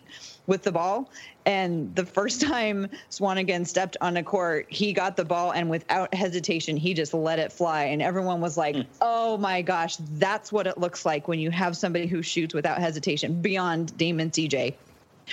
with 0.47 0.63
the 0.63 0.71
ball. 0.71 1.09
And 1.45 1.93
the 1.95 2.05
first 2.05 2.41
time 2.49 2.87
Swanigan 3.09 3.65
stepped 3.65 3.97
on 4.01 4.17
a 4.17 4.23
court, 4.23 4.67
he 4.69 4.93
got 4.93 5.17
the 5.17 5.25
ball 5.25 5.53
and 5.53 5.69
without 5.69 6.13
hesitation, 6.13 6.77
he 6.77 6.93
just 6.93 7.13
let 7.13 7.39
it 7.39 7.51
fly. 7.51 7.85
And 7.85 8.01
everyone 8.01 8.41
was 8.41 8.57
like, 8.57 8.75
mm. 8.75 8.85
oh 9.01 9.37
my 9.37 9.61
gosh, 9.61 9.97
that's 9.97 10.51
what 10.51 10.67
it 10.67 10.77
looks 10.77 11.05
like 11.05 11.27
when 11.27 11.39
you 11.39 11.51
have 11.51 11.75
somebody 11.77 12.07
who 12.07 12.21
shoots 12.21 12.53
without 12.53 12.79
hesitation 12.79 13.41
beyond 13.41 13.97
Dame 13.97 14.19
and 14.19 14.31
CJ. 14.31 14.75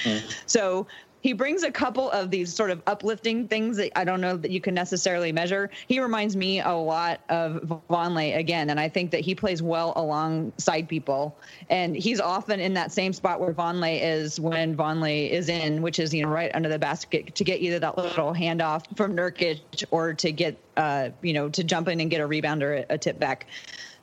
Mm. 0.05 0.35
So 0.47 0.87
he 1.23 1.33
brings 1.33 1.63
a 1.63 1.71
couple 1.71 2.11
of 2.11 2.31
these 2.31 2.53
sort 2.53 2.71
of 2.71 2.83
uplifting 2.87 3.47
things 3.49 3.77
that 3.77 3.97
I 3.97 4.05
don't 4.05 4.21
know 4.21 4.37
that 4.37 4.51
you 4.51 4.61
can 4.61 4.75
necessarily 4.75 5.33
measure. 5.33 5.71
He 5.87 6.01
reminds 6.01 6.37
me 6.37 6.61
a 6.61 6.73
lot 6.73 7.21
of 7.29 7.81
Vonleh 7.89 8.37
again, 8.37 8.71
and 8.71 8.79
I 8.79 8.89
think 8.89 9.13
that 9.13 9.21
he 9.21 9.35
plays 9.35 9.63
well 9.63 9.93
alongside 9.97 10.89
people. 10.89 11.37
And 11.71 11.97
he's 11.97 12.21
often 12.21 12.59
in 12.59 12.75
that 12.75 12.93
same 12.93 13.13
spot 13.13 13.41
where 13.41 13.55
Vonleh 13.55 14.01
is 14.03 14.41
when 14.41 14.77
Vonleh 14.77 15.31
is 15.31 15.49
in, 15.49 15.81
which 15.81 16.01
is 16.01 16.13
you 16.13 16.23
know 16.25 16.29
right 16.29 16.51
under 16.55 16.69
the 16.69 16.79
basket 16.79 17.35
to 17.37 17.45
get 17.45 17.61
either 17.61 17.79
that 17.79 17.97
little 17.97 18.35
handoff 18.35 18.85
from 18.97 19.17
Nurkic 19.17 19.85
or 19.93 20.15
to 20.15 20.33
get 20.33 20.59
uh, 20.77 21.11
you 21.23 21.33
know 21.33 21.49
to 21.51 21.63
jump 21.63 21.87
in 21.87 22.01
and 22.01 22.11
get 22.11 22.21
a 22.21 22.27
rebound 22.27 22.63
or 22.65 22.75
a, 22.75 22.87
a 22.91 22.99
tip 22.99 23.21
back. 23.21 23.47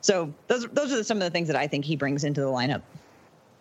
So 0.00 0.32
those 0.48 0.66
those 0.68 0.90
are 0.92 1.04
some 1.04 1.18
of 1.18 1.24
the 1.24 1.30
things 1.30 1.48
that 1.48 1.56
I 1.56 1.66
think 1.66 1.84
he 1.84 1.96
brings 1.96 2.24
into 2.24 2.40
the 2.40 2.46
lineup 2.46 2.80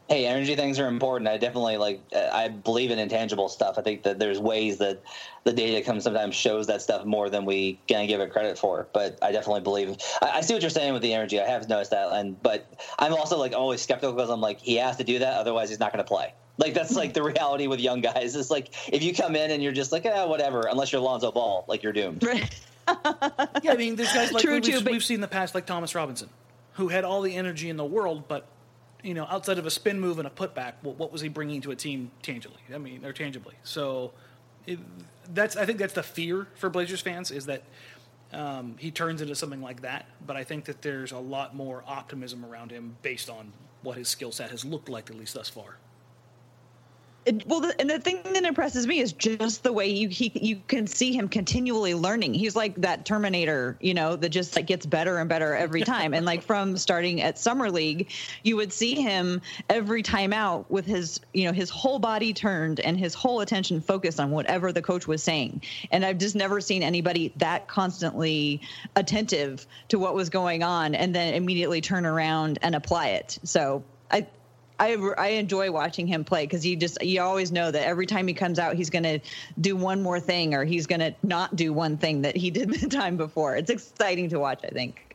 hey, 0.10 0.26
energy 0.26 0.56
things 0.56 0.80
are 0.80 0.88
important. 0.88 1.30
I 1.30 1.38
definitely 1.38 1.78
like. 1.78 2.02
I 2.14 2.50
believe 2.50 2.92
in 2.92 3.00
intangible 3.00 3.48
stuff. 3.48 3.78
I 3.78 3.82
think 3.82 4.04
that 4.04 4.20
there's 4.20 4.40
ways 4.40 4.80
that 4.80 5.02
the 5.44 5.54
data 5.54 5.86
comes 5.86 6.04
sometimes 6.04 6.36
shows 6.36 6.68
that 6.68 6.82
stuff 6.82 7.06
more 7.06 7.30
than 7.30 7.46
we 7.46 7.80
can 7.88 8.08
give 8.08 8.20
it 8.20 8.32
credit 8.32 8.58
for. 8.58 8.88
But 8.92 9.20
I 9.22 9.32
definitely 9.32 9.62
believe. 9.62 9.98
I, 10.22 10.38
I 10.38 10.42
see 10.42 10.54
what 10.54 10.64
you're 10.64 10.70
saying 10.70 10.94
with 10.94 11.04
the 11.04 11.14
energy. 11.14 11.40
I 11.40 11.48
have 11.48 11.70
noticed 11.70 11.92
that, 11.92 12.12
and 12.12 12.42
but 12.42 12.74
I'm 12.98 13.14
also 13.14 13.38
like 13.38 13.54
always 13.54 13.82
skeptical 13.82 14.14
because 14.14 14.30
I'm 14.30 14.42
like 14.42 14.60
he 14.60 14.76
has 14.76 14.98
to 14.98 15.04
do 15.04 15.20
that, 15.20 15.34
otherwise 15.36 15.70
he's 15.70 15.80
not 15.80 15.94
going 15.94 16.04
to 16.04 16.08
play. 16.08 16.34
Like 16.58 16.74
that's 16.74 16.96
like 16.96 17.14
the 17.14 17.24
reality 17.24 17.68
with 17.68 17.80
young 17.80 18.02
guys. 18.02 18.36
It's 18.36 18.52
like 18.52 18.74
if 18.92 19.02
you 19.02 19.14
come 19.14 19.36
in 19.36 19.52
and 19.52 19.64
you're 19.64 19.72
just 19.72 19.92
like, 19.92 20.06
ah, 20.06 20.28
whatever, 20.28 20.68
unless 20.70 20.92
you're 20.92 21.02
Lonzo 21.02 21.32
Ball, 21.32 21.64
like 21.68 21.84
you're 21.84 21.94
doomed. 21.94 22.22
yeah, 22.24 23.72
I 23.72 23.76
mean, 23.78 23.96
there's 23.96 24.12
guys 24.12 24.32
like 24.32 24.44
True, 24.44 24.56
we've, 24.56 24.64
too, 24.64 24.82
we've 24.90 25.04
seen 25.04 25.16
in 25.16 25.22
the 25.22 25.28
past, 25.28 25.56
like 25.56 25.66
Thomas 25.66 25.96
Robinson, 25.96 26.30
who 26.74 26.90
had 26.90 27.06
all 27.06 27.22
the 27.22 27.36
energy 27.36 27.70
in 27.70 27.78
the 27.78 27.86
world, 27.86 28.28
but 28.28 28.46
you 29.04 29.14
know, 29.14 29.26
outside 29.30 29.58
of 29.58 29.66
a 29.66 29.72
spin 29.72 30.00
move 30.00 30.20
and 30.20 30.28
a 30.28 30.32
putback, 30.32 30.74
what, 30.82 30.98
what 30.98 31.12
was 31.12 31.22
he 31.22 31.30
bringing 31.30 31.62
to 31.62 31.72
a 31.72 31.76
team 31.76 32.12
tangibly? 32.22 32.60
I 32.74 32.78
mean, 32.78 33.06
or 33.06 33.14
tangibly. 33.14 33.56
So 33.64 34.12
it, 34.66 34.80
that's 35.34 35.56
I 35.56 35.66
think 35.66 35.80
that's 35.80 35.94
the 35.94 36.04
fear 36.04 36.48
for 36.56 36.70
Blazers 36.70 37.02
fans 37.02 37.32
is 37.32 37.46
that 37.46 37.64
um, 38.34 38.76
he 38.78 38.92
turns 38.92 39.22
into 39.22 39.36
something 39.36 39.62
like 39.62 39.82
that. 39.82 40.08
But 40.26 40.36
I 40.36 40.44
think 40.44 40.66
that 40.66 40.82
there's 40.82 41.12
a 41.12 41.20
lot 41.20 41.56
more 41.56 41.84
optimism 41.88 42.46
around 42.46 42.72
him 42.72 42.98
based 43.02 43.30
on 43.30 43.54
what 43.82 43.98
his 43.98 44.10
skill 44.10 44.32
set 44.32 44.52
has 44.52 44.66
looked 44.66 44.90
like 44.90 45.10
at 45.10 45.18
least 45.18 45.34
thus 45.34 45.50
far. 45.50 45.78
Well, 47.46 47.62
the, 47.62 47.76
and 47.80 47.90
the 47.90 48.00
thing 48.00 48.22
that 48.24 48.44
impresses 48.44 48.88
me 48.88 49.00
is 49.00 49.14
just 49.14 49.64
the 49.64 49.74
way 49.74 49.88
you 49.88 50.10
he 50.10 50.32
you 50.36 50.62
can 50.68 50.88
see 50.88 51.12
him 51.12 51.28
continually 51.28 51.94
learning. 51.94 52.34
He's 52.34 52.56
like 52.56 52.76
that 52.76 53.06
Terminator, 53.06 53.78
you 53.80 53.94
know, 53.94 54.16
that 54.16 54.30
just 54.30 54.56
like 54.56 54.68
gets 54.68 54.86
better 54.86 55.18
and 55.18 55.30
better 55.30 55.56
every 55.56 55.82
time. 55.82 56.14
and 56.14 56.26
like 56.26 56.42
from 56.42 56.78
starting 56.78 57.22
at 57.22 57.38
summer 57.38 57.70
league, 57.70 58.10
you 58.44 58.56
would 58.56 58.74
see 58.74 58.96
him 58.96 59.42
every 59.70 60.02
time 60.02 60.34
out 60.34 60.70
with 60.72 60.86
his 60.86 61.20
you 61.34 61.46
know 61.46 61.54
his 61.54 61.70
whole 61.70 62.00
body 62.00 62.34
turned 62.34 62.80
and 62.80 62.98
his 62.98 63.14
whole 63.14 63.42
attention 63.42 63.82
focused 63.82 64.20
on 64.20 64.32
whatever 64.32 64.72
the 64.72 64.82
coach 64.82 65.08
was 65.08 65.22
saying. 65.22 65.62
And 65.92 66.06
I've 66.06 66.18
just 66.18 66.36
never 66.36 66.62
seen 66.62 66.84
anybody 66.84 67.34
that 67.38 67.68
constantly 67.68 68.62
attentive 68.96 69.68
to 69.90 70.00
what 70.00 70.16
was 70.16 70.30
going 70.30 70.64
on 70.64 70.96
and 70.96 71.14
then 71.14 71.34
immediately 71.34 71.82
turn 71.82 72.06
around 72.06 72.60
and 72.62 72.76
apply 72.76 73.10
it. 73.10 73.40
So 73.44 73.84
I 74.12 74.28
I, 74.80 74.96
I 75.18 75.28
enjoy 75.30 75.72
watching 75.72 76.08
him 76.08 76.24
play 76.24 76.46
because 76.46 76.66
you 76.66 76.76
just 76.76 77.02
you 77.04 77.22
always 77.22 77.52
know 77.52 77.70
that 77.70 77.86
every 77.86 78.06
time 78.06 78.28
he 78.28 78.34
comes 78.34 78.60
out 78.60 78.76
he's 78.76 78.90
going 78.90 79.04
to 79.04 79.20
do 79.60 79.76
one 79.76 80.02
more 80.02 80.20
thing 80.20 80.54
or 80.56 80.64
he's 80.64 80.88
going 80.88 81.02
to 81.02 81.14
not 81.24 81.56
do 81.56 81.74
one 81.74 81.98
thing 81.98 82.22
that 82.22 82.36
he 82.36 82.50
did 82.60 82.70
the 82.70 82.88
time 82.88 83.18
before. 83.18 83.56
It's 83.56 83.70
exciting 83.70 84.30
to 84.30 84.40
watch. 84.40 84.62
I 84.64 84.70
think. 84.70 85.10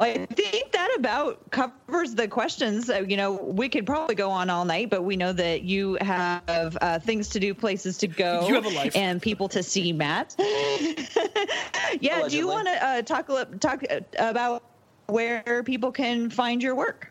I 0.00 0.24
think 0.24 0.72
that 0.72 0.94
about 0.96 1.50
covers 1.50 2.14
the 2.14 2.26
questions. 2.26 2.88
Uh, 2.88 3.04
you 3.06 3.18
know, 3.18 3.32
we 3.32 3.68
could 3.68 3.84
probably 3.84 4.14
go 4.14 4.30
on 4.30 4.48
all 4.48 4.64
night, 4.64 4.88
but 4.88 5.02
we 5.02 5.14
know 5.14 5.34
that 5.34 5.62
you 5.62 5.98
have 6.00 6.78
uh, 6.80 6.98
things 7.00 7.28
to 7.30 7.40
do, 7.40 7.52
places 7.52 7.98
to 7.98 8.06
go, 8.06 8.44
you 8.48 8.54
have 8.54 8.64
a 8.64 8.70
life. 8.70 8.96
and 8.96 9.20
people 9.20 9.46
to 9.50 9.62
see. 9.62 9.92
Matt, 9.92 10.34
yeah. 10.38 12.20
Allegedly. 12.20 12.30
Do 12.30 12.36
you 12.38 12.48
want 12.48 12.68
to 12.68 12.84
uh, 12.84 13.02
talk 13.02 13.28
talk 13.60 13.84
about 14.18 14.62
where 15.10 15.62
people 15.64 15.92
can 15.92 16.30
find 16.30 16.62
your 16.62 16.74
work. 16.74 17.10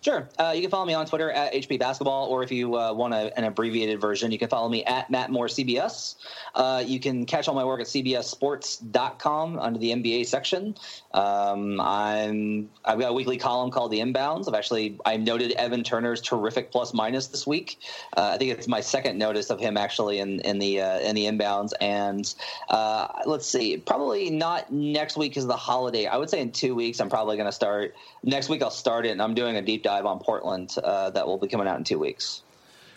Sure. 0.00 0.28
Uh, 0.38 0.52
you 0.54 0.60
can 0.60 0.70
follow 0.70 0.86
me 0.86 0.94
on 0.94 1.06
Twitter 1.06 1.32
at 1.32 1.52
HP 1.52 1.78
Basketball, 1.78 2.28
or 2.28 2.44
if 2.44 2.52
you 2.52 2.76
uh, 2.76 2.92
want 2.92 3.14
a, 3.14 3.36
an 3.36 3.44
abbreviated 3.44 4.00
version, 4.00 4.30
you 4.30 4.38
can 4.38 4.48
follow 4.48 4.68
me 4.68 4.84
at 4.84 5.10
Matt 5.10 5.30
Moore 5.30 5.48
CBS. 5.48 6.14
Uh, 6.54 6.82
you 6.86 7.00
can 7.00 7.26
catch 7.26 7.48
all 7.48 7.54
my 7.54 7.64
work 7.64 7.80
at 7.80 7.86
CBSSports.com 7.86 9.58
under 9.58 9.78
the 9.78 9.90
NBA 9.90 10.26
section. 10.26 10.76
Um, 11.12 11.80
I'm 11.80 12.68
I've 12.84 12.98
got 12.98 13.10
a 13.10 13.12
weekly 13.12 13.38
column 13.38 13.70
called 13.70 13.90
The 13.90 14.00
Inbounds. 14.00 14.46
I've 14.46 14.54
actually 14.54 14.98
I 15.06 15.16
noted 15.16 15.52
Evan 15.52 15.82
Turner's 15.82 16.20
terrific 16.20 16.70
plus 16.70 16.92
minus 16.92 17.28
this 17.28 17.46
week. 17.46 17.78
Uh, 18.16 18.32
I 18.34 18.38
think 18.38 18.52
it's 18.52 18.68
my 18.68 18.80
second 18.80 19.18
notice 19.18 19.48
of 19.48 19.58
him 19.58 19.76
actually 19.76 20.18
in 20.18 20.40
in 20.40 20.58
the 20.58 20.82
uh, 20.82 20.98
in 21.00 21.14
the 21.14 21.24
inbounds. 21.24 21.72
And 21.80 22.32
uh, 22.68 23.08
let's 23.24 23.46
see, 23.46 23.78
probably 23.78 24.28
not 24.28 24.70
next 24.70 25.16
week 25.16 25.36
is 25.36 25.46
the 25.46 25.56
holiday. 25.56 26.06
I 26.06 26.16
would 26.16 26.28
say 26.28 26.40
in 26.40 26.52
two 26.52 26.74
weeks 26.74 27.00
I'm 27.00 27.08
probably 27.08 27.36
going 27.36 27.48
to 27.48 27.52
start. 27.52 27.94
Next 28.22 28.50
week 28.50 28.62
I'll 28.62 28.70
start 28.70 29.06
it, 29.06 29.10
and 29.10 29.22
I'm 29.22 29.34
doing 29.34 29.56
a 29.56 29.62
deep 29.62 29.82
dive 29.82 30.04
on 30.04 30.18
Portland 30.18 30.74
uh, 30.84 31.08
that 31.10 31.26
will 31.26 31.38
be 31.38 31.48
coming 31.48 31.66
out 31.66 31.78
in 31.78 31.84
two 31.84 31.98
weeks. 31.98 32.42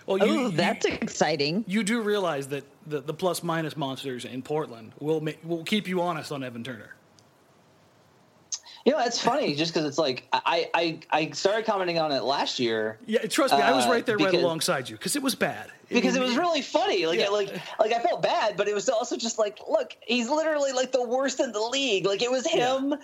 Well, 0.06 0.18
you, 0.18 0.46
oh, 0.46 0.50
that's 0.50 0.86
you, 0.86 0.94
exciting. 0.96 1.64
You 1.68 1.84
do 1.84 2.02
realize 2.02 2.48
that 2.50 2.66
the, 2.88 3.00
the 3.00 3.14
plus 3.14 3.44
minus 3.44 3.78
monsters 3.78 4.26
in 4.26 4.42
Portland 4.42 4.92
will 5.00 5.22
make, 5.22 5.38
will 5.44 5.64
keep 5.64 5.88
you 5.88 6.02
honest 6.02 6.32
on 6.32 6.44
Evan 6.44 6.64
Turner. 6.64 6.96
You 8.86 8.94
know, 8.94 9.00
it's 9.00 9.22
funny 9.22 9.56
just 9.56 9.74
because 9.74 9.88
it's 9.88 9.98
like 9.98 10.28
I, 10.34 10.70
I 10.74 11.00
I 11.12 11.30
started 11.32 11.66
commenting 11.66 12.00
on 12.00 12.12
it 12.12 12.24
last 12.24 12.60
year. 12.60 12.98
Yeah, 13.06 13.20
trust 13.28 13.54
me, 13.54 13.62
I 13.62 13.74
was 13.74 13.88
right 13.88 14.06
there, 14.06 14.18
because, 14.18 14.34
right 14.34 14.44
alongside 14.44 14.90
you 14.90 14.98
because 14.98 15.16
it 15.16 15.22
was 15.22 15.36
bad. 15.36 15.72
Because 15.90 16.16
it 16.16 16.22
was 16.22 16.38
really 16.38 16.62
funny. 16.62 17.06
Like, 17.06 17.20
yeah. 17.20 17.28
like, 17.28 17.50
like 17.78 17.92
I 17.92 18.00
felt 18.00 18.22
bad, 18.22 18.56
but 18.56 18.70
it 18.70 18.74
was 18.74 18.88
also 18.88 19.18
just 19.18 19.38
like, 19.38 19.60
look, 19.70 19.96
he's 20.02 20.30
literally 20.30 20.72
like 20.72 20.94
the 20.94 21.06
worst 21.06 21.42
in 21.42 21.52
the 21.52 21.60
league. 21.60 22.06
Like 22.06 22.22
it 22.22 22.32
was 22.32 22.48
him. 22.48 22.92
Yeah 22.92 22.98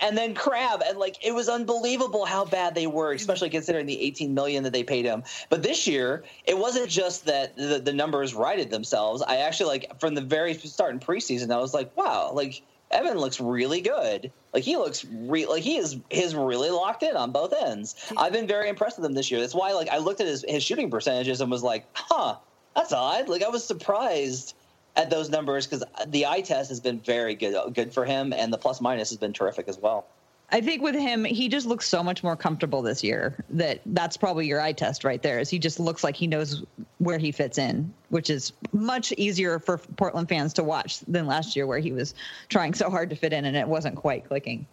and, 0.00 0.16
then 0.16 0.34
Crabbe, 0.34 0.82
and 0.86 0.98
like 0.98 1.16
it 1.24 1.34
was 1.34 1.48
unbelievable 1.48 2.24
how 2.24 2.44
bad 2.44 2.74
they 2.74 2.86
were, 2.86 3.12
especially 3.12 3.50
considering 3.50 3.86
the 3.86 4.00
18 4.00 4.34
million 4.34 4.62
that 4.64 4.72
they 4.72 4.82
paid 4.82 5.04
him. 5.04 5.22
But 5.48 5.62
this 5.62 5.86
year, 5.86 6.24
it 6.44 6.56
wasn't 6.58 6.88
just 6.88 7.24
that 7.26 7.56
the, 7.56 7.78
the 7.78 7.92
numbers 7.92 8.34
righted 8.34 8.70
themselves. 8.70 9.22
I 9.22 9.36
actually 9.36 9.68
like 9.68 10.00
from 10.00 10.14
the 10.14 10.20
very 10.20 10.54
start 10.54 10.92
in 10.92 11.00
preseason, 11.00 11.52
I 11.52 11.58
was 11.58 11.74
like, 11.74 11.96
wow, 11.96 12.32
like 12.32 12.62
Evan 12.90 13.18
looks 13.18 13.40
really 13.40 13.80
good. 13.80 14.32
Like 14.52 14.64
he 14.64 14.76
looks 14.76 15.04
re- 15.04 15.46
like 15.46 15.62
he 15.62 15.76
is 15.76 15.96
his 16.10 16.34
really 16.34 16.70
locked 16.70 17.02
in 17.02 17.16
on 17.16 17.30
both 17.30 17.52
ends. 17.52 17.94
I've 18.16 18.32
been 18.32 18.46
very 18.46 18.68
impressed 18.68 18.98
with 18.98 19.06
him 19.06 19.14
this 19.14 19.30
year. 19.30 19.40
That's 19.40 19.54
why 19.54 19.72
like 19.72 19.88
I 19.88 19.98
looked 19.98 20.20
at 20.20 20.26
his 20.26 20.44
his 20.48 20.62
shooting 20.62 20.90
percentages 20.90 21.40
and 21.40 21.50
was 21.50 21.62
like, 21.62 21.86
huh, 21.94 22.36
that's 22.74 22.92
odd. 22.92 23.28
Like 23.28 23.42
I 23.42 23.48
was 23.48 23.64
surprised 23.64 24.54
at 24.96 25.08
those 25.08 25.30
numbers 25.30 25.66
because 25.66 25.84
the 26.08 26.26
eye 26.26 26.40
test 26.40 26.68
has 26.70 26.80
been 26.80 26.98
very 27.00 27.34
good 27.34 27.74
good 27.74 27.92
for 27.92 28.04
him, 28.04 28.32
and 28.32 28.52
the 28.52 28.58
plus 28.58 28.80
minus 28.80 29.10
has 29.10 29.18
been 29.18 29.32
terrific 29.32 29.68
as 29.68 29.78
well. 29.78 30.06
I 30.52 30.60
think 30.60 30.82
with 30.82 30.96
him, 30.96 31.24
he 31.24 31.48
just 31.48 31.66
looks 31.66 31.86
so 31.86 32.02
much 32.02 32.22
more 32.24 32.36
comfortable 32.36 32.82
this 32.82 33.04
year 33.04 33.44
that 33.50 33.80
that's 33.86 34.16
probably 34.16 34.46
your 34.46 34.60
eye 34.60 34.72
test 34.72 35.04
right 35.04 35.22
there. 35.22 35.38
Is 35.38 35.48
he 35.48 35.58
just 35.58 35.78
looks 35.78 36.02
like 36.02 36.16
he 36.16 36.26
knows 36.26 36.64
where 36.98 37.18
he 37.18 37.30
fits 37.30 37.56
in, 37.56 37.92
which 38.08 38.30
is 38.30 38.52
much 38.72 39.12
easier 39.12 39.60
for 39.60 39.78
Portland 39.78 40.28
fans 40.28 40.52
to 40.54 40.64
watch 40.64 41.00
than 41.00 41.26
last 41.26 41.54
year, 41.54 41.66
where 41.66 41.78
he 41.78 41.92
was 41.92 42.14
trying 42.48 42.74
so 42.74 42.90
hard 42.90 43.10
to 43.10 43.16
fit 43.16 43.32
in 43.32 43.44
and 43.44 43.56
it 43.56 43.66
wasn't 43.66 43.94
quite 43.94 44.24
clicking. 44.26 44.66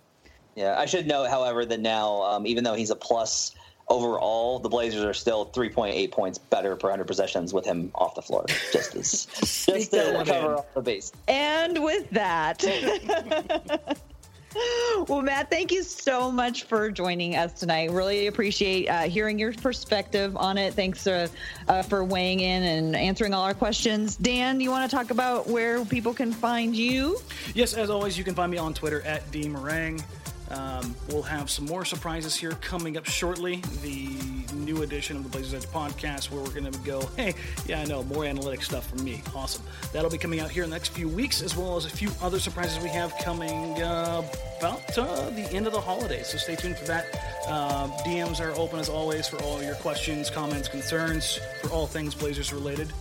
Yeah, 0.56 0.76
I 0.80 0.88
should 0.88 1.06
note, 1.06 1.30
however, 1.30 1.64
that 1.66 1.80
now, 1.80 2.24
um, 2.24 2.48
even 2.48 2.64
though 2.64 2.74
he's 2.74 2.90
a 2.90 2.96
plus 2.96 3.54
overall, 3.88 4.58
the 4.58 4.70
Blazers 4.70 5.04
are 5.04 5.14
still 5.14 5.46
3.8 5.46 6.12
points 6.12 6.40
better 6.40 6.76
per 6.76 6.88
100 6.88 7.06
possessions 7.06 7.54
with 7.54 7.66
him 7.66 7.92
off 7.94 8.16
the 8.16 8.24
floor. 8.24 8.46
Just 8.74 8.96
as 8.96 9.26
just 9.36 9.92
to 9.92 10.24
cover 10.26 10.56
off 10.56 10.74
the 10.74 10.82
base. 10.82 11.12
And 11.28 11.84
with 11.84 12.10
that. 12.10 12.64
well, 15.08 15.22
Matt, 15.22 15.50
thank 15.50 15.72
you 15.72 15.84
so 15.84 16.32
much 16.32 16.64
for 16.64 16.90
joining 16.92 17.36
us 17.36 17.54
tonight. 17.54 17.92
Really 17.92 18.28
appreciate 18.28 18.88
uh, 18.88 19.04
hearing 19.04 19.38
your 19.38 19.54
perspective 19.54 20.36
on 20.38 20.58
it. 20.58 20.74
Thanks 20.74 21.06
uh, 21.08 21.28
uh, 21.68 21.82
for 21.84 22.04
weighing 22.04 22.40
in 22.40 22.64
and 22.64 22.96
answering 22.96 23.34
all 23.34 23.44
our 23.44 23.54
questions. 23.54 24.16
Dan, 24.16 24.60
you 24.60 24.70
want 24.70 24.90
to 24.90 24.96
talk 24.96 25.12
about 25.12 25.48
where 25.48 25.84
people 25.86 26.14
can 26.14 26.32
find 26.32 26.76
you? 26.76 27.20
Yes, 27.54 27.74
as 27.74 27.90
always, 27.90 28.18
you 28.18 28.24
can 28.24 28.36
find 28.36 28.52
me 28.52 28.58
on 28.58 28.74
Twitter 28.74 29.02
at 29.02 29.30
D 29.32 29.44
Marang. 29.44 30.04
Um, 30.50 30.96
we'll 31.10 31.24
have 31.24 31.50
some 31.50 31.66
more 31.66 31.84
surprises 31.86 32.36
here 32.36 32.52
coming 32.62 32.98
up 32.98 33.06
shortly. 33.06 33.58
The 33.82 34.10
new 34.56 34.82
edition 34.82 35.18
of 35.18 35.24
the 35.24 35.30
Blazers 35.30 35.54
Edge 35.54 35.70
podcast, 35.72 36.32
where 36.32 36.42
we're 36.42 36.52
going 36.52 36.72
to 36.72 36.80
go, 36.80 37.02
hey, 37.16 37.34
yeah, 37.66 37.82
I 37.82 37.86
know, 37.86 38.04
more 38.04 38.26
analytic 38.26 38.64
stuff 38.64 38.90
from 38.90 39.04
me. 39.04 39.22
Awesome. 39.36 39.64
That'll 39.94 40.10
be 40.10 40.18
coming 40.18 40.40
out 40.40 40.50
here 40.50 40.64
in 40.64 40.70
the 40.70 40.76
next 40.76 40.90
few 40.90 41.08
weeks, 41.08 41.42
as 41.42 41.56
well 41.56 41.76
as 41.76 41.86
a 41.86 41.90
few 41.90 42.10
other 42.22 42.40
surprises 42.40 42.82
we 42.82 42.90
have 42.90 43.14
coming 43.20 43.82
uh, 43.82 44.24
about 44.60 44.98
uh, 44.98 45.30
the 45.32 45.48
end 45.52 45.68
of 45.68 45.74
the 45.74 45.82
holidays. 45.82 46.28
So 46.28 46.38
stay 46.38 46.56
tuned 46.56 46.78
for 46.78 46.86
that. 46.86 47.06
Uh, 47.48 47.88
DMs 48.06 48.40
are 48.40 48.52
open 48.60 48.80
as 48.80 48.90
always 48.90 49.28
for 49.28 49.42
all 49.44 49.62
your 49.62 49.76
questions, 49.76 50.30
comments, 50.30 50.68
concerns, 50.68 51.40
for 51.62 51.70
all 51.70 51.88
things 51.88 52.16
Blazers 52.16 52.54
related. 52.54 52.92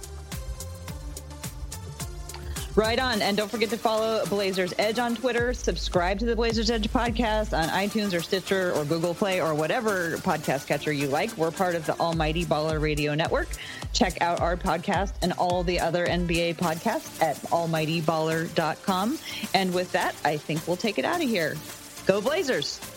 Right 2.77 2.99
on. 2.99 3.23
And 3.23 3.39
don't 3.39 3.51
forget 3.51 3.71
to 3.71 3.79
follow 3.79 4.25
Blazers 4.27 4.75
Edge 4.79 4.99
on 4.99 5.17
Twitter. 5.17 5.55
Subscribe 5.55 6.19
to 6.19 6.27
the 6.27 6.37
Blazers 6.37 6.71
Edge 6.71 6.89
podcast 6.91 7.57
on 7.57 7.71
iTunes 7.71 8.13
or 8.13 8.21
Stitcher 8.21 8.73
or 8.73 8.85
Google 8.85 9.15
Play 9.15 9.41
or 9.41 9.55
whatever 9.55 10.19
podcast 10.19 10.67
catcher 10.67 10.93
you 10.93 11.09
like. 11.09 11.35
We're 11.39 11.51
part 11.51 11.75
of 11.75 11.87
the 11.87 11.99
Almighty 11.99 12.45
Baller 12.45 12.79
Radio 12.79 13.15
Network. 13.15 13.49
Check 13.95 14.21
out 14.21 14.43
our 14.43 14.59
podcast 14.59 15.15
and 15.23 15.33
all 15.39 15.63
the 15.63 15.81
other 15.81 16.07
NBA 16.07 16.57
podcasts 16.57 17.23
at 17.23 17.37
almightyballer.com. 17.45 19.19
And 19.55 19.73
with 19.73 19.93
that, 19.93 20.15
I 20.23 20.37
think 20.37 20.69
we'll 20.69 20.77
take 20.77 20.99
it 20.99 21.07
out 21.07 21.23
of 21.23 21.29
here. 21.31 21.57
Go 22.05 22.21
Blazers! 22.21 22.96